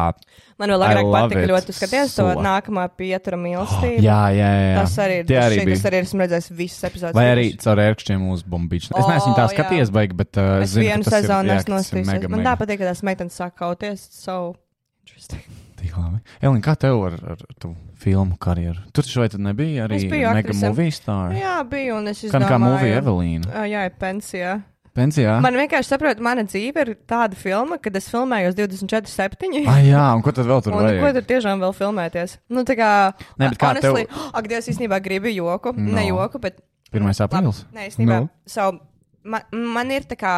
Man 0.61 0.73
vēl 0.75 0.85
agrāk 0.85 1.11
patika 1.15 1.45
it 1.45 1.53
ļoti 1.53 1.75
skaties 1.77 2.17
to 2.19 2.27
so. 2.27 2.43
nākamā 2.45 2.87
pietura 2.97 3.39
mīlestību. 3.41 4.03
jā, 4.05 4.19
jā, 4.37 4.51
jā. 4.51 4.67
jā. 4.71 4.75
Tas 4.81 4.97
arī. 5.05 5.21
Tie 5.29 5.39
arī 5.41 5.61
šī, 5.61 5.67
bija. 5.69 5.79
tas 5.79 5.89
arī 5.91 6.03
esmu 6.05 6.25
redzējis 6.25 6.51
visas 6.59 6.89
epizodes. 6.91 7.17
Vai 7.17 7.27
arī 7.33 7.47
caur 7.63 7.85
ērkšķiem 7.87 8.27
uz 8.35 8.45
bumbīšu. 8.45 8.93
Es 8.93 9.09
neesmu 9.09 9.33
tā 9.39 9.47
jā. 9.47 9.55
skatījies, 9.55 9.95
baigi, 9.95 10.19
bet 10.21 10.41
uh, 10.41 10.51
Es 10.65 10.75
zinu, 10.75 10.89
vienu 10.89 11.09
sezonu 11.09 11.57
esmu 11.57 11.77
nostājis. 11.79 12.29
Man 12.29 12.45
tā 12.45 12.57
patīk, 12.61 12.83
ka 12.83 12.91
tās 12.93 13.05
meitenes 13.07 13.41
sāk 13.41 13.57
kauties. 13.61 14.05
So 14.17 14.55
interesting. 15.07 15.45
Tik 15.81 15.95
labi. 15.97 16.19
Elin, 16.45 16.61
kā 16.65 16.75
tev 16.77 16.99
ar, 17.09 17.15
ar, 17.35 17.45
tavu 17.57 17.73
filmu 18.01 18.37
karjeru? 18.41 18.83
Tur 18.93 19.07
taču 19.07 19.23
vai 19.23 19.31
tad 19.33 19.41
nebija 19.45 19.87
arī 19.87 20.03
biju 20.13 20.35
mega 20.37 20.57
movie 20.57 20.93
star? 20.93 21.33
Jā, 21.37 21.55
bija 21.69 21.97
un 21.97 22.11
es 22.13 22.21
Kā, 22.27 22.41
kā 22.45 22.59
movie 22.61 22.91
izdomāju. 22.91 22.99
Evelīna? 23.01 23.49
Ā, 23.53 23.65
Jā, 23.71 23.87
pensijā. 24.01 24.59
Pensijā? 25.01 25.37
Man 25.43 25.57
vienkārši 25.59 25.91
saprot, 25.95 26.21
mana 26.25 26.45
dzīve 26.45 26.85
ir 26.85 26.93
tāda 27.09 27.39
filma, 27.41 27.79
kad 27.83 27.97
es 27.97 28.09
filmēju 28.13 28.53
uz 28.53 28.59
24, 28.59 29.09
7. 29.09 29.63
Ah, 29.67 29.81
jā, 29.85 30.03
un 30.17 30.23
ko 30.27 30.35
tad 30.37 30.47
vēl 30.51 30.61
tur 30.67 30.75
Un 30.77 30.83
ko 30.83 30.85
vajag? 30.87 31.17
tur 31.19 31.27
tiešām 31.33 31.63
vēl 31.65 31.75
filmēties? 31.79 32.37
Nu, 32.53 32.65
tā 32.69 32.77
kā. 32.79 32.91
Nē, 33.41 33.49
bet 33.55 33.59
kā 33.63 33.73
tev- 33.81 33.97
honestly, 33.97 34.31
Ak, 34.35 34.49
Dievs, 34.53 34.69
īstenībā 34.75 35.01
gribu 35.05 35.33
joku. 35.33 35.73
No. 35.77 35.95
Ne 35.97 36.07
joku, 36.11 36.39
bet. 36.43 36.61
1. 36.93 37.07
aprīlis? 37.27 37.65
Nē, 37.75 37.89
īstenībā. 37.91 38.21
Nu? 38.25 38.31
So, 38.51 38.71
man, 39.25 39.43
man 39.53 39.91
ir 39.95 40.03
tā 40.11 40.17
kā 40.19 40.37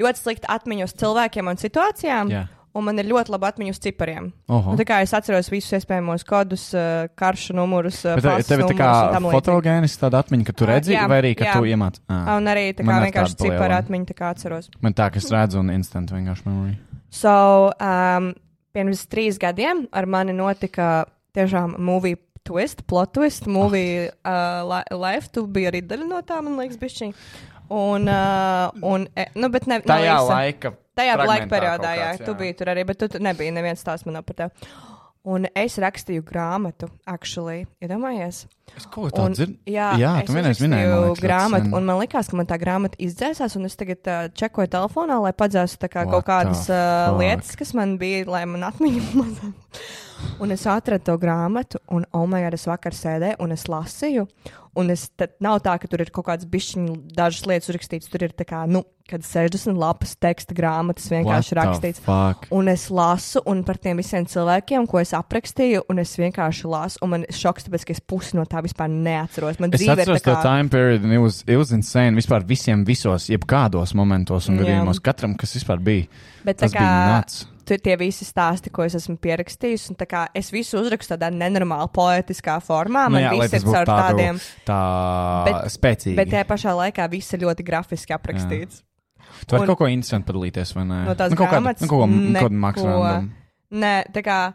ļoti 0.00 0.20
slikta 0.22 0.48
atmiņa 0.58 0.86
uz 0.88 0.94
cilvēkiem 1.00 1.50
un 1.52 1.60
situācijām. 1.60 2.30
Jā. 2.32 2.44
Un 2.74 2.82
man 2.88 2.98
ir 2.98 3.06
ļoti 3.06 3.30
laba 3.30 3.52
atmiņa 3.52 3.70
uz 3.70 3.78
cipariem. 3.78 4.32
Oho. 4.50 4.72
Un, 4.72 4.78
tā 4.80 4.86
kā 4.88 4.96
es 5.04 5.12
atceros 5.14 5.46
visus 5.52 5.76
iespējamos 5.78 6.24
kodus, 6.26 6.64
uh, 6.74 7.06
karšu 7.14 7.54
numurus, 7.54 8.00
uh, 8.02 8.16
Bet 8.18 8.48
tev, 8.48 8.64
ir 8.64 8.72
tā 8.72 8.78
kā 8.80 9.20
fotogēniska 9.22 10.08
tāda 10.08 10.24
atmiņa, 10.24 10.48
ka 10.48 10.56
tu 10.58 10.66
Ā, 10.66 10.72
redzi, 10.72 10.96
jā, 10.96 11.04
vai 11.10 11.20
arī, 11.22 11.30
ka 11.38 11.46
jā. 11.46 11.54
tu 11.54 11.70
iemāc? 11.70 12.00
Ah. 12.10 12.34
Un 12.34 12.50
arī 12.50 12.72
tā 12.74 12.82
Man 12.82 12.96
kā 12.96 12.98
nav 12.98 13.06
vienkārši 13.06 13.38
ciparu 13.44 13.78
atmiņa, 13.78 14.08
tā 14.10 14.18
kā 14.18 14.32
atceros. 14.34 14.70
Man 14.82 14.98
tā, 14.98 15.06
ka 15.14 15.22
es 15.22 15.30
redzu 15.30 15.62
un 15.62 15.70
instant 15.76 16.10
vienkārši 16.10 16.48
memory. 16.50 16.74
So, 17.14 17.36
um, 17.78 18.32
pirms 18.74 19.06
trīs 19.06 19.38
gadiem 19.38 19.86
ar 19.94 20.10
mani 20.10 20.34
notika 20.34 21.04
tiešām 21.38 21.78
movie 21.78 22.18
twist, 22.44 22.82
plot 22.90 23.14
twist, 23.16 23.46
movie 23.46 24.10
uh, 24.10 24.60
li- 24.68 24.98
life. 24.98 25.30
Tu 25.32 25.46
biji 25.46 25.70
arī 25.70 25.80
daļa 25.86 26.08
no 26.10 26.20
tā, 26.26 26.42
man 26.44 26.58
liekas, 26.60 26.78
bišķiņ. 26.82 27.14
Un, 27.72 28.08
uh, 28.08 28.70
un, 28.84 29.06
e, 29.16 29.28
nu, 29.34 29.48
bet 29.52 29.68
ne, 29.70 29.80
Tajā 29.84 30.16
īsa. 30.18 30.32
laika. 30.32 30.74
Tajā 30.94 31.14
laika 31.24 31.46
periodā, 31.50 31.94
jā, 31.96 32.10
kāds, 32.14 32.26
tu 32.26 32.34
biji 32.38 32.56
tur 32.58 32.70
arī, 32.70 32.84
bet 32.86 32.98
tu, 33.00 33.08
tu 33.10 33.20
nebija 33.22 33.54
neviens 33.56 33.80
stāsts 33.80 34.06
man 34.06 34.20
par 34.22 34.36
tevi. 34.42 34.68
Un 35.24 35.46
es 35.56 35.78
rakstīju 35.80 36.20
grāmatu, 36.28 36.90
actually, 37.08 37.62
iedomājies. 37.80 38.42
Es 38.76 38.84
kaut 38.92 39.14
ko 39.16 39.30
dzirdu. 39.32 39.56
Jā, 39.72 39.94
Jā, 39.96 40.10
es 40.20 40.28
tu 40.28 40.34
vienreiz 40.36 40.60
minēji, 40.60 40.90
liekas, 40.90 41.06
ļoti 41.08 41.24
grāmatu, 41.24 41.70
un 41.78 41.86
man 41.88 41.96
likās, 42.02 42.28
ka 42.28 42.36
man 42.36 42.48
tā 42.50 42.58
grāmata 42.60 43.00
izdzēsās, 43.00 43.56
un 43.56 43.64
es 43.64 43.78
tagad 43.80 44.10
uh, 44.12 44.26
čekoju 44.36 44.68
telefonā, 44.74 45.16
lai 45.24 45.32
padzēstu 45.32 45.88
kā 45.88 46.04
What 46.04 46.12
kaut 46.12 46.28
kādas 46.28 46.66
uh, 46.68 47.16
lietas, 47.16 47.54
kas 47.56 47.72
man 47.72 47.96
bija, 47.96 48.26
lai 48.28 48.44
man 48.52 48.68
atmiņa 48.68 49.06
mazāk. 49.22 49.80
Un 50.44 50.52
es 50.52 50.66
atradu 50.68 51.08
to 51.08 51.16
grāmatu, 51.20 51.80
un, 51.88 52.04
oh, 52.12 52.28
my 52.28 52.44
God, 52.44 52.58
es 52.60 52.68
vakar 52.68 52.92
sēdēju, 52.96 53.40
un 53.40 53.56
es 53.56 53.64
lasīju. 53.72 54.28
Un 54.80 54.90
es 54.90 55.06
nav 55.44 55.60
tā, 55.62 55.76
ka 55.78 55.88
tur 55.90 56.02
ir 56.02 56.10
kaut 56.14 56.26
kādas 56.26 56.48
bišķiņas, 56.50 56.98
dažas 57.14 57.46
lietas 57.46 57.70
uzrakstītas. 57.70 58.10
Tur 58.10 58.24
ir 58.26 58.34
tā 58.34 58.46
kā, 58.48 58.64
nu, 58.66 58.82
kad 59.10 59.22
60 59.22 59.76
lapas 59.78 60.14
teksta 60.16 60.56
grāmatas 60.56 61.06
vienkārši 61.12 61.52
What 61.54 61.60
rakstīts. 61.60 62.02
Fuck. 62.04 62.48
Un 62.54 62.70
es 62.72 62.88
lasu, 62.90 63.42
un 63.50 63.62
par 63.66 63.78
tiem 63.78 64.00
visiem 64.00 64.26
cilvēkiem, 64.26 64.88
ko 64.90 64.98
es 65.02 65.14
aprakstīju, 65.16 65.84
un 65.92 66.02
es 66.02 66.16
vienkārši 66.18 66.70
lasu, 66.72 67.00
un 67.04 67.14
man 67.14 67.26
ir 67.28 67.38
šoks, 67.38 67.68
tāpēc, 67.68 67.86
ka 67.86 67.96
es 67.96 68.02
pusi 68.02 68.38
no 68.38 68.46
tā 68.48 68.64
vispār 68.64 68.90
neatceros. 68.90 69.60
Man 69.62 69.74
Es 69.76 69.86
atceros 69.86 70.22
tā 70.24 70.32
to 70.32 70.36
kā... 70.40 70.42
time 70.42 70.72
period, 70.72 71.04
un 71.04 71.12
it 71.14 71.22
was, 71.22 71.42
it 71.46 71.60
was 71.60 71.70
insane. 71.76 72.16
Vispār 72.18 72.46
visiem, 72.48 72.82
visos, 72.88 73.28
jebkādos 73.30 73.94
momentos 73.94 74.48
un 74.50 74.58
Jā. 74.58 74.64
gadījumos, 74.64 75.02
katram, 75.04 75.36
kas 75.38 75.54
vispār 75.58 75.82
bija. 75.84 76.08
Bet 76.44 76.64
Tas 76.64 76.72
kā 76.72 76.80
bija 76.80 77.18
nuts. 77.18 77.44
Tur 77.64 77.78
tie 77.82 77.96
visi 77.96 78.24
stāsti, 78.24 78.70
ko 78.72 78.82
es 78.84 78.94
esmu 78.94 79.16
pierakstījis, 79.18 79.88
kā 80.06 80.26
es 80.34 80.50
visu 80.52 80.78
uzrakstu 80.80 81.14
tādā 81.16 81.30
nenormāli 81.32 81.88
poetiskā 81.92 82.58
formā, 82.64 83.06
Nu 83.08 83.16
man 83.16 83.22
jā, 83.22 83.30
viss 83.40 83.52
ir 83.54 83.60
caur 83.64 83.86
tādu- 83.86 84.18
tādiem, 84.18 84.40
Tā 84.66 84.80
Bet- 85.44 85.72
spēcīgi. 85.72 86.16
bet 86.16 86.28
tajā 86.28 86.44
pašā 86.44 86.74
laikā 86.78 87.08
viss 87.10 87.32
ir 87.32 87.40
ļoti 87.40 87.64
grafiski 87.64 88.14
aprakstīts. 88.16 88.82
Tu 89.46 89.56
vari 89.56 89.66
kaut 89.66 89.78
ko 89.78 89.84
interesantu 89.86 90.32
padalīties, 90.32 90.74
vai 90.76 90.84
ne? 90.84 91.04
No 91.04 91.14
tās 91.14 91.30
nu, 91.30 91.36
kaut 91.36 91.50
grāmatas 91.50 91.80
nu, 91.82 91.88
kaut 91.88 92.04
ko, 92.04 92.06
neko. 92.06 92.40
kaut 92.40 92.52
maksimālu. 92.52 93.30
Nē, 93.72 93.94
tā 94.12 94.22
kā. 94.22 94.54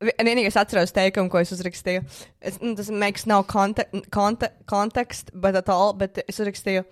vi- 0.00 0.12
Vienīgais 0.18 0.56
atceros 0.56 0.90
teikumu, 0.92 1.30
ko 1.30 1.38
es 1.38 1.52
uzrakstīju. 1.52 2.04
Es, 2.40 2.58
nu, 2.60 2.74
tas 2.74 2.88
makes 2.90 3.26
no 3.26 3.42
conte 3.44 3.84
conte 4.10 4.48
context, 4.66 5.30
but 5.34 5.54
at 5.54 5.68
all, 5.68 5.92
bet 5.92 6.18
es 6.28 6.38
uzrakstīju. 6.40 6.84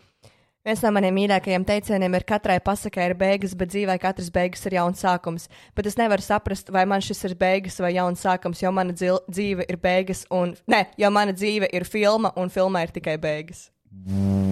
Viens 0.61 0.83
no 0.85 0.91
maniem 0.93 1.15
mīļākajiem 1.17 1.63
teicieniem 1.65 2.15
ir, 2.19 2.25
ka 2.29 2.37
katrai 2.37 2.59
pasakai 2.61 3.07
ir 3.09 3.15
beigas, 3.17 3.55
bet 3.57 3.71
dzīvē 3.73 3.95
katras 4.03 4.27
beigas 4.35 4.61
ir 4.69 4.75
jauns 4.77 5.01
sākums. 5.01 5.47
Bet 5.73 5.87
es 5.89 5.97
nevaru 5.97 6.21
saprast, 6.21 6.69
vai 6.69 6.83
man 6.85 7.01
šis 7.01 7.25
ir 7.31 7.35
beigas 7.41 7.79
vai 7.81 7.95
jauns 7.95 8.21
sākums, 8.21 8.61
jo 8.61 8.69
mana 8.77 8.93
dzīve 8.93 9.65
ir 9.65 9.79
beigas, 9.81 10.27
un 10.29 10.53
ne, 10.69 10.83
jo 11.01 11.09
mana 11.17 11.33
dzīve 11.33 11.71
ir 11.73 11.87
filma, 11.89 12.35
un 12.37 12.53
filmā 12.53 12.85
ir 12.85 12.93
tikai 12.93 13.17
beigas. 13.23 13.71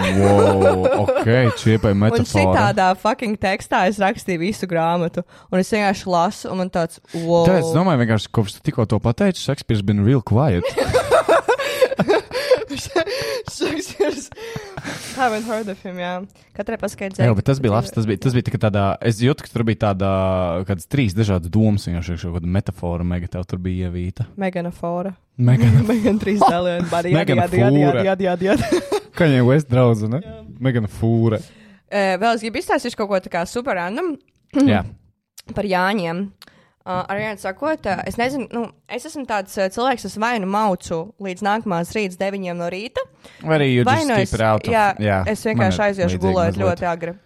Wow, 0.08 0.86
ok, 1.04 1.28
čiepai 1.60 1.92
Un 1.92 2.00
metafora. 2.00 2.24
šitādā 2.32 2.88
fucking 2.98 3.36
tekstā 3.38 3.84
es 3.90 4.00
rakstīju 4.00 4.40
visu 4.40 4.66
grāmatu, 4.70 5.26
un 5.52 5.60
es 5.60 5.68
vienkārši 5.76 6.08
lasu, 6.08 6.48
un 6.48 6.62
man 6.64 6.72
tāds, 6.72 7.02
wow. 7.12 7.44
Tāpēc 7.50 7.68
es 7.68 7.76
domāju, 7.76 8.00
vienkārši 8.06 8.32
kopš 8.32 8.56
tu 8.56 8.64
tikko 8.70 8.88
to 8.88 8.98
pateici, 9.04 9.44
Shakespeare's 9.44 9.84
been 9.84 10.00
real 10.08 10.24
quiet. 10.24 10.64
Shakespeare's. 12.78 14.30
Haven't 15.18 15.44
heard 15.48 15.68
of 15.68 15.80
him, 15.82 15.98
jā. 16.00 16.12
Katrai 16.56 16.78
paskaidrot. 16.80 17.20
Jā, 17.24 17.34
bet 17.36 17.46
tas 17.48 17.60
bija 17.62 17.74
labs. 17.74 17.92
Tas 17.98 18.06
bija, 18.08 18.20
tas 18.22 18.36
bija 18.36 18.46
tā 18.46 18.60
tādā, 18.68 18.84
es 19.10 19.20
jūtu, 19.22 19.46
ka 19.46 19.52
tur 19.52 19.64
bija 19.66 19.80
tāda, 19.88 20.10
kādas 20.68 20.86
trīs 20.90 21.16
dažādas 21.16 21.50
domas, 21.52 21.86
vienkārši 21.88 22.18
kaut 22.22 22.36
kāda 22.38 22.52
metafora, 22.58 23.06
mega 23.06 23.30
tev 23.32 23.46
tur 23.48 23.60
bija 23.62 23.88
ievīta. 23.88 24.28
Megana 24.38 24.72
Fora. 24.74 25.14
Mega, 25.48 25.68
Megan 25.86 26.16
trīs 26.18 26.40
jā, 26.42 26.48
jā, 26.66 27.22
jā, 27.22 27.44
Fūra. 27.52 28.02
jā, 28.02 28.14
jā, 28.18 28.32
jā, 28.42 29.34
jau 29.36 29.52
es 29.54 29.66
draudzu, 29.70 30.10
ne? 30.10 30.18
Mega 30.58 30.82
fūra. 30.90 31.38
Eh, 31.88 32.16
Vēl 32.18 32.34
es 32.34 32.42
gribu 32.42 32.58
izstāstīt 32.58 32.98
kaut 32.98 33.10
ko 33.12 33.20
tā 33.22 33.30
kā 33.32 33.44
super 33.46 33.78
random 33.78 34.16
Jā, 34.66 34.82
par 35.56 35.66
Jāņiem. 35.66 36.24
Uh, 36.26 36.57
arī 36.88 37.26
viens 37.26 37.42
sakot, 37.44 37.86
uh, 37.86 38.02
es 38.08 38.16
nezinu, 38.20 38.46
nu, 38.54 38.64
es 38.88 39.04
esmu 39.08 39.26
tāds 39.28 39.56
uh, 39.60 39.68
cilvēks, 39.72 40.06
kas 40.08 40.18
vai 40.22 40.34
nu 40.40 40.48
maucu 40.50 41.02
līdz 41.20 41.44
nākamās 41.44 41.92
rītas 41.96 42.18
deviņiem 42.20 42.56
no 42.58 42.68
rīta, 42.72 43.04
vai 43.44 43.58
arī 43.58 43.70
jūs 43.74 43.88
vai 43.88 43.98
nu 44.08 44.16
of- 44.16 44.68
jā, 44.72 44.86
jā, 45.02 45.18
es 45.28 45.44
vienkārši 45.44 45.84
aiziešu 45.90 46.22
gulēt 46.22 46.56
ļoti 46.60 46.88
agri. 46.88 47.16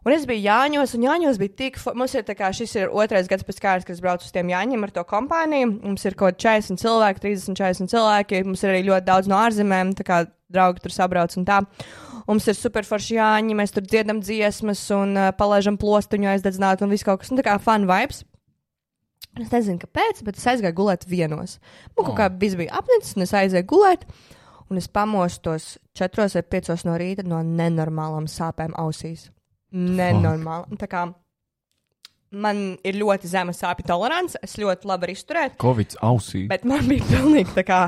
Un 0.00 0.14
es 0.16 0.22
biju 0.24 0.40
Jāņos, 0.40 0.94
un 0.96 1.02
Jāņos 1.04 1.36
bija 1.36 1.52
tik, 1.58 1.74
mums 1.94 2.14
ir 2.16 2.22
kā 2.24 2.48
šis 2.56 2.72
ir 2.80 2.88
otrais 2.88 3.26
gads 3.28 3.44
pēc 3.44 3.58
kārtas, 3.60 3.84
kad 3.84 3.92
es 3.98 4.00
braucu 4.00 4.24
uz 4.24 4.32
tiem 4.32 4.48
Jāņiem 4.48 4.86
ar 4.86 4.90
to 4.96 5.04
kompāniju. 5.04 5.74
Mums 5.84 6.06
ir 6.08 6.16
kaut 6.16 6.38
kādi 6.38 6.64
40 6.72 6.80
cilvēki, 6.80 7.20
30, 7.26 7.58
40 7.60 7.92
cilvēki. 7.92 8.40
Mums 8.48 8.64
ir 8.64 8.72
arī 8.72 8.80
ļoti 8.88 9.04
daudz 9.10 9.28
no 9.28 9.36
ārzemēm, 9.36 9.92
tā 9.98 10.06
kā 10.08 10.22
draugi 10.50 10.80
tur 10.86 10.94
sabrauc 10.96 11.36
un 11.36 11.44
tā. 11.44 11.60
Mums 12.24 12.48
ir 12.48 12.56
superforši 12.56 13.18
Jāņi, 13.18 13.58
mēs 13.60 13.76
tur 13.76 13.84
dziedam 13.84 14.24
dziesmas 14.24 14.80
un 14.96 15.12
uh, 15.20 15.28
palaižam 15.36 15.76
plostuņu 15.76 16.32
aizdedzināt 16.32 16.80
un 16.80 16.96
viss 16.96 17.04
kaut 17.04 17.20
kas. 17.20 17.30
Nu, 17.34 17.36
tā 17.42 17.50
kā 17.50 17.58
fun 17.60 17.84
vibes. 17.90 18.24
Es 19.38 19.52
nezinu, 19.52 19.78
kāpēc, 19.78 20.24
bet 20.26 20.36
es 20.40 20.46
aizgāju 20.50 20.74
gulēt 20.74 21.06
vienos. 21.06 21.58
Man 21.96 22.04
kaut 22.06 22.14
Oh. 22.14 22.18
kā 22.18 22.26
viss 22.40 22.56
bija 22.58 22.72
apnicis, 22.80 23.14
un 23.16 23.22
es 23.22 23.32
aizgāju 23.32 23.66
gulēt. 23.70 24.02
Un 24.70 24.76
es 24.78 24.86
pamostos 24.86 25.78
4 25.98 26.34
vai 26.34 26.42
5 26.42 26.84
no 26.86 26.92
rīta 26.98 27.24
no 27.26 27.42
nenormālām 27.42 28.26
sāpēm 28.30 28.74
ausīs. 28.78 29.28
Nenormāli. 29.72 30.76
Tā 30.78 30.86
kā 30.90 31.14
man 32.30 32.76
ir 32.86 32.94
ļoti 32.94 33.26
zema 33.26 33.50
sāpju 33.50 33.86
tolerance, 33.86 34.38
es 34.42 34.54
ļoti 34.60 34.86
labi 34.86 35.06
varu 35.08 35.14
izturēt. 35.16 35.56
Covid 35.62 35.96
ausī. 36.06 36.44
Bet 36.50 36.64
man 36.64 36.86
bija 36.86 37.02
pilnīgi 37.08 37.54
tā 37.56 37.64
kā, 37.66 37.80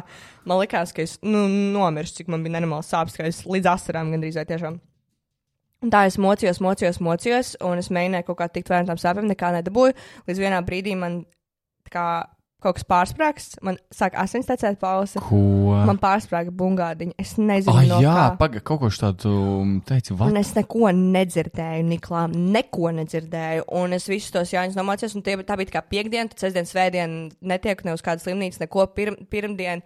man 0.45 0.59
likās, 0.59 0.93
ka 0.95 1.03
es 1.03 1.19
nu, 1.23 1.45
nomiršu, 1.49 2.17
cik 2.21 2.29
man 2.29 2.43
bija 2.43 2.59
nenormāls 2.59 2.91
sāpes, 2.91 3.15
ka 3.19 3.23
es 3.31 3.45
līdz 3.47 3.71
asarām 3.77 4.11
gandrīz 4.15 4.35
vai 4.41 4.45
tiešām. 4.51 4.81
Un 5.83 5.91
tā 5.91 6.05
es 6.07 6.19
mocījos, 6.23 6.61
mocījos, 6.63 7.01
mocījos, 7.03 7.57
un 7.67 7.81
es 7.83 7.91
mēģināju 7.91 8.29
kaut 8.29 8.39
kā 8.39 8.47
tikt 8.55 8.71
no 8.71 8.83
tām 8.93 9.01
sāpēm, 9.03 9.27
nekā 9.33 9.51
nedabūju. 9.59 9.97
Līdz 10.31 10.43
vienā 10.45 10.61
brīdī 10.67 10.95
man 10.99 11.25
tā 11.89 11.95
kā 11.97 12.07
kaut 12.63 12.77
kas 12.79 12.85
pārsprāgs, 12.87 13.47
man 13.67 13.75
sāk 13.91 14.15
asins 14.23 14.47
tecēt 14.47 14.79
pauze. 14.79 15.19
Ko? 15.27 15.41
Man 15.89 15.99
pārsprāga 15.99 16.53
bungādiņa. 16.55 17.17
Es 17.19 17.35
nezinu, 17.41 17.75
Ah, 17.75 17.89
no 17.91 17.99
jā, 18.05 18.13
kā. 18.15 18.27
pagaidi, 18.39 18.63
kaut 18.69 18.81
ko 18.85 18.91
tādu 19.03 19.33
um, 19.33 19.73
teici. 19.87 20.13
Un 20.15 20.21
Vat? 20.21 20.37
es 20.39 20.53
neko 20.55 20.93
nedzirdēju, 20.95 21.89
Niklā, 21.91 22.23
neko 22.31 22.93
nedzirdēju. 23.01 23.67
Un 23.83 23.99
es 23.99 24.07
visus 24.11 24.31
tos 24.35 24.55
jāņus 24.55 24.79
nomācījos, 24.79 25.17
un 25.19 25.27
tie, 25.27 25.37
tā 25.43 25.59
bija 25.59 25.75
kā 25.81 25.83
piekdiena, 25.91 26.31
tad 26.31 26.45
sestdien, 26.47 26.69
svētdien 26.71 27.19
netieku 27.43 27.89
ne 27.89 27.97
uz 27.99 28.05
kādas 28.07 28.23
slimnīcas, 28.29 28.63
neko 28.63 28.87
pirm, 28.95 29.19
pirmdien. 29.33 29.83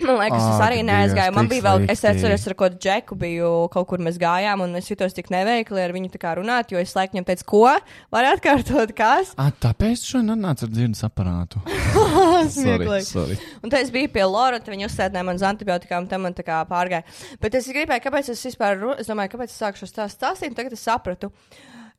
Man 0.00 0.16
liekas, 0.16 0.44
Ak, 0.44 0.62
arī 0.64 0.80
neaizgāju. 0.86 1.30
Dievs, 1.30 1.36
Man 1.36 1.48
bija 1.50 1.64
vēl, 1.66 1.84
es 1.92 2.02
atceros, 2.08 2.44
ar 2.48 2.54
kādu 2.58 2.78
džeku 2.80 3.16
biju 3.20 3.50
kaut 3.72 3.88
kur 3.90 4.02
mēs 4.02 4.18
gājām, 4.20 4.62
un 4.64 4.78
es 4.80 4.88
jutos 4.88 5.16
tik 5.16 5.28
neveikli 5.32 5.82
ar 5.82 5.92
viņu 5.94 6.12
runāt, 6.38 6.72
jo 6.72 6.80
es 6.80 6.94
laikam 6.96 7.18
viņam 7.18 7.28
teicu, 7.28 7.46
ko? 7.52 7.64
Var 8.14 8.28
atkārtot, 8.34 8.94
kas? 8.96 9.34
Ah, 9.40 9.50
tāpēc 9.52 10.04
šodien 10.06 10.36
atnāca 10.36 10.66
ar 10.66 10.72
dzirdes 10.72 11.02
aparātu. 11.06 11.60
Smieklīgi. 12.56 13.40
Un 13.60 13.72
tad 13.72 13.80
es 13.82 13.92
biju 13.94 14.12
pie 14.14 14.24
Lora, 14.24 14.60
tad 14.60 14.72
viņi 14.72 14.88
uzsēdināja 14.88 15.28
man 15.28 15.40
uz 15.40 15.44
antibiotikām, 15.50 16.08
tam 16.10 16.24
man 16.26 16.36
tā 16.36 16.46
kā 16.46 16.62
pārgāja. 16.70 17.04
Bet 17.42 17.58
es 17.58 17.68
gribēju, 17.68 18.04
kāpēc 18.06 18.32
es 18.32 18.46
vispār, 18.48 18.80
es 18.96 19.10
domāju, 19.10 19.34
kāpēc 19.36 19.52
es 19.52 19.60
sāku 19.60 19.82
šo 19.82 19.90
stāstīt, 19.90 20.50
un 20.52 20.58
tagad 20.58 20.76
es 20.76 20.86
sapratu. 20.86 21.32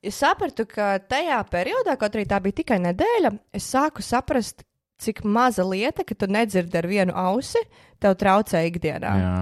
Es 0.02 0.18
sapratu, 0.18 0.66
ka 0.66 0.96
tajā 1.06 1.38
periodā, 1.52 1.94
kaut 2.02 2.16
arī 2.18 2.26
tā 2.26 2.40
bija 2.42 2.58
tikai 2.64 2.80
nedēļa, 2.82 3.36
es 3.54 3.68
sāku 3.70 4.02
saprast, 4.02 4.66
cik 5.02 5.24
maza 5.26 5.66
lieta, 5.66 6.06
ka 6.06 6.16
tu 6.18 6.30
nedzirdi 6.30 6.78
ar 6.78 6.88
vienu 6.90 7.16
ausi, 7.18 7.62
tev 8.02 8.16
traucē 8.18 8.64
ikdienā. 8.70 9.12
Jā. 9.22 9.34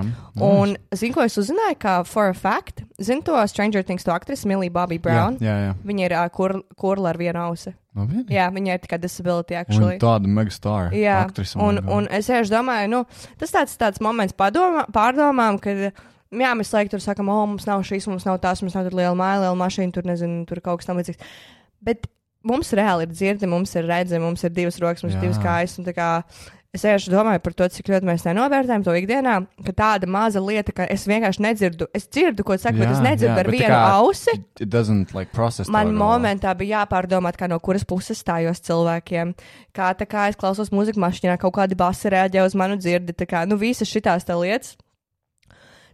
Un 0.44 0.76
zinu, 0.96 1.16
ko 1.16 1.26
es 1.28 1.38
uzzināju, 1.40 1.78
kā 1.80 1.94
for 2.08 2.32
a 2.32 2.36
fact. 2.36 2.84
Zinu 3.00 3.24
to 3.28 3.40
Stranger 3.52 3.84
Things, 3.86 4.04
to 4.08 4.12
aktrisi 4.16 4.48
Millie 4.50 4.72
Bobby 4.72 5.00
Brown. 5.00 5.38
Jā, 5.44 5.56
jā. 5.56 5.70
jā. 5.70 5.78
Viņa 5.88 6.06
ir 6.08 6.16
uh, 6.18 6.26
kur, 6.36 6.60
kurla 6.80 7.14
ar 7.14 7.20
vienu 7.20 7.44
ausi. 7.44 7.74
Labi. 8.00 8.26
Jā, 8.32 8.50
viņa 8.54 8.76
ir 8.76 8.84
tikai 8.84 9.00
disability 9.02 9.56
Un 9.56 9.64
actually. 9.64 9.98
tāda 10.02 10.30
megastar. 10.32 10.94
Jā, 10.96 11.24
aktrise, 11.26 11.58
un, 11.60 11.82
God. 11.82 11.90
un 11.96 12.12
es 12.16 12.30
vienkārši 12.30 12.54
domāju, 12.54 12.92
nu, 12.94 13.02
tas 13.42 13.56
tāds, 13.56 13.74
tāds 13.80 14.04
moments 14.04 14.36
padomā, 14.38 14.86
pārdomām, 14.96 15.58
kad 15.64 15.82
jā, 15.90 16.52
mēs 16.60 16.72
laikam 16.76 16.94
tur 16.94 17.04
sakām, 17.04 17.32
o, 17.34 17.40
mums 17.56 17.66
nav 17.68 17.84
šīs, 17.88 18.08
mums 18.12 18.28
nav 18.28 18.40
tās, 18.44 18.62
mums 18.64 18.78
nav 18.78 18.88
tur 18.88 19.00
liela 19.00 19.18
māja, 19.18 19.42
liela 19.48 19.58
mašīna, 19.60 19.96
tur 19.96 20.08
nezinu, 20.08 20.46
tur 20.50 20.62
kaut 20.64 20.84
kas 20.84 20.92
tam 20.92 21.02
līdzīgs. 21.02 21.34
Bet 21.90 22.08
mums 22.48 22.72
reāli 22.78 23.08
ir 23.08 23.12
dzirdi, 23.14 23.50
mums 23.50 23.76
ir 23.76 23.90
redzami, 23.90 24.24
mums 24.26 24.46
ir 24.46 24.56
divas 24.56 24.80
rokas, 24.82 25.04
mums 25.04 25.18
ir 25.18 25.20
Jā. 25.20 25.28
divas 25.28 25.44
kājas. 25.44 25.78
kā 25.96 26.12
Es 26.70 26.84
vienkārši 26.86 27.10
domāju 27.10 27.42
par 27.42 27.54
to, 27.58 27.66
cik 27.74 27.88
ļoti 27.90 28.06
mēs 28.06 28.24
nenovērtējam 28.28 28.84
to 28.86 28.94
ikdienā, 28.94 29.36
ka 29.66 29.72
tāda 29.74 30.06
maza 30.06 30.42
lieta, 30.44 30.74
ka 30.78 30.86
es 30.94 31.08
vienkārši 31.10 31.42
nedzirdu, 31.42 31.88
es 31.98 32.06
dzirdu, 32.06 32.44
ko 32.46 32.54
saka, 32.62 32.78
bet 32.78 32.92
es 32.92 33.00
nedzirdu 33.02 33.42
ar 33.42 33.48
bet 33.50 33.56
tā 33.56 33.56
vienu 33.56 33.72
kā 33.74 33.80
ausi. 33.96 34.36
Like. 35.66 35.74
Man 35.74 35.96
momentā 35.98 36.54
bija 36.60 36.84
jāpārdomā, 36.84 37.32
kā 37.34 37.50
no 37.50 37.58
kuras 37.58 37.88
puses 37.90 38.22
stājos 38.22 38.62
cilvēkiem. 38.70 39.34
Kā 39.74 39.90
tā 39.98 40.06
kā 40.10 40.28
es 40.30 40.38
klausos 40.38 40.70
mūziku 40.70 41.02
mašīnā, 41.02 41.40
kaut 41.42 41.56
kādi 41.58 41.78
basi 41.80 42.14
reaģē 42.14 42.46
uz 42.46 42.58
manu 42.62 42.78
dzirdi. 42.78 43.18
Tā 43.18 43.26
kā, 43.34 43.42
nu, 43.50 43.58
visas 43.58 43.90
šitās 43.90 44.30
tā 44.30 44.38
lietas. 44.38 44.78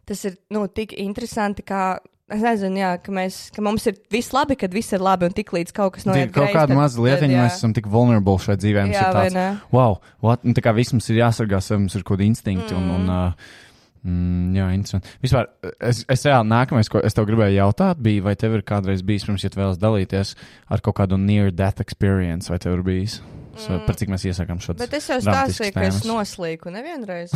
Tas 0.05 0.27
ir, 0.27 0.35
nu, 0.51 0.67
tik 0.67 0.91
interesanti, 0.99 1.63
kā, 1.63 2.01
es 2.33 2.41
nezinu, 2.41 2.79
jā, 2.81 2.91
ka, 3.03 3.13
mēs, 3.13 3.35
ka 3.53 3.63
mums 3.65 3.85
ir 3.89 3.99
viss 4.13 4.33
labi, 4.33 4.57
kad 4.59 4.73
viss 4.73 4.95
ir 4.95 5.03
labi, 5.03 5.27
un 5.29 5.35
tik 5.35 5.51
līdz 5.53 5.75
kaut 5.75 5.97
kas 5.97 6.07
Tie 6.07 6.11
noiet 6.11 6.33
Kaut 6.33 6.53
kāda 6.55 6.77
maza 6.77 7.03
lietiņa, 7.03 7.43
mēs 7.43 7.59
esam 7.59 7.75
tik 7.75 7.89
vulnerable 7.91 8.39
šai 8.41 8.57
dzīvē. 8.61 8.87
mums 8.87 8.97
Jā, 8.97 9.11
ir 9.11 9.19
tāds? 9.19 9.61
Wow, 9.75 9.99
what? 10.25 10.45
Nu, 10.47 10.55
tā 10.57 10.63
kā 10.65 10.73
viss 10.77 10.95
mums 10.95 11.09
ir 11.13 11.21
jāsargā 11.21 11.61
mums 11.77 11.95
ir 11.95 12.03
kaut 12.05 12.17
kādi 12.17 12.31
instinkti. 12.31 12.73
Mm. 12.73 12.81
Un, 12.81 12.89
un, 12.95 13.13
uh, 13.13 13.53
mm, 14.01 14.57
jā, 14.57 14.69
interesanti. 14.79 15.13
Vispār, 15.25 15.51
es, 15.91 16.01
es 16.09 16.25
reāli 16.25 16.49
nākamais, 16.49 16.89
ko 16.89 17.03
es 17.05 17.17
tev 17.17 17.27
gribēju 17.29 17.59
jautāt, 17.59 18.01
bija, 18.01 18.25
vai 18.25 18.35
tev 18.39 18.57
ir 18.57 18.65
kādreiz 18.65 19.05
bijis, 19.05 19.27
pirms, 19.29 19.45
ja 19.45 19.53
tu 19.53 19.61
vēlas 19.61 19.81
dalīties 19.81 20.33
ar 20.73 20.81
kaut 20.85 20.97
kādu 21.01 21.21
near-death 21.21 21.83
experience, 21.85 22.49
vai 22.49 22.57
tev 22.63 22.79
ir 22.79 22.85
bijis? 22.89 23.19
So, 23.55 23.77
Mm. 23.77 23.85
par 23.87 23.95
cik 23.95 24.09
mēs 24.11 24.25
iesakām 24.27 24.59
šo 24.59 24.73
Bet 24.75 24.97
es 24.97 25.05
jau 25.07 25.15
stāstīju, 25.23 25.71
ka 25.77 25.85
es 25.87 26.01
noslīku 26.03 26.73
nevienreiz. 26.73 27.31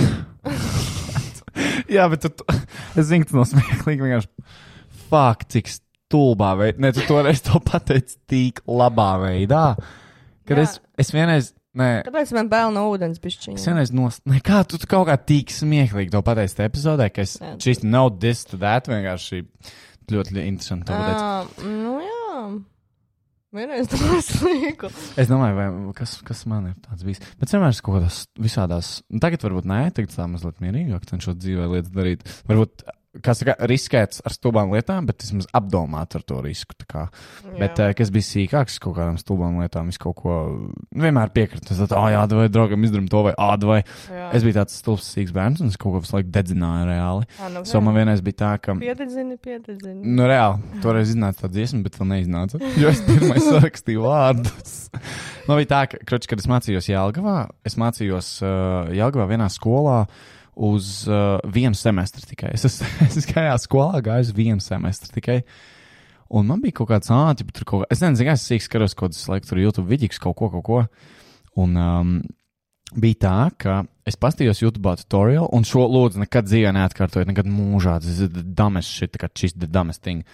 Jā, 1.96 2.10
bet 2.12 2.26
tu, 2.26 2.32
es 3.00 3.08
zinu, 3.08 3.24
tas 3.24 3.38
nav 3.38 3.48
smieklīgi. 3.48 4.04
Vienkārši, 4.04 4.28
fuck, 5.10 5.46
cik 5.52 5.72
stulbā 5.74 6.56
veidā. 6.60 6.82
Nē, 6.86 6.94
tu 6.98 7.06
toreiz 7.10 7.44
to 7.46 7.62
pateici 7.66 8.18
tik 8.30 8.64
labā 8.70 9.12
veidā. 9.26 9.64
Kad 10.50 10.58
Jā. 10.58 10.66
es, 10.66 10.78
es 11.06 11.12
vienreiz, 11.14 11.52
nē, 11.78 11.90
Kāpēc 12.08 12.34
man 12.38 12.50
bail 12.50 12.74
no 12.74 12.88
ūdens 12.94 13.20
es 13.20 13.24
pišķiņa? 13.24 13.62
vienreiz 13.62 13.94
nos... 13.94 14.18
Nē, 14.30 14.40
kā 14.46 14.64
tu, 14.66 14.80
kaut 14.90 15.06
kā 15.12 15.20
tik 15.22 15.54
smieklīgi 15.54 16.14
to 16.16 16.24
pateici 16.26 16.58
tajā 16.58 16.72
epizodē, 16.72 17.12
ka 17.14 17.26
es 17.28 17.38
šīs 17.62 17.84
nav 17.86 18.16
this 18.24 18.46
to 18.50 18.58
that, 18.62 18.90
vienkārši 18.90 19.44
ļoti 20.10 20.42
interesanti 20.48 20.90
to 20.90 20.98
pateici. 20.98 21.62
Uh, 21.62 21.70
nu 21.70 22.00
jā. 22.02 22.18
Vienreiz 23.60 23.88
to 23.90 23.98
noslīku. 23.98 24.90
Es 25.18 25.30
domāju, 25.30 25.56
vai, 25.58 25.68
kas, 25.98 26.20
kas 26.26 26.44
man 26.50 26.68
ir 26.70 26.76
tāds 26.86 27.06
bijis. 27.06 27.22
Bet 27.42 27.50
vienmēr 27.54 27.74
es 27.74 27.82
kaut 27.86 27.98
kādās 27.98 28.20
visādās, 28.38 28.92
nu, 29.10 29.22
tagad 29.24 29.46
varbūt 29.46 29.70
nē, 29.70 29.80
tagad 29.98 30.14
tā 30.14 30.28
mazliet 30.30 30.62
mierīgāk 30.62 31.08
cenšos 31.10 31.38
dzīvē 31.42 31.66
lietas 31.72 31.94
darīt. 31.94 32.26
Varbūt, 32.50 32.86
kā 33.26 33.34
saka, 33.34 33.56
riskēts 33.70 34.22
ar 34.28 34.34
stulbām 34.36 34.70
lietām, 34.74 35.08
bet 35.10 35.24
vismaz 35.24 35.48
apdomāt 35.58 36.14
ar 36.18 36.24
to 36.28 36.40
risku. 36.46 36.78
Bet, 37.58 37.80
uh, 37.82 37.92
kas 37.98 38.12
bija 38.14 38.28
sīkāks 38.28 38.78
kaut 38.84 38.96
kādām 39.00 39.18
stulbām 39.22 39.58
lietām, 39.64 39.90
es 39.90 39.98
kaut 40.02 40.20
ko 40.22 40.36
nu, 40.54 41.02
vienmēr 41.02 41.34
piekrītu. 41.34 41.74
Es 41.74 41.82
domāju, 41.82 41.98
ah, 41.98 42.12
jā, 42.14 42.22
vai 42.38 42.48
draugam 42.54 42.86
izdarām 42.86 43.10
to, 43.12 43.24
vai 43.26 43.34
ādu, 43.42 43.72
vai 43.72 43.80
jā. 43.82 44.30
es 44.38 44.46
biju 44.46 44.60
tāds 44.60 44.78
stulbs, 44.78 45.10
sīks 45.16 45.34
bērns, 45.36 45.64
un 45.66 45.74
es 45.74 45.80
kaut 45.82 45.96
ko 45.96 46.04
visu 46.04 46.18
laiku 46.20 46.32
dedzināju 46.38 46.90
reāli. 46.92 47.30
Ah, 47.40 47.52
nu, 47.56 47.66
So 47.70 47.82
man 47.84 47.98
vienreiz 47.98 48.22
bija 48.26 48.40
tā, 48.44 48.54
ka. 48.62 48.78
Piededzini, 48.80 49.40
piededzini. 49.42 50.00
Nu, 50.06 50.30
reāli, 50.30 50.82
toreiz 50.86 51.14
iznāca 51.16 51.48
tā 51.48 51.54
dziesma, 51.58 51.82
bet 51.86 51.98
vēl 52.00 52.12
neiznāca. 52.14 52.62
Jo 52.80 52.94
es 52.94 53.02
pirmais 53.10 53.46
sarakstīju 53.52 54.06
vārdus. 54.06 54.76
Nu, 55.50 55.58
bija 55.58 55.72
tā, 55.74 55.86
ka, 55.92 56.04
kroč, 56.06 56.30
kad 56.30 56.42
es 56.42 56.50
mācījos 56.50 56.92
Jālgavā, 56.92 57.40
es 57.66 57.78
mācījos 57.82 58.36
uh, 58.46 58.92
Jālgavā 58.94 59.32
vienā 59.34 59.50
skolā 59.54 60.04
uz 60.60 61.08
uh, 61.08 61.38
vienu 61.48 61.78
semestri 61.78 62.26
tikai. 62.28 62.54
Es, 62.58 62.66
es, 62.70 62.82
es 63.08 63.28
gāju 63.30 63.56
skolā, 63.64 64.02
gāju 64.06 64.28
uz 64.28 64.34
vienu 64.36 64.64
semestri 64.64 65.14
tikai. 65.16 65.40
Un 66.30 66.50
man 66.52 66.62
bija 66.62 66.82
kaut 66.82 66.92
kāds 66.92 67.10
ātri, 67.14 67.48
bet 67.48 67.58
tur 67.58 67.66
kaut 67.70 67.84
kā, 67.84 67.94
es 67.96 68.04
nezinu, 68.04 68.34
es 68.36 68.44
sīk 68.46 68.66
skaros 68.66 68.94
kaut 68.94 69.10
kādas, 69.10 69.24
laikam, 69.32 69.50
tur 69.50 69.64
YouTube 69.64 69.90
vidīgs 69.90 70.22
kaut 70.22 70.38
ko, 70.38 70.52
kaut 70.54 70.66
ko. 70.68 70.82
Un 71.60 71.80
um, 71.80 72.12
bija 72.94 73.22
tā, 73.24 73.38
ka 73.58 73.80
es 74.08 74.18
pastījos 74.20 74.62
YouTube 74.62 74.94
tutorial, 75.02 75.50
un 75.56 75.66
šo 75.66 75.88
lūdzu 75.90 76.22
nekad 76.26 76.50
dzīvē 76.50 76.76
neatkārtojiet, 76.78 77.32
nekad 77.32 77.50
mūžā. 77.50 77.98
Tas 78.04 78.22
ir 78.28 78.46
dames 78.58 78.90
šit, 78.90 79.18
šis 79.42 79.58
dames 79.66 80.02
thing. 80.04 80.28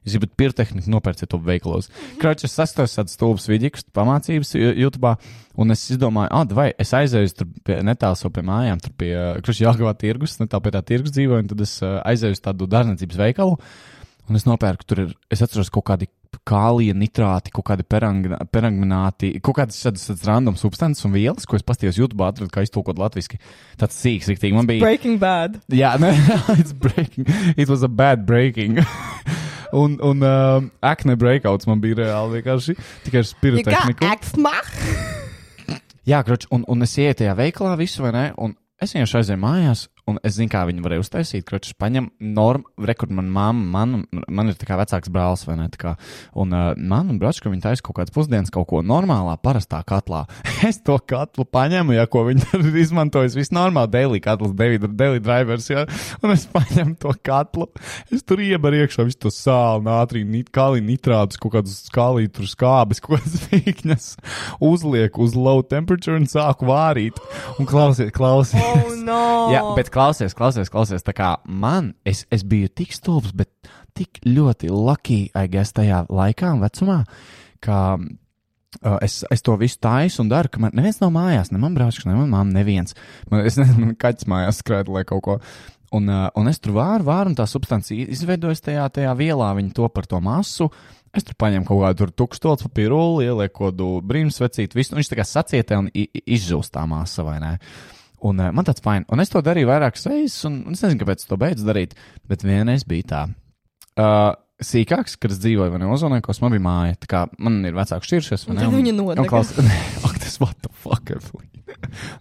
Jūs 0.00 0.14
gribat 0.16 0.32
pirotehniku, 0.40 0.88
nopērciet 0.94 1.28
to 1.28 1.36
veikalos. 1.44 1.90
Kračs 2.20 2.54
sastāvs 2.56 2.94
tādas 2.96 3.18
stulbas 3.18 3.44
vidīgas 3.50 3.84
pamācības 3.92 4.54
Ju- 4.56 4.72
YouTube, 4.80 5.10
un 5.60 5.74
es 5.74 5.82
izdomāju, 5.92 6.30
ah, 6.32 6.46
vai 6.56 6.70
es 6.80 6.94
aizēju 6.96 7.34
tur 7.36 7.82
netālu 7.84 8.30
pie 8.32 8.44
mājām, 8.48 8.80
tur 8.80 8.94
pie 8.96 9.12
Kruša 9.44 9.66
Jāgavā 9.66 9.92
tirgus, 10.00 10.38
netālu 10.40 10.64
pie 10.64 10.72
tā 10.78 10.80
tirgus 10.88 11.12
dzīvoju, 11.12 11.44
un 11.44 11.50
tad 11.52 11.60
es 11.66 11.74
uh, 11.84 11.98
aizēju 12.08 12.38
uz 12.38 12.40
tādu 12.46 12.68
dārzniecības 12.72 13.20
veikalu, 13.20 13.58
un 14.30 14.40
es 14.40 14.48
nopērku 14.48 14.88
tur, 14.88 15.04
ir, 15.04 15.12
es 15.28 15.44
atceros 15.44 15.68
kaut 15.74 15.84
kādi 15.90 16.08
kālija 16.48 16.94
nitrāti, 16.96 17.52
kaut 17.52 17.66
kādi 17.68 17.84
perangmanāti, 17.84 19.34
kaut 19.44 19.58
kādas 19.58 19.82
tādas 19.84 20.24
random 20.24 20.56
substances 20.56 21.04
un 21.04 21.12
vielas, 21.12 21.44
ko 21.44 21.58
es 21.58 21.66
pastījos 21.66 21.98
YouTube, 22.00 22.24
atradu, 22.24 22.48
kā 22.54 22.64
iztulkot 22.64 22.96
latviski. 23.02 23.36
Tāds 23.76 23.98
sīks, 24.00 24.30
riktīgi. 24.32 24.56
Man 24.56 24.70
bija. 24.70 24.80
Breaking 24.86 25.20
bad. 25.20 25.60
Jā, 25.82 25.96
nē, 26.00 26.14
it's 26.60 26.72
breaking. 26.72 27.26
It 27.56 27.68
was 27.68 27.82
a 27.84 27.90
bad 27.90 28.24
breaking. 28.24 28.80
un 29.76 29.98
un 30.02 30.24
uh, 30.26 30.62
akne 30.82 31.16
breakouts 31.20 31.68
man 31.70 31.82
bija 31.82 32.00
reāli 32.02 32.40
vienkārši 32.40 32.76
tikai 33.06 33.22
ar 33.22 33.28
spirotehniku. 33.28 34.06
Jā, 36.08 36.22
kroč, 36.26 36.46
un, 36.54 36.64
un 36.70 36.82
es 36.86 36.96
ieju 36.98 37.20
tajā 37.20 37.36
veikalā 37.38 37.76
visu, 37.78 38.02
vai 38.02 38.12
ne? 38.16 38.24
Un 38.40 38.56
es 38.82 38.94
vienkārši 38.96 39.18
aizēju 39.20 39.42
mājās, 39.42 39.86
un 40.10 40.20
es 40.26 40.36
zinu, 40.36 40.50
kā 40.52 40.64
viņi 40.68 40.84
varēja 40.84 41.04
uztaisīt. 41.04 41.46
Kroč, 41.48 41.72
paņem 41.80 42.10
normu, 42.34 42.66
rekord 42.86 43.12
man 43.14 43.30
mamma, 43.32 43.84
man, 43.86 44.24
man 44.28 44.50
ir 44.50 44.58
tā 44.58 44.68
kā 44.68 44.78
vecāks 44.80 45.12
brālis, 45.12 45.46
vai 45.48 45.56
ne? 45.60 45.68
Kā, 45.80 45.94
un 46.38 46.54
uh, 46.56 46.72
man 46.76 47.12
un 47.12 47.20
bračka 47.20 47.50
viņi 47.52 47.64
taisa 47.64 47.84
kaut 47.86 47.96
kādas 48.00 48.14
pusdienas, 48.14 48.52
kaut 48.54 48.68
ko 48.70 48.82
normālā, 48.84 49.36
parastā 49.42 49.82
katlā. 49.86 50.24
es 50.68 50.80
to 50.86 50.98
katlu 50.98 51.46
paņemu, 51.48 51.96
ja 51.96 52.06
ko 52.10 52.24
viņi 52.28 52.48
ir 52.58 52.80
izmantojis, 52.82 53.38
viss 53.38 53.54
normāli, 53.54 53.92
daily 53.94 54.22
katls, 54.24 54.54
daily 54.54 55.22
drivers, 55.22 55.70
jā. 55.72 55.86
Un 56.20 56.34
es 56.34 56.46
paņemu 56.50 56.96
to 57.00 57.14
katlu, 57.26 57.70
es 58.12 58.24
tur 58.26 58.42
iebaru 58.44 58.82
iekšā 58.82 59.06
visu 59.08 59.22
to 59.26 59.34
sāli, 59.34 59.86
nātrī, 59.86 60.24
nit, 60.26 60.50
kālī 60.54 60.82
nitrātus, 60.84 61.40
kaut 61.40 61.56
kādus 61.58 61.78
skālī, 61.88 62.28
tur 62.32 62.48
skābes, 62.50 63.00
kaut 63.04 63.20
kādas 63.20 63.46
vīkņas, 63.50 64.10
uzlieku 64.70 65.24
uz 65.26 65.36
low 65.38 65.64
temperature 65.66 66.18
un 66.18 66.28
sāku 66.30 66.68
vārīt. 66.70 67.20
Un 67.58 67.68
klausies, 67.68 68.12
klausies. 68.14 68.60
Oh, 68.60 68.94
no. 69.04 69.22
Jā, 69.54 69.62
bet 69.76 69.90
klausies, 70.00 70.34
klausies, 70.36 70.70
klausies. 70.72 71.04
Tā 71.06 71.12
kā 71.16 71.34
man, 71.44 71.92
es, 72.08 72.24
es 72.32 72.44
biju 72.48 72.70
tik 72.72 72.94
stulbs, 72.96 73.34
bet 73.36 73.52
tik 73.98 74.20
ļoti 74.24 74.70
lucky, 74.72 75.26
I 75.36 75.46
guess, 75.52 75.74
tajā 75.76 76.06
laikā 76.08 76.54
un 76.56 76.62
vecumā, 76.64 77.02
ka 77.64 77.80
uh, 77.98 78.96
es, 79.04 79.20
es 79.30 79.42
to 79.44 79.56
visu 79.60 79.80
taisu 79.82 80.22
un 80.24 80.30
daru, 80.32 80.48
ka 80.52 80.62
man 80.62 80.72
neviens 80.78 81.00
nav 81.02 81.12
mājās, 81.14 81.50
ne 81.52 81.60
man 81.60 81.76
brālis, 81.76 82.00
ne 82.08 82.16
man 82.16 82.30
mamma, 82.32 82.54
neviens. 82.56 82.96
Man, 83.30 83.44
es 83.44 83.58
nezinu, 83.60 83.90
man 83.90 83.98
kaķis 84.00 84.28
mājās 84.30 84.62
skrēja, 84.64 84.88
lai 84.94 85.04
kaut 85.08 85.24
ko. 85.26 85.36
Un, 85.92 86.06
uh, 86.06 86.28
un 86.38 86.46
es 86.46 86.60
tur 86.62 86.76
vāru, 86.76 87.02
vāru, 87.08 87.32
un 87.32 87.36
tā 87.38 87.48
substancija 87.50 88.06
izveidojas 88.14 88.62
tajā, 88.62 88.84
tajā 88.94 89.12
vielā, 89.18 89.50
viņi 89.58 89.72
to 89.74 89.88
par 89.90 90.06
to 90.06 90.20
masu. 90.22 90.68
Es 91.10 91.24
tur 91.26 91.34
paņēmu 91.42 91.66
kaut 91.66 91.80
kādu 91.82 92.06
tukštotu 92.14 92.68
papīru, 92.68 93.00
ielieku 93.26 93.56
kaut 93.58 93.72
kādu 93.72 93.88
brīnumsvecītu, 94.06 94.78
visu, 94.78 94.94
un 94.94 95.00
viņš 95.00 95.10
tā 95.10 95.18
kā 95.18 95.24
sacietē 95.26 95.80
un 95.82 95.88
i- 95.90 96.06
i- 96.14 96.22
izžūst 96.38 96.70
tā 96.76 96.84
masa, 96.86 97.24
vai 97.26 97.40
ne? 97.42 97.56
Un 98.28 98.42
uh, 98.42 98.50
man 98.52 98.66
tāds 98.68 98.82
fajn, 98.84 99.06
un 99.08 99.22
es 99.22 99.32
to 99.32 99.40
darīju 99.44 99.70
vairākas 99.70 100.06
reizes, 100.10 100.42
un, 100.48 100.60
un 100.68 100.76
es 100.76 100.84
nezinu, 100.84 101.00
kāpēc 101.00 101.24
to 101.28 101.38
beidzu 101.40 101.64
darīt, 101.68 101.96
bet 102.28 102.44
vienreiz 102.44 102.84
bija 102.88 103.08
tā. 103.14 103.22
Uh, 103.96 104.32
sīkāks, 104.60 105.16
kad 105.20 105.32
es 105.32 105.40
dzīvoju 105.40 105.80
Ozonēkos, 105.94 106.42
man 106.44 106.54
bija 106.54 106.64
māja. 106.64 106.98
Tā 107.00 107.10
kā 107.10 107.22
man 107.40 107.60
ir 107.68 107.76
vecāks 107.76 108.10
šķiršies, 108.10 108.46
viņa 108.76 108.96
nodega. 108.96 109.24
Tas 110.30 110.38
what 110.38 110.60
the 110.62 110.70
fuck, 110.70 111.10
Evelīna? 111.10 111.48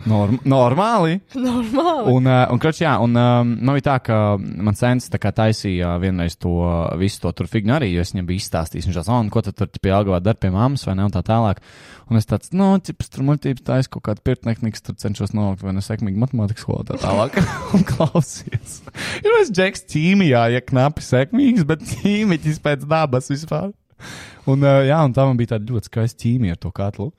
Norm 0.10 0.39
normāli. 0.49 1.20
Normāli. 1.38 2.10
Un, 2.10 2.26
uh, 2.26 2.47
un, 2.49 2.62
kroč, 2.62 2.80
jā, 2.82 2.95
un 3.01 3.14
um, 3.14 3.51
man 3.53 3.78
bija 3.78 3.86
tā, 3.86 3.97
ka 4.07 4.18
man 4.39 4.78
sens 4.78 5.12
tā 5.14 5.20
kā 5.22 5.30
taisīja 5.36 5.91
vienreiz 6.01 6.39
to 6.41 6.55
visu 6.97 7.22
to 7.22 7.34
tur 7.38 7.49
figņu 7.51 7.76
arī, 7.78 7.91
jo 7.93 8.01
es 8.01 8.14
viņam 8.16 8.30
biju 8.30 8.41
izstāstījis, 8.41 8.88
viņš 8.89 8.99
tāds, 8.99 9.12
oh, 9.14 9.20
un 9.22 9.30
ko 9.34 9.43
tad 9.45 9.60
tur 9.60 9.70
pie 9.78 9.93
Algavā 9.93 10.22
dar 10.26 10.39
pie 10.41 10.49
mammas 10.53 10.88
vai 10.89 10.95
ne, 10.97 11.05
un 11.05 11.14
tā 11.14 11.22
tālāk. 11.26 11.62
Un 12.10 12.18
es 12.18 12.26
tāds, 12.30 12.49
nu, 12.57 12.72
cips 12.82 13.12
tur 13.14 13.28
muļķības 13.28 13.68
taisa 13.68 13.93
kaut 13.93 14.07
kādu 14.07 14.26
pirtnehnikas, 14.26 14.86
tur 14.86 14.97
cenšos 14.97 15.36
nolikt 15.38 15.66
vai 15.66 15.76
ne 15.78 15.86
sekmīgi 15.86 16.24
matemātikas 16.24 16.66
skolā 16.66 16.88
tā 16.89 16.97
tālāk. 17.03 17.38
un 17.78 17.86
klausies. 17.89 18.80
Ir 19.22 19.36
mēs 19.36 19.53
džeks 19.53 19.86
ķīmijā, 19.93 20.47
ja 20.55 20.66
knapi 20.66 21.05
sekmīgs, 21.05 21.68
bet 21.70 21.86
ķīmiķis 21.93 22.64
pēc 22.66 22.89
dabas 22.89 23.30
vispār. 23.30 23.70
Un, 24.49 24.63
uh, 24.65 24.79
jā, 24.87 24.97
un 25.05 25.13
tā 25.13 25.25
man 25.27 25.37
bija 25.37 25.51
tāda 25.53 25.69
ļoti 25.69 25.91
skaista 25.91 26.23
ķīmija 26.23 26.55
ar 26.55 26.59
to 26.63 26.71
katlu. 26.73 27.09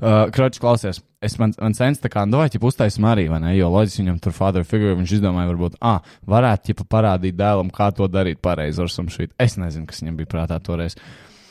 Uh, 0.00 0.24
Kroķis, 0.34 0.62
klausies, 0.62 1.00
es 1.22 1.36
man, 1.38 1.52
man 1.60 1.76
sens 1.76 2.00
tā 2.02 2.10
kā, 2.10 2.24
nu, 2.26 2.40
vai 2.40 2.48
ķip 2.50 2.64
uztaisim 2.66 3.06
arī, 3.06 3.28
vai 3.30 3.38
ne? 3.44 3.52
Jo 3.54 3.68
loģiski 3.70 4.02
viņam 4.02 4.20
tur 4.24 4.34
father 4.34 4.66
figure, 4.66 4.96
viņš 4.98 5.16
izdomāja, 5.20 5.52
varbūt, 5.52 5.78
ah, 5.86 6.00
varētu 6.30 6.70
ķipa 6.70 6.88
parādīt 6.96 7.38
dēlam, 7.38 7.70
kā 7.74 7.92
to 7.94 8.08
darīt 8.10 8.40
pareizi 8.42 8.82
ar 8.82 8.90
shit. 8.90 9.34
Es 9.38 9.58
nezinu, 9.60 9.86
kas 9.86 10.02
viņam 10.02 10.18
bija 10.18 10.32
prātā 10.34 10.58
toreiz. 10.64 10.96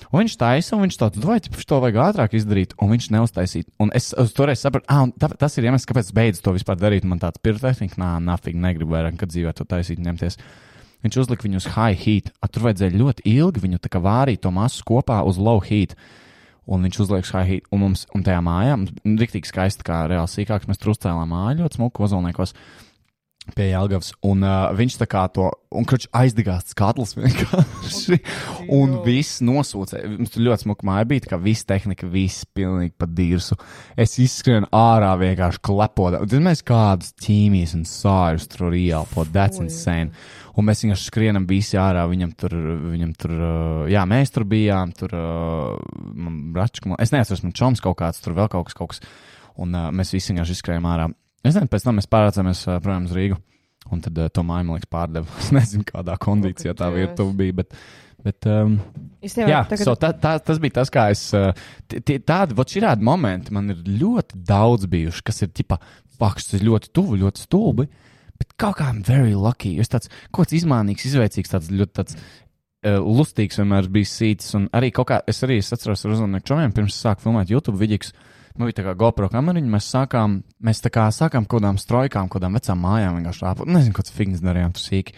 Un 0.09 0.23
viņš 0.23 0.35
taisa, 0.41 0.73
un 0.73 0.87
viņš 0.87 0.95
tāds, 0.97 1.21
vai 1.21 1.37
ķip, 1.37 1.57
to 1.69 1.77
vajag 1.83 1.99
ātrāk 2.01 2.33
izdarīt, 2.33 2.73
un 2.81 2.89
viņš 2.95 3.11
neuztaisīja. 3.13 3.67
Un 3.83 3.91
es 3.95 4.09
uz 4.17 4.33
toreiz 4.33 4.63
sapratu, 4.63 4.89
ah, 4.89 5.05
tā, 5.21 5.29
tas 5.37 5.57
ir 5.59 5.67
iemesls, 5.69 5.85
kāpēc 5.89 6.09
es 6.09 6.15
beidzu 6.17 6.41
to 6.45 6.55
vispār 6.55 6.79
darīt. 6.81 7.05
Man 7.05 7.21
tāds 7.21 7.37
pirotehnika, 7.45 7.99
nā, 8.01 8.15
nafīgi 8.31 8.57
negribu 8.57 8.97
vairāk, 8.97 9.19
kad 9.21 9.29
dzīvē 9.29 9.53
to 9.53 9.69
taisīt, 9.69 10.01
ņemties. 10.01 10.39
Viņš 11.05 11.19
uzlika 11.23 11.47
viņu 11.47 11.61
uz 11.61 11.69
high 11.75 11.99
heat. 11.99 12.33
A, 12.41 12.49
tur 12.49 12.67
vajadzēja 12.67 12.97
ļoti 12.99 13.25
ilgi 13.35 13.63
viņu 13.65 13.81
vārīt 13.99 14.43
to 14.43 14.51
masu 14.55 14.85
kopā 14.87 15.21
uz 15.27 15.39
low 15.39 15.61
heat. 15.63 15.95
Un 16.69 16.85
viņš 16.85 16.99
uzliek 17.01 17.25
high 17.25 17.47
heat, 17.49 17.71
un 17.73 17.85
mums, 17.85 18.05
un 18.13 18.25
tajā 18.25 18.43
mājā, 18.45 18.75
mums 18.77 18.93
riktīgi 19.21 19.49
skaisti, 19.49 19.85
kā 19.87 20.03
reāli 20.11 20.29
sīkāks, 20.29 20.69
mēs 20.69 20.77
tur 20.77 20.93
uzcēlām 20.93 21.31
māju 21.33 21.63
ļoti 21.63 21.79
smuku 21.79 22.05
ozolniekos 22.05 22.53
pie 23.55 23.69
Jālgavas. 23.71 24.11
Un 24.25 24.43
uh, 24.45 24.69
viņš 24.77 24.97
tā 25.01 25.07
kā 25.09 25.23
to, 25.33 25.49
aizdegās 26.17 26.69
skatlis 26.73 27.15
vienkārši. 27.17 28.19
un 28.79 28.99
viss 29.05 29.41
nosūcēja. 29.45 30.09
Mums 30.17 30.33
tur 30.33 30.45
ļoti 30.47 30.67
smuka 30.67 30.87
māja 30.89 31.07
bija, 31.09 31.25
kā 31.33 31.39
viss 31.41 31.67
tehnika, 31.69 32.09
viss 32.09 32.47
pilnīgi 32.55 32.95
pa 32.99 33.09
dirsu. 33.09 33.57
Es 33.99 34.17
izskrienu 34.21 34.69
ārā 34.75 35.13
vienkārši 35.21 35.63
klepot. 35.65 36.19
Mēs 36.49 36.63
kādus 36.67 37.13
ķīmijas 37.23 37.75
un 37.79 37.87
sārus 37.89 38.49
tur 38.51 38.75
ieelpot, 38.75 39.31
that's 39.33 39.61
insane. 39.61 40.13
Un 40.59 40.67
mēs 40.67 40.83
vienkārši 40.83 41.07
skrienam 41.07 41.45
visi 41.47 41.77
ārā. 41.79 42.03
Viņam 42.11 42.31
tur, 42.39 42.55
viņam 42.91 43.11
tur, 43.19 43.33
uh, 43.37 43.83
jā, 43.91 44.03
mēs 44.09 44.33
tur 44.35 44.43
bijām, 44.49 44.91
tur, 44.97 45.13
uh, 45.15 46.23
bračku, 46.55 46.91
es 46.99 47.13
neatceros, 47.15 47.45
man 47.45 47.55
čoms 47.55 47.83
kaut 47.83 47.99
kāds, 48.01 48.19
tur 48.23 48.35
vēl 48.37 48.49
kaut 48.51 48.67
kas, 48.67 48.75
kaut 48.77 48.91
kas. 48.93 49.03
Un 49.59 49.75
uh, 49.75 49.87
mēs 49.95 50.11
visi 50.15 50.33
vienkārši 50.33 50.57
izskrējām 50.57 50.87
ārā. 50.89 51.07
Es 51.39 51.53
nezinu, 51.53 51.71
pēc 51.71 51.85
tam 51.85 51.99
mēs 51.99 52.09
pārcēlāmies 52.11 52.65
uh, 52.67 52.81
projām 52.83 53.07
uz 53.07 53.15
Rīgu. 53.15 53.39
Un 53.93 54.03
tad 54.03 54.19
uh, 54.19 54.27
to 54.33 54.43
māju, 54.45 54.67
man 54.67 54.77
liekas, 54.79 54.91
pārdeva. 54.91 55.37
Es 55.43 55.53
nezinu, 55.55 55.87
kādā 55.87 56.17
kondīcijā 56.21 56.75
tā 56.77 56.89
virtuve 56.93 57.35
bija. 57.39 57.55
Bet, 57.61 57.77
bet, 58.25 58.49
um, 58.51 58.75
jā, 59.23 59.63
tagad- 59.69 59.85
so 59.87 59.95
tā, 59.99 60.11
tā, 60.19 60.35
tas 60.43 60.59
bija 60.61 60.79
tas, 60.81 60.91
kā 60.93 61.07
es. 61.13 61.23
Uh, 61.37 61.53
tādi, 61.87 62.57
vot 62.57 62.75
šī 62.75 62.83
tādi 62.85 63.07
momenti 63.07 63.55
man 63.55 63.71
ir 63.73 63.79
ļoti 64.03 64.43
daudz 64.49 64.89
bijuši, 64.91 65.25
kas 65.31 65.43
ir 65.47 65.53
tipā, 65.55 65.79
ir 66.57 66.67
ļoti 66.67 66.91
tuvu, 66.95 67.21
ļoti 67.23 67.47
stulbi. 67.47 67.87
Bet 68.39 68.55
kaut 68.59 68.77
kā 68.79 68.89
I'm 68.91 69.01
very 69.05 69.35
lucky. 69.35 69.75
Es 69.81 69.91
tāds 69.91 70.11
kaut 70.31 70.45
kāds 70.45 70.55
izmānīgs, 70.61 71.07
izveicīgs, 71.09 71.51
tāds 71.51 71.71
ļoti 71.73 71.95
tāds. 71.99 72.19
Uh, 72.79 72.95
lustīgs 73.03 73.59
vienmēr 73.59 73.89
bija 73.91 74.07
sīts, 74.07 74.53
un 74.55 74.69
arī 74.71 74.93
kaut 74.95 75.09
kā 75.09 75.17
es 75.27 75.41
arī 75.43 75.57
es 75.59 75.73
atceros 75.75 76.05
ar 76.07 76.13
uzmanību 76.15 76.45
čomiem, 76.47 76.71
pirms 76.71 76.95
sāku 76.95 77.25
filmēt 77.25 77.51
YouTube 77.51 77.75
vidīgus. 77.75 78.13
Man 78.55 78.69
bija 78.69 78.77
tā 78.77 78.85
kā 78.85 78.93
GoPro 79.01 79.27
kameriņa, 79.33 79.71
mēs 79.73 79.89
sākām, 79.91 80.37
mēs 80.63 80.79
tā 80.85 80.91
kā 80.95 81.09
sākām 81.11 81.43
kaut 81.43 81.59
kādām 81.59 81.81
strojkām, 81.81 82.31
kaut 82.31 82.39
kādām 82.39 82.55
vecām 82.55 82.79
mājām, 82.85 83.19
vienkārši 83.19 83.45
āpot. 83.51 83.67
Nezinu, 83.67 83.97
kāds 83.99 84.15
fignis 84.15 84.43
darījām 84.45 84.71
tur 84.75 84.85
sīki. 84.85 85.17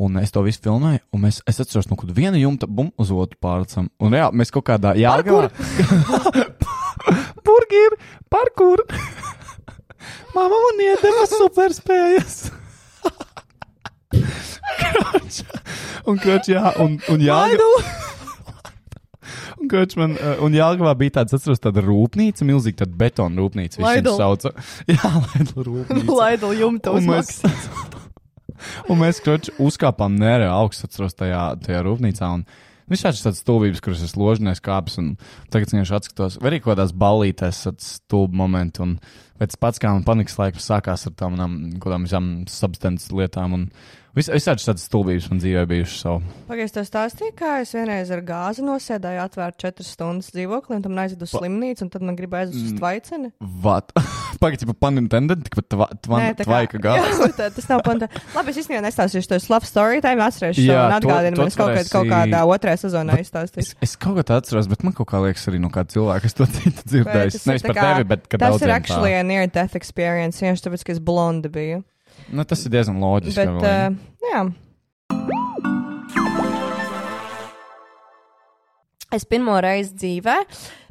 Un 0.00 0.16
es 0.22 0.32
to 0.32 0.40
visu 0.46 0.64
filmēju, 0.64 1.04
un 1.12 1.24
mēs, 1.26 1.42
es 1.50 1.60
atceros, 1.60 1.90
no 1.90 2.00
kur 2.00 2.12
viena 2.16 2.40
jumta 2.40 2.68
bum 2.70 2.88
uz 2.96 3.12
otru 3.12 3.36
pārcam. 3.42 3.92
Un 4.00 4.14
reāli 4.16 4.40
mēs 4.40 4.54
kaut 4.54 4.70
kādā 4.70 4.96
jāgāvā. 4.96 5.50
Burgeri, 7.44 8.00
parkur! 8.32 8.86
Māma 10.34 10.58
man 10.64 10.82
iedeva 10.84 11.26
superspējas! 11.30 12.38
Kroč. 14.78 15.40
un 16.08 16.18
kroč, 16.22 16.50
jā, 16.52 16.70
un, 16.82 16.98
un 17.12 17.24
jāgāvā. 17.24 17.80
Un, 19.58 19.66
Koč, 19.68 19.96
man, 19.98 20.14
un 20.44 20.54
Jālgavā 20.54 20.92
bija 21.00 21.16
tāds, 21.18 21.34
atceros, 21.34 21.58
tāda 21.60 21.82
rūpnīca, 21.84 22.46
milzīga 22.46 22.84
tāda 22.84 22.94
betona 23.00 23.42
rūpnīca. 23.42 23.80
Lidl. 23.82 24.14
sauca. 24.16 24.52
Jā, 24.86 25.10
Laidla 25.26 25.64
rūpnīca. 25.66 26.14
Laidla 26.14 26.52
jumta 26.60 26.94
Un 26.94 27.08
mēs, 27.10 27.32
uzmaksā. 27.42 28.06
un 28.88 29.00
mēs 29.02 29.18
kroč, 29.24 29.50
uzkāpām 29.60 30.14
nereāli 30.20 30.54
augstu, 30.54 30.86
atceros, 30.88 31.18
tajā, 31.18 31.42
tajā 31.66 31.82
rūpnīcā. 31.88 32.30
Un 32.38 32.46
visādi 32.88 33.20
tādas 33.26 33.42
stulbības, 33.42 33.82
kuras 33.84 34.06
es 34.06 34.14
ložinēs 34.16 34.62
kāpes, 34.64 34.96
un 35.02 35.10
tagad 35.52 35.74
vienkārši 35.74 35.96
atskatos, 35.98 36.38
vai 36.40 36.52
arī 36.54 36.62
kaut 36.62 36.76
kādās 36.76 36.94
ballītēs, 37.02 37.64
tāds 37.66 37.90
stulbi 37.98 38.38
momenti. 38.38 38.84
Un 38.86 38.96
pēc 39.38 39.56
pats 39.60 39.82
kā 39.82 39.92
man 39.94 40.06
panikas 40.06 40.38
laiks 40.40 40.68
sākās 40.70 41.06
ar 41.08 41.14
tām 41.18 41.36
manām 41.36 41.56
kaut 41.78 41.92
kādām 41.92 42.28
substances 42.50 43.12
lietām. 43.14 43.54
Un 43.56 43.68
vis, 44.18 44.28
visādi 44.34 44.64
tādas 44.66 44.84
stulbības 44.88 45.28
man 45.32 45.40
dzīvē 45.42 45.62
bijušas. 45.70 45.98
So. 46.02 46.16
Pagaidzi, 46.48 46.74
tev 46.76 46.86
stāstīja, 46.88 47.32
kā 47.38 47.52
es 47.62 47.72
vienreiz 47.76 48.10
ar 48.14 48.20
gāzi 48.26 48.64
nosēdāju, 48.66 49.20
atvēru 49.24 49.56
četras 49.62 49.92
stundas 49.96 50.30
dzīvokli, 50.34 50.76
un 50.78 50.84
tam 50.84 50.98
aizvedu 51.02 51.26
uz 51.28 51.32
slimnīcu, 51.36 51.86
un 51.86 51.90
tad 51.94 52.02
man 52.04 52.16
gribēja 52.18 52.48
aizvest 52.48 52.58
Mm. 52.58 52.72
uz 52.74 52.78
tvaiceni. 52.80 53.30
Vat? 53.64 53.92
Pagaidzi, 54.42 54.66
pa 54.70 54.74
panintendent, 54.86 55.48
tā 55.48 55.54
kā- 55.54 55.88
tvaika 56.44 56.78
gāzi. 56.78 57.08
Jā, 57.22 57.30
tā- 57.38 57.50
tas 57.54 57.68
nav 57.70 57.82
panta. 57.86 58.08
Labi, 58.36 58.52
es 58.54 58.60
īstenībā 58.62 58.82
nestāstīšu 58.86 59.28
to 59.32 59.38
slavu 59.42 59.66
story 59.68 60.00
time, 60.04 60.22
atcerēšu 60.26 60.62
to 60.62 60.68
Jā, 60.72 60.86
un 60.88 60.96
atgādinu, 60.98 61.38
man 61.42 61.50
es 61.52 61.56
kaut, 61.58 61.72
varēsi- 61.72 61.92
kaut 61.92 62.06
kādā 62.12 62.42
otrajā 62.46 62.80
sezonā 62.84 63.18
Es, 63.18 63.28
izstāstīšu. 63.30 63.74
es 63.82 63.96
kaut 63.96 64.14
ko 64.18 64.22
tādu 64.22 64.42
atceros, 64.44 64.68
bet 64.70 64.82
man 64.86 64.92
kaut 64.96 65.08
kā 65.10 65.20
liekas 65.24 65.46
arī 65.50 65.60
no 65.62 65.68
kāda 65.74 65.94
cilvēka, 65.96 66.24
es 66.30 66.34
to 66.38 66.44
dzirdēju. 66.88 67.32
tas 67.32 67.40
ir 67.46 67.50
Nevis 67.52 67.62
tā 67.62 67.72
par 67.72 67.76
kā- 67.80 67.86
tevi, 67.94 68.08
bet 68.14 68.28
kad 68.28 68.40
Tas 68.40 68.62
ir 68.62 68.68
tā. 68.68 68.74
actually 68.80 69.14
a 69.14 69.22
near 69.22 69.46
death 69.46 69.74
experience, 69.76 70.40
vienkārši 70.40 70.66
tāpēc, 70.68 70.84
ka 70.84 70.92
es 70.92 70.98
blonda 71.00 71.48
biju. 71.52 71.82
Nu, 72.28 72.44
tas 72.44 72.60
ir 72.66 72.72
diezgan 72.74 72.98
loģiski. 73.00 73.40
Bet, 73.40 73.62
uh, 73.64 73.94
jā. 74.28 74.42
Es 79.08 79.24
pirmo 79.24 79.54
reizi 79.64 79.94
dzīvē 79.96 80.34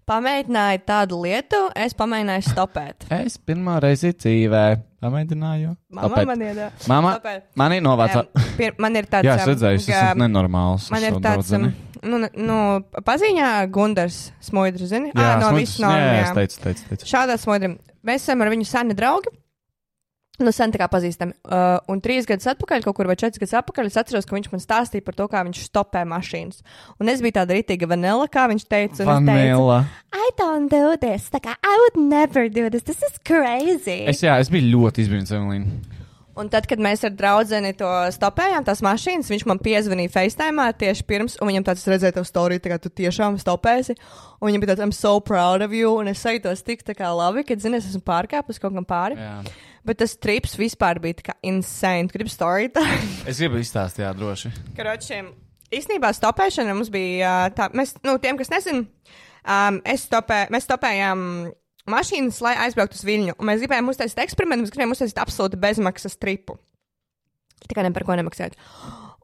pamēģināju 0.07 0.81
tādu 0.87 1.19
lietu, 1.21 1.59
es 1.77 1.93
pamēģināju 1.97 2.45
stopēt. 2.47 3.05
Es 3.27 3.35
pirmā 3.37 3.75
reizi 3.83 4.13
dzīvē 4.15 4.63
pamēģināju. 5.03 5.75
Tāpēc- 5.93 6.29
man 6.31 6.41
iedeva. 6.47 6.69
Mama, 6.89 7.13
Stopēt. 7.19 7.43
man 7.59 7.75
ir 7.75 7.83
novāca. 7.85 8.23
Pir, 8.57 8.73
man 8.81 8.97
ir 8.97 9.09
tāds. 9.11 9.27
Jā, 9.27 9.35
es 9.37 9.51
redzēju, 9.51 9.83
ka 9.85 9.99
esmu 9.99 10.23
nenormāls. 10.25 10.87
Man 10.95 11.05
ir 11.05 11.19
tāds, 11.21 11.51
um, 11.53 11.67
nu, 12.01 12.21
nu, 12.33 12.59
paziņā 13.05 13.51
Gundars 13.73 14.31
Smoidrs, 14.47 14.89
zini? 14.89 15.11
Jā, 15.13 15.35
Ā, 15.35 15.41
no 15.43 15.51
Jā, 15.53 15.67
jā, 15.67 16.07
jā. 16.07 16.23
es 16.23 16.37
teicu, 16.39 16.63
teicu, 16.65 16.87
teicu. 16.89 17.11
Šādā 17.11 17.37
Smoidrim. 17.37 17.77
Mēs 18.07 18.25
esam 18.25 18.41
ar 18.41 18.49
viņu 18.55 18.65
seni 18.65 18.97
draugi. 18.97 19.35
Nu, 20.37 20.51
sen 20.53 20.69
tā 20.69 20.77
kā 20.77 20.85
pazīstami. 20.91 21.33
Uh, 21.49 21.79
un 21.89 22.01
trīs 22.03 22.27
gadus 22.29 22.45
atpakaļ, 22.51 22.83
kaut 22.85 22.93
kur 22.99 23.07
vai 23.09 23.15
četrus 23.17 23.41
gadus 23.41 23.55
atpakaļ, 23.57 23.89
es 23.89 23.97
atceros, 23.97 24.27
ka 24.29 24.35
viņš 24.37 24.51
man 24.51 24.61
stāstīja 24.61 25.05
par 25.07 25.17
to, 25.17 25.25
kā 25.31 25.41
viņš 25.47 25.63
stopē 25.65 26.03
mašīnas. 26.05 26.61
Un 27.01 27.09
es 27.09 27.23
biju 27.25 27.39
tāda 27.39 27.57
rītīga 27.57 27.89
vanila, 27.89 28.29
kā 28.29 28.45
viņš 28.51 28.67
teica. 28.69 29.07
Vanila. 29.09 29.81
I 30.13 30.29
don't 30.37 30.69
do 30.69 30.93
this. 31.01 31.31
Tā 31.33 31.41
kā 31.41 31.57
I 31.57 31.81
would 31.81 31.97
never 31.97 32.45
do 32.53 32.69
this. 32.69 32.85
This 32.85 33.01
is 33.01 33.17
crazy. 33.25 34.03
Es, 34.05 34.21
jā, 34.21 34.37
es 34.37 34.53
biju 34.53 34.75
ļoti 34.75 35.07
izbrīnīts, 35.07 35.33
Evelīna. 35.33 35.95
Un 36.37 36.51
tad, 36.53 36.67
kad 36.69 36.77
mēs 36.77 37.01
ar 37.07 37.15
draugu 37.17 37.57
to 37.79 37.91
stopējām, 38.13 38.65
tās 38.65 38.83
mašīnas, 38.85 39.29
viņš 39.33 39.45
man 39.49 39.57
piezvanīja 39.57 40.11
FaceTime 40.13 40.67
tieši 40.77 41.05
pirms, 41.09 41.37
un 41.41 41.49
viņam 41.49 41.65
tāds 41.65 41.87
redzēja, 41.89 42.13
tā 42.19 42.23
storija, 42.27 42.61
tā 42.61 42.75
kā 42.75 42.77
tu 42.81 42.91
tiešām 42.93 43.39
stopēsi. 43.41 43.95
Un 44.37 44.51
viņam 44.51 44.61
bija 44.61 44.75
tāds, 44.75 44.83
I'm 44.85 44.93
so 44.93 45.17
proud 45.17 45.65
of 45.65 45.73
you, 45.73 45.95
un 45.97 46.11
es 46.13 46.21
sajūtos 46.21 46.61
tik 46.67 46.85
tā 46.85 46.93
kā 46.97 47.09
labi, 47.09 47.41
kad, 47.47 47.63
zini, 47.63 47.81
es 47.81 47.89
esmu 47.89 48.03
pārkāpus 48.05 48.61
kaut 48.61 48.77
kam 48.77 48.85
pāri. 48.85 49.17
Jā. 49.17 49.39
Bet 49.87 50.01
tas 50.01 50.17
trips 50.19 50.57
vispār 50.59 50.99
bija 51.03 51.19
tā 51.21 51.29
kā 51.29 51.35
insane. 51.47 52.09
Gribu 52.11 52.31
story 52.31 52.71
tā. 52.75 52.83
Es 53.29 53.39
gribu 53.39 53.61
izstāstīt, 53.61 54.03
jā, 54.03 54.11
droši. 54.17 54.51
Karočiem, 54.75 55.31
īstenībā 55.73 56.11
stopēšana 56.15 56.75
mums 56.75 56.91
bija 56.93 57.29
ā, 57.47 57.53
tā, 57.55 57.69
mēs, 57.77 57.95
nu, 58.03 58.17
tiem, 58.23 58.39
kas 58.39 58.51
nezin, 58.51 58.83
um, 59.43 59.79
es 59.87 60.03
stopē, 60.07 60.45
mēs 60.53 60.67
stopējām 60.67 61.21
mašīnas, 61.87 62.41
lai 62.43 62.55
aizbrauktu 62.65 62.99
uz 62.99 63.05
Viļņu. 63.07 63.37
Un 63.39 63.49
mēs 63.49 63.63
gribējām 63.63 63.91
uztaisīt 63.93 64.19
eksperimentu, 64.25 64.65
mēs 64.65 64.75
gribējām 64.75 64.95
uztaisīt 64.95 65.21
absolūti 65.23 65.59
bezmaksas 65.63 66.19
tripu. 66.19 66.57
Tā 67.67 67.75
kā 67.75 67.83
ne 67.83 67.93
par 67.95 68.05
ko 68.07 68.17
nemaksāt. 68.19 68.59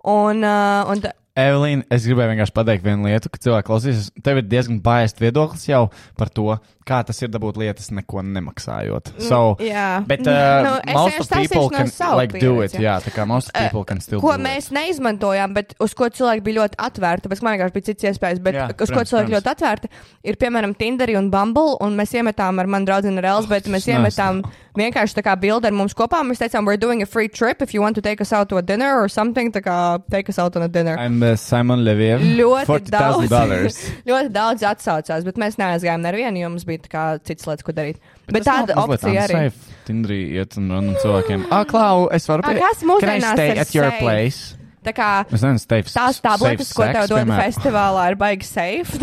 Un, 0.09 0.43
uh, 0.43 0.87
un 0.91 1.03
Evelīna, 1.33 1.81
es 1.89 2.03
gribēju 2.05 2.29
vienkārši 2.29 2.53
pateikt 2.53 2.83
vienu 2.85 3.07
lietu, 3.09 3.29
ka 3.33 3.39
cilvēki 3.41 3.65
klausīs. 3.65 4.09
Tev 4.21 4.37
ir 4.37 4.45
diezgan 4.45 4.77
biased 4.85 5.17
viedoklis 5.17 5.63
jau 5.65 5.87
par 6.19 6.29
to, 6.29 6.45
kā 6.85 6.99
tas 7.07 7.17
ir 7.23 7.31
dabūt 7.33 7.57
lietas 7.57 7.87
neko 7.95 8.21
nemaksājot. 8.27 9.09
So, 9.23 9.55
jā. 9.63 10.03
bet 10.05 10.21
uh, 10.27 10.61
Nu, 10.67 10.73
es 10.85 10.93
most 10.93 11.23
of 11.23 11.31
people 11.33 11.71
no 11.71 11.77
can 11.79 11.89
savu 11.89 12.19
like 12.19 12.37
do 12.37 12.59
it. 12.61 12.75
Jā, 12.77 12.99
tā 13.01 13.09
kā 13.15 13.25
most 13.25 13.49
people 13.55 13.81
can 13.87 14.03
still 14.03 14.21
ko 14.21 14.35
mēs 14.37 14.69
it. 14.69 14.75
neizmantojām, 14.77 15.55
bet 15.57 15.73
uz 15.81 15.95
ko 15.97 16.11
cilvēki 16.13 16.45
bija 16.45 16.59
ļoti 16.61 16.77
atvērti. 16.85 17.25
Tāpēc 17.25 17.41
man 17.47 17.55
vienkārši 17.57 17.75
bija 17.79 17.87
cits 17.89 18.07
iespējas, 18.11 18.43
bet 18.43 18.59
Jā, 18.59 18.67
uz 18.69 18.75
ko 18.77 18.91
protams, 18.91 19.13
cilvēki 19.15 19.31
protams. 19.31 19.37
ļoti 19.39 19.53
atvērti 19.55 19.91
ir, 20.29 20.37
piemēram, 20.43 20.77
Tinder 20.77 21.15
un 21.17 21.31
Bumble. 21.33 21.79
Un 21.81 21.97
mēs 21.97 22.13
iemetām 22.13 22.61
ar 22.61 22.69
manu 22.69 22.91
draugu 22.91 23.09
Elzbietu, 23.09 23.73
mēs 23.73 23.87
tas 23.87 23.95
iemetām 23.95 24.43
vienkārši 24.77 25.17
tā 25.17 25.25
kā 25.25 25.33
bildi 25.39 25.71
ar 25.71 25.73
mums 25.73 25.97
kopā. 25.97 26.21
Mēs 26.27 26.43
teicām, 26.43 26.69
we're 26.69 26.77
doing 26.77 27.01
a 27.01 27.09
free 27.09 27.29
trip 27.31 27.65
if 27.65 27.73
you 27.73 27.81
want 27.81 27.97
to 27.97 28.05
take 28.05 28.21
us 28.21 28.33
out 28.33 28.49
to 28.53 28.57
a 28.57 28.61
dinner 28.61 28.93
or 29.01 29.09
something. 29.09 29.49
Tā 29.49 29.63
kā 29.65 29.77
take 30.13 30.29
us 30.29 30.37
out 30.37 30.55
on 30.55 30.61
a 30.61 30.69
dinner. 30.69 30.97
I'm 30.97 31.22
uh, 31.25 31.35
Simon 31.39 31.83
Levier. 31.85 32.23
Ļoti 32.39 32.91
daudz, 32.93 33.79
ļoti 34.09 34.33
daudz 34.33 34.65
atsaucās, 34.69 35.25
bet 35.27 35.39
mēs 35.41 35.59
neaizgājām 35.61 36.03
nevienu, 36.05 36.43
jo 36.43 36.51
mums 36.53 36.65
bija 36.67 36.89
kā 36.91 37.05
cits 37.25 37.47
lietas, 37.49 37.65
ko 37.65 37.75
darīt. 37.75 38.01
Bet, 38.25 38.39
bet 38.39 38.47
tāda 38.47 38.77
opcija 38.83 39.27
arī. 39.27 39.45
unsafe. 39.47 39.79
Tindrī 39.87 40.19
iet 40.39 40.57
un 40.59 40.71
run 40.71 40.91
un 40.93 40.99
cilvēkiem. 40.99 41.47
Ah, 41.51 41.63
Klau, 41.67 42.09
es 42.15 42.27
varu 42.29 42.45
pie... 42.47 42.59
kas 42.61 42.83
mūsdienās 42.87 43.41
ir 43.43 43.63
safe? 43.63 44.59
Tā 44.83 44.91
kā 44.91 45.09
nezinu, 45.31 45.61
safe. 45.63 45.91
tās 45.95 46.19
tabletes, 46.23 46.73
ko 46.75 46.83
safe 46.83 46.97
tev 46.97 47.09
dod 47.13 47.31
festivālā, 47.39 48.09
ir 48.11 48.17
baigi 48.19 48.47
safe. 48.47 48.99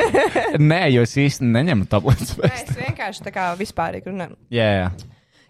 Nē, 0.70 0.82
jo 0.92 1.04
es 1.06 1.16
īsti 1.20 1.48
neņemu 1.48 1.88
tabletes. 1.88 2.34
Nē, 2.40 2.52
es 2.60 2.76
vienkārši 2.76 3.24
tā 3.24 3.32
kā 3.32 3.48
vispārīgi 3.60 4.12
runāju. 4.12 4.36
Jā, 4.52 4.68
jā. 4.82 4.88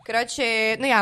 Kroči, 0.04 0.46
nu 0.82 0.90
jā, 0.90 1.00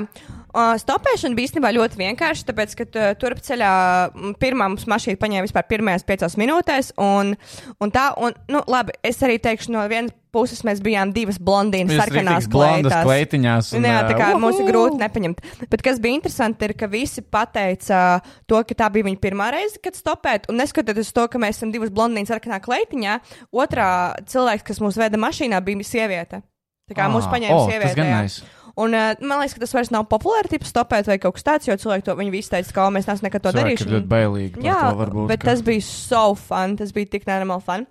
Uh, 0.53 0.75
stopēšana 0.77 1.33
bija 1.33 1.49
īstenībā 1.49 1.71
ļoti 1.73 1.97
vienkārša, 1.97 2.45
tāpēc, 2.51 2.75
ka 2.77 2.85
uh, 2.91 3.13
tur 3.17 3.33
pa 3.39 3.45
ceļā 3.47 3.69
m, 4.13 4.33
pirmā 4.37 4.67
mums 4.69 4.85
mašīna 4.91 5.17
paņēma 5.21 5.47
vispār 5.47 5.65
pirmajās 5.71 6.05
piecās 6.05 6.37
minūtēs. 6.37 6.91
Un, 7.01 7.33
un 7.81 7.93
tā, 7.95 8.11
un, 8.21 8.37
nu, 8.53 8.61
labi, 8.69 8.93
es 9.01 9.23
arī 9.25 9.39
teikšu, 9.41 9.73
no 9.73 9.87
vienas 9.89 10.13
puses 10.33 10.61
mēs 10.65 10.81
bijām 10.85 11.11
divas 11.13 11.39
blondīnas, 11.41 11.97
sarkanās 11.97 12.51
kleitiņās. 12.53 13.73
Un, 13.77 13.89
Jā, 13.89 14.05
tā 14.09 14.15
kā 14.21 14.29
uh, 14.35 14.39
mums 14.45 14.61
ir 14.61 14.67
uhu! 14.67 14.71
grūti 14.75 15.01
nepaņemt. 15.01 15.43
Bet 15.73 15.85
kas 15.89 16.01
bija 16.05 16.21
interesanti, 16.21 16.69
ir, 16.69 16.77
ka 16.77 16.89
visi 16.93 17.25
pateica 17.25 18.05
to, 18.49 18.61
ka 18.69 18.77
tā 18.85 18.93
bija 18.93 19.09
viņa 19.09 19.21
pirmā 19.25 19.51
reize, 19.57 19.81
kad 19.81 19.97
stopēt. 19.97 20.49
Un 20.53 20.61
neskatoties 20.61 21.17
to, 21.17 21.29
ka 21.33 21.41
mēs 21.41 21.61
esam 21.61 21.73
divas 21.73 21.93
blondīnas 21.93 22.33
sarkanā 22.33 22.61
kleitiņā, 22.65 23.19
otrā 23.57 23.91
cilvēks, 24.29 24.69
kas 24.69 24.85
mūs 24.85 25.01
veda 25.01 25.21
mašīnā, 25.21 25.65
bija 25.65 25.85
sieviete. 25.85 26.45
Tā 26.91 26.97
kā 26.99 27.07
mūs 27.09 27.25
Ah, 27.25 27.33
paņēma 27.33 27.55
o, 27.57 27.63
tas 27.63 27.73
sieviete. 27.73 28.51
Un, 28.77 28.95
uh, 28.97 29.13
man 29.21 29.41
liekas, 29.43 29.53
ka 29.55 29.61
tas 29.61 29.75
vairs 29.77 29.91
nav 29.93 30.07
populāri, 30.09 30.49
tipu 30.55 30.65
stopēt 30.65 31.07
vai 31.11 31.19
kaut 31.21 31.35
kas 31.37 31.45
tāds, 31.45 31.67
jo 31.69 31.75
cilvēki 31.77 32.07
to 32.07 32.15
viņi 32.17 32.31
visi 32.33 32.51
teica, 32.55 32.73
ka 32.73 32.87
"O, 32.87 32.91
mēs 32.95 33.05
neesam 33.09 33.27
nekad 33.29 33.43
to 33.45 33.53
darījuši. 33.53 33.85
ir 33.87 33.93
ļoti 33.99 34.09
bailīgi. 34.09 34.63
Jā, 34.65 34.79
varbūt, 34.97 35.29
bet 35.29 35.41
ka- 35.41 35.51
tas 35.51 35.61
bija 35.63 35.83
so 35.83 36.35
fun. 36.35 36.77
Tas 36.77 36.93
bija 36.93 37.11
tik 37.11 37.27
nenormāli 37.29 37.63
fun. 37.63 37.87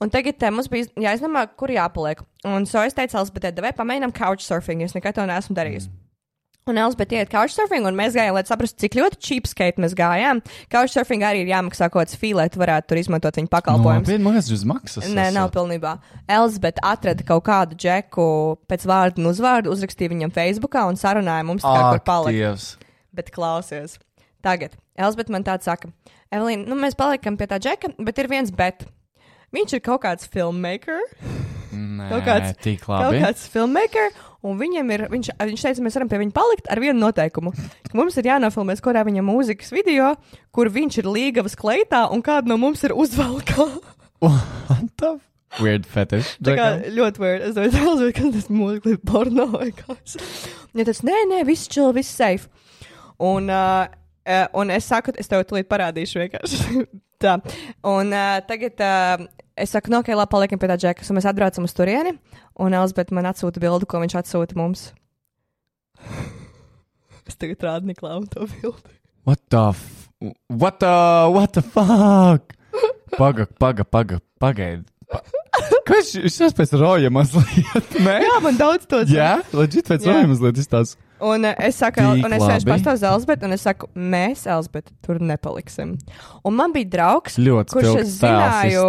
Un 0.00 0.08
tagad 0.10 0.42
uh, 0.42 0.50
mums 0.50 0.68
bija 0.68 0.86
jāizdomā, 0.96 1.46
kur 1.56 1.68
jāpaliek. 1.68 2.20
Un 2.44 2.64
so 2.66 2.80
es 2.82 2.94
teicu, 2.96 3.16
Elspētē, 3.20 3.54
vai 3.60 3.72
pamēģinām 3.72 4.12
couchsurfing. 4.16 4.82
Es 4.82 4.92
nekad 4.96 5.14
to 5.14 5.26
neesmu 5.28 5.56
darījis. 5.56 5.88
Mm. 5.88 5.99
Un 6.68 6.76
Elspēta 6.76 7.16
iet 7.16 7.30
couchsurfing, 7.32 7.86
un 7.88 7.96
mēs 7.96 8.12
gājām, 8.14 8.36
lai 8.36 8.42
saprastu, 8.46 8.76
cik 8.84 8.98
ļoti 8.98 9.16
cheapskate 9.24 9.80
mēs 9.80 9.94
gājām. 9.96 10.42
Couchsurfing 10.70 11.24
arī 11.24 11.40
ir 11.42 11.48
jāmaksā 11.50 11.88
kaut 11.88 12.04
kāds 12.04 12.18
fee, 12.20 12.34
lai 12.36 12.50
tu 12.52 12.60
varētu 12.60 12.92
tur 12.92 13.00
izmantot 13.00 13.38
viņu 13.40 13.48
pakalpojumus. 13.50 14.12
Man 14.20 14.36
liekas, 14.36 14.50
uz 14.54 14.66
maksas. 14.68 15.08
Nē, 15.08 15.30
nav 15.32 15.48
esat. 15.48 15.56
pilnībā. 15.56 15.94
Elzbieta 16.30 16.84
atrada 16.92 17.26
kaut 17.26 17.46
kādu 17.48 17.80
džeku 17.80 18.28
pēc 18.70 18.84
vārdu 18.92 19.24
un 19.24 19.32
uzvārdu, 19.32 19.72
uzrakstīja 19.72 20.12
viņam 20.12 20.36
Facebookā 20.36 20.84
un 20.90 21.00
sarunāja 21.00 21.48
mums, 21.48 21.64
kā 21.64 21.74
kur 21.80 22.02
Ak, 22.02 22.06
palikt. 22.06 22.36
Dievs. 22.36 22.68
Bet 23.16 23.32
klausies, 23.34 23.96
tagad 24.44 24.76
Elzbieta 25.00 25.32
man 25.32 25.48
tāds 25.48 25.66
saka, 25.66 25.88
Evelīna, 26.30 26.68
nu 26.68 26.76
mēs 26.78 26.94
paliekam 26.94 27.40
pie 27.40 27.48
tā 27.50 27.56
džeka, 27.58 27.96
bet 28.04 28.20
ir 28.22 28.28
viens 28.30 28.52
bet. 28.54 28.84
Viņš 29.50 29.72
ir 29.74 29.80
kaut 29.82 30.04
kāds 30.04 30.28
filmmaker, 30.30 31.00
Nē, 31.74 32.06
kaut 32.12 32.26
kāds, 32.28 32.52
kaut 32.78 33.16
kāds 33.18 33.48
filmmaker, 33.50 34.12
un 34.46 34.60
viņam 34.60 34.92
ir, 34.94 35.06
viņš, 35.12 35.32
viņš 35.38 35.64
teica, 35.66 35.84
mēs 35.84 35.96
varam 35.98 36.10
pie 36.10 36.20
viņa 36.22 36.36
palikt 36.36 36.70
ar 36.72 36.82
vienu 36.82 36.98
noteikumu, 37.02 37.54
ka 37.88 37.96
mums 37.98 38.18
ir 38.20 38.30
jānofilmē 38.30 38.76
skorā 38.78 39.04
viņa 39.08 39.24
mūzikas 39.26 39.72
video, 39.74 40.14
kur 40.54 40.70
viņš 40.72 41.00
ir 41.02 41.10
līgavas 41.10 41.58
kleitā 41.58 42.06
un 42.12 42.24
kāda 42.26 42.52
no 42.52 42.60
mums 42.60 42.84
ir 42.86 42.96
uzvalkā. 42.96 43.68
Weird 45.58 45.86
fetish. 45.90 46.36
Tā 46.46 46.54
kā 46.54 46.66
ļoti 46.94 47.22
weird. 47.22 47.44
Es 47.48 47.56
domāju, 47.56 48.12
ka 48.14 48.28
tas 48.36 48.46
ir 48.46 48.54
mūzika, 48.54 48.92
porno 49.08 49.48
vai 49.50 49.70
kas. 49.74 50.14
Ja 50.78 50.86
tas, 50.86 51.00
nē, 51.06 51.16
nē, 51.32 51.40
viss 51.48 51.66
chill, 51.70 51.90
viss 51.96 52.12
safe. 52.14 52.46
Un, 53.18 53.50
uh, 53.50 53.88
uh, 54.22 54.46
un 54.60 54.70
es 54.70 54.86
saku, 54.86 55.16
es 55.18 55.30
tev 55.30 55.42
tulīt 55.48 55.66
parādīšu 55.70 56.22
vienkārši. 56.22 56.84
tā. 57.24 57.40
Un 57.82 58.14
uh, 58.14 58.38
tagad 58.46 58.84
uh, 58.86 59.26
es 59.62 59.74
saku, 59.74 59.92
no, 59.92 60.00
ok, 60.02 60.12
labi, 60.16 60.32
paliekam 60.32 60.60
pie 60.60 60.70
tā 60.70 60.76
džeka. 60.80 61.06
Un 61.06 61.18
mēs 61.18 61.28
atbraucam 61.30 61.66
uz 61.68 61.74
turieni. 61.76 62.14
Un 62.60 62.76
Elzbieta 62.76 63.16
man 63.16 63.28
atsūta 63.30 63.62
bildi, 63.62 63.88
ko 63.90 64.02
viņš 64.02 64.16
atsūta 64.22 64.58
mums. 64.58 64.90
es 67.28 67.36
tagad 67.40 67.66
rādu 67.68 67.90
Niklaumu 67.90 68.30
to 68.32 68.48
bildi. 68.56 68.96
What 69.28 69.44
the 69.52 69.66
f... 69.74 70.08
What 70.48 70.80
the... 70.80 70.94
What 71.32 71.52
the 71.56 71.62
fuck? 71.62 72.56
Paga, 73.16 73.46
paga, 73.58 73.84
paga, 73.84 74.20
pagaidi. 74.40 74.84
Pa... 75.10 75.20
Kas 75.88 76.12
šis 76.14 76.54
pēc 76.56 76.72
roja 76.78 77.10
mazliet? 77.12 77.94
Nē? 78.06 78.16
Jā, 78.24 78.36
man 78.44 78.58
daudz 78.58 78.86
to 78.90 79.02
Jā, 79.10 79.40
leģit 79.56 79.90
pēc 79.90 80.06
Jā. 80.06 80.14
roja 80.14 80.28
mazliet 80.30 80.60
izstāst. 80.62 80.98
Un 81.20 81.44
uh, 81.44 81.52
es 81.66 81.76
saku, 81.80 82.00
Tik 82.00 82.26
un 82.26 82.34
es 82.36 82.42
vienkārši 82.42 82.68
pastāvu 82.68 82.98
uz 82.98 83.04
Elzbietu, 83.10 83.46
un 83.48 83.56
es 83.56 83.64
saku, 83.66 83.90
mēs, 83.94 84.46
Elzbieta, 84.50 84.94
tur 85.04 85.20
nepaliksim. 85.22 85.94
Un 86.46 86.56
man 86.56 86.74
bija 86.74 86.88
draugs, 86.96 87.38
Ļoti 87.40 87.76
kurš 87.76 88.00
es 88.02 88.16
zināju, 88.18 88.86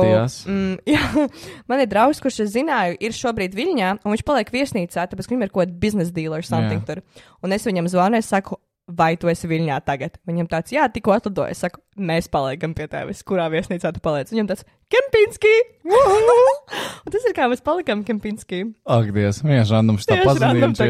mm, 0.47 0.73
jā, 0.93 1.27
man 1.71 1.83
ir 1.83 1.91
draugs, 1.91 2.23
kurš 2.23 2.41
es 2.45 2.55
zināju, 2.55 2.97
ir 3.03 3.15
šobrīd 3.17 3.55
Viļņā, 3.57 3.93
un 4.01 4.15
viņš 4.15 4.25
paliek 4.27 4.51
viesnīcā, 4.55 5.07
tāpēc, 5.11 5.27
ka 5.27 5.35
viņam 5.35 5.47
ir 5.47 5.53
kaut 5.53 5.63
kāda 5.65 5.79
biznesa 5.85 6.15
dealer 6.15 6.47
something 6.47 6.83
Jā. 6.83 6.87
tur. 6.87 7.25
Un 7.43 7.55
es 7.55 7.67
viņam 7.67 7.89
zvanu, 7.91 8.21
es 8.21 8.31
saku, 8.31 8.59
vai 8.97 9.15
tu 9.19 9.29
esi 9.31 9.49
Viļņā 9.49 9.79
tagad? 9.87 10.17
Viņam 10.27 10.49
tāds, 10.51 10.73
jā, 10.73 10.85
tikko 10.91 11.15
atlidoju. 11.15 11.53
Es 11.53 11.63
saku, 11.63 11.81
mēs 11.99 12.29
paliekam 12.31 12.75
pie 12.77 12.87
tevis, 12.91 13.23
kurā 13.27 13.47
viesnīcā 13.53 13.93
tu 13.95 14.03
paliec. 14.03 14.31
Viņam 14.33 14.51
tāds, 14.51 14.65
Kempinski! 14.91 15.53
un 17.05 17.13
tas 17.13 17.27
ir 17.27 17.35
kā 17.37 17.47
mēs 17.51 17.63
palikām 17.65 18.05
Kempinski. 18.07 18.63
Ak, 18.85 19.11
Dievs, 19.15 19.43
viens 19.45 19.71
randoms 19.73 20.07
tā 20.09 20.21
pazīstams. 20.25 20.81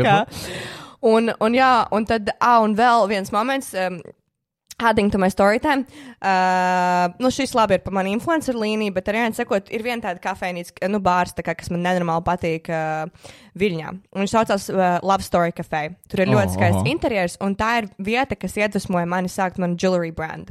Un, 1.01 1.31
un 1.41 1.53
jā, 1.57 1.71
un 1.91 2.05
tad, 2.05 2.29
ah, 2.39 2.59
un 2.61 2.75
vēl 2.77 3.07
viens 3.09 3.31
moments. 3.33 3.73
Um, 3.73 4.01
Adding 4.81 5.11
to 5.13 5.19
my 5.21 5.27
story 5.29 5.59
time. 5.61 5.83
Uh, 6.25 7.11
nu, 7.21 7.29
šis 7.29 7.51
labi 7.53 7.75
ir 7.77 7.83
par 7.85 7.93
mani 7.93 8.15
influencer 8.15 8.55
līniju, 8.57 8.95
bet 8.95 9.11
arī, 9.11 9.19
sakot, 9.37 9.67
ir 9.69 9.83
viena 9.85 10.01
tāda 10.01 10.17
kafejnīca, 10.23 10.87
nu, 10.89 10.97
bārs, 11.05 11.35
kā, 11.37 11.53
kas 11.53 11.69
man 11.69 11.83
nenormāli 11.85 12.23
patīk 12.25 12.71
uh, 12.73 13.29
Viļņā. 13.61 13.91
Un 14.15 14.23
viņš 14.23 14.33
saucās 14.33 14.65
uh, 14.73 14.97
Love 15.05 15.21
Story 15.27 15.53
Cafe. 15.53 15.83
Tur 16.09 16.23
ir 16.25 16.31
ļoti 16.33 16.49
Oh, 16.49 16.55
skaists 16.55 16.79
oho. 16.81 16.89
interjers, 16.89 17.37
un 17.45 17.53
tā 17.59 17.69
ir 17.83 17.91
vieta, 18.01 18.33
kas 18.41 18.57
iedvesmoja 18.57 19.05
mani 19.05 19.29
sākt 19.29 19.61
manu 19.61 19.77
jewelry 19.77 20.09
brand. 20.17 20.49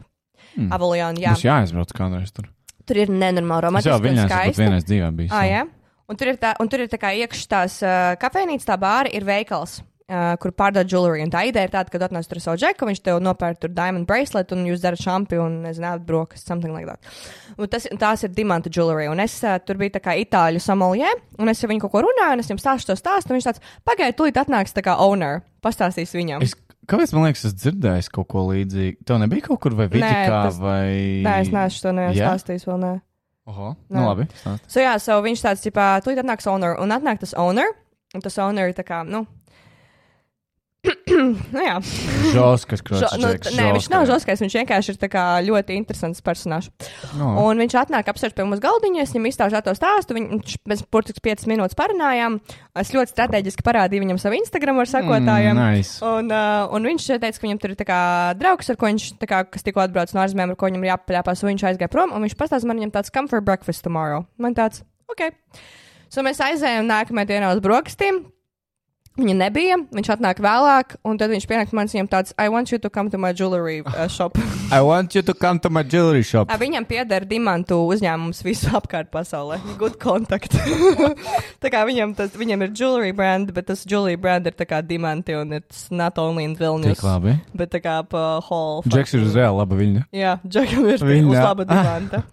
Hmm. 0.54 0.70
Avalion, 0.78 1.18
jā. 1.18 1.34
Mums 1.34 1.46
jāaizbrauc 1.48 1.90
kādreiz 1.98 2.30
tur. 2.30 2.46
Tur 2.86 3.02
ir 3.02 3.10
nenormāli 3.10 3.66
romantiski 3.66 3.96
esmu 3.98 4.14
pat 4.14 4.30
skaisti. 4.30 4.62
vienreiz 4.62 4.86
dzīvē 4.86 5.10
bijis. 5.18 5.34
Ah, 5.34 5.46
jā. 5.50 5.66
Un 6.06 6.18
tur 6.22 6.30
ir 6.30 6.38
tā, 6.38 6.54
un 6.62 6.70
tur 6.70 6.86
ir 6.86 6.88
tā 6.90 7.02
kā 7.02 7.10
iekšā 7.18 7.50
tās 7.50 7.80
uh, 7.82 8.14
kafejnīcas, 8.22 8.66
tā 8.70 8.78
bāra 8.78 9.10
ir 9.10 9.26
veikals. 9.26 9.80
Uh, 10.10 10.32
kur 10.42 10.50
pārdod 10.50 10.88
jewelry. 10.90 11.20
Un 11.22 11.30
tā 11.30 11.44
ideja 11.46 11.68
ir 11.68 11.70
tāda, 11.70 11.86
ka 11.86 11.98
tu 12.00 12.02
atnāc 12.02 12.26
tur 12.26 12.40
savu 12.42 12.58
džeku, 12.58 12.82
viņš 12.88 12.98
tev 13.06 13.20
nopērk 13.22 13.60
tur 13.62 13.70
diamond 13.70 14.08
bracelet, 14.08 14.50
un 14.56 14.64
jūs 14.66 14.80
darat 14.82 14.98
šampionu, 14.98 15.44
un, 15.46 15.58
nezinu, 15.68 15.92
brokas, 16.02 16.42
something 16.42 16.72
like 16.74 16.88
that. 16.88 16.98
Un 17.54 17.68
tas, 17.70 17.86
tās 18.00 18.24
ir 18.26 18.32
dimanta 18.34 18.72
jewelry. 18.74 19.06
Un 19.06 19.22
es 19.22 19.36
uh, 19.46 19.60
tur 19.62 19.78
biju 19.78 19.92
tā 19.94 20.00
kā 20.02 20.16
itāļu 20.18 20.58
somolijē, 20.64 21.12
un 21.38 21.52
es 21.52 21.62
ar 21.62 21.70
viņu 21.70 21.84
kaut 21.84 21.92
ko 21.94 22.02
runāju, 22.08 22.34
un 22.34 22.42
es 22.42 22.50
viņam 22.50 22.58
stāstu 22.64 22.90
to 22.90 22.96
stāstu, 22.98 23.30
un 23.30 23.38
viņš 23.38 23.46
tāds, 23.52 23.62
pagaidiet, 23.86 24.18
tūlīt 24.18 24.40
atnāks 24.42 24.74
tā 24.74 24.82
kā 24.82 24.96
owner, 24.98 25.44
pastāstīs 25.62 26.16
viņam. 26.18 26.42
Es, 26.42 26.56
kāpēc 26.90 27.14
man 27.14 27.28
liekas, 27.28 27.44
es 27.46 27.54
dzirdēju 27.62 28.10
kaut 28.18 28.28
ko 28.34 28.48
līdzīgu? 28.50 29.04
Tev 29.06 29.20
nebija 29.22 29.46
kaut 29.46 29.60
kur 29.62 29.78
vai 29.78 29.86
vidikā 29.94 30.26
tas- 30.26 30.58
vai. 30.58 31.22
Nē, 31.22 31.36
es 31.44 31.52
neesmu 31.54 31.84
to 31.86 31.94
Jā? 31.94 32.08
nestāstījis 32.10 32.66
vēl. 32.66 32.82
Nē. 32.82 32.92
Oho, 33.46 33.76
Nē. 33.86 33.94
nu 33.94 34.08
labi. 34.10 34.26
stāsti. 34.42 34.66
So, 34.66 34.82
jā, 34.82 34.98
so 34.98 35.22
viņš 35.22 35.46
tāds, 35.46 35.62
tipā, 35.62 35.92
tūlīt 36.02 36.18
atnāks 36.24 36.50
owner, 36.50 36.74
un 36.82 36.90
atnāk 36.98 37.22
tas 37.22 37.32
owner, 37.38 37.70
un 38.14 38.20
tas 38.26 38.36
owner 38.42 38.68
ir 38.70 38.74
tā 38.74 38.82
kā, 38.82 39.04
nu, 39.06 39.22
nu 41.54 41.60
jā. 41.60 41.74
Žoskas, 42.32 42.80
Žo, 42.80 43.08
nu, 43.20 43.30
nē, 43.36 43.66
viņš 43.76 43.88
nav 43.92 44.06
žoskais, 44.08 44.40
viņš 44.40 44.54
vienkārši 44.62 44.94
ir 44.94 45.10
kā 45.12 45.24
ļoti 45.44 45.76
interesants 45.76 46.22
personāžs. 46.24 46.70
No. 47.18 47.34
Un 47.44 47.60
viņš 47.60 47.76
atnāk 47.82 48.08
apsēst 48.08 48.36
pie 48.36 48.46
mums 48.46 48.62
galdiņā, 48.64 49.04
es 49.04 49.12
viņam 49.12 49.28
izstāstīju 49.28 49.66
to 49.66 49.74
stāstu. 49.76 50.16
Viņš 50.16 50.56
mēs 50.70 50.84
burtiski 50.88 51.22
5 51.28 51.44
minūtes 51.52 51.76
parunājām. 51.76 52.38
Es 52.80 52.94
ļoti 52.94 53.12
strateģiski 53.12 53.66
parādīju 53.66 54.06
viņam 54.06 54.22
savu 54.22 54.40
Instagram 54.40 54.80
ar 54.80 54.90
sekotājiem. 54.94 55.52
Mm, 55.52 55.76
nice. 55.76 56.00
Un, 56.00 56.32
uh, 56.32 56.72
un 56.72 56.88
viņš 56.88 57.10
teica, 57.12 57.34
ka 57.36 57.46
viņam 57.48 57.60
tur 57.60 57.76
ir 57.76 57.84
kā 57.92 58.00
draugs, 58.40 58.72
ar 58.72 58.80
ko 58.80 58.88
viņš, 58.88 59.10
kā, 59.28 59.44
tikko 59.60 59.84
atbrauc 59.84 60.16
no 60.16 60.24
ārzemēm, 60.24 60.54
ar 60.54 60.60
ko 60.60 60.72
viņam 60.72 60.88
ir 60.88 60.94
jāpaļāpās, 60.94 61.44
viņš 61.44 61.68
aizgāja 61.74 61.92
prom. 61.92 62.16
Un 62.16 62.24
viņš 62.24 62.38
pastāstīja 62.40 62.72
man, 62.72 62.80
viņam 62.80 62.96
tāds 62.96 63.12
come 63.12 63.28
for 63.28 63.44
breakfast 63.44 63.84
tomorrow. 63.84 64.24
Man 64.40 64.56
tāds, 64.56 64.80
ok. 65.12 65.28
So 66.10 66.24
mēs 66.26 66.40
aizējām 66.42 66.88
nākamajā 66.88 67.34
dienā 67.34 67.52
uz 67.52 67.60
brokastīm. 67.62 68.24
Viņa 69.20 69.34
nebija, 69.36 69.76
viņš 69.92 70.08
atnāk 70.14 70.38
vēlāk, 70.40 70.94
un 71.04 71.18
tad 71.20 71.28
viņš 71.28 71.44
pienāk 71.50 71.72
man 71.76 71.90
viņam 71.92 72.06
tāds, 72.08 72.32
I 72.40 72.48
want 72.48 72.70
you 72.72 72.78
to 72.80 72.88
come 72.88 73.10
to 73.12 73.18
my 73.20 73.34
jewelry 73.36 73.82
uh, 73.84 74.06
shop. 74.08 74.38
I 74.72 74.80
want 74.80 75.12
you 75.14 75.20
to 75.26 75.34
come 75.36 75.60
to 75.60 75.68
my 75.68 75.82
jewelry 75.84 76.22
shop. 76.24 76.48
Ā, 76.48 76.56
Viņam 76.62 76.86
pieder 76.88 77.26
dimantu 77.28 77.76
uzņēmums 77.92 78.40
visu 78.46 78.70
apkārt 78.80 79.10
pasaulē. 79.12 79.58
Good 79.76 79.98
contact. 80.00 80.56
tā 81.62 81.72
kā 81.72 81.82
viņam, 81.88 82.14
tas, 82.16 82.32
viņam 82.38 82.64
ir 82.64 82.72
jewelry 82.72 83.12
brand, 83.16 83.52
bet 83.56 83.68
tas 83.68 83.84
jewelry 83.84 84.16
brand 84.16 84.48
ir 84.48 84.56
tā 84.56 84.64
kā 84.70 84.80
dimanti, 84.80 85.36
un 85.36 85.52
it's 85.60 85.90
not 85.92 86.16
only 86.18 86.46
in 86.48 86.56
Vilnius, 86.56 86.96
Tik 87.02 87.04
labi. 87.04 87.36
bet 87.52 87.74
tā 87.76 87.82
kā 87.84 88.00
pa 88.08 88.24
whole. 88.48 88.80
Džeks 88.88 89.18
ir 89.18 89.26
uz 89.28 89.36
reāli 89.36 89.60
laba 89.60 89.76
viņa. 89.76 90.06
Jā, 90.16 90.38
Džekam 90.48 90.88
ir 90.94 91.04
Viņa. 91.04 91.28
Uz 91.28 91.44
laba 91.44 91.68
dimanta. 91.68 92.24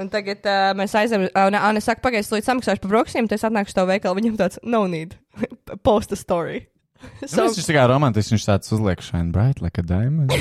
Un 0.00 0.08
tagad 0.08 0.46
uh, 0.48 0.70
mēs 0.78 0.94
aizējām, 0.96 1.26
un 1.34 1.56
Anna 1.58 1.80
saka, 1.84 2.00
pagaidi, 2.00 2.24
līdz 2.32 2.46
samaksāšu 2.46 2.80
par 2.84 2.92
brokastīm, 2.92 3.26
tad 3.28 3.36
es 3.36 3.44
atnākšu 3.44 3.74
to 3.76 3.82
veikalu. 3.90 4.16
Viņam 4.20 4.36
tāds, 4.38 4.56
no 4.64 4.84
need, 4.88 5.16
post 5.88 6.12
a 6.12 6.18
story. 6.18 6.66
So, 7.24 7.46
viņš 7.46 7.64
ir 7.64 7.76
kā 7.78 7.84
romantisks, 7.88 8.32
viņš 8.34 8.44
tāds 8.44 8.72
uzliek 8.76 9.00
shine 9.04 9.32
bright 9.32 9.62
like 9.64 9.80
a 9.80 9.84
diamond. 9.84 10.32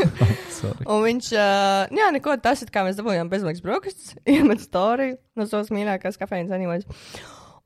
Sorry. 0.58 0.84
Un 0.84 1.00
viņš, 1.06 1.30
uh, 1.34 1.92
jā, 1.96 2.08
neko 2.14 2.36
tas 2.42 2.60
ir, 2.62 2.70
kā 2.72 2.84
mēs 2.86 2.98
dabūjām 2.98 3.30
bezmaksas 3.32 3.64
brokastis, 3.64 4.12
iemet 4.34 4.60
storiju 4.62 5.16
no 5.40 5.48
savas 5.48 5.72
mīļākās 5.74 6.20
kafejnīcas 6.20 6.56
animācijas. 6.58 7.14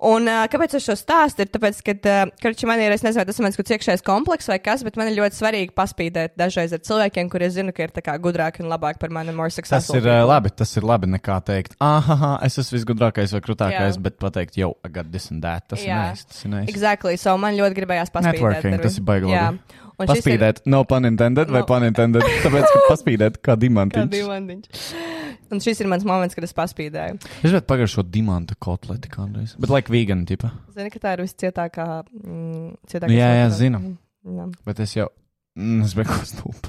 Un 0.05 0.29
uh, 0.29 0.43
kāpēc 0.53 0.75
es 0.77 0.85
šo 0.85 0.93
stāstu? 0.99 1.41
Ir 1.47 1.49
tāpēc, 1.55 1.79
ka, 1.87 1.95
uh, 1.97 2.33
karči, 2.43 2.67
man 2.69 2.83
ir, 2.85 2.93
es 2.93 3.01
nezinu, 3.01 3.23
vai 3.23 3.29
tas 3.31 3.39
ir 3.41 3.47
mans 3.47 3.57
iekšējais 3.57 4.05
komplekss 4.05 4.51
vai 4.51 4.59
kas, 4.61 4.83
bet 4.85 4.99
man 5.01 5.09
ir 5.09 5.17
ļoti 5.17 5.39
svarīgi 5.39 5.73
paspīdēt 5.77 6.35
dažreiz 6.37 6.75
ar 6.77 6.83
cilvēkiem, 6.85 7.31
kuriem 7.33 7.55
zinu, 7.55 7.73
ka 7.77 7.87
ir 7.87 7.95
tā 7.97 8.05
kā 8.05 8.19
gudrāki 8.21 8.61
un 8.61 8.69
labāki 8.69 9.01
par 9.01 9.15
mani, 9.17 9.33
more 9.33 9.49
Tas 9.49 9.57
successful. 9.63 9.97
ir 10.03 10.11
uh, 10.11 10.21
labi, 10.29 10.53
tas 10.53 10.77
ir 10.77 10.85
labi 10.85 11.09
nekā 11.15 11.39
teikt, 11.49 11.79
ah, 11.81 12.37
es 12.45 12.61
esmu 12.61 12.77
visgudrākais 12.77 13.33
vai 13.33 13.43
krūtākais, 13.49 13.97
Jā. 13.97 14.05
bet 14.05 14.21
pateikt, 14.21 14.61
yo, 14.61 14.75
I 14.85 14.93
got 14.93 15.09
this 15.15 15.31
and 15.33 15.41
that. 15.49 15.65
Tas 15.73 15.81
Jā. 15.81 15.89
ir 15.89 16.13
nice. 16.13 16.29
Tas 16.29 16.45
ir 16.45 16.53
nice. 16.53 16.69
Exactly, 16.75 17.17
so 17.17 17.39
man 17.41 17.57
ļoti 17.57 17.81
gribējās 17.81 18.13
paspīdēt. 18.13 18.37
Networking, 18.37 18.81
tas 18.85 19.01
ir 19.01 19.09
baigi 19.09 19.33
labi. 19.33 19.83
Un 19.97 20.11
šis 20.11 20.19
ir 20.19 20.21
Paspīdēt, 20.21 20.65
no 20.69 20.85
pun 20.85 21.09
intended 21.09 21.49
vai 21.49 21.63
No. 21.65 21.69
pun 21.73 21.89
intended. 21.89 22.21
Tāpēc, 22.45 22.69
ka 22.69 22.85
paspīdēt 22.93 23.41
kā 23.41 23.55
kā 23.57 23.61
dimantiņš. 23.65 25.16
Un 25.53 25.59
šis 25.63 25.79
ir 25.83 25.89
mans 25.91 26.05
moments, 26.07 26.35
kad 26.35 26.45
es 26.47 26.55
paspīdēju. 26.57 27.15
Es 27.23 27.47
gribētu 27.47 27.69
pagaršo 27.71 28.03
dimanta 28.11 28.55
kotleti 28.59 29.09
kādreiz. 29.13 29.51
Bet, 29.61 29.71
like, 29.71 29.91
vegan 29.93 30.25
tipa. 30.29 30.49
Zini, 30.75 30.91
ka 30.95 30.99
tā 31.03 31.09
ir 31.17 31.21
viscietākā. 31.27 31.87
Mm, 32.25 32.69
cietākais 32.91 33.15
Jā, 33.15 33.29
jā, 33.41 33.47
zinu. 33.55 33.79
Jā. 34.27 34.45
Bet 34.67 34.77
es 34.83 34.91
jau. 34.97 35.09
Mm, 35.57 35.81
es 35.87 35.93
biju 35.97 36.07
kaut 36.11 36.21
kas 36.25 36.31
stulbs. 36.35 36.69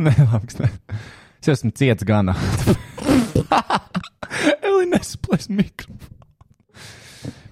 Nē, 0.00 0.12
labi. 0.30 0.46
es 0.48 0.56
Ne. 0.62 0.68
Es 1.44 1.48
esmu 1.58 1.70
ciets 1.76 2.04
gana. 2.08 2.32
Eli 4.64 4.86
nesplēs 4.88 5.50
mikrofonu. 5.52 6.13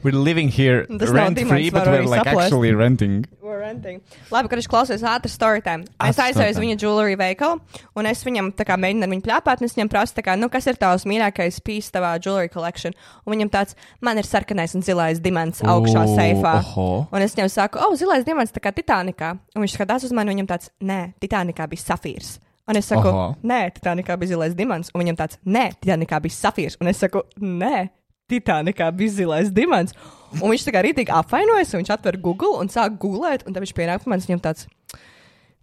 We're 0.02 0.18
living 0.18 0.48
here 0.50 0.84
Tas 0.86 1.10
rent 1.10 1.38
free, 1.38 1.70
but 1.70 1.86
we're 1.86 2.02
like 2.04 2.24
saplēst. 2.24 2.46
actually 2.50 2.72
renting. 2.74 3.24
We're 3.40 3.60
renting. 3.60 4.00
Labi, 4.34 4.48
kad 4.50 4.58
viņš 4.58 4.68
klausās 4.72 5.04
ātri 5.06 5.30
story 5.30 5.62
time. 5.62 5.84
Es 6.02 6.18
aizēju 6.18 6.56
uz 6.56 6.58
viņa 6.58 6.76
jewelry 6.82 7.14
veikalu, 7.20 7.60
un 7.94 8.06
es 8.10 8.24
viņam 8.26 8.50
tā 8.58 8.66
kā 8.66 8.74
mēģinu 8.82 9.06
ar 9.06 9.12
viņu 9.12 9.24
pļāpāt, 9.28 9.62
un 9.62 9.68
es 9.70 9.76
viņam 9.78 9.90
prasu, 9.92 10.16
tā 10.18 10.24
kā, 10.26 10.34
nu, 10.40 10.48
kas 10.50 10.66
ir 10.66 10.74
tavs 10.80 11.06
mīļākais 11.06 11.60
pīs 11.62 11.92
tavā 11.94 12.16
jewelry 12.18 12.50
collection. 12.50 12.96
Un 13.26 13.36
viņam 13.36 13.52
tāds, 13.54 13.76
man 14.00 14.18
ir 14.18 14.26
sarkanais 14.26 14.74
un 14.74 14.82
zilais 14.82 15.22
dimants 15.22 15.62
augšā 15.62 16.02
O, 16.02 16.16
seifā. 16.18 16.56
oho. 16.64 16.88
Un 17.12 17.22
es 17.22 17.34
viņam 17.38 17.50
saku, 17.54 17.78
oh, 17.78 17.94
zilais 17.94 18.26
dimants 18.26 18.50
tā 18.50 18.58
kā 18.64 18.74
Titanikā. 18.74 19.36
Un 19.54 19.62
viņš 19.62 19.78
skatās 19.78 20.04
uz 20.08 20.12
mani, 20.12 20.32
un 20.34 20.40
viņam 20.42 20.50
tāds, 20.56 20.70
nē, 20.82 21.00
Titanikā 21.22 21.68
bija 21.70 21.86
safīrs. 21.94 22.40
Un 22.68 22.76
es 22.78 22.86
saku, 22.86 23.08
Oho. 23.10 23.36
nē, 23.42 23.72
Titanikā 23.74 24.14
bija 24.18 24.34
zilais 24.36 24.52
dimants, 24.54 24.90
un 24.94 25.02
viņam 25.02 25.16
tāds, 25.18 25.38
nē, 25.46 25.72
Titanikā 25.82 26.20
bija 26.22 26.34
safīrs. 26.36 26.76
Un 26.80 26.86
es 26.90 26.98
saku, 27.02 27.22
nē, 27.42 27.88
Titanikā 28.32 28.88
bija 28.96 29.12
zilais 29.20 29.52
dimants. 29.52 29.92
Un 30.40 30.48
viņš 30.48 30.64
tā 30.64 30.72
kā 30.72 30.80
rītīgi 30.86 31.12
apvainojas, 31.12 31.74
un 31.74 31.82
viņš 31.82 31.90
atver 31.92 32.16
Google 32.24 32.56
un 32.62 32.70
sāk 32.72 32.96
googlēt, 33.02 33.44
un 33.44 33.52
tad 33.52 33.60
viņš 33.64 33.74
pienāk 33.76 34.04
pie 34.04 34.12
manis, 34.12 34.28
viņam 34.30 34.40
tāds. 34.46 34.64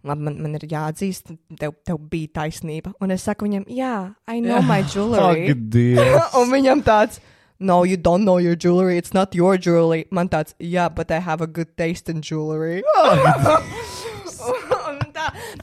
Labi, 0.06 0.24
man, 0.24 0.38
man 0.40 0.54
ir 0.56 0.64
jāatzīst, 0.72 1.34
tev, 1.60 1.74
tev 1.84 1.98
bija 2.12 2.30
taisnība. 2.38 2.94
Un 3.04 3.12
es 3.12 3.26
saku 3.28 3.50
viņam, 3.50 3.66
jā, 3.68 3.96
I 4.32 4.40
know 4.40 4.62
my 4.64 4.80
jewelry. 4.94 5.50
Un 6.40 6.54
viņam 6.54 6.86
tāds, 6.88 7.20
no, 7.60 7.84
you 7.84 7.98
don't 7.98 8.24
know 8.24 8.38
your 8.40 8.56
jewelry, 8.56 8.96
it's 8.98 9.14
not 9.14 9.36
your 9.36 9.58
jewelry. 9.58 10.06
Man 10.10 10.30
tāds, 10.30 10.56
yeah, 10.58 10.88
but 10.88 11.12
I 11.12 11.20
have 11.20 11.42
a 11.42 11.48
good 11.48 11.76
taste 11.76 12.08
in 12.08 12.22
jewelry. 12.22 12.84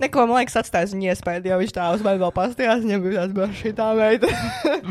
Neko, 0.02 0.26
man 0.28 0.42
liekas, 0.42 0.58
atstājis 0.60 0.92
viņa 0.92 1.14
iespēju, 1.14 1.46
jo 1.48 1.58
viņš 1.62 1.74
tā 1.76 1.86
uz 1.96 2.04
mani 2.04 2.20
vēl 2.20 2.32
pastījās, 2.36 2.82
viņam 2.84 3.04
bija 3.06 3.22
tāds, 3.22 3.36
bet 3.38 3.56
šī 3.62 3.72
tā 3.78 3.88
meita. 3.96 4.32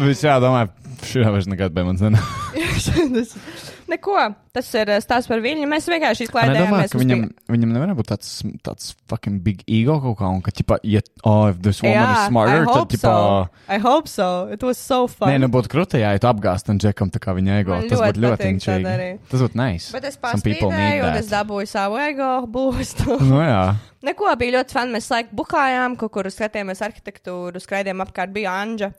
Viss 0.01 0.25
jādomā, 0.25 0.65
šī 1.05 1.27
vairs 1.29 1.49
nekad 1.51 1.75
pie 1.75 1.85
manis 1.85 2.05
nenāk. 2.05 2.25
Neko, 3.85 4.15
tas 4.55 4.67
ir 4.73 4.89
eh, 4.89 4.97
stāsts 5.03 5.29
par 5.29 5.41
viņu. 5.43 5.67
Mēs 5.69 5.85
vienkārši 5.85 6.25
Es 6.25 6.29
izklaidējāmies. 6.29 6.93
uz 6.95 7.01
viņam, 7.01 7.19
bija- 7.21 7.53
viņam 7.53 7.73
nevar 7.75 7.91
būt 7.99 8.07
tāds, 8.09 8.29
tāds 8.65 8.95
fucking 9.11 9.43
big 9.45 9.61
ego 9.69 9.99
kaut 10.01 10.17
kā, 10.17 10.29
un 10.33 10.41
ka, 10.41 10.49
tipā, 10.51 10.79
ja, 10.81 11.01
oh, 11.23 11.49
if 11.51 11.59
this 11.61 11.83
woman 11.83 11.97
Jā, 11.99 12.07
is 12.15 12.27
smarter, 12.31 12.65
tad, 12.65 12.89
tipā, 12.89 13.01
so. 13.13 13.49
I 13.69 13.77
hope 13.77 14.07
so. 14.09 14.47
It 14.51 14.63
was 14.63 14.77
so 14.81 15.05
fun. 15.07 15.29
nē, 15.29 15.39
nu 15.43 15.49
būtu 15.53 15.69
krūti, 15.69 15.99
ja 16.01 16.15
tu 16.17 16.25
apgāzt 16.31 16.69
un 16.73 16.79
džekam 16.81 17.11
tā 17.13 17.21
kā 17.21 17.35
viņa 17.37 17.59
ego. 17.61 17.75
Man 17.77 17.89
Tas 17.89 18.01
būtu 18.01 18.23
ļoti 18.25 18.49
inčīgi. 18.55 19.19
Tas 19.29 19.41
būtu 19.45 19.55
nice. 19.61 19.91
Bet 19.93 20.03
es 20.09 20.17
paspīdēju, 20.17 21.03
un 21.05 21.19
es 21.21 21.29
dabūju 21.29 21.67
savu 21.69 21.97
ego 22.01 22.31
būstu. 22.47 23.19
Nu 23.29 23.37
jā. 23.45 23.75
Neko 24.05 24.33
bija 24.37 24.59
ļoti 24.61 24.71
fani. 24.71 24.93
Mēs 24.97 25.09
laiku 25.13 25.33
bukājām, 25.35 25.95
kaut 25.97 26.11
kur 26.13 26.23
skatījāmies 26.29 26.81
arhitektūru, 26.85 27.61
skraidījām 27.61 28.01
apkārt, 28.05 28.33
bija 28.33 28.51
Anģa. 28.61 28.91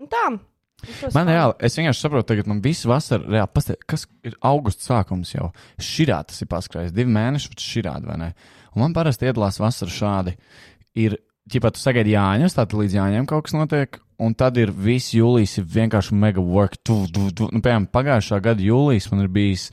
Un 0.00 0.06
tā. 0.10 0.24
Man 1.14 1.30
reāli, 1.30 1.56
es 1.66 1.76
vienkārši 1.78 2.04
saprotu, 2.04 2.28
tagad 2.32 2.50
man 2.50 2.62
visu 2.64 2.90
vasaru, 2.90 3.28
reāli, 3.30 3.50
pastāv, 3.54 3.80
kas 3.90 4.06
ir 4.26 4.36
augusts 4.46 4.88
sākums 4.88 5.34
jau. 5.34 5.50
Širā 5.82 6.20
tas 6.28 6.40
ir 6.42 6.50
paskrējis, 6.50 6.94
divi 6.96 7.12
mēneši, 7.14 7.52
bet 7.52 7.64
širādi, 7.64 8.10
vai 8.10 8.18
ne? 8.20 8.30
Un 8.74 8.84
man 8.84 8.94
parasti 8.96 9.28
iedalās 9.28 9.60
vasara 9.60 9.92
šādi. 9.94 10.36
Ir, 11.00 11.18
ja 11.52 11.70
tu 11.70 11.82
sagaidi 11.82 12.14
jāņus, 12.14 12.56
tad 12.56 12.74
līdz 12.76 12.96
jāņem 12.98 13.28
kaut 13.30 13.48
kas 13.48 13.56
notiek, 13.56 14.00
un 14.20 14.36
tad 14.38 14.58
ir 14.60 14.72
viss 14.74 15.14
jūlijas, 15.16 15.58
ir 15.60 15.70
vienkārši 15.74 16.18
mega 16.18 16.44
work. 16.44 16.78
Tu, 16.84 17.02
tu, 17.12 17.30
tu. 17.34 17.48
Nu, 17.50 17.62
piemēram, 17.64 17.88
pagājušā 17.92 18.40
gada 18.44 18.64
jūlijas 18.64 19.10
man 19.12 19.24
ir 19.24 19.32
bijis 19.32 19.70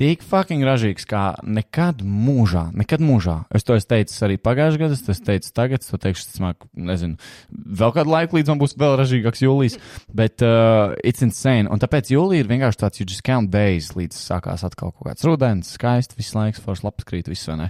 tik 0.00 0.22
fucking 0.24 0.64
ražīgs 0.64 1.04
kā 1.08 1.34
nekad 1.44 2.00
mūžā. 2.00 2.70
Nekad 2.72 3.02
mūžā. 3.04 3.34
Es 3.52 3.66
to 3.68 3.74
esmu 3.76 3.90
teicis 3.92 4.22
arī 4.24 4.38
pagājušajā 4.40 4.80
gadā, 4.80 4.96
es 4.96 5.02
to 5.04 5.16
teicu 5.26 5.50
tagad, 5.56 5.84
to 5.84 5.98
teikšu, 6.00 6.24
tas 6.30 6.40
māk, 6.40 6.64
nezinu, 6.88 7.18
vēl 7.52 7.92
kādu 7.96 8.14
laiku, 8.14 8.38
līdz 8.38 8.52
man 8.52 8.62
būs 8.62 8.76
vēl 8.80 8.96
ražīgāks 9.00 9.44
jūlijas. 9.44 9.76
Bet 10.16 10.44
uh, 10.46 10.96
it's 11.04 11.24
insane. 11.26 11.68
Un 11.68 11.82
tāpēc 11.82 12.08
jūlija 12.14 12.46
ir 12.46 12.48
vienkārši 12.48 12.80
tāds, 12.80 13.02
you 13.02 13.08
just 13.08 13.26
count 13.26 13.52
days, 13.52 13.92
līdz 13.98 14.16
sākās 14.16 14.64
atkal 14.64 14.94
kaut 14.94 15.10
kāds 15.10 15.26
rudens, 15.28 15.74
skaists, 15.76 16.16
viss 16.16 16.36
laiks, 16.38 16.62
foršs 16.64 16.86
lapas 16.86 17.08
krīt, 17.10 17.28
viss 17.28 17.50
vai 17.50 17.58
ne. 17.66 17.68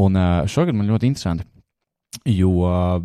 Un 0.00 0.16
uh, 0.16 0.46
šogad 0.48 0.78
man 0.78 0.88
ļoti 0.88 1.12
interesanti, 1.12 1.44
jo 2.32 2.54
uh, 2.64 2.96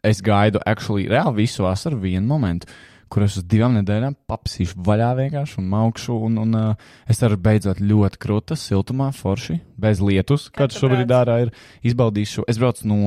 es 0.00 0.24
gaidu 0.24 0.64
actually 0.64 1.04
reāli 1.12 1.42
visu 1.44 1.68
vasaru 1.68 2.00
vienu 2.00 2.24
momentu 2.32 2.72
kur 3.12 3.24
es 3.26 3.38
uz 3.40 3.46
divām 3.48 3.76
nedēļām 3.78 4.16
papsīšu 4.30 4.80
vaļā 4.86 5.10
vienkārši 5.20 5.58
un 5.62 5.68
maukšu. 5.72 6.18
Un, 6.28 6.38
un 6.44 6.58
uh, 6.58 6.86
es 7.10 7.20
ceru, 7.20 7.38
beidzot 7.40 7.82
ļoti 7.82 8.20
krūta, 8.22 8.58
siltumā, 8.58 9.10
forši, 9.16 9.60
bez 9.80 10.02
lietus, 10.04 10.48
kāds 10.54 10.78
šobrīd 10.80 11.06
brauc? 11.06 11.20
ārā 11.20 11.38
ir. 11.46 11.52
Izbaudīšu, 11.86 12.46
es 12.50 12.60
braucu 12.60 12.88
no 12.90 13.00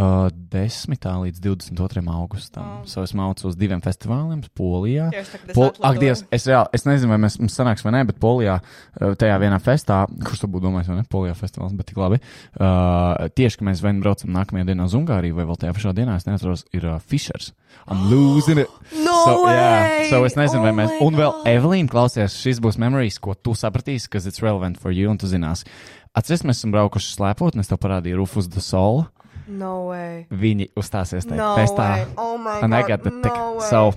uh, 0.00 0.30
10. 0.50 0.96
līdz 1.24 1.42
22. 1.44 2.02
augustam. 2.08 2.80
Oh. 2.80 2.88
So 2.88 3.04
es 3.04 3.12
uz 3.44 3.56
diviem 3.58 3.82
festivāliem, 3.84 4.42
Polijā. 4.56 5.10
Pol. 5.54 5.70
Ak, 5.84 6.00
Dievs, 6.00 6.24
es, 6.32 6.46
reāli, 6.48 6.70
es 6.76 6.86
nezinu, 6.88 7.12
vai 7.12 7.20
mēs, 7.22 7.38
mums 7.40 7.56
sanāks 7.56 7.84
vai 7.84 7.92
nē, 7.94 8.04
bet 8.08 8.20
Polijā, 8.22 8.58
tajā 8.98 9.36
vienā 9.42 9.60
festā, 9.62 10.02
kurš 10.24 10.44
tur 10.44 10.52
būtu 10.54 10.66
domājis, 10.68 10.90
vai 10.90 10.98
ne, 11.00 11.06
Polijā 11.10 11.36
festivāls, 11.38 11.76
bet 11.76 11.90
tik 11.92 12.00
labi. 12.00 12.20
Uh, 12.56 13.28
tieši, 13.36 13.60
ka 13.60 13.68
mēs 13.68 13.84
vai 13.84 13.94
nu 13.96 14.04
braucam 14.04 14.32
nākamajā 14.34 14.70
dienā 14.72 14.88
uz 14.88 14.96
Ungāriju, 14.98 15.36
vai 15.38 15.46
vēl 15.48 15.60
tajā 15.60 15.76
pašā 15.76 15.94
dienā, 15.96 16.16
es 16.20 16.26
neatceros, 16.28 16.66
ir 16.76 16.88
uh, 16.88 16.98
Fishers. 16.98 17.52
I'm 17.86 18.08
losing 18.12 18.58
it. 18.64 18.72
No 19.04 19.20
so, 19.26 19.36
way! 19.44 19.54
jā, 19.54 20.10
so 20.10 20.24
es 20.26 20.36
nezinu, 20.38 20.64
vai 20.64 20.74
Oh 20.74 20.80
mēs. 20.80 20.96
my 20.96 21.06
Un 21.06 21.20
vēl! 21.20 21.38
Evelīna 21.50 21.92
klausies, 21.92 22.40
šis 22.40 22.60
būs 22.62 22.80
memories, 22.80 23.20
ko 23.22 23.36
tu 23.38 23.54
sapratīsi, 23.58 24.10
kas 24.10 24.28
it's 24.30 24.42
relevant 24.44 24.80
for 24.80 24.94
you, 24.94 25.10
un 25.12 25.20
tu 25.20 25.30
zināsi. 25.30 25.68
Atceries, 26.16 26.42
mēs 26.42 26.58
esam 26.58 26.72
braukuši 26.74 27.12
slēpot, 27.14 27.54
un 27.54 27.62
es 27.62 27.70
tev 27.70 27.78
parādīju 27.82 28.18
Rufus 28.18 28.48
the 28.50 28.62
Soul. 28.64 29.04
No 29.50 29.88
way. 29.90 30.26
Viņi 30.30 30.68
uzstāsies 30.78 31.26
tajā 31.26 31.36
No 31.40 31.54
festā. 31.58 31.86
way. 31.96 32.06
Oh 32.16 32.36
And 32.62 32.74
I 32.74 32.82
God, 32.82 32.88
got 32.88 33.02
the 33.02 33.10
no 33.10 33.22
tick. 33.22 33.34
way. 33.58 33.66
So, 33.68 33.94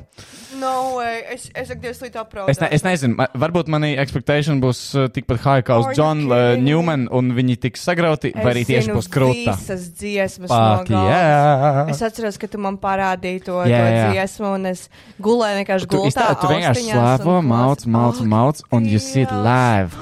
No 0.59 0.95
way. 0.95 1.23
Es, 1.33 1.49
es 1.55 1.71
ak, 1.73 1.79
Dievs, 1.81 1.99
līdz 2.01 2.15
apraudu. 2.21 2.49
Es, 2.53 2.59
ne, 2.61 2.67
es 2.71 2.83
nezinu, 2.85 3.15
ma- 3.17 3.27
varbūt 3.35 3.67
manī 3.73 3.97
expectation 3.99 4.61
būs 4.63 4.79
uh, 4.95 5.07
tikpat 5.11 5.41
high 5.43 5.63
kā 5.65 5.79
uz 5.81 5.97
John 5.97 6.21
uh? 6.31 6.53
Newman, 6.61 7.07
un 7.11 7.33
viņi 7.35 7.57
tiks 7.65 7.83
sagrauti, 7.83 8.31
vai 8.37 8.53
arī 8.53 8.63
tieši 8.69 8.93
būs 8.95 9.09
krūta. 9.11 9.57
Visas 9.57 9.89
dziesmas 9.97 10.53
Fuck, 10.53 10.89
no 10.93 11.03
yeah. 11.09 11.83
Es 11.91 11.99
atceros, 12.05 12.37
ka 12.39 12.47
tu 12.47 12.61
man 12.63 12.77
parādīji 12.79 13.43
to, 13.49 13.59
Jā, 13.67 13.81
to 13.81 13.93
jā. 13.97 14.09
dziesmu, 14.13 14.53
un 14.55 14.65
es 14.71 14.87
gulēju 15.19 15.63
vienkārši 15.65 15.89
Tu, 15.89 15.97
gultā. 15.97 16.13
iztā, 16.13 16.29
tu 16.39 16.53
vienkārši 16.53 16.85
slēpo, 16.93 17.39
mauc, 17.43 17.85
mauc, 17.85 18.21
mauc, 18.21 18.61
un 18.71 18.85
you 18.87 18.99
sit 19.03 19.31
live. 19.33 19.97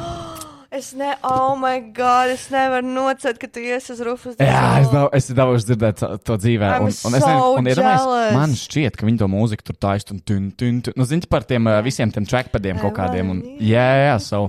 Es 0.72 0.94
ne, 0.96 1.10
oh 1.28 1.58
my 1.60 1.82
god, 1.92 2.30
es 2.32 2.46
nevaru 2.48 2.88
nocēt, 2.88 3.36
ka 3.42 3.48
tu 3.52 3.60
ies 3.60 3.90
uz 3.92 3.98
Rufus. 4.08 4.38
Jā, 4.40 4.80
es, 4.80 4.88
dav, 4.88 5.10
es 5.18 5.26
dabūšu 5.36 5.68
dzirdēt 5.68 5.98
to, 6.00 6.08
to 6.24 6.38
dzīvē. 6.40 6.70
I'm 6.78 6.86
Un, 6.86 6.88
un 6.88 6.94
es 6.96 7.02
so 7.04 7.12
nezinu, 7.12 7.50
un 7.60 7.68
iedomājos, 7.68 8.30
man 8.38 8.54
šķiet, 8.56 8.96
ka 8.96 9.04
viņi 9.10 9.20
to 9.20 9.28
mūziku 9.34 9.68
tur 9.68 9.76
taist 9.84 10.14
un 10.16 10.22
tun, 10.24 10.46
tun, 10.56 10.80
tun. 10.86 10.96
Nu, 10.96 11.04
zini, 11.10 11.28
par 11.28 11.44
tiem 11.50 11.68
uh, 11.68 11.82
visiem 11.84 12.14
tiem 12.16 12.24
trackpadiem 12.24 12.80
kaut 12.80 12.96
kādiem. 13.02 13.34
Un, 13.36 13.44
jā, 13.60 13.84
jā, 14.06 14.16
so 14.24 14.46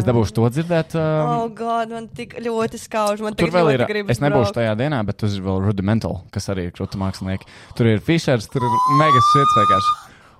es 0.00 0.08
dabūšu 0.08 0.38
to 0.40 0.48
dzirdēt. 0.56 0.96
Oh 0.96 1.44
Um, 1.44 1.52
god, 1.60 1.92
man 1.92 2.08
tik 2.08 2.38
ļoti 2.40 2.80
skauž. 2.80 3.20
Man 3.28 3.36
tik 3.36 3.52
ļoti 3.52 3.76
ir, 3.76 3.84
gribas 3.92 4.16
es 4.16 4.24
nebūšu 4.24 4.48
braukt. 4.48 4.62
tajā 4.62 4.72
dienā, 4.80 5.04
bet 5.04 5.20
tur 5.20 5.28
ir 5.28 5.44
vēl 5.44 5.60
Rudimental, 5.68 6.22
kas 6.32 6.48
arī 6.56 6.70
ir 6.70 6.74
krūta 6.80 6.96
mākslinieki. 7.04 7.52
Tur 7.76 7.92
ir 7.92 8.00
Fishers, 8.00 8.48
tur 8.48 8.64
ir 8.64 8.80
mega 8.96 9.20
shit 9.28 9.58
vienkārši. 9.60 9.96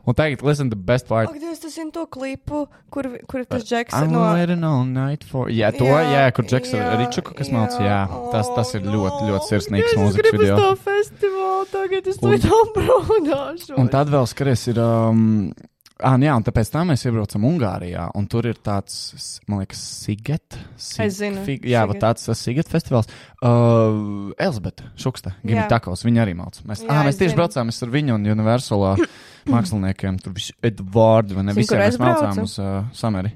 Un 0.07 0.15
tagad, 0.15 0.43
listen, 0.47 0.69
the 0.71 0.79
best 0.79 1.09
part. 1.09 1.29
Ak, 1.29 1.39
Dievs, 1.43 1.59
tas 1.59 1.75
ir 1.83 1.89
to 1.91 2.05
klipu, 2.07 2.61
kur, 2.95 3.09
kur 3.27 3.43
ir 3.43 3.47
tas 3.51 3.65
džeks 3.67 3.91
I'm 3.91 4.13
no... 4.15 4.23
all 4.23 4.85
night 4.87 5.27
for. 5.27 5.51
Jā, 5.51 5.73
to, 5.75 5.89
jā, 5.91 6.03
jā 6.13 6.27
kur 6.37 6.47
Džeks 6.47 6.75
ar 6.79 6.95
Ričuku, 7.01 7.35
kas 7.35 7.51
māc, 7.51 7.75
jā. 7.83 8.05
Tas, 8.31 8.47
tas 8.55 8.71
ir 8.79 8.87
ļoti, 8.87 9.27
ļoti 9.27 9.51
sirsnīgs 9.51 9.97
mūzikas 9.99 10.23
Es 10.23 10.31
gribu 10.31 10.45
video. 10.45 10.59
to 10.63 10.77
festivālu, 10.87 11.67
tagad 11.75 12.13
es 12.13 12.23
to 12.23 12.37
apbraudāšu. 12.63 13.75
Un 13.83 13.91
tad 13.91 14.15
vēl 14.15 14.31
skaties, 14.31 14.69
ir. 14.71 14.79
Um, 14.79 15.51
Ah, 15.97 16.13
jā, 16.21 16.35
un 16.37 16.45
tāpēc 16.45 16.69
tā 16.69 16.83
mēs 16.85 17.07
iebraucam 17.09 17.45
Ungārijā, 17.49 18.03
un 18.19 18.27
tur 18.29 18.45
ir 18.51 18.59
tāds, 18.61 19.39
man 19.49 19.63
liekas, 19.63 19.81
Siget. 20.05 20.59
Sig, 20.77 21.07
Es 21.07 21.17
zinu, 21.23 21.41
Fig, 21.47 21.65
jā, 21.65 21.87
Siget. 21.87 22.03
tāds 22.03 22.27
tas 22.29 22.43
Siget 22.45 22.69
festivāls. 22.69 23.09
Uh, 23.41 24.29
Elzbeta 24.37 24.91
Šuksta, 25.01 25.33
Jā. 25.41 25.55
Gimitakos, 25.55 26.05
viņa 26.05 26.27
arī 26.27 26.35
māc. 26.37 26.61
Mēs, 26.69 26.85
Jā, 26.85 26.91
ah, 26.93 27.01
mēs 27.09 27.17
tieši 27.17 27.33
zinu. 27.33 27.41
braucām 27.41 27.73
ar 27.73 27.95
viņu 27.97 28.19
un 28.19 28.29
Universalā 28.29 28.93
māksliniekiem, 29.55 30.21
tur 30.21 30.37
visi 30.37 30.53
Edvardi, 30.61 31.39
vai 31.39 31.47
ne, 31.49 31.57
Zini, 31.57 31.65
visiem 31.65 31.81
mēs 31.81 31.97
mācām 32.03 32.43
uz 32.45 32.59
uh, 32.61 32.85
Sameri. 32.93 33.33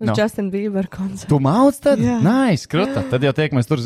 No. 0.00 0.14
Justin 0.16 0.48
Bieber 0.50 0.86
koncertu. 0.88 1.28
Tu 1.28 1.38
māc 1.44 1.76
tad? 1.84 2.00
Jā. 2.00 2.16
Nē, 2.24 2.56
skrūta. 2.56 3.02
Tad 3.12 3.22
jau 3.26 3.34
tiekamies 3.36 3.68
tur 3.68 3.82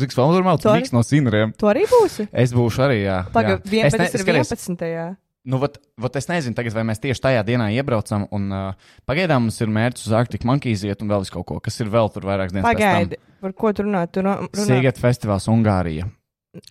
Tu 0.63 0.69
arī? 0.71 0.81
Niks 0.81 0.93
no 0.95 1.03
Sinriem. 1.03 1.51
Tu 1.59 1.67
arī 1.67 1.83
būsi? 1.91 2.29
Es 2.31 2.55
būšu 2.55 2.85
arī, 2.87 3.01
jā. 3.03 3.17
Pagaid, 3.35 3.67
jā. 3.67 3.89
Es 3.89 3.97
ne- 3.99 4.07
skaties, 4.07 4.23
11. 4.55 5.17
Nu, 5.45 5.59
vat, 5.61 5.77
vat 6.01 6.15
es 6.17 6.25
nezinu, 6.25 6.55
tagad, 6.57 6.73
vai 6.73 6.83
mēs 6.89 7.01
tieši 7.03 7.21
tajā 7.21 7.43
dienā 7.45 7.67
iebraucam, 7.75 8.25
un 8.33 8.47
uh, 8.49 8.91
pagaidām 9.05 9.45
mums 9.45 9.59
ir 9.61 9.69
mērķis 9.69 10.07
uz 10.09 10.15
Arktiku 10.17 10.49
Monkeys 10.49 10.81
iet 10.87 11.03
un 11.05 11.11
vēl 11.13 11.21
vis 11.21 11.33
kaut 11.33 11.45
ko, 11.51 11.59
kas 11.61 11.77
ir 11.83 11.91
vēl 11.93 12.09
tur 12.13 12.25
vairākas 12.25 12.55
dienas. 12.55 12.65
Pagaidi, 12.65 13.19
par 13.45 13.53
ko 13.53 13.69
tu 13.77 13.85
runā? 13.85 14.05
Tu 14.09 14.23
runā... 14.25 14.39
Sīgēt 14.57 15.01
festivāls 15.01 15.45
Ungārija. 15.53 16.07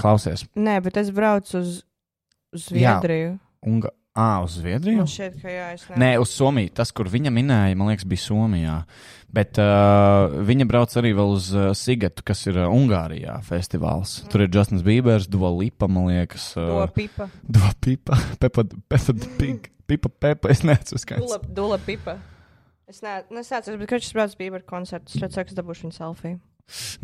Klausies. 0.00 0.42
Nē, 0.58 0.80
bet 0.82 0.98
es 0.98 1.12
braucu 1.14 1.60
uz, 1.60 1.76
uz 2.56 2.66
Jā. 2.72 2.96
Zviedriju. 2.96 3.36
Unga... 3.68 3.94
Ā, 4.14 4.44
uz 4.46 4.60
Zviedriju? 4.60 5.00
Man 5.02 5.08
šķiet, 5.10 5.38
ka 5.42 5.50
jā, 5.50 5.70
es 5.74 5.84
Nē, 5.98 6.12
uz 6.22 6.30
Somiju. 6.30 6.70
Tas, 6.78 6.92
kur 6.94 7.08
viņa 7.10 7.32
minēja, 7.34 7.74
man 7.74 7.88
liekas, 7.90 8.06
bija 8.06 8.22
Somijā. 8.22 8.76
Bet 9.34 9.58
uh, 9.58 10.36
viņa 10.46 10.66
brauc 10.70 10.94
arī 11.00 11.10
uz 11.18 11.48
uh, 11.50 11.72
Sigatu, 11.74 12.22
kas 12.22 12.44
ir 12.46 12.60
uh, 12.60 12.68
Ungārijā 12.70 13.34
festivāls. 13.42 14.20
Tur 14.30 14.44
ir 14.44 14.52
Justins 14.54 14.86
Bībers, 14.86 15.26
Dua 15.26 15.50
Lipa, 15.50 15.90
man 15.90 16.06
liekas. 16.12 16.52
Uh, 16.54 16.84
pipa. 16.94 17.26
Dua 17.42 17.72
Pipa, 17.82 18.20
Pepa, 18.44 18.62
Pepa, 18.86 19.18
Pig, 19.40 19.66
Pipa, 19.90 20.14
Pepa, 20.22 20.54
es 20.54 20.62
neatceros, 20.62 21.08
kā 21.10 21.18
Dula, 21.18 21.42
dula 21.58 21.82
pipa. 21.82 22.20
Es 22.86 23.02
neesmu, 23.02 23.80
bet 23.80 23.90
kurš 23.90 24.14
brauc 24.14 24.38
Bieber 24.38 24.62
koncertu? 24.62 25.10
Es 25.10 25.18
ceru, 25.26 25.42
ka 25.42 25.50
es 25.50 25.58
dabūšu 25.58 25.88
viņa 25.88 25.98
selfiju. 25.98 26.38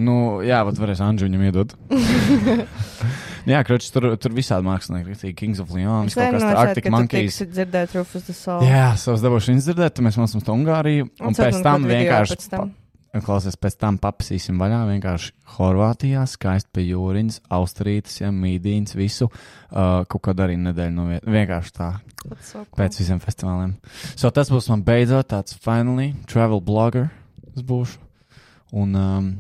Nu, 0.00 0.40
jā, 0.46 0.62
vat 0.66 0.78
varēs 0.80 1.02
Andžu 1.04 1.26
viņam 1.28 1.42
iedot. 1.46 1.74
jā, 3.52 3.60
kroķis, 3.66 3.92
tur, 3.94 4.06
tur 4.20 4.34
visādi 4.34 4.66
mākslinieki, 4.66 5.16
arī 5.18 5.32
Kings 5.36 5.60
of 5.62 5.70
Leon, 5.74 6.08
Es 6.10 6.16
kaut 6.16 6.34
kas 6.34 6.44
tāds, 6.46 6.60
Arctic 6.64 6.88
Monkeys. 6.92 7.36
tiksi 7.36 7.48
dzirdēt 7.54 7.94
Rufus 7.98 8.26
the 8.26 8.36
Soul. 8.36 8.64
Jā, 8.66 8.90
savus 9.00 9.22
dabūšu 9.24 9.52
viņas 9.52 9.68
dzirdēt, 9.68 9.96
tad 9.98 10.06
mēs 10.08 10.18
mācāmies 10.20 10.46
to 10.48 10.56
Ungāriju, 10.56 11.08
un, 11.20 11.30
un 11.30 11.38
pēc 11.38 11.60
tam 11.66 11.86
vienkārši, 11.90 12.36
Pēc 12.40 12.48
tam. 12.56 12.72
klausies, 13.26 13.56
pēc 13.60 13.78
tam 13.84 14.00
papasīsim 14.02 14.58
vaļā, 14.64 14.80
vienkārši 14.94 15.32
Horvātijā, 15.58 16.24
skaisti 16.30 16.70
pie 16.78 16.88
jūriņas, 16.88 17.40
austrītas, 17.60 18.20
ja 18.22 18.32
mīdīņas, 18.34 18.96
visu, 18.98 19.28
uh, 19.30 20.02
kaut 20.10 20.24
kādā 20.28 20.48
arī 20.48 20.58
nedēļu 20.64 20.94
no 20.96 21.08
vietas, 21.12 21.30
vienkārši 21.36 21.74
tā, 21.78 21.90
so 22.40 22.64
cool. 22.64 22.76
pēc 22.80 23.00
visiem 23.02 23.20
festivāliem. 23.22 23.76
So 24.16 24.30
tas 24.34 24.50
būs 24.52 24.70
man 24.72 24.84
beidzot 24.86 25.30
tāds 25.34 25.58
finally 25.60 26.12
travel 26.30 26.62
blogger, 26.64 27.10
es 27.54 27.62
būšu. 27.66 27.98
Un 28.76 28.94
um, 28.94 29.30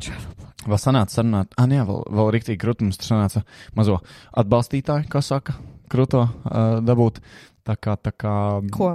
vēl 0.66 0.80
sanāca 0.80 1.14
sarunāt, 1.14 1.54
ah, 1.60 1.68
jā, 1.70 1.84
vēl, 1.86 2.02
vēl 2.18 2.32
rīktīgi 2.36 2.60
krūti 2.60 2.86
mums 2.86 2.98
sanāca 3.04 3.44
mazo 3.78 4.00
atbalstītāju, 4.42 5.06
kā 5.12 5.22
saka, 5.24 5.54
krūto 5.90 6.24
uh, 6.26 6.80
dabūt. 6.84 7.22
Tā 7.66 7.76
kā, 7.76 7.94
tā 8.00 8.12
kā. 8.16 8.34
Ko? 8.74 8.90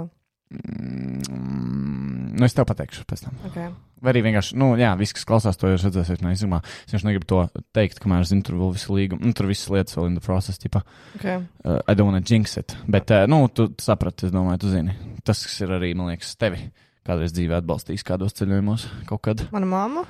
Mm, 0.52 2.36
nu, 2.36 2.46
es 2.46 2.54
tev 2.54 2.68
pateikšu 2.68 3.06
pēc 3.08 3.26
tam. 3.26 3.36
Okay. 3.48 3.72
Vai 4.04 4.12
arī 4.12 4.22
vienkārši, 4.26 4.58
nu, 4.60 4.74
jā, 4.78 4.90
viss, 5.00 5.14
kas 5.16 5.24
klausās, 5.26 5.56
to 5.56 5.70
jūs 5.70 5.86
redzēsiet, 5.88 6.20
no 6.22 6.30
izsumā. 6.34 6.60
Es 6.84 6.92
vienkārši 6.92 7.08
negribu 7.08 7.28
to 7.32 7.40
teikt, 7.74 8.00
kamēr 8.02 8.26
zinu, 8.28 8.44
tur 8.44 8.58
vēl 8.60 8.74
visu 8.76 8.94
līgumu, 8.94 9.24
nu, 9.24 9.32
tur 9.36 9.48
visas 9.48 9.70
lietas 9.72 9.96
vēl 9.96 10.10
in 10.10 10.18
the 10.18 10.24
process, 10.24 10.60
tipā. 10.62 10.84
Okay. 11.16 11.40
Uh, 11.64 11.80
I 11.88 11.96
don't 11.96 12.10
wanna 12.10 12.20
jinx 12.20 12.58
it. 12.60 12.76
Bet, 12.84 13.10
uh, 13.14 13.24
nu, 13.30 13.46
tu 13.48 13.70
saprati, 13.82 14.28
es 14.28 14.34
domāju, 14.34 14.66
tu 14.66 14.74
zini. 14.74 14.94
Tas, 15.24 15.40
kas 15.48 15.62
ir 15.64 15.72
arī, 15.78 15.94
man 15.96 16.12
liekas, 16.12 16.36
tevi 16.38 16.60
kādreiz 17.06 17.34
dzīvē 17.36 17.60
atbalstījis 17.60 18.04
kādos 18.06 18.36
ceļojumos 18.38 18.86
kaut 19.08 19.22
kad. 19.28 19.46
Mana 19.54 19.68
mamma? 19.70 20.04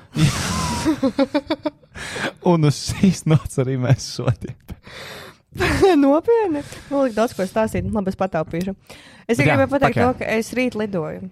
Un 2.49 2.67
uz 2.69 2.81
šīs 2.91 3.25
nots 3.29 3.59
arī 3.61 3.77
mēs 3.81 4.05
sodījām. 4.17 4.77
Nopietni. 6.03 6.61
Man 6.91 7.07
liekas, 7.07 7.17
daudz 7.17 7.35
ko 7.37 7.47
stāstīt. 7.49 7.87
Labi, 7.93 8.13
es 8.13 8.19
pataupīšu. 8.19 8.75
Es 9.25 9.39
tikai 9.39 9.55
gribēju 9.55 9.73
pateikt 9.73 9.99
to, 10.01 10.09
ka 10.19 10.31
es 10.37 10.51
rīt 10.57 10.77
lidoju. 10.77 11.29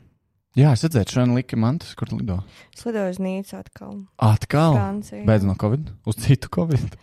Jā, 0.56 0.72
es 0.72 0.86
redzēju, 0.86 1.12
šodien 1.12 1.36
lika 1.36 1.58
mantas, 1.60 1.92
kur 2.00 2.08
lido. 2.16 2.40
Es 2.72 2.86
lidoju 2.88 3.12
uz 3.12 3.20
Nīcu 3.20 3.58
atkal. 3.60 3.98
Atkal. 4.24 4.78
Francija. 4.78 5.26
Beidz 5.28 5.44
no 5.48 5.56
Covid, 5.60 5.90
uz 6.08 6.20
citu 6.24 6.52
Covid. 6.56 6.96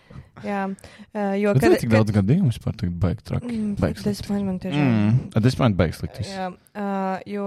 Jā, 0.43 0.63
jo 1.39 1.53
Bet 1.55 1.77
cik 1.83 1.91
daudz 1.93 2.15
gadījumu 2.15 2.49
vispār 2.51 2.75
tagad 2.81 2.95
baigt 3.03 3.27
traki. 3.29 3.59
Baigs 3.79 4.03
tas 4.07 4.23
man 4.31 4.47
man 4.49 4.57
tiešām. 4.63 4.89
Mm, 4.89 5.19
at 5.37 5.45
this 5.45 5.59
point 5.59 5.77
beigas 5.79 6.01
liktis. 6.03 6.31
Jā, 6.33 6.49
uh, 6.51 7.21
jo 7.29 7.45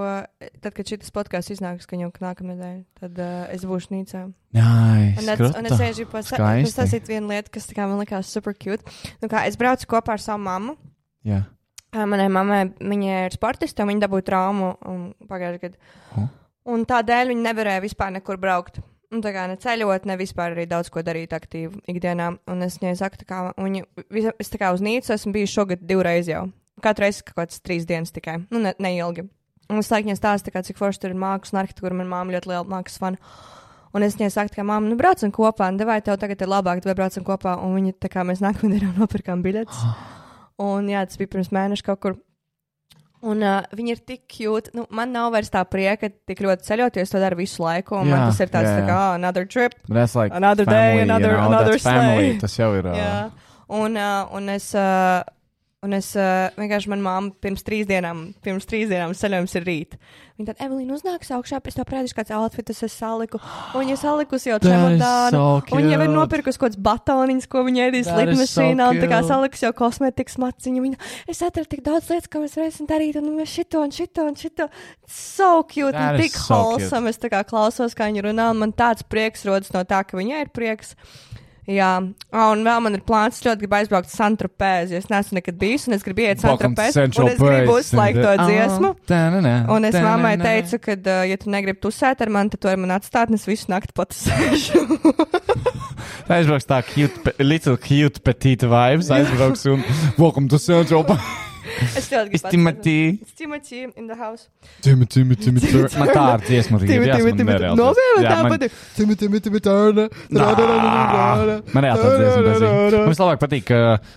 tad, 0.62 0.72
kad 0.78 0.94
šis 0.94 1.12
podkāsts 1.16 1.56
iznāks, 1.58 1.90
ka 1.90 2.00
jau 2.00 2.12
nākamnedēļ, 2.14 2.78
tad 3.02 3.20
uh, 3.20 3.50
es 3.56 3.66
būšu 3.68 3.92
Nīcā. 3.96 4.24
Jā, 4.56 4.70
es, 5.10 5.26
es 5.26 5.42
vienkārši 5.42 6.06
gribu 6.06 6.24
Skaisti. 6.30 6.70
pastāstīt 6.70 7.12
vienu 7.12 7.34
lietu, 7.34 7.52
kas 7.58 7.68
kā 7.74 7.90
man 7.90 8.00
likās 8.04 8.32
super 8.32 8.56
cute. 8.56 8.86
Nu, 9.20 9.32
kā, 9.32 9.44
es 9.50 9.58
braucu 9.60 9.90
kopā 9.98 10.16
ar 10.16 10.24
savu 10.24 10.46
mammu. 10.46 10.78
Jā. 11.26 11.42
Manai 11.96 12.28
mammai 12.32 12.64
viņa 12.80 13.22
ir 13.28 13.38
sportiste, 13.38 13.86
viņa 13.88 14.04
dabūja 14.04 14.28
traumu 14.28 14.74
um, 14.84 15.06
pagājušajā 15.30 15.62
gadā. 15.64 15.94
O. 16.16 16.26
Un 16.76 16.84
tādēļ 16.90 17.32
viņa 17.32 17.46
nevarēja 17.46 17.84
vispār 17.84 18.12
nekur 18.16 18.40
braukt. 18.42 18.82
Un 19.14 19.22
tā 19.24 19.32
kā 19.36 19.46
ne 19.48 19.56
ceļot, 19.62 20.08
ne 20.10 20.18
vispār 20.20 20.56
arī 20.56 20.66
daudz 20.68 20.90
ko 20.92 21.04
darīt 21.06 21.36
aktīvi 21.38 21.84
ikdienā. 21.94 22.32
Un 22.52 22.66
es 22.66 22.80
viņai 22.82 22.96
saku, 23.00 23.22
kā 23.30 23.42
viņa, 23.56 23.86
es 24.42 24.52
tā 24.52 24.60
kā 24.60 24.74
uz 24.74 24.84
Nīcu 24.84 25.14
esmu 25.16 25.36
bijis 25.36 25.54
šogad 25.54 25.86
divreiz 25.86 26.28
jau. 26.32 26.48
Katru 26.84 27.06
reizi 27.06 27.24
kaut 27.24 27.38
kāds 27.44 27.62
trīs 27.64 27.86
dienas 27.88 28.12
tikai, 28.12 28.42
nu 28.52 28.60
ne, 28.66 28.74
neilgi. 28.82 29.30
Un 29.72 29.80
es 29.80 29.90
laikam 29.90 30.10
viņai 30.10 30.20
stāstu, 30.20 30.52
kā, 30.54 30.62
cik 30.66 30.82
forši 30.82 31.02
tur 31.02 31.14
ir 31.14 31.22
mākslas 31.22 31.54
un 31.54 31.62
arhitektūra, 31.62 31.96
man 31.98 32.10
māma 32.12 32.36
ļoti 32.36 32.52
liela 32.52 32.66
mākslas 32.70 33.00
fana. 33.02 33.38
Un 33.96 34.04
es 34.04 34.18
viņai 34.18 34.34
saku, 34.34 34.58
ka 34.58 34.66
māma, 34.68 34.90
nu 34.90 34.98
braucam 35.00 35.32
kopā, 35.34 35.70
un 35.72 35.80
vai 35.88 36.02
tev 36.04 36.20
tagad 36.20 36.44
ir 36.44 36.52
labāk, 36.52 36.84
vai 36.84 36.98
braucam 36.98 37.24
kopā. 37.26 37.56
Un 37.64 37.78
viņa 37.78 37.96
tā 38.04 38.12
kā 38.12 38.26
mēs 38.28 38.44
nākamajā 38.44 38.82
dienā 38.82 38.92
nopirkām 39.00 39.46
biļetes. 39.46 39.86
Un 40.62 40.88
jā, 40.88 41.02
tas 41.08 41.20
bija 41.20 41.34
pirms 41.34 41.52
mēneša 41.52 41.84
kaut 41.90 42.00
kur. 42.04 42.16
Un 43.26 43.42
uh, 43.42 43.64
viņi 43.74 43.96
ir 43.96 44.02
tik 44.06 44.38
jūti. 44.44 44.72
Nu, 44.78 44.86
man 44.94 45.10
nav 45.16 45.32
vairs 45.34 45.50
tā 45.50 45.64
prieka 45.66 46.12
tik 46.30 46.44
ļoti 46.46 46.68
ceļot, 46.68 47.00
jo 47.00 47.06
es 47.08 47.12
to 47.12 47.22
daru 47.24 47.40
visu 47.40 47.64
laiku. 47.64 47.98
Un 47.98 48.12
jā, 48.12 48.14
man 48.14 48.30
tas 48.30 48.42
ir 48.44 48.52
tāds, 48.54 48.70
jā, 48.70 48.76
tā 48.78 48.84
jā. 48.84 48.90
kā, 48.92 48.98
oh, 49.00 49.16
another 49.18 49.48
trip. 49.50 49.74
That's 49.90 50.16
like 50.16 50.36
Another 50.36 50.66
day, 50.68 51.00
family, 51.00 51.02
another- 51.08 51.32
you 51.34 51.38
know, 51.40 51.48
another 51.50 51.80
family. 51.80 52.38
Tas 52.44 52.58
jau 52.60 52.70
ir. 52.78 52.86
Uh, 52.86 53.00
Jā, 53.00 53.16
un, 53.82 53.98
uh, 53.98 54.36
un 54.38 54.50
es, 54.54 54.70
uh, 54.78 55.24
un 55.86 55.96
es 55.96 56.12
uh, 56.18 56.50
vienkārši 56.58 56.92
manā 56.92 57.06
māmā 57.06 57.34
pirms 57.44 57.66
trīs 57.66 57.88
dienām, 57.90 58.32
pirms 58.44 58.68
trīs 58.70 58.90
dienām 58.92 59.14
ceļojums 59.18 59.56
ir 59.60 59.68
rīt. 59.68 59.98
Viņa 60.36 60.50
tad, 60.50 60.64
Evelīna, 60.66 60.98
uznāks 60.98 61.30
augšā, 61.32 61.62
pēc 61.64 61.78
tam 61.78 61.86
parādīšu, 61.88 62.16
kāds 62.18 62.34
outfitus 62.36 62.82
es 62.84 62.96
saliku. 63.00 63.40
Un 63.72 63.86
viņa 63.86 63.96
salikusi 64.02 64.50
jau 64.50 64.58
čemodānu. 64.66 65.40
so 65.70 65.78
viņa 65.78 65.94
jau 65.94 66.00
ir 66.04 66.12
nopirkusi 66.12 66.60
kaut 66.60 66.74
kāds 66.74 66.82
batoniņš, 66.88 67.48
ko 67.54 67.64
viņa 67.68 67.86
ēdīs 67.86 68.04
is 68.04 68.10
so 68.10 68.18
lidmašīnā. 68.20 68.90
un 68.92 69.00
tā 69.00 69.12
kā 69.14 69.22
salikusi 69.30 69.64
jau 69.64 69.72
kosmetikas 69.80 70.36
maciņu. 70.44 70.84
Viņa, 70.90 71.00
es 71.32 71.40
atradu 71.46 71.72
tik 71.72 71.86
daudz 71.86 72.12
lietas, 72.12 72.28
ko 72.34 72.44
mēs 72.44 72.58
varēsim 72.60 72.90
darīt, 72.90 73.22
un 73.22 73.32
mēs 73.38 73.54
šito 73.56 73.86
un 73.86 73.96
šito 73.96 74.28
un 74.28 74.36
šito. 74.42 74.68
So 75.08 75.64
cute, 75.70 75.96
That 75.96 76.20
un 76.20 76.26
tik 76.26 76.36
so 76.36 76.60
wholesome. 76.60 77.14
Es 77.14 77.22
tā 77.22 77.32
kā 77.32 77.46
klausos, 77.48 77.96
kā 77.96 78.10
viņa 78.12 78.28
runā, 78.28 78.50
un 78.52 78.60
man 78.66 78.76
tāds 78.76 79.08
prieks 79.08 79.48
rodas 79.48 79.72
no 79.72 79.86
tā, 79.88 80.04
ka 80.04 80.20
viņai 80.20 80.44
ir 80.50 80.52
prieks. 80.52 80.98
Jā, 81.66 81.92
oh, 82.30 82.52
un 82.54 82.62
vēl 82.62 82.82
man 82.86 82.94
ir 82.94 83.02
plāns, 83.06 83.40
es 83.40 83.46
ļoti 83.46 83.64
gribu 83.64 83.78
aizbraukt 83.80 84.10
uz 84.12 84.14
Santropēzi, 84.20 85.00
es 85.00 85.08
neesmu 85.10 85.40
nekad 85.40 85.58
bijis, 85.58 85.88
un 85.90 85.98
es 85.98 86.06
gribu 86.06 86.22
iet 86.22 86.38
to 86.38 86.52
Santropēzi, 86.52 87.08
un 87.08 87.32
es 87.32 87.40
gribu 87.42 87.78
uzslēgt 87.80 88.22
to 88.22 88.34
dziesmu. 88.44 88.92
Ta-na-na, 89.10 89.56
Un 89.74 89.90
es 89.90 89.98
mammai 89.98 90.36
teicu, 90.42 90.78
ka, 90.84 90.98
ja 91.26 91.40
tu 91.42 91.50
negribi 91.54 91.82
tusēt 91.82 92.22
ar 92.22 92.34
mani, 92.38 92.54
tad 92.54 92.62
tu 92.62 92.70
vari 92.70 92.84
man 92.84 92.94
atstāt, 93.00 93.34
un 93.34 93.40
es 93.40 93.48
visu 93.50 93.72
nakti 93.74 93.98
patusēšu. 93.98 94.86
Aizbrauks 96.36 96.70
tā 96.70 96.84
cute, 96.86 97.34
little 97.42 97.80
cute 97.82 98.22
petite 98.22 98.70
vibes. 98.70 99.10
Aizbrauks 99.10 99.66
un 99.74 99.82
welcome 100.22 100.48
to 100.54 100.62
Central. 100.62 101.06
es 102.00 102.10
ļoti 102.12 102.30
gribu. 102.30 102.36
It's 102.40 102.46
Timothy. 102.52 102.98
It's 103.22 103.34
Timothy 103.40 103.82
in 103.96 104.08
the 104.08 104.16
house. 104.16 104.48
Timothy, 104.82 105.24
Timothy, 105.24 105.46
Timothy. 105.46 106.00
Man 106.00 106.10
tā 106.14 106.24
ar 106.36 106.44
dziesmu 106.46 106.80
arī. 106.80 106.88
Timothy, 106.88 107.12
Timothy, 107.12 107.22
man 107.26 107.38
Timothy. 107.38 107.52
nereāls 107.54 107.78
No, 107.80 107.88
dziesma. 107.94 108.16
man 108.16 108.26
Jā, 108.26 108.36
tā 108.36 108.52
patīk. 108.56 108.72
Timothy, 108.96 109.28
Timothy, 109.28 109.60
Turner. 109.66 110.08
Man 111.74 111.84
reāli 111.86 112.02
tā 112.02 112.12
dziesma 112.16 112.42
patīk. 112.50 112.98
Man 113.00 113.12
vislabāk 113.14 113.42
patīk 113.44 113.72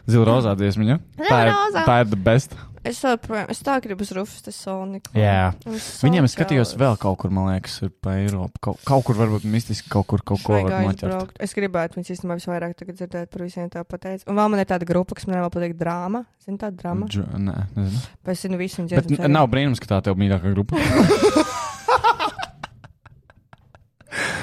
zila 0.09 0.25
rozā 0.29 0.55
dziesma, 0.59 0.89
ja? 0.93 0.99
Tā 1.19 1.39
ir, 1.47 1.53
Zilrozā. 1.53 1.85
tā 1.89 1.99
ir 2.03 2.11
the 2.13 2.21
best. 2.29 2.55
Es, 2.85 3.01
joprojām- 3.03 3.51
es 3.51 3.59
tā 3.66 3.74
gribu 3.83 4.03
uz 4.03 4.12
Rufus, 4.14 4.43
Soniku. 4.55 5.11
Jā. 5.18 5.53
Viņiem 5.66 6.24
es 6.29 6.35
skatījos 6.37 6.76
vēl 6.79 6.97
kaut 6.99 7.18
kur, 7.18 7.31
man 7.35 7.51
liekas, 7.53 7.81
pa 8.03 8.11
Eiropu. 8.20 8.59
Kaut, 8.61 8.79
kaut 8.87 9.05
kur 9.05 9.14
varbūt 9.18 9.45
mistiski, 9.45 9.89
kaut 9.91 10.07
kur 10.07 10.22
kaut 10.22 10.43
ko 10.47 10.61
noķert. 10.62 11.35
Es 11.41 11.55
gribētu 11.55 11.99
viņus 11.99 12.12
īstenībā 12.16 12.39
visvairāk 12.39 12.76
tagad 12.79 12.95
dzirdēt 13.01 13.31
par 13.31 13.43
visiem 13.43 13.68
tā 13.70 13.85
pateikt. 13.85 14.29
Un 14.29 14.37
vēl 14.39 14.51
man 14.51 14.61
ir 14.61 14.66
tāda 14.70 14.87
grupa, 14.89 15.14
kas 15.18 15.26
man 15.26 15.41
vēl 15.43 15.51
patīk 15.51 15.74
drāma. 15.79 16.24
Zini, 16.45 16.59
tāda 16.59 16.76
drāma. 16.76 17.09
Dž- 17.11 17.26
Nē, 17.39 17.57
nezinu. 17.76 18.03
Bet 18.24 18.33
es 18.37 18.43
zinu 18.47 18.57
visu 18.59 18.87
Bet 18.89 19.11
nav 19.29 19.49
brīnums, 19.49 19.81
ka 19.81 19.87
tā 19.97 20.03
tev 20.05 20.14
mīļākā 20.16 20.55
grupa. 20.55 20.76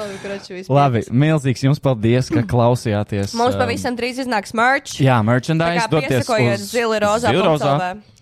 Labi, 0.00 0.16
kraču. 0.22 0.56
Labi, 0.72 1.02
milzīgs 1.12 1.64
jums 1.66 1.80
paldies, 1.82 2.30
ka 2.32 2.42
klausījāties. 2.48 3.34
Mums 3.36 3.56
um, 3.56 3.60
pavisam 3.60 3.96
drīz 3.98 4.22
iznāks 4.24 4.54
merch. 4.56 4.96
Jā, 5.02 5.18
merchandise 5.26 5.84
piesakojiet 5.92 6.64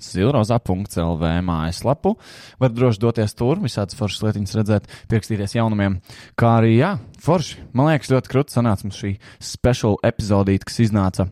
zilirozā.lv. 0.08 1.30
mājaslapu. 1.46 2.14
Var 2.62 2.74
droši 2.74 3.02
doties 3.02 3.34
tur, 3.38 3.62
visādas 3.62 3.98
foršas 3.98 4.26
lietiņas 4.26 4.58
redzēt, 4.58 4.90
pierakstīties 5.10 5.54
jaunumiem. 5.58 6.00
Kā 6.38 6.58
arī, 6.60 6.76
jā, 6.80 6.96
forši. 7.22 7.62
Man 7.78 7.92
liekas, 7.92 8.10
ļoti 8.14 8.34
krūti 8.34 8.58
sanāca 8.58 8.88
mums 8.88 8.98
šī 8.98 9.14
special 9.38 9.98
epizodīte, 10.06 10.66
kas 10.66 10.82
iznāca. 10.88 11.30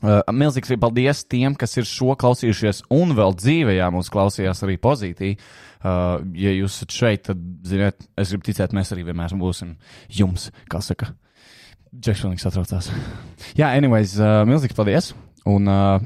Uh, 0.00 0.22
milzīgs 0.32 0.70
paldies 0.80 1.24
tiem, 1.28 1.52
kas 1.60 1.76
ir 1.76 1.84
šo 1.88 2.14
klausījušies 2.20 2.86
un 2.96 3.12
vēl 3.18 3.34
dzīvē, 3.36 3.74
jā, 3.76 3.88
mūs 3.92 4.08
klausījās 4.12 4.62
arī 4.64 4.78
pozitīvi. 4.80 5.34
Uh, 5.80 6.22
ja 6.36 6.54
jūs 6.56 6.78
esat 6.78 6.94
šeit, 6.96 7.24
tad, 7.28 7.42
ziniet, 7.68 8.00
es 8.20 8.32
gribu 8.32 8.46
ticēt, 8.48 8.72
mēs 8.76 8.94
arī 8.94 9.04
vienmēr 9.10 9.34
būsim 9.40 9.74
jums, 10.12 10.48
kā 10.72 10.80
saka. 10.84 11.10
Džeks 11.90 12.24
pilnīgi 12.24 12.44
satraucās. 12.44 12.88
Jā, 13.58 13.74
anyways, 13.76 14.16
uh, 14.22 14.40
milzīgs 14.48 14.76
paldies. 14.78 15.12
Un 15.48 15.68
uh, 15.68 16.00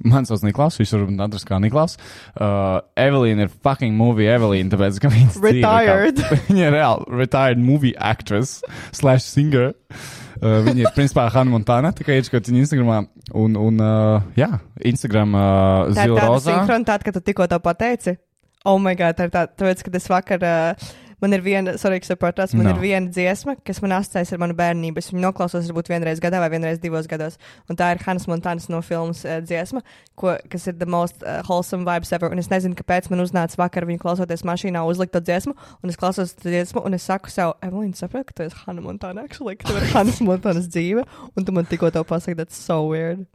Man 0.00 0.24
sauc 0.24 0.40
Niklaus, 0.46 0.78
viņš 0.80 0.92
var 0.96 1.26
atrast 1.26 1.48
kā 1.48 1.58
Niklaus. 1.60 1.98
Uh, 2.32 2.78
Evelīna 2.96 3.44
ir 3.44 3.50
fucking 3.52 3.92
movie 3.98 4.30
Evelīna, 4.32 4.70
tāpēc, 4.72 5.02
ka 5.02 5.10
viņas 5.12 5.36
dzīve 5.36 5.58
ir 5.58 5.66
kā- 5.66 5.98
Retired. 6.06 6.22
viņa 6.48 6.64
ir 6.70 6.74
reāli 6.78 7.20
retired 7.20 7.60
movie 7.60 7.92
actress 7.98 8.62
slash 8.96 9.26
singer. 9.26 9.74
Uh, 9.90 10.19
viņa 10.40 10.84
ir 10.84 10.92
principā 10.96 11.26
Hanna 11.32 11.52
Montana, 11.52 11.92
tikai 11.96 12.16
iečkot 12.20 12.48
viņa 12.48 12.64
Instagramā. 12.64 13.02
Un, 13.36 13.58
un 13.60 13.84
uh, 13.84 14.24
jā, 14.38 14.48
Instagram 14.88 15.36
uh, 15.36 15.44
Tā 15.92 16.06
ir 16.06 16.10
zila 16.10 16.22
tāda 16.22 16.32
rozā. 16.32 16.56
sinhronitāte, 16.56 17.06
ka 17.06 17.14
tu 17.16 17.22
tikko 17.28 17.46
to 17.50 17.60
pateici. 17.62 18.16
Oh, 18.64 18.76
my 18.80 18.96
God, 18.96 19.16
tā 19.16 19.28
ir 19.28 19.32
tā, 19.32 19.46
tāpēc, 19.48 19.84
ka 19.86 19.94
es 19.96 20.08
vakar. 20.12 20.44
Uh, 20.44 20.90
Man 21.20 21.32
ir 21.36 21.42
viena, 21.44 21.74
sorry, 21.78 22.00
protams, 22.16 22.54
man 22.56 22.66
No. 22.66 22.70
ir 22.74 22.80
viena 22.80 23.10
dziesma, 23.12 23.56
kas 23.64 23.80
man 23.82 23.92
asociējas 23.98 24.32
ar 24.32 24.38
manu 24.40 24.54
bērnību. 24.56 24.96
Es 25.02 25.10
viņu 25.12 25.20
noklausos, 25.20 25.66
varbūt 25.68 25.90
vienreiz 25.92 26.20
gadā 26.20 26.38
vai 26.40 26.48
vienreiz 26.48 26.78
divos 26.80 27.06
gados. 27.06 27.36
Un 27.68 27.76
tā 27.76 27.90
ir 27.94 28.00
Hannes 28.06 28.26
Montānas 28.26 28.68
no 28.72 28.80
filmas 28.80 29.24
uh, 29.24 29.40
dziesma, 29.44 29.82
ko, 30.16 30.36
kas 30.48 30.66
ir 30.66 30.78
the 30.80 30.86
most 30.86 31.22
uh, 31.22 31.42
wholesome 31.48 31.84
vibes 31.84 32.12
ever. 32.12 32.30
Un 32.32 32.38
es 32.38 32.48
nezinu, 32.48 32.74
kāpēc 32.78 33.10
man 33.10 33.20
uznāca 33.20 33.56
vakar 33.60 33.84
viņu 33.84 34.00
klausoties 34.00 34.42
mašīnā, 34.48 34.80
uzlikt 34.88 35.12
to 35.12 35.20
dziesmu. 35.20 35.52
Un 35.84 35.90
es 35.92 35.96
klausos 36.00 36.32
to 36.34 36.48
dziesmu, 36.48 36.84
un 36.86 36.94
es 36.96 37.04
saku 37.04 37.28
sev, 37.30 37.52
Evelīna, 37.60 37.94
saproti, 38.00 38.30
ka 38.32 38.38
tu 38.40 38.48
esi 38.48 38.56
Hanna 38.64 38.80
Montāna, 38.80 39.24
actually, 39.28 39.56
ka 39.60 39.68
tev 39.68 39.82
ir 39.82 39.90
Hannes 39.92 40.20
Montānas 40.24 40.70
dzīve. 40.72 41.04
Un 41.36 41.44
tu 41.44 41.52
man 41.52 41.66
tikko 41.68 41.92
to 41.92 42.02
pasaki, 42.04 42.36
that's 42.40 42.56
so 42.56 42.80
weird. 42.88 43.26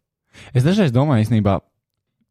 Es 0.53 0.65
dažreiz 0.65 0.91
domāju, 0.91 1.27
īstenībā, 1.27 1.59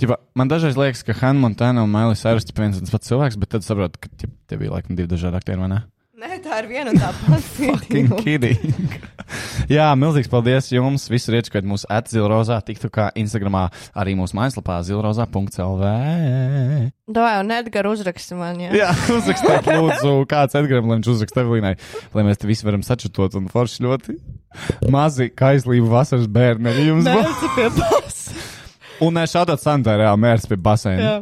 ķipa, 0.02 0.18
man 0.38 0.50
dažreiz 0.50 0.78
liekas, 0.78 1.04
ka 1.06 1.16
Hanna 1.20 1.46
Montana 1.46 1.84
un 1.86 1.92
Mailija 1.92 2.20
Cyrus 2.22 2.48
ir 2.48 2.58
viens 2.58 2.78
un 2.78 2.86
tas 2.86 2.94
pats 2.94 3.10
cilvēks, 3.10 3.40
bet 3.40 3.54
tad 3.54 3.66
saprotu, 3.66 4.00
ka 4.02 4.12
ķipa, 4.12 4.36
tie 4.50 4.60
bija 4.60 4.76
laikam 4.76 4.98
divi 4.98 5.10
dažādi 5.10 5.40
aktieri, 5.40 5.62
vai 5.62 5.72
ne? 5.76 5.82
Nē, 6.24 6.38
tā 6.40 6.56
ir 6.62 6.68
viena 6.70 6.92
un 6.94 6.96
tā 6.96 7.10
pati. 7.26 8.52
Jā, 9.68 9.90
milzīgs 9.98 10.30
paldies 10.32 10.70
jums. 10.72 11.04
Visu 11.12 11.34
rieķu, 11.34 11.52
kad 11.52 11.66
mūsu 11.68 11.88
atzilrozā 11.92 12.60
tiktu 12.64 12.88
kā 12.92 13.10
Instagramā, 13.18 13.66
arī 13.98 14.14
mūsu 14.16 14.38
mājaslapā 14.38 14.78
zilrozā.lv. 14.86 15.90
Davai, 17.18 17.34
un 17.42 17.52
Edgar 17.58 17.90
uzraksti 17.90 18.38
man, 18.40 18.62
jā. 18.62 18.72
Jā, 18.78 18.90
uzrakstiet, 19.18 19.68
lūdzu, 19.68 20.16
kāds 20.30 20.56
Edgars, 20.62 20.86
lai 20.86 21.00
viņš 21.00 21.12
uzraksta 21.12 21.44
Evelīnai, 21.44 21.76
lai 22.16 22.26
mēs 22.30 22.40
te 22.40 22.48
visi 22.48 22.70
varam 22.70 22.86
sačutot 22.86 23.36
un 23.40 23.52
forši 23.52 23.84
ļoti 23.84 24.18
mazi 24.94 25.28
kaislību 25.34 25.92
vasaras 25.92 26.30
bērni 26.30 26.78
jums 26.88 27.10
būs. 27.10 28.28
Un 29.02 29.18
šādā 29.30 29.56
santā 29.58 29.96
reāli 29.98 30.22
mērķis 30.22 30.50
pie 30.50 30.60
basēna. 30.60 31.14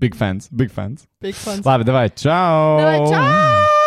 Big 0.00 0.14
fans, 0.14 0.48
big 0.54 0.70
fans. 0.70 1.06
big 1.22 1.34
fans. 1.34 1.66
Labi, 1.66 1.86
davai, 1.86 2.08
čau! 2.14 2.78
Davai, 2.78 2.98
čau! 3.10 3.79